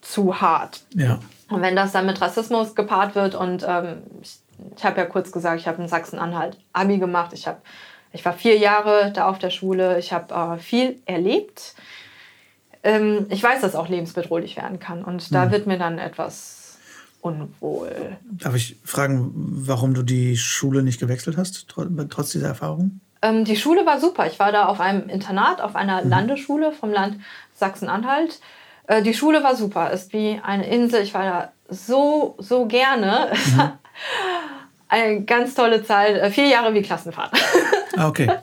zu 0.01 0.41
hart. 0.41 0.83
Ja. 0.95 1.19
Und 1.49 1.63
wenn 1.63 1.77
das 1.77 1.93
dann 1.93 2.07
mit 2.07 2.21
Rassismus 2.21 2.75
gepaart 2.75 3.15
wird 3.15 3.35
und 3.35 3.65
ähm, 3.67 4.03
ich, 4.23 4.39
ich 4.77 4.85
habe 4.85 5.01
ja 5.01 5.07
kurz 5.07 5.33
gesagt, 5.33 5.61
ich 5.61 5.69
habe 5.69 5.83
in 5.83 5.89
Sachsen-Anhalt 5.89 6.59
Abi 6.73 6.99
gemacht, 6.99 7.33
ich, 7.33 7.47
hab, 7.47 7.63
ich 8.13 8.25
war 8.25 8.33
vier 8.33 8.57
Jahre 8.57 9.13
da 9.13 9.29
auf 9.29 9.39
der 9.39 9.51
Schule, 9.51 9.99
ich 9.99 10.13
habe 10.13 10.35
äh, 10.35 10.59
viel 10.59 11.01
erlebt. 11.07 11.75
Ähm, 12.83 13.27
ich 13.29 13.43
weiß, 13.43 13.61
dass 13.61 13.75
auch 13.75 13.89
lebensbedrohlich 13.89 14.57
werden 14.57 14.79
kann 14.79 15.05
und 15.05 15.35
da 15.35 15.47
mhm. 15.47 15.51
wird 15.51 15.67
mir 15.67 15.79
dann 15.79 15.99
etwas 15.99 16.60
unwohl. 17.21 18.17
Darf 18.31 18.55
ich 18.55 18.77
fragen, 18.85 19.33
warum 19.35 19.95
du 19.95 20.03
die 20.03 20.37
Schule 20.37 20.83
nicht 20.83 21.01
gewechselt 21.01 21.37
hast, 21.37 21.67
trotz 21.69 22.31
dieser 22.31 22.49
Erfahrung? 22.49 23.01
Ähm, 23.23 23.45
die 23.45 23.57
Schule 23.57 23.85
war 23.85 24.01
super. 24.01 24.27
Ich 24.27 24.39
war 24.39 24.53
da 24.53 24.67
auf 24.67 24.81
einem 24.81 25.09
Internat, 25.09 25.61
auf 25.61 25.77
einer 25.77 26.03
mhm. 26.03 26.11
Landesschule 26.11 26.73
vom 26.73 26.91
Land 26.91 27.19
Sachsen-Anhalt. 27.55 28.41
Äh, 28.87 29.03
die 29.03 29.15
Schule 29.15 29.43
war 29.43 29.57
super, 29.57 29.91
ist 29.91 30.13
wie 30.13 30.41
eine 30.43 30.67
Insel. 30.67 31.03
Ich 31.03 31.15
war 31.15 31.25
da 31.25 31.53
so, 31.69 32.37
so 32.39 32.67
gerne. 32.67 33.33
Mhm. 33.33 33.73
eine 34.89 35.25
ganz 35.25 35.55
tolle 35.55 35.85
Zeit. 35.85 36.17
Äh, 36.17 36.31
vier 36.31 36.47
Jahre 36.47 36.75
wie 36.75 36.83
Klassenfahrt. 36.83 37.33
Ah, 37.97 38.09
okay. 38.09 38.31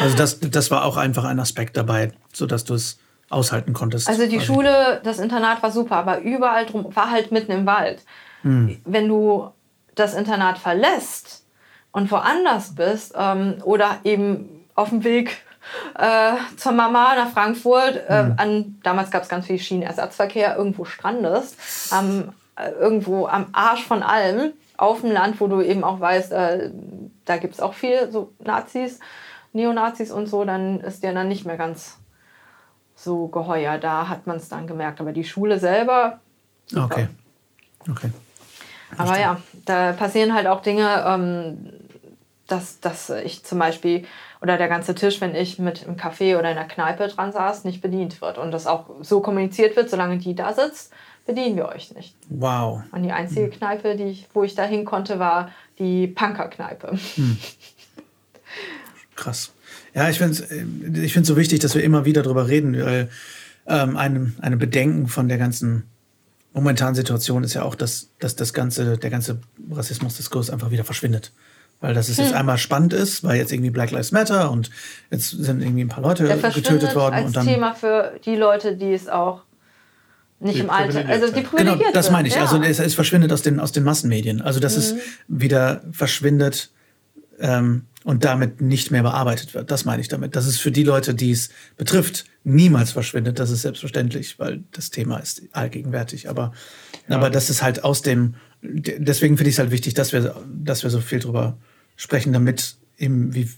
Also 0.00 0.16
das, 0.16 0.40
das 0.40 0.70
war 0.70 0.84
auch 0.84 0.96
einfach 0.96 1.24
ein 1.24 1.38
Aspekt 1.38 1.76
dabei, 1.76 2.12
sodass 2.32 2.64
du 2.64 2.74
es 2.74 2.98
aushalten 3.28 3.72
konntest. 3.72 4.08
Also 4.08 4.26
die 4.26 4.40
Schule, 4.40 5.00
das 5.02 5.18
Internat 5.18 5.62
war 5.62 5.70
super, 5.70 5.96
aber 5.96 6.20
überall 6.20 6.66
drum 6.66 6.94
war 6.94 7.10
halt 7.10 7.32
mitten 7.32 7.52
im 7.52 7.66
Wald. 7.66 8.02
Mhm. 8.42 8.80
Wenn 8.84 9.08
du 9.08 9.50
das 9.94 10.14
Internat 10.14 10.58
verlässt, 10.58 11.46
und 11.96 12.10
woanders 12.10 12.74
bist 12.74 13.14
ähm, 13.16 13.54
oder 13.64 14.00
eben 14.04 14.66
auf 14.74 14.90
dem 14.90 15.02
Weg 15.02 15.38
äh, 15.98 16.32
zur 16.58 16.72
Mama 16.72 17.14
nach 17.16 17.30
Frankfurt, 17.30 18.04
äh, 18.06 18.24
mhm. 18.24 18.34
an, 18.36 18.78
damals 18.82 19.10
gab 19.10 19.22
es 19.22 19.30
ganz 19.30 19.46
viel 19.46 19.58
Schienenersatzverkehr, 19.58 20.56
irgendwo 20.58 20.84
strandest, 20.84 21.56
ähm, 21.98 22.34
äh, 22.56 22.68
irgendwo 22.68 23.26
am 23.26 23.46
Arsch 23.52 23.82
von 23.82 24.02
allem, 24.02 24.52
auf 24.76 25.00
dem 25.00 25.10
Land, 25.10 25.40
wo 25.40 25.46
du 25.46 25.62
eben 25.62 25.84
auch 25.84 25.98
weißt, 25.98 26.32
äh, 26.32 26.70
da 27.24 27.38
gibt 27.38 27.54
es 27.54 27.60
auch 27.60 27.72
viel 27.72 28.12
so 28.12 28.30
Nazis, 28.44 29.00
Neonazis 29.54 30.10
und 30.12 30.26
so, 30.26 30.44
dann 30.44 30.80
ist 30.80 31.02
dir 31.02 31.14
dann 31.14 31.28
nicht 31.28 31.46
mehr 31.46 31.56
ganz 31.56 31.96
so 32.96 33.28
geheuer. 33.28 33.78
Da 33.78 34.08
hat 34.08 34.26
man 34.26 34.36
es 34.38 34.48
dann 34.48 34.66
gemerkt. 34.66 35.00
Aber 35.00 35.12
die 35.12 35.24
Schule 35.24 35.60
selber. 35.60 36.18
Super. 36.66 36.84
Okay. 36.84 37.08
Okay. 37.88 38.10
Aber 38.96 39.18
ja, 39.18 39.40
da 39.64 39.92
passieren 39.92 40.34
halt 40.34 40.46
auch 40.46 40.62
Dinge, 40.62 41.04
ähm, 41.06 41.72
dass, 42.46 42.80
dass 42.80 43.10
ich 43.10 43.44
zum 43.44 43.58
Beispiel 43.58 44.04
oder 44.40 44.58
der 44.58 44.68
ganze 44.68 44.94
Tisch, 44.94 45.20
wenn 45.20 45.34
ich 45.34 45.58
mit 45.58 45.82
im 45.82 45.96
Café 45.96 46.38
oder 46.38 46.50
in 46.50 46.56
der 46.56 46.68
Kneipe 46.68 47.08
dran 47.08 47.32
saß, 47.32 47.64
nicht 47.64 47.80
bedient 47.80 48.20
wird. 48.20 48.38
Und 48.38 48.52
das 48.52 48.66
auch 48.66 48.86
so 49.00 49.20
kommuniziert 49.20 49.76
wird, 49.76 49.90
solange 49.90 50.18
die 50.18 50.34
da 50.34 50.52
sitzt, 50.52 50.92
bedienen 51.26 51.56
wir 51.56 51.68
euch 51.68 51.92
nicht. 51.94 52.14
Wow. 52.28 52.82
Und 52.92 53.02
die 53.02 53.12
einzige 53.12 53.48
Kneipe, 53.50 53.96
die 53.96 54.04
ich, 54.04 54.28
wo 54.34 54.44
ich 54.44 54.54
da 54.54 54.64
hin 54.64 54.84
konnte, 54.84 55.18
war 55.18 55.50
die 55.78 56.06
Punker-Kneipe. 56.06 56.96
Hm. 57.16 57.38
Krass. 59.16 59.52
Ja, 59.96 60.10
ich 60.10 60.18
finde 60.18 60.32
es 60.34 61.02
ich 61.02 61.12
find's 61.14 61.28
so 61.28 61.36
wichtig, 61.36 61.60
dass 61.60 61.74
wir 61.74 61.82
immer 61.82 62.04
wieder 62.04 62.22
darüber 62.22 62.48
reden, 62.48 62.78
weil 62.78 63.08
ähm, 63.66 63.96
einem, 63.96 64.34
eine 64.40 64.58
Bedenken 64.58 65.08
von 65.08 65.28
der 65.28 65.38
ganzen 65.38 65.84
momentanen 66.52 66.94
Situation 66.94 67.42
ist 67.44 67.54
ja 67.54 67.62
auch, 67.62 67.74
dass, 67.74 68.10
dass 68.18 68.36
das 68.36 68.52
ganze, 68.52 68.98
der 68.98 69.10
ganze 69.10 69.40
Rassismusdiskurs 69.70 70.50
einfach 70.50 70.70
wieder 70.70 70.84
verschwindet. 70.84 71.32
Weil 71.80 71.94
das 71.94 72.08
ist 72.08 72.18
jetzt 72.18 72.30
Hm. 72.30 72.36
einmal 72.36 72.58
spannend 72.58 72.92
ist, 72.92 73.24
weil 73.24 73.36
jetzt 73.36 73.52
irgendwie 73.52 73.70
Black 73.70 73.90
Lives 73.90 74.12
Matter 74.12 74.50
und 74.50 74.70
jetzt 75.10 75.30
sind 75.30 75.62
irgendwie 75.62 75.82
ein 75.82 75.88
paar 75.88 76.02
Leute 76.02 76.24
getötet 76.54 76.94
worden 76.94 77.14
als 77.14 77.26
und 77.26 77.36
dann. 77.36 77.46
Thema 77.46 77.74
für 77.74 78.12
die 78.24 78.36
Leute, 78.36 78.76
die 78.76 78.92
es 78.92 79.08
auch 79.08 79.42
nicht 80.40 80.58
im 80.58 80.68
Alter, 80.68 81.06
also 81.08 81.32
die 81.32 81.40
privilegiert 81.40 81.78
Genau, 81.78 81.92
das 81.92 82.10
meine 82.10 82.28
ich. 82.28 82.34
Ja. 82.34 82.42
Mhm. 82.42 82.48
Also 82.48 82.62
es, 82.62 82.78
es 82.80 82.94
verschwindet 82.94 83.32
aus 83.32 83.40
den, 83.40 83.60
aus 83.60 83.72
den 83.72 83.84
Massenmedien. 83.84 84.42
Also 84.42 84.60
dass 84.60 84.76
es 84.76 84.94
wieder 85.28 85.82
verschwindet 85.92 86.70
ähm, 87.38 87.86
und 88.06 88.24
damit 88.24 88.60
nicht 88.60 88.92
mehr 88.92 89.02
bearbeitet 89.02 89.52
wird. 89.52 89.68
Das 89.72 89.84
meine 89.84 90.00
ich 90.00 90.06
damit. 90.06 90.36
Dass 90.36 90.46
es 90.46 90.60
für 90.60 90.70
die 90.70 90.84
Leute, 90.84 91.12
die 91.12 91.32
es 91.32 91.48
betrifft, 91.76 92.24
niemals 92.44 92.92
verschwindet. 92.92 93.40
Das 93.40 93.50
ist 93.50 93.62
selbstverständlich, 93.62 94.38
weil 94.38 94.62
das 94.70 94.90
Thema 94.90 95.16
ist 95.18 95.42
allgegenwärtig. 95.50 96.28
Aber, 96.28 96.52
aber 97.08 97.30
das 97.30 97.50
ist 97.50 97.62
halt 97.62 97.82
aus 97.82 98.02
dem, 98.02 98.36
de- 98.62 99.00
deswegen 99.00 99.36
finde 99.36 99.50
ich 99.50 99.56
es 99.56 99.58
halt 99.58 99.72
wichtig, 99.72 99.94
dass 99.94 100.12
wir, 100.12 100.36
dass 100.54 100.84
wir 100.84 100.90
so 100.90 101.00
viel 101.00 101.18
drüber 101.18 101.58
sprechen, 101.96 102.32
damit 102.32 102.76
eben 102.96 103.34
wie, 103.34 103.50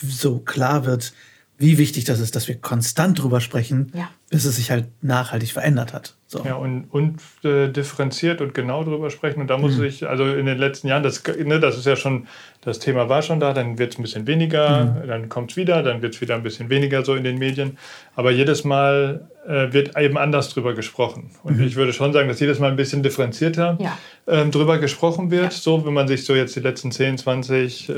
so 0.00 0.38
klar 0.38 0.86
wird, 0.86 1.12
wie 1.58 1.76
wichtig 1.76 2.04
das 2.04 2.20
ist, 2.20 2.36
dass 2.36 2.46
wir 2.46 2.60
konstant 2.60 3.20
drüber 3.20 3.40
sprechen, 3.40 3.90
Ja. 3.92 4.08
Bis 4.30 4.44
es 4.44 4.56
sich 4.56 4.70
halt 4.70 4.86
nachhaltig 5.02 5.52
verändert 5.52 5.92
hat. 5.94 6.14
So. 6.28 6.42
Ja, 6.44 6.56
und, 6.56 6.86
und 6.90 7.20
äh, 7.44 7.68
differenziert 7.68 8.40
und 8.40 8.52
genau 8.52 8.82
drüber 8.82 9.10
sprechen. 9.10 9.40
Und 9.40 9.46
da 9.46 9.56
muss 9.58 9.78
ich, 9.78 10.08
also 10.08 10.24
in 10.24 10.46
den 10.46 10.58
letzten 10.58 10.88
Jahren, 10.88 11.04
das, 11.04 11.22
ne, 11.24 11.60
das 11.60 11.78
ist 11.78 11.86
ja 11.86 11.94
schon, 11.94 12.26
das 12.62 12.80
Thema 12.80 13.08
war 13.08 13.22
schon 13.22 13.38
da, 13.38 13.52
dann 13.52 13.78
wird 13.78 13.92
es 13.92 13.98
ein 14.00 14.02
bisschen 14.02 14.26
weniger, 14.26 14.96
Hm. 15.02 15.06
dann 15.08 15.28
kommt 15.28 15.52
es 15.52 15.56
wieder, 15.56 15.84
dann 15.84 16.02
wird 16.02 16.16
es 16.16 16.20
wieder 16.20 16.34
ein 16.34 16.42
bisschen 16.42 16.68
weniger 16.68 17.04
so 17.04 17.14
in 17.14 17.22
den 17.22 17.38
Medien. 17.38 17.78
Aber 18.16 18.32
jedes 18.32 18.64
Mal 18.64 19.28
äh, 19.46 19.72
wird 19.72 19.96
eben 19.96 20.18
anders 20.18 20.48
drüber 20.48 20.74
gesprochen. 20.74 21.30
Und 21.44 21.58
Mhm. 21.58 21.62
ich 21.64 21.76
würde 21.76 21.92
schon 21.92 22.12
sagen, 22.12 22.26
dass 22.28 22.40
jedes 22.40 22.58
Mal 22.58 22.70
ein 22.72 22.76
bisschen 22.76 23.04
differenzierter 23.04 23.78
Ja. 23.80 23.96
ähm, 24.26 24.50
drüber 24.50 24.78
gesprochen 24.78 25.30
wird. 25.30 25.44
Ja. 25.44 25.50
So, 25.52 25.86
wenn 25.86 25.94
man 25.94 26.08
sich 26.08 26.24
so 26.24 26.34
jetzt 26.34 26.56
die 26.56 26.60
letzten 26.60 26.90
10, 26.90 27.18
20, 27.18 27.88
äh, 27.90 27.92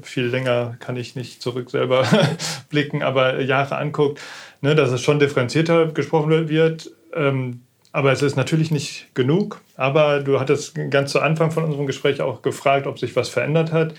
viel 0.00 0.24
länger 0.24 0.76
kann 0.80 0.96
ich 0.96 1.14
nicht 1.16 1.42
zurück 1.42 1.68
selber 1.70 2.06
blicken, 2.70 3.02
aber 3.02 3.42
Jahre 3.42 3.76
anguckt, 3.76 4.18
ne, 4.60 4.74
dass 4.74 4.90
es 4.90 5.02
schon 5.02 5.18
differenzierter 5.18 5.86
gesprochen 5.88 6.48
wird. 6.48 6.90
Ähm, 7.14 7.62
aber 7.92 8.12
es 8.12 8.22
ist 8.22 8.36
natürlich 8.36 8.70
nicht 8.70 9.14
genug. 9.14 9.60
Aber 9.76 10.20
du 10.20 10.38
hattest 10.40 10.74
ganz 10.90 11.12
zu 11.12 11.20
Anfang 11.20 11.50
von 11.50 11.64
unserem 11.64 11.86
Gespräch 11.86 12.20
auch 12.20 12.42
gefragt, 12.42 12.86
ob 12.86 12.98
sich 12.98 13.16
was 13.16 13.28
verändert 13.28 13.72
hat. 13.72 13.94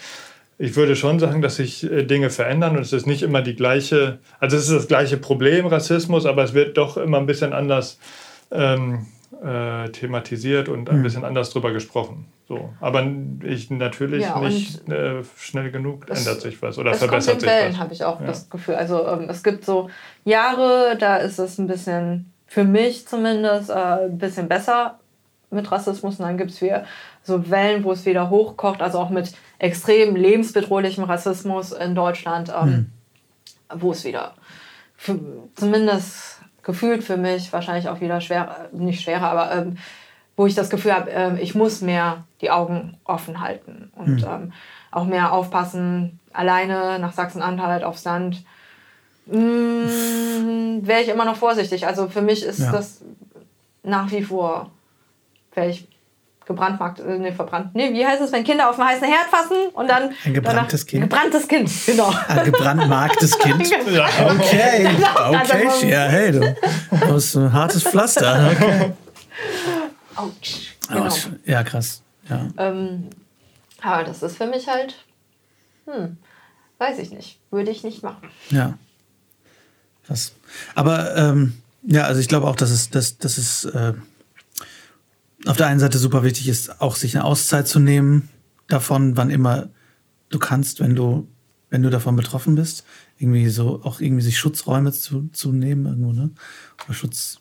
Ich 0.57 0.75
würde 0.75 0.95
schon 0.95 1.19
sagen, 1.19 1.41
dass 1.41 1.55
sich 1.55 1.89
äh, 1.89 2.03
Dinge 2.03 2.29
verändern 2.29 2.75
und 2.75 2.81
es 2.81 2.93
ist 2.93 3.07
nicht 3.07 3.23
immer 3.23 3.41
die 3.41 3.55
gleiche, 3.55 4.19
also 4.39 4.57
es 4.57 4.67
ist 4.67 4.75
das 4.75 4.87
gleiche 4.87 5.17
Problem, 5.17 5.65
Rassismus, 5.65 6.25
aber 6.25 6.43
es 6.43 6.53
wird 6.53 6.77
doch 6.77 6.97
immer 6.97 7.17
ein 7.17 7.25
bisschen 7.25 7.53
anders 7.53 7.97
ähm, 8.51 9.07
äh, 9.41 9.89
thematisiert 9.89 10.67
und 10.67 10.89
ein 10.89 11.01
bisschen 11.01 11.23
anders 11.23 11.51
drüber 11.51 11.71
gesprochen. 11.71 12.25
So. 12.49 12.73
Aber 12.81 13.05
ich 13.43 13.69
natürlich 13.69 14.23
Ja, 14.23 14.39
nicht 14.39 14.89
äh, 14.89 15.23
schnell 15.37 15.69
genug 15.71 16.05
es- 16.09 16.25
ändert 16.25 16.41
sich 16.41 16.61
was 16.61 16.77
oder 16.77 16.91
es 16.91 16.99
kommt 16.99 17.09
verbessert 17.11 17.35
in 17.35 17.39
sich 17.41 17.49
Wellen, 17.49 17.73
was. 17.73 17.79
habe 17.79 17.93
ich 17.93 18.03
auch 18.03 18.19
Ja. 18.19 18.25
das 18.27 18.49
Gefühl. 18.49 18.75
Also 18.75 19.07
ähm, 19.07 19.27
es 19.29 19.43
gibt 19.43 19.63
so 19.63 19.89
Jahre, 20.25 20.97
da 20.99 21.17
ist 21.17 21.37
es 21.39 21.57
ein 21.59 21.67
bisschen, 21.67 22.33
für 22.47 22.63
mich 22.65 23.07
zumindest, 23.07 23.69
äh, 23.69 23.73
ein 24.07 24.17
bisschen 24.17 24.47
besser 24.49 24.99
mit 25.51 25.71
Rassismus. 25.71 26.19
Und 26.19 26.25
dann 26.25 26.37
gibt 26.37 26.49
es 26.51 26.61
wieder 26.61 26.85
so 27.23 27.49
Wellen, 27.51 27.83
wo 27.83 27.91
es 27.91 28.05
wieder 28.07 28.29
hochkocht, 28.31 28.81
also 28.81 28.97
auch 28.99 29.09
mit 29.11 29.31
extrem 29.59 30.15
lebensbedrohlichem 30.15 31.03
Rassismus 31.03 31.71
in 31.71 31.93
Deutschland, 31.93 32.51
ähm, 32.59 32.87
wo 33.71 33.91
es 33.91 34.03
wieder 34.03 34.33
für, 34.95 35.19
zumindest 35.55 36.41
gefühlt 36.63 37.03
für 37.03 37.17
mich 37.17 37.53
wahrscheinlich 37.53 37.87
auch 37.89 38.01
wieder 38.01 38.19
schwer, 38.21 38.69
nicht 38.73 39.01
schwerer, 39.01 39.29
aber 39.31 39.51
ähm, 39.55 39.77
wo 40.39 40.45
ich 40.47 40.55
das 40.55 40.69
Gefühl 40.69 40.93
habe, 40.93 41.11
ähm, 41.11 41.37
ich 41.37 41.53
muss 41.53 41.81
mehr 41.81 42.23
die 42.39 42.49
Augen 42.49 42.95
offen 43.03 43.41
halten 43.41 43.91
und 43.97 44.23
ähm, 44.23 44.53
auch 44.89 45.03
mehr 45.03 45.33
aufpassen, 45.33 46.17
alleine 46.31 46.97
nach 46.97 47.11
Sachsen-Anhalt 47.11 47.83
aufs 47.83 48.05
Land. 48.05 48.45
Mm, 49.25 50.79
Wäre 50.87 51.01
ich 51.01 51.09
immer 51.09 51.25
noch 51.25 51.35
vorsichtig. 51.35 51.85
Also 51.85 52.07
für 52.07 52.21
mich 52.21 52.43
ist 52.45 52.59
Ja. 52.59 52.71
das 52.71 53.01
nach 53.83 54.09
wie 54.11 54.23
vor, 54.23 54.71
wäre 55.53 55.71
ich 55.71 55.85
gebrandmarkt, 56.45 57.01
äh, 57.01 57.17
nee, 57.19 57.33
verbrannt. 57.33 57.75
Nee, 57.75 57.91
wie 57.93 58.05
heißt 58.07 58.21
es, 58.21 58.31
wenn 58.31 58.45
Kinder 58.45 58.69
auf 58.69 58.77
den 58.77 58.85
heißen 58.85 59.05
Herd 59.05 59.25
fassen 59.29 59.57
und 59.73 59.89
dann. 59.89 60.11
Ein 60.23 60.33
gebranntes 60.33 60.85
Kind? 60.85 61.03
Gebranntes 61.03 61.49
Kind, 61.49 61.69
genau. 61.85 62.13
Ein 62.29 62.45
gebrandmarktes 62.45 63.37
Kind. 63.39 63.69
Ja. 63.91 64.07
Okay, 64.39 64.87
Also, 65.15 65.53
okay, 65.53 65.89
ja, 65.91 65.99
hey, 66.05 66.31
du. 66.31 66.39
Du 66.39 67.07
hast 67.13 67.35
ein 67.35 67.51
hartes 67.51 67.83
Pflaster. 67.83 68.51
Okay. 68.53 68.93
Autsch. 70.19 70.75
Genau. 70.87 71.05
Autsch. 71.05 71.29
Ja, 71.45 71.63
krass. 71.63 72.01
Ja. 72.29 72.47
Ähm, 72.57 73.09
aber 73.81 74.03
das 74.03 74.21
ist 74.21 74.37
für 74.37 74.47
mich 74.47 74.67
halt, 74.67 74.95
hm, 75.85 76.17
weiß 76.77 76.99
ich 76.99 77.11
nicht, 77.11 77.39
würde 77.51 77.71
ich 77.71 77.83
nicht 77.83 78.03
machen. 78.03 78.29
Ja. 78.49 78.77
Krass. 80.05 80.33
Aber 80.75 81.15
ähm, 81.15 81.61
ja, 81.83 82.03
also 82.03 82.19
ich 82.19 82.27
glaube 82.27 82.47
auch, 82.47 82.55
dass 82.55 82.71
es, 82.71 82.89
dass, 82.89 83.17
dass 83.17 83.37
es 83.37 83.65
äh, 83.65 83.93
auf 85.45 85.57
der 85.57 85.67
einen 85.67 85.79
Seite 85.79 85.97
super 85.97 86.23
wichtig 86.23 86.47
ist, 86.49 86.81
auch 86.81 86.95
sich 86.95 87.15
eine 87.15 87.23
Auszeit 87.23 87.67
zu 87.67 87.79
nehmen 87.79 88.29
davon, 88.67 89.15
wann 89.15 89.29
immer 89.29 89.69
du 90.29 90.39
kannst, 90.39 90.79
wenn 90.79 90.95
du, 90.95 91.27
wenn 91.69 91.81
du 91.81 91.89
davon 91.89 92.15
betroffen 92.15 92.55
bist. 92.55 92.83
Irgendwie 93.17 93.49
so, 93.49 93.81
auch 93.83 94.01
irgendwie 94.01 94.23
sich 94.23 94.37
Schutzräume 94.37 94.91
zu, 94.91 95.29
zu 95.31 95.51
nehmen, 95.51 95.85
irgendwo, 95.85 96.13
ne? 96.13 96.31
Oder 96.85 96.93
Schutz. 96.93 97.39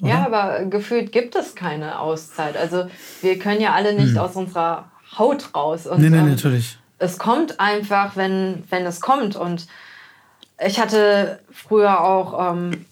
Oder? 0.00 0.10
Ja, 0.10 0.26
aber 0.26 0.64
gefühlt 0.66 1.12
gibt 1.12 1.36
es 1.36 1.54
keine 1.54 1.98
Auszeit. 2.00 2.56
Also 2.56 2.86
wir 3.22 3.38
können 3.38 3.60
ja 3.60 3.72
alle 3.72 3.94
nicht 3.94 4.18
aus 4.18 4.34
unserer 4.36 4.90
Haut 5.18 5.54
raus. 5.54 5.86
Und, 5.86 5.98
Hm. 5.98 6.02
Nee, 6.02 6.10
nee, 6.10 6.18
ähm, 6.18 6.30
natürlich. 6.30 6.78
es 6.98 7.18
kommt 7.18 7.60
einfach, 7.60 8.16
wenn, 8.16 8.64
wenn 8.70 8.84
es 8.86 9.00
kommt. 9.00 9.36
Und 9.36 9.66
ich 10.64 10.80
hatte 10.80 11.40
früher 11.52 12.02
auch 12.02 12.52
ähm, 12.52 12.84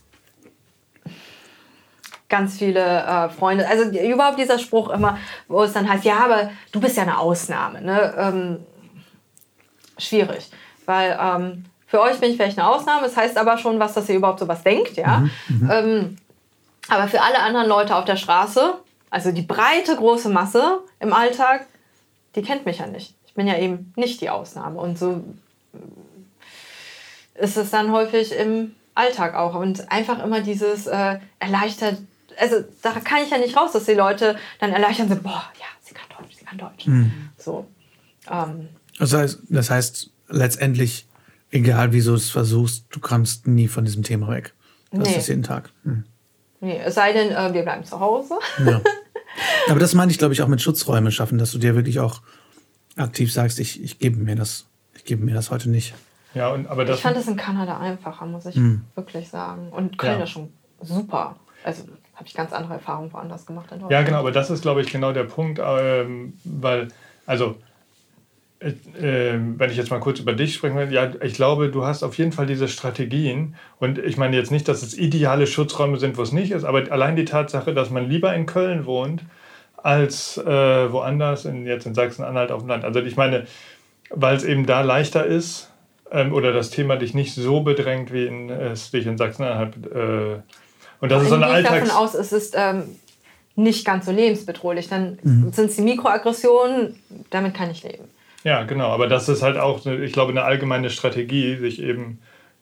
ganz 2.29 2.57
viele 2.59 2.81
äh, 2.81 3.29
Freunde, 3.29 3.69
also 3.69 3.85
überhaupt 3.91 4.39
dieser 4.39 4.59
Spruch 4.59 4.89
immer, 4.91 5.19
wo 5.49 5.63
es 5.63 5.73
dann 5.75 5.89
heißt, 5.89 6.05
ja, 6.05 6.25
aber 6.25 6.51
du 6.73 6.81
bist 6.81 6.97
ja 6.97 7.03
eine 7.03 7.19
Ausnahme. 7.19 7.83
Ne? 7.83 8.15
Ähm, 8.17 8.59
schwierig, 9.99 10.51
weil 10.87 11.19
ähm, 11.21 11.65
für 11.87 12.01
euch 12.01 12.19
bin 12.21 12.31
ich 12.31 12.37
vielleicht 12.37 12.59
eine 12.59 12.67
Ausnahme, 12.67 13.07
es 13.07 13.17
heißt 13.19 13.37
aber 13.37 13.59
schon 13.59 13.79
was, 13.79 13.93
dass 13.93 14.09
ihr 14.09 14.17
überhaupt 14.17 14.41
sowas 14.41 14.63
denkt, 14.63 14.97
ja. 14.97 15.25
Ähm, 15.71 16.17
aber 16.89 17.09
für 17.09 17.21
alle 17.23 17.41
anderen 17.41 17.69
Leute 17.69 17.95
auf 17.97 18.05
der 18.05 18.17
Straße, 18.17 18.75
also 19.11 19.33
die 19.33 19.43
breite, 19.43 19.97
große 19.97 20.29
Masse 20.29 20.81
im 21.01 21.13
Alltag, 21.13 21.67
die 22.35 22.43
kennt 22.43 22.67
mich 22.67 22.79
ja 22.79 22.87
nicht. 22.87 23.15
Ich 23.27 23.35
bin 23.35 23.47
ja 23.47 23.59
eben 23.59 23.93
nicht 23.97 24.21
die 24.21 24.31
Ausnahme. 24.31 24.79
Und 24.81 24.99
so 24.99 25.23
ist 27.35 27.57
es 27.57 27.71
dann 27.71 27.93
häufig 27.93 28.33
im 28.33 28.73
Alltag 28.95 29.35
auch. 29.35 29.55
Und 29.55 29.91
einfach 29.91 30.23
immer 30.23 30.41
dieses 30.41 30.87
äh, 30.87 31.19
erleichtert, 31.39 31.99
also 32.39 32.57
da 32.83 32.93
kann 32.93 33.23
ich 33.23 33.31
ja 33.31 33.39
nicht 33.39 33.57
raus, 33.57 33.73
dass 33.73 33.85
die 33.85 33.93
Leute 33.95 34.37
dann 34.61 34.73
erleichtern 34.73 35.09
sind, 35.09 35.23
boah, 35.23 35.45
ja, 35.59 35.67
sie 35.83 35.95
kann 35.95 36.07
Deutsch, 36.19 36.37
sie 36.39 36.45
kann 36.45 36.59
Deutsch. 36.59 36.87
So. 37.39 37.67
Ähm, 38.31 38.69
Das 38.99 39.13
heißt, 39.13 39.39
das 39.49 39.71
heißt, 39.71 40.11
letztendlich, 40.29 41.07
egal 41.51 41.93
wie 41.93 42.03
du 42.03 42.15
es 42.15 42.31
versuchst, 42.31 42.87
du 42.91 43.01
kommst 43.01 43.47
nie 43.47 43.69
von 43.69 43.85
diesem 43.85 44.03
Thema 44.03 44.29
weg. 44.29 44.55
Das 44.91 45.09
Nee. 45.09 45.17
ist 45.17 45.29
jeden 45.29 45.43
Tag. 45.43 45.71
Hm. 45.85 46.05
Nee, 46.63 46.81
es 46.83 46.95
sei 46.95 47.13
denn, 47.13 47.31
äh, 47.31 47.53
wir 47.53 47.63
bleiben 47.63 47.85
zu 47.85 48.01
Hause. 48.01 48.35
Ja. 48.65 48.81
Aber 49.69 49.81
das 49.81 49.95
meine 49.95 50.11
ich, 50.11 50.19
glaube 50.19 50.33
ich, 50.35 50.43
auch 50.43 50.49
mit 50.49 50.61
Schutzräume 50.63 51.11
schaffen, 51.13 51.39
dass 51.39 51.53
du 51.53 51.59
dir 51.59 51.75
wirklich 51.75 52.01
auch 52.01 52.23
aktiv 52.97 53.33
sagst, 53.33 53.59
ich, 53.61 53.83
ich 53.83 53.99
gebe 53.99 54.17
mir 54.19 54.37
das, 54.37 54.67
ich 54.95 55.05
gebe 55.05 55.25
mir 55.25 55.35
das 55.35 55.51
heute 55.51 55.69
nicht. 55.71 55.95
Ja, 56.35 56.49
und, 56.51 56.67
aber 56.67 56.85
das, 56.85 56.97
Ich 56.97 57.03
fand 57.03 57.17
es 57.17 57.29
in 57.29 57.37
Kanada 57.37 57.79
einfacher, 57.79 58.25
muss 58.27 58.47
ich 58.47 58.57
wirklich 58.95 59.29
sagen. 59.29 59.69
Und 59.71 59.99
Köln 59.99 60.19
Ja. 60.19 60.25
ist 60.25 60.31
schon 60.31 60.53
super. 60.81 61.37
Also 61.65 61.85
habe 62.15 62.27
ich 62.27 62.35
ganz 62.35 62.53
andere 62.53 62.75
Erfahrungen 62.75 63.13
woanders 63.13 63.47
gemacht 63.47 63.67
in 63.71 63.81
Deutschland. 63.81 63.93
Ja, 63.93 64.03
genau, 64.03 64.19
aber 64.19 64.33
das 64.33 64.51
ist, 64.51 64.63
glaube 64.63 64.81
ich, 64.83 64.91
genau 64.91 65.13
der 65.13 65.25
Punkt, 65.25 65.61
ähm, 65.63 66.35
weil, 66.45 66.89
also, 67.27 67.57
äh, 68.63 69.35
äh, 69.35 69.41
wenn 69.57 69.71
ich 69.71 69.77
jetzt 69.77 69.91
mal 69.91 70.01
kurz 70.01 70.21
über 70.21 70.33
dich 70.33 70.55
sprechen 70.55 70.77
will, 70.77 70.93
ja, 70.93 71.11
ich 71.23 71.35
glaube, 71.35 71.69
du 71.69 71.85
hast 71.85 72.03
auf 72.03 72.17
jeden 72.19 72.33
Fall 72.33 72.47
diese 72.47 72.69
Strategien 72.69 73.57
und 73.79 73.99
ich 73.99 74.17
meine 74.17 74.37
jetzt 74.37 74.51
nicht, 74.51 74.69
dass 74.69 74.83
es 74.83 74.97
ideale 74.97 75.47
Schutzräume 75.47 75.99
sind, 75.99 76.17
wo 76.17 76.23
es 76.23 76.33
nicht 76.33 76.53
ist, 76.53 76.65
aber 76.65 76.91
allein 76.91 77.17
die 77.17 77.25
Tatsache, 77.25 77.75
dass 77.75 77.91
man 77.91 78.09
lieber 78.09 78.35
in 78.35 78.47
Köln 78.47 78.87
wohnt, 78.87 79.23
als 79.77 80.39
äh, 80.39 80.93
woanders, 80.93 81.45
in, 81.45 81.67
jetzt 81.67 81.87
in 81.87 81.95
Sachsen-Anhalt 81.95 82.53
auf 82.53 82.63
dem 82.63 82.69
Land. 82.69 82.85
Also 82.85 83.01
ich 83.01 83.17
meine, 83.17 83.47
weil 84.11 84.37
es 84.37 84.45
eben 84.45 84.65
da 84.67 84.83
leichter 84.83 85.27
ist 85.27 85.71
ähm, 86.11 86.33
oder 86.33 86.53
das 86.53 86.71
Thema 86.71 86.97
dich 86.97 87.15
nicht 87.15 87.35
so 87.35 87.63
bedrängt, 87.63 88.13
wie 88.13 88.27
in, 88.27 88.51
es 88.51 88.93
dich 88.93 89.07
in 89.07 89.19
Sachsen-Anhalt. 89.19 89.75
Äh, 89.93 90.43
und 91.01 91.11
das 91.11 91.25
ist 91.25 91.31
so 91.31 91.35
eine 91.35 91.47
Gehe 91.47 91.61
ich 91.61 91.67
davon 91.67 91.81
Alltags... 91.81 91.97
aus, 91.97 92.15
es 92.15 92.33
ist 92.33 92.55
ähm, 92.57 92.85
nicht 93.57 93.85
ganz 93.85 94.07
so 94.07 94.13
lebensbedrohlich. 94.13 94.89
Dann 94.89 95.19
sind 95.51 95.71
es 95.71 95.77
die 95.77 95.83
Mikroaggressionen, 95.83 96.97
damit 97.31 97.55
kann 97.55 97.71
ich 97.71 97.83
leben. 97.83 98.05
Ja, 98.45 98.65
genau. 98.65 98.89
Aber 98.89 99.07
das 99.07 99.29
ist 99.29 99.43
halt 99.43 99.57
auch, 99.57 99.87
ich 99.87 100.13
glaube, 100.13 100.33
eine 100.33 100.43
allgemeine 100.43 100.91
Strategie, 100.91 101.57
sich 101.57 101.81
eben 101.81 102.19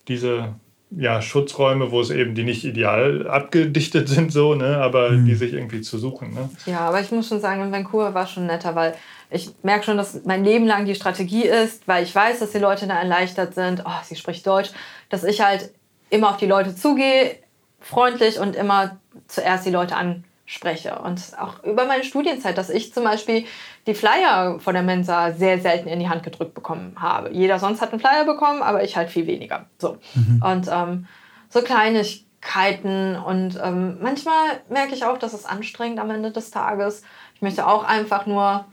diese 0.09 0.55
ja, 0.91 1.22
Schutzräume, 1.22 1.93
wo 1.93 2.01
es 2.01 2.11
eben 2.11 2.35
die 2.35 2.43
nicht 2.43 2.64
ideal 2.64 3.28
abgedichtet 3.28 4.09
sind, 4.09 4.33
so, 4.33 4.55
ne, 4.55 4.78
aber 4.78 5.11
mhm. 5.11 5.24
die 5.24 5.35
sich 5.37 5.53
irgendwie 5.53 5.83
zu 5.83 5.99
suchen. 5.99 6.35
Ne? 6.35 6.51
Ja, 6.66 6.81
aber 6.81 7.01
ich 7.01 7.12
muss 7.12 7.28
schon 7.28 7.41
sagen, 7.41 7.62
in 7.62 7.72
Vancouver 7.72 8.12
war 8.12 8.24
es 8.24 8.33
schon 8.33 8.47
netter, 8.47 8.74
weil 8.74 8.95
ich 9.31 9.51
merke 9.62 9.85
schon, 9.85 9.97
dass 9.97 10.24
mein 10.24 10.45
Leben 10.45 10.66
lang 10.66 10.87
die 10.87 10.97
Strategie 10.97 11.45
ist, 11.45 11.87
weil 11.87 12.03
ich 12.03 12.12
weiß, 12.12 12.41
dass 12.41 12.51
die 12.51 12.59
Leute 12.59 12.89
da 12.89 12.99
erleichtert 12.99 13.55
sind. 13.55 13.85
Oh, 13.87 14.03
sie 14.03 14.16
spricht 14.16 14.45
Deutsch, 14.45 14.70
dass 15.09 15.22
ich 15.22 15.41
halt 15.41 15.70
immer 16.11 16.31
auf 16.31 16.36
die 16.39 16.47
Leute 16.47 16.74
zugehe, 16.74 17.36
freundlich 17.78 18.40
und 18.40 18.57
immer 18.57 18.98
zuerst 19.28 19.65
die 19.65 19.70
Leute 19.70 19.94
anspreche. 20.51 20.98
Und 20.98 21.20
auch 21.39 21.62
über 21.62 21.86
meine 21.86 22.05
Studienzeit, 22.05 22.59
dass 22.59 22.70
ich 22.70 22.93
zum 22.93 23.05
Beispiel 23.05 23.44
die 23.86 23.94
Flyer 23.94 24.59
von 24.59 24.74
der 24.74 24.82
Mensa 24.82 25.32
sehr 25.32 25.60
selten 25.60 25.89
in 25.89 26.01
die 26.01 26.09
Hand 26.09 26.22
gedrückt 26.22 26.55
bekommen 26.55 26.97
habe. 26.98 27.31
Jeder 27.32 27.59
sonst 27.59 27.81
hat 27.81 27.93
einen 27.93 28.01
Flyer 28.01 28.24
bekommen, 28.24 28.62
aber 28.62 28.82
ich 28.82 28.97
halt 28.97 29.10
viel 29.10 29.27
weniger. 29.27 29.66
So. 29.78 29.98
Mhm. 30.14 30.43
Und 30.44 30.68
ähm, 30.70 31.06
so 31.48 31.62
Kleinigkeiten. 31.62 33.16
Und 33.16 33.60
ähm, 33.62 33.98
manchmal 34.02 34.60
merke 34.68 34.94
ich 34.94 35.05
auch, 35.05 35.18
dass 35.18 35.32
es 35.35 35.47
anstrengend 35.47 36.01
am 36.01 36.10
Ende 36.10 36.32
des 36.32 36.51
Tages. 36.51 37.02
Ich 37.35 37.43
möchte 37.43 37.66
auch 37.66 37.85
einfach 37.85 38.27
nur 38.27 38.64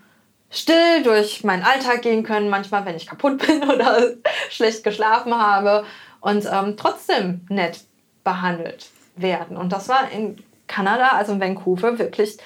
still 0.50 1.04
durch 1.04 1.44
meinen 1.44 1.64
Alltag 1.64 2.02
gehen 2.02 2.24
können, 2.24 2.50
manchmal, 2.50 2.86
wenn 2.86 2.96
ich 2.96 3.06
kaputt 3.06 3.38
bin 3.46 3.64
oder 3.70 4.14
schlecht 4.50 4.84
geschlafen 4.84 5.36
habe 5.36 5.86
und 6.22 6.48
ähm, 6.52 6.76
trotzdem 6.76 7.46
nett 7.50 7.82
behandelt 8.24 8.90
werden. 9.16 9.58
Und 9.58 9.72
das 9.72 9.90
war 9.90 10.12
in 10.12 10.38
Kanada, 10.68 11.10
also 11.10 11.34
in 11.34 11.42
Vancouver, 11.42 12.00
wirklich 12.00 12.38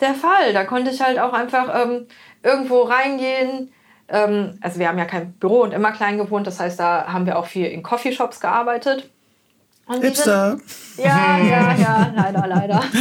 der 0.00 0.14
Fall. 0.14 0.52
Da 0.52 0.64
konnte 0.64 0.90
ich 0.90 1.00
halt 1.00 1.18
auch 1.18 1.32
einfach 1.32 1.82
ähm, 1.82 2.06
irgendwo 2.42 2.82
reingehen. 2.82 3.72
Ähm, 4.08 4.58
also 4.60 4.78
wir 4.78 4.88
haben 4.88 4.98
ja 4.98 5.04
kein 5.04 5.32
Büro 5.34 5.62
und 5.62 5.72
immer 5.72 5.92
klein 5.92 6.18
gewohnt, 6.18 6.46
das 6.46 6.60
heißt, 6.60 6.78
da 6.78 7.06
haben 7.06 7.26
wir 7.26 7.38
auch 7.38 7.46
viel 7.46 7.66
in 7.66 7.82
Coffeeshops 7.82 8.40
gearbeitet. 8.40 9.10
Und 9.86 10.02
Hipster. 10.02 10.58
Sind, 10.58 11.06
ja, 11.06 11.38
ja, 11.38 11.74
ja, 11.74 12.12
leider, 12.14 12.46
leider. 12.46 12.82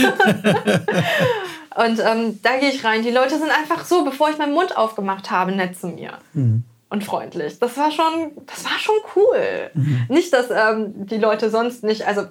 Und 1.76 2.00
ähm, 2.00 2.40
da 2.44 2.58
gehe 2.58 2.70
ich 2.70 2.84
rein. 2.84 3.02
Die 3.02 3.12
Leute 3.12 3.38
sind 3.38 3.50
einfach 3.50 3.86
so, 3.86 4.04
bevor 4.04 4.30
ich 4.30 4.38
meinen 4.38 4.54
Mund 4.54 4.76
aufgemacht 4.76 5.32
habe, 5.32 5.54
nett 5.54 5.78
zu 5.80 5.88
mir. 5.88 6.18
Mhm. 6.34 6.64
Und 6.90 7.06
freundlich. 7.06 7.60
Das 7.60 7.78
war 7.78 7.92
schon, 7.92 8.32
das 8.46 8.66
war 8.66 8.78
schon 8.78 8.96
cool. 9.16 9.72
Mhm. 9.74 10.06
Nicht, 10.10 10.34
dass 10.34 10.50
ähm, 10.52 11.08
die 11.08 11.18
Leute 11.18 11.50
sonst 11.50 11.84
nicht, 11.84 12.06
also, 12.06 12.24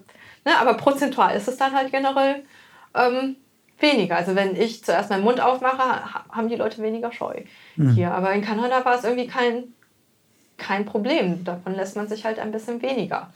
ne, 0.45 0.59
aber 0.59 0.75
prozentual 0.75 1.37
ist 1.37 1.49
es 1.49 1.57
dann 1.57 1.75
halt 1.75 1.91
generell 1.91 2.45
ähm, 2.95 3.37
weniger. 3.79 4.17
Also 4.17 4.35
wenn 4.35 4.57
ich 4.57 4.85
zuerst 4.85 5.11
meinen 5.11 5.25
Mund 5.25 5.41
aufmache, 5.41 6.03
haben 6.31 6.49
die 6.49 6.57
Leute 6.57 6.83
weniger 6.83 7.13
Scheu 7.13 7.43
mhm. 7.77 7.93
hier. 7.93 8.13
Aber 8.13 8.33
in 8.33 8.43
Kanada 8.43 8.85
war 8.85 8.97
es 8.97 9.05
irgendwie 9.05 9.27
kein, 9.27 9.65
kein 10.57 10.85
Problem. 10.85 11.45
Davon 11.45 11.75
lässt 11.75 11.97
man 11.97 12.09
sich 12.09 12.25
halt 12.25 12.39
ein 12.39 12.53
bisschen 12.53 12.83
weniger 12.83 13.31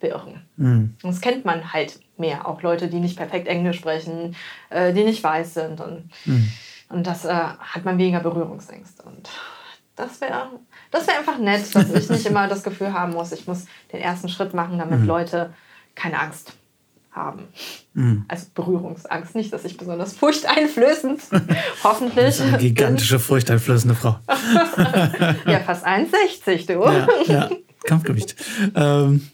beirren. 0.00 0.42
Mhm. 0.56 0.96
Das 1.02 1.20
kennt 1.20 1.44
man 1.44 1.72
halt 1.72 2.00
mehr. 2.16 2.46
Auch 2.46 2.62
Leute, 2.62 2.88
die 2.88 3.00
nicht 3.00 3.16
perfekt 3.16 3.48
Englisch 3.48 3.78
sprechen, 3.78 4.36
äh, 4.70 4.92
die 4.92 5.04
nicht 5.04 5.22
weiß 5.22 5.54
sind. 5.54 5.80
Und, 5.80 6.10
mhm. 6.24 6.48
und 6.90 7.06
das 7.06 7.24
äh, 7.24 7.32
hat 7.32 7.84
man 7.84 7.98
weniger 7.98 8.20
Berührungsängste. 8.20 9.02
Und 9.04 9.30
das 9.96 10.20
wäre 10.20 10.50
das 10.90 11.06
wär 11.06 11.18
einfach 11.18 11.38
nett, 11.38 11.74
dass 11.74 11.90
ich 11.92 12.10
nicht 12.10 12.26
immer 12.30 12.48
das 12.48 12.64
Gefühl 12.64 12.92
haben 12.92 13.12
muss, 13.12 13.32
ich 13.32 13.46
muss 13.46 13.66
den 13.92 14.00
ersten 14.00 14.28
Schritt 14.28 14.52
machen, 14.54 14.78
damit 14.78 15.00
mhm. 15.00 15.06
Leute 15.06 15.54
keine 15.94 16.18
Angst 16.20 16.52
haben. 17.14 17.44
Mhm. 17.94 18.24
Also 18.28 18.46
Berührungsangst. 18.54 19.34
Nicht, 19.34 19.52
dass 19.52 19.64
ich 19.64 19.76
besonders 19.76 20.14
furchteinflößend, 20.14 21.20
hoffentlich. 21.84 22.40
Eine 22.40 22.58
gigantische, 22.58 23.18
furchteinflößende 23.18 23.94
Frau. 23.94 24.18
ja, 25.46 25.60
fast 25.60 25.86
1,60, 25.86 26.66
du. 26.66 26.84
Ja, 26.84 27.08
ja. 27.26 27.50
Kampfgewicht. 27.84 28.34
Ähm, 28.74 29.28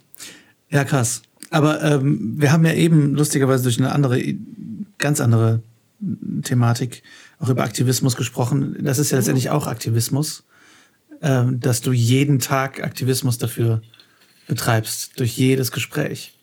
ja, 0.69 0.85
krass. 0.85 1.23
Aber 1.51 1.83
ähm, 1.83 2.35
wir 2.37 2.53
haben 2.53 2.65
ja 2.65 2.73
eben 2.75 3.15
lustigerweise 3.15 3.65
durch 3.65 3.79
eine 3.79 3.93
andere, 3.93 4.23
ganz 4.99 5.21
andere 5.21 5.63
Thematik 6.43 7.03
auch 7.39 7.49
über 7.49 7.65
Aktivismus 7.65 8.17
gesprochen. 8.17 8.77
Das 8.81 8.99
ist 8.99 9.11
ja 9.11 9.19
letztendlich 9.19 9.51
auch 9.51 9.67
Aktivismus, 9.67 10.45
ähm, 11.23 11.61
dass 11.61 11.81
du 11.81 11.93
jeden 11.93 12.39
Tag 12.39 12.83
Aktivismus 12.83 13.39
dafür 13.39 13.83
betreibst, 14.47 15.19
durch 15.19 15.37
jedes 15.37 15.73
Gespräch. 15.73 16.35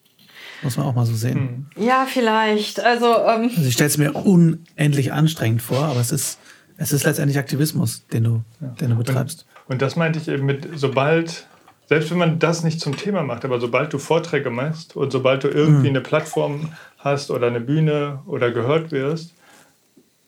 Muss 0.64 0.78
man 0.78 0.86
auch 0.86 0.96
mal 0.96 1.06
so 1.06 1.14
sehen. 1.14 1.68
Hm. 1.76 1.86
Ja, 1.86 2.08
vielleicht. 2.08 2.80
Also, 2.80 3.06
ähm 3.06 3.52
also 3.56 3.68
ich 3.68 3.74
stelle 3.74 3.90
es 3.90 3.98
mir 3.98 4.14
unendlich 4.14 5.14
anstrengend 5.14 5.62
vor, 5.62 5.86
aber 5.86 6.00
es 6.00 6.12
ist, 6.12 6.40
es 6.78 6.92
ist 6.92 7.04
letztendlich 7.04 7.38
Aktivismus, 7.38 8.08
den 8.08 8.24
du, 8.24 8.44
ja. 8.60 8.68
den 8.80 8.92
du 8.92 8.96
betreibst. 8.98 9.46
Und, 9.66 9.74
und 9.74 9.82
das 9.82 9.96
meinte 9.96 10.20
ich 10.20 10.28
eben 10.28 10.46
mit, 10.46 10.68
sobald 10.76 11.48
selbst 11.88 12.12
wenn 12.12 12.18
man 12.18 12.40
das 12.40 12.64
nicht 12.64 12.82
zum 12.82 12.98
Thema 12.98 13.24
macht, 13.24 13.46
aber 13.46 13.60
sobald 13.60 13.94
du 13.94 13.98
Vorträge 13.98 14.50
machst 14.50 14.96
und 14.96 15.12
sobald 15.12 15.44
du 15.44 15.48
irgendwie 15.48 15.90
mhm. 15.90 15.96
eine 15.96 16.02
Plattform 16.02 16.74
hast 16.98 17.32
oder 17.32 17.48
eine 17.48 17.62
Bühne 17.62 18.20
oder 18.26 18.52
gehört 18.52 18.92
wirst, 18.92 19.34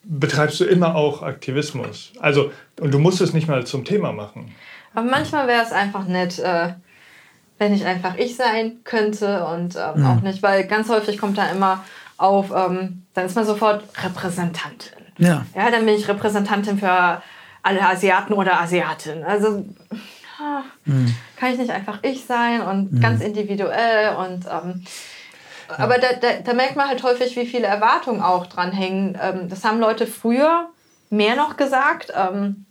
betreibst 0.03 0.60
du 0.60 0.64
immer 0.64 0.95
auch 0.95 1.22
Aktivismus. 1.22 2.14
Also, 2.19 2.51
und 2.80 2.93
du 2.93 2.99
musst 2.99 3.19
es 3.19 3.34
nicht 3.34 3.47
mal 3.47 3.65
zum 3.68 3.84
Thema 3.84 4.14
machen. 4.14 4.56
Aber 4.93 5.07
manchmal 5.10 5.47
wäre 5.47 5.64
es 5.64 5.72
einfach 5.72 6.07
nett, 6.07 6.39
äh, 6.39 6.73
wenn 7.60 7.73
ich 7.73 7.86
einfach 7.86 8.15
ich 8.15 8.36
sein 8.36 8.80
könnte 8.84 9.45
und 9.45 9.76
ähm, 9.76 10.02
mhm. 10.02 10.06
auch 10.07 10.22
nicht, 10.22 10.41
weil 10.41 10.65
ganz 10.65 10.90
häufig 10.90 11.19
kommt 11.19 11.38
da 11.38 11.45
immer 11.52 11.84
auf, 12.18 12.52
ähm, 12.52 13.03
dann 13.14 13.26
ist 13.26 13.36
man 13.36 13.45
sofort 13.45 13.84
Repräsentantin. 14.03 14.94
Ja. 15.18 15.45
ja, 15.53 15.69
dann 15.69 15.86
bin 15.86 15.95
ich 15.95 16.07
Repräsentantin 16.07 16.80
für 16.80 17.22
alle 17.61 17.81
Asiaten 17.81 18.34
oder 18.34 18.60
Asiatin. 18.61 19.23
Also 19.23 19.65
mhm. 20.86 21.15
kann 21.36 21.52
ich 21.52 21.60
nicht 21.60 21.72
einfach 21.72 21.99
ich 22.02 22.26
sein 22.26 22.61
und 22.61 22.94
mhm. 22.94 23.02
ganz 23.02 23.22
individuell 23.22 24.15
und 24.15 24.45
ähm, 24.45 24.86
ja. 25.68 25.80
aber 25.80 25.98
da, 25.98 26.14
da, 26.14 26.27
da, 26.44 26.53
merkt 26.53 26.77
man 26.77 26.88
halt 26.88 27.03
häufig, 27.03 27.36
wie 27.36 27.45
viele 27.45 27.68
Erwartungen 27.68 28.22
auch 28.22 28.48
dran 28.48 28.72
hängen. 28.72 29.18
Ähm, 29.22 29.49
das 29.49 29.65
haben 29.65 29.80
Leute 29.80 30.07
früher 30.07 30.69
mehr 31.10 31.36
noch 31.36 31.57
gesagt. 31.57 32.14
Ähm, 32.15 32.65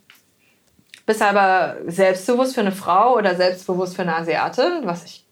bist 1.08 1.22
aber 1.22 1.78
selbstbewusst 1.86 2.54
für 2.54 2.60
eine 2.60 2.70
Frau 2.70 3.16
oder 3.16 3.34
selbstbewusst 3.34 3.96
für 3.96 4.02
eine 4.02 4.14
Asiatin, 4.14 4.82
was 4.82 5.04
ich 5.04 5.24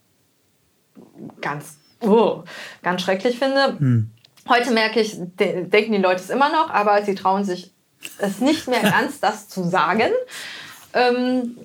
ganz, 1.43 1.77
oh, 2.01 2.45
ganz 2.83 3.03
schrecklich 3.03 3.39
finde. 3.39 3.77
Mhm. 3.79 4.11
Heute 4.49 4.71
merke 4.71 5.01
ich, 5.01 5.19
de 5.19 5.65
denken 5.65 5.93
die 5.93 5.99
Leute 5.99 6.23
es 6.23 6.31
immer 6.31 6.49
noch, 6.49 6.71
aber 6.71 7.03
sie 7.03 7.15
trauen 7.15 7.45
sich 7.45 7.73
es 8.17 8.41
nicht 8.41 8.69
mehr 8.69 8.81
ganz, 8.91 9.21
das 9.21 9.51
zu 9.51 9.65
sagen. 9.65 10.13
Ähm, 10.95 11.59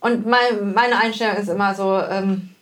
und 0.00 0.26
mein, 0.26 0.74
meine 0.74 0.98
Einstellung 0.98 1.36
ist 1.36 1.48
immer 1.48 1.74
so, 1.74 1.98
ähm, 1.98 2.54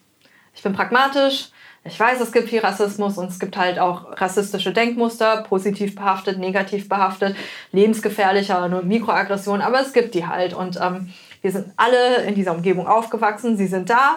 ich 0.54 0.62
bin 0.62 0.72
pragmatisch. 0.72 1.48
Ich 1.86 2.00
weiß, 2.00 2.18
es 2.20 2.32
gibt 2.32 2.48
viel 2.48 2.60
Rassismus 2.60 3.18
und 3.18 3.30
es 3.30 3.38
gibt 3.38 3.58
halt 3.58 3.78
auch 3.78 4.18
rassistische 4.18 4.72
Denkmuster, 4.72 5.42
positiv 5.42 5.94
behaftet, 5.94 6.38
negativ 6.38 6.88
behaftet, 6.88 7.36
lebensgefährlicher, 7.72 8.68
nur 8.68 8.82
Mikroaggression, 8.82 9.60
aber 9.60 9.80
es 9.80 9.92
gibt 9.92 10.14
die 10.14 10.26
halt. 10.26 10.54
Und 10.54 10.78
ähm, 10.80 11.12
wir 11.42 11.52
sind 11.52 11.72
alle 11.76 12.22
in 12.24 12.34
dieser 12.34 12.52
Umgebung 12.52 12.86
aufgewachsen, 12.86 13.58
sie 13.58 13.66
sind 13.66 13.90
da. 13.90 14.16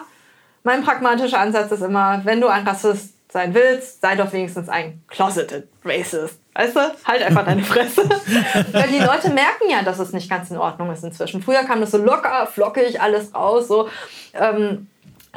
Mein 0.63 0.81
pragmatischer 0.81 1.39
Ansatz 1.39 1.71
ist 1.71 1.81
immer, 1.81 2.21
wenn 2.23 2.39
du 2.39 2.47
ein 2.47 2.65
Rassist 2.65 3.13
sein 3.29 3.53
willst, 3.53 3.99
sei 3.99 4.15
doch 4.15 4.31
wenigstens 4.31 4.69
ein 4.69 5.01
closeted 5.07 5.67
racist. 5.83 6.39
Weißt 6.55 6.75
du? 6.75 6.79
Halt 7.05 7.21
einfach 7.21 7.45
deine 7.45 7.63
Fresse. 7.63 8.03
Weil 8.71 8.87
die 8.87 8.99
Leute 8.99 9.29
merken 9.29 9.69
ja, 9.69 9.83
dass 9.83 9.99
es 9.99 10.13
nicht 10.13 10.29
ganz 10.29 10.49
in 10.49 10.57
Ordnung 10.57 10.91
ist 10.91 11.03
inzwischen. 11.03 11.43
Früher 11.43 11.63
kam 11.65 11.81
das 11.81 11.91
so 11.91 11.97
locker, 11.97 12.47
flockig, 12.47 12.99
alles 13.01 13.35
raus. 13.35 13.67
So. 13.67 13.89
Ähm, 14.33 14.87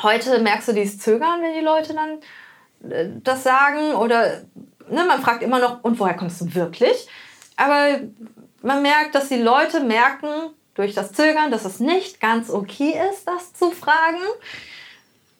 heute 0.03 0.39
merkst 0.41 0.69
du 0.69 0.73
dieses 0.73 0.99
Zögern, 0.99 1.43
wenn 1.43 1.55
die 1.55 1.65
Leute 1.65 1.95
dann 1.95 2.91
äh, 2.91 3.09
das 3.23 3.43
sagen. 3.43 3.95
Oder 3.95 4.43
ne, 4.89 5.05
man 5.07 5.23
fragt 5.23 5.43
immer 5.43 5.59
noch, 5.59 5.83
und 5.83 5.99
woher 5.99 6.15
kommst 6.15 6.41
du 6.41 6.55
wirklich? 6.55 7.09
Aber 7.57 8.01
man 8.63 8.83
merkt, 8.83 9.15
dass 9.15 9.29
die 9.29 9.41
Leute 9.41 9.81
merken 9.81 10.29
durch 10.75 10.95
das 10.95 11.13
Zögern, 11.13 11.51
dass 11.51 11.65
es 11.65 11.81
nicht 11.81 12.21
ganz 12.21 12.51
okay 12.51 12.95
ist, 13.11 13.27
das 13.27 13.53
zu 13.53 13.71
fragen. 13.71 14.19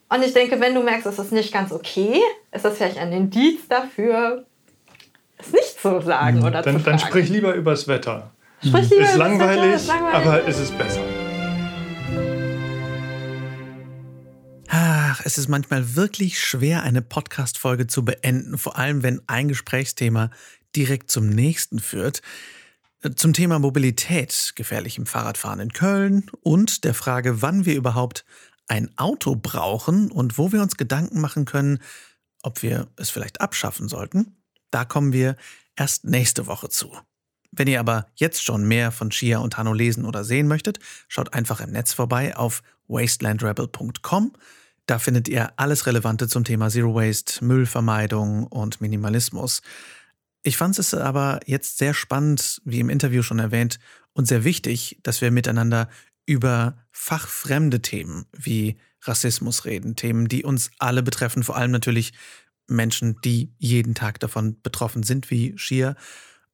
Und 0.09 0.23
ich 0.23 0.33
denke, 0.33 0.59
wenn 0.59 0.75
du 0.75 0.81
merkst, 0.81 1.05
es 1.07 1.19
ist 1.19 1.31
nicht 1.31 1.53
ganz 1.53 1.71
okay, 1.71 2.21
ist 2.51 2.65
das 2.65 2.77
vielleicht 2.77 2.97
ein 2.97 3.13
Indiz 3.13 3.67
dafür, 3.67 4.45
es 5.37 5.51
nicht 5.51 5.79
zu 5.79 6.01
sagen 6.01 6.39
mhm. 6.39 6.45
oder 6.45 6.61
dann, 6.61 6.75
zu 6.75 6.83
fragen. 6.83 6.97
Dann 6.97 6.99
sprich 6.99 7.29
lieber 7.29 7.53
übers 7.53 7.87
Wetter. 7.87 8.31
Sprich 8.63 8.89
lieber 8.89 9.03
ist, 9.03 9.15
langweilig, 9.15 9.63
Wetter, 9.63 9.75
ist 9.75 9.87
langweilig, 9.87 10.15
aber 10.15 10.47
es 10.47 10.59
ist 10.59 10.77
besser. 10.77 11.01
Ach, 15.21 15.25
es 15.27 15.37
ist 15.37 15.49
manchmal 15.49 15.95
wirklich 15.95 16.39
schwer, 16.39 16.81
eine 16.81 17.03
Podcast-Folge 17.03 17.85
zu 17.85 18.03
beenden, 18.03 18.57
vor 18.57 18.79
allem 18.79 19.03
wenn 19.03 19.21
ein 19.27 19.49
Gesprächsthema 19.49 20.31
direkt 20.75 21.11
zum 21.11 21.29
nächsten 21.29 21.77
führt. 21.77 22.23
Zum 23.15 23.31
Thema 23.31 23.59
Mobilität, 23.59 24.53
gefährlichem 24.55 25.05
Fahrradfahren 25.05 25.59
in 25.59 25.73
Köln 25.73 26.31
und 26.41 26.85
der 26.85 26.95
Frage, 26.95 27.43
wann 27.43 27.65
wir 27.65 27.75
überhaupt 27.75 28.25
ein 28.67 28.89
Auto 28.97 29.35
brauchen 29.35 30.09
und 30.09 30.39
wo 30.39 30.51
wir 30.51 30.63
uns 30.63 30.75
Gedanken 30.75 31.21
machen 31.21 31.45
können, 31.45 31.77
ob 32.41 32.63
wir 32.63 32.87
es 32.95 33.11
vielleicht 33.11 33.41
abschaffen 33.41 33.89
sollten, 33.89 34.37
da 34.71 34.85
kommen 34.85 35.13
wir 35.13 35.35
erst 35.75 36.03
nächste 36.03 36.47
Woche 36.47 36.69
zu. 36.69 36.97
Wenn 37.51 37.67
ihr 37.67 37.79
aber 37.79 38.07
jetzt 38.15 38.43
schon 38.43 38.67
mehr 38.67 38.91
von 38.91 39.11
Chia 39.11 39.37
und 39.37 39.55
Hanno 39.55 39.73
lesen 39.73 40.05
oder 40.05 40.23
sehen 40.23 40.47
möchtet, 40.47 40.79
schaut 41.07 41.35
einfach 41.35 41.61
im 41.61 41.69
Netz 41.69 41.93
vorbei 41.93 42.35
auf 42.35 42.63
wastelandrebel.com. 42.87 44.33
Da 44.85 44.99
findet 44.99 45.27
ihr 45.27 45.53
alles 45.57 45.85
Relevante 45.85 46.27
zum 46.27 46.43
Thema 46.43 46.69
Zero 46.69 46.95
Waste, 46.95 47.43
Müllvermeidung 47.43 48.47
und 48.47 48.81
Minimalismus. 48.81 49.61
Ich 50.43 50.57
fand 50.57 50.77
es 50.79 50.93
aber 50.93 51.39
jetzt 51.45 51.77
sehr 51.77 51.93
spannend, 51.93 52.61
wie 52.65 52.79
im 52.79 52.89
Interview 52.89 53.21
schon 53.21 53.39
erwähnt, 53.39 53.79
und 54.13 54.27
sehr 54.27 54.43
wichtig, 54.43 54.99
dass 55.03 55.21
wir 55.21 55.31
miteinander 55.31 55.89
über 56.25 56.77
fachfremde 56.91 57.81
Themen 57.81 58.25
wie 58.33 58.77
Rassismus 59.03 59.65
reden, 59.65 59.95
Themen, 59.95 60.27
die 60.27 60.43
uns 60.43 60.71
alle 60.79 61.01
betreffen, 61.01 61.43
vor 61.43 61.55
allem 61.55 61.71
natürlich 61.71 62.13
Menschen, 62.67 63.19
die 63.23 63.53
jeden 63.57 63.95
Tag 63.95 64.19
davon 64.19 64.61
betroffen 64.61 65.03
sind, 65.03 65.31
wie 65.31 65.57
Shia. 65.57 65.95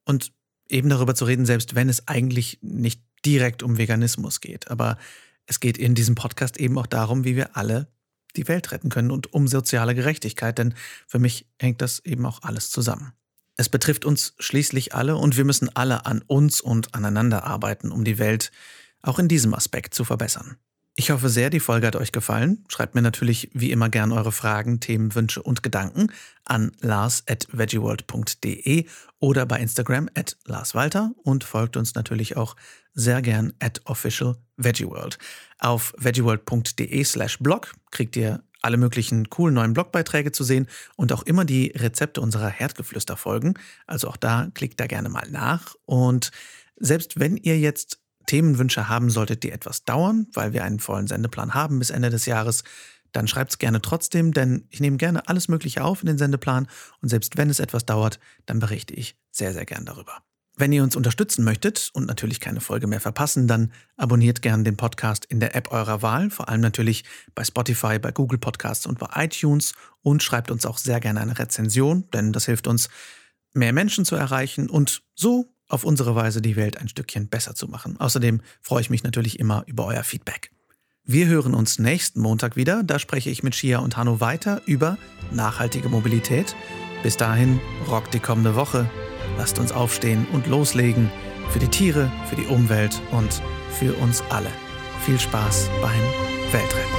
Und 0.06 0.32
eben 0.70 0.90
darüber 0.90 1.16
zu 1.16 1.26
reden, 1.26 1.46
selbst 1.46 1.76
wenn 1.76 1.90
es 1.90 2.08
eigentlich 2.08 2.60
nicht 2.62 3.02
direkt 3.26 3.64
um 3.64 3.78
Veganismus 3.78 4.42
geht. 4.42 4.70
Aber 4.70 4.98
es 5.46 5.60
geht 5.60 5.78
in 5.78 5.96
diesem 5.96 6.16
Podcast 6.16 6.58
eben 6.58 6.78
auch 6.78 6.88
darum, 6.88 7.24
wie 7.24 7.36
wir 7.36 7.58
alle 7.58 7.88
die 8.38 8.48
Welt 8.48 8.72
retten 8.72 8.90
können 8.90 9.12
und 9.12 9.34
um 9.34 9.48
soziale 9.48 9.96
Gerechtigkeit, 9.96 10.58
denn 10.58 10.74
für 11.08 11.20
mich 11.20 11.48
hängt 11.60 11.82
das 11.82 12.00
eben 12.06 12.26
auch 12.26 12.44
alles 12.44 12.70
zusammen. 12.70 13.14
Es 13.58 13.70
betrifft 13.70 14.06
uns 14.06 14.36
schließlich 14.38 14.94
alle 14.94 15.18
und 15.18 15.36
wir 15.36 15.44
müssen 15.44 15.76
alle 15.76 16.06
an 16.06 16.24
uns 16.28 16.62
und 16.62 16.94
aneinander 16.94 17.44
arbeiten, 17.44 17.92
um 17.92 18.04
die 18.04 18.20
Welt 18.20 18.52
auch 19.02 19.20
in 19.20 19.28
diesem 19.28 19.54
Aspekt 19.54 19.96
zu 19.96 20.06
verbessern. 20.06 20.58
Ich 21.00 21.12
hoffe 21.12 21.30
sehr, 21.30 21.52
die 21.52 21.60
Folge 21.60 21.86
hat 21.86 21.96
euch 21.96 22.12
gefallen. 22.12 22.66
Schreibt 22.70 22.96
mir 22.96 23.04
natürlich 23.04 23.52
wie 23.54 23.70
immer 23.70 23.88
gern 23.88 24.12
eure 24.12 24.32
Fragen, 24.32 24.80
Themen, 24.80 25.14
Wünsche 25.14 25.44
und 25.44 25.62
Gedanken 25.62 26.12
an 26.44 26.72
lars.veggieworld.de 26.82 28.84
oder 29.20 29.46
bei 29.46 29.60
Instagram 29.60 30.10
at 30.16 30.38
larswalter 30.46 31.12
und 31.22 31.44
folgt 31.44 31.78
uns 31.78 31.94
natürlich 31.94 32.36
auch 32.36 32.56
sehr 32.96 33.22
gern 33.22 33.54
at 33.60 33.82
officialveggieworld. 33.86 35.20
Auf 35.60 35.94
veggieworld.de 36.00 37.04
slash 37.04 37.38
blog 37.38 37.76
kriegt 37.92 38.16
ihr 38.16 38.42
alle 38.64 38.78
möglichen 38.78 39.30
coolen 39.30 39.54
neuen 39.54 39.74
Blogbeiträge 39.74 40.32
zu 40.32 40.44
sehen 40.44 40.66
und 40.96 41.14
auch 41.14 41.22
immer 41.22 41.46
die 41.46 41.74
Rezepte 41.76 42.22
unserer 42.22 42.50
Herdgeflüster-Folgen. 42.50 43.54
Also 43.86 44.08
auch 44.08 44.18
da 44.18 44.50
klickt 44.56 44.80
da 44.80 44.88
gerne 44.88 45.10
mal 45.10 45.30
nach. 45.30 45.76
Und 45.86 46.32
selbst 46.76 47.20
wenn 47.20 47.38
ihr 47.38 47.60
jetzt 47.60 48.00
Themenwünsche 48.28 48.88
haben 48.88 49.10
solltet, 49.10 49.42
die 49.42 49.52
etwas 49.52 49.84
dauern, 49.84 50.28
weil 50.34 50.54
wir 50.54 50.64
einen 50.64 50.80
vollen 50.80 51.08
Sendeplan 51.08 51.56
haben 51.56 51.80
bis 51.80 51.90
Ende 51.90 52.12
des 52.12 52.28
Jahres, 52.28 52.64
dann 53.12 53.28
schreibt 53.28 53.52
es 53.52 53.58
gerne 53.58 53.82
trotzdem, 53.82 54.32
denn 54.34 54.68
ich 54.70 54.80
nehme 54.80 54.98
gerne 54.98 55.28
alles 55.28 55.48
Mögliche 55.48 55.84
auf 55.84 56.02
in 56.02 56.08
den 56.08 56.18
Sendeplan 56.18 56.68
und 57.02 57.10
selbst 57.10 57.38
wenn 57.38 57.50
es 57.50 57.60
etwas 57.60 57.86
dauert, 57.86 58.20
dann 58.46 58.60
berichte 58.60 58.94
ich 58.94 59.16
sehr, 59.32 59.54
sehr 59.54 59.66
gern 59.66 59.86
darüber. 59.86 60.22
Wenn 60.60 60.74
ihr 60.74 60.82
uns 60.82 60.96
unterstützen 60.96 61.44
möchtet 61.44 61.92
und 61.94 62.08
natürlich 62.08 62.40
keine 62.40 62.62
Folge 62.62 62.88
mehr 62.88 63.00
verpassen, 63.00 63.48
dann 63.48 63.72
abonniert 63.96 64.42
gerne 64.42 64.64
den 64.64 64.76
Podcast 64.76 65.26
in 65.26 65.40
der 65.40 65.56
App 65.56 65.72
eurer 65.72 66.02
Wahl, 66.02 66.32
vor 66.32 66.50
allem 66.50 66.62
natürlich 66.62 67.04
bei 67.36 67.44
Spotify, 67.44 68.00
bei 68.00 68.12
Google 68.12 68.40
Podcasts 68.40 68.88
und 68.88 68.98
bei 68.98 69.08
iTunes 69.16 69.74
und 70.02 70.24
schreibt 70.24 70.50
uns 70.50 70.66
auch 70.66 70.80
sehr 70.80 71.00
gerne 71.00 71.22
eine 71.22 71.38
Rezension, 71.38 72.10
denn 72.12 72.34
das 72.34 72.46
hilft 72.46 72.66
uns, 72.66 72.90
mehr 73.54 73.72
Menschen 73.72 74.04
zu 74.04 74.16
erreichen 74.16 74.70
und 74.70 75.04
so 75.14 75.54
auf 75.68 75.84
unsere 75.84 76.16
Weise 76.16 76.42
die 76.42 76.56
Welt 76.56 76.78
ein 76.78 76.88
Stückchen 76.88 77.28
besser 77.28 77.56
zu 77.56 77.68
machen. 77.68 77.98
Außerdem 78.00 78.42
freue 78.62 78.82
ich 78.82 78.90
mich 78.90 79.04
natürlich 79.04 79.40
immer 79.40 79.64
über 79.68 79.86
euer 79.86 80.04
Feedback. 80.04 80.52
Wir 81.10 81.28
hören 81.28 81.54
uns 81.54 81.80
nächsten 81.80 82.20
Montag 82.20 82.58
wieder. 82.58 82.84
Da 82.84 83.00
spreche 83.00 83.30
ich 83.30 83.42
mit 83.42 83.56
Shia 83.56 83.80
und 83.80 83.96
Hanno 83.96 84.20
weiter 84.20 84.62
über 84.66 84.98
nachhaltige 85.32 85.88
Mobilität. 85.88 86.56
Bis 87.02 87.16
dahin, 87.16 87.62
rockt 87.88 88.14
die 88.14 88.20
kommende 88.20 88.56
Woche. 88.56 88.90
Lasst 89.38 89.58
uns 89.58 89.72
aufstehen 89.72 90.28
und 90.34 90.48
loslegen. 90.48 91.10
Für 91.52 91.60
die 91.60 91.70
Tiere, 91.70 92.12
für 92.30 92.36
die 92.36 92.48
Umwelt 92.48 93.02
und 93.12 93.42
für 93.80 93.94
uns 93.94 94.22
alle. 94.30 94.50
Viel 95.06 95.20
Spaß 95.20 95.70
beim 95.82 96.02
Weltretten. 96.52 96.97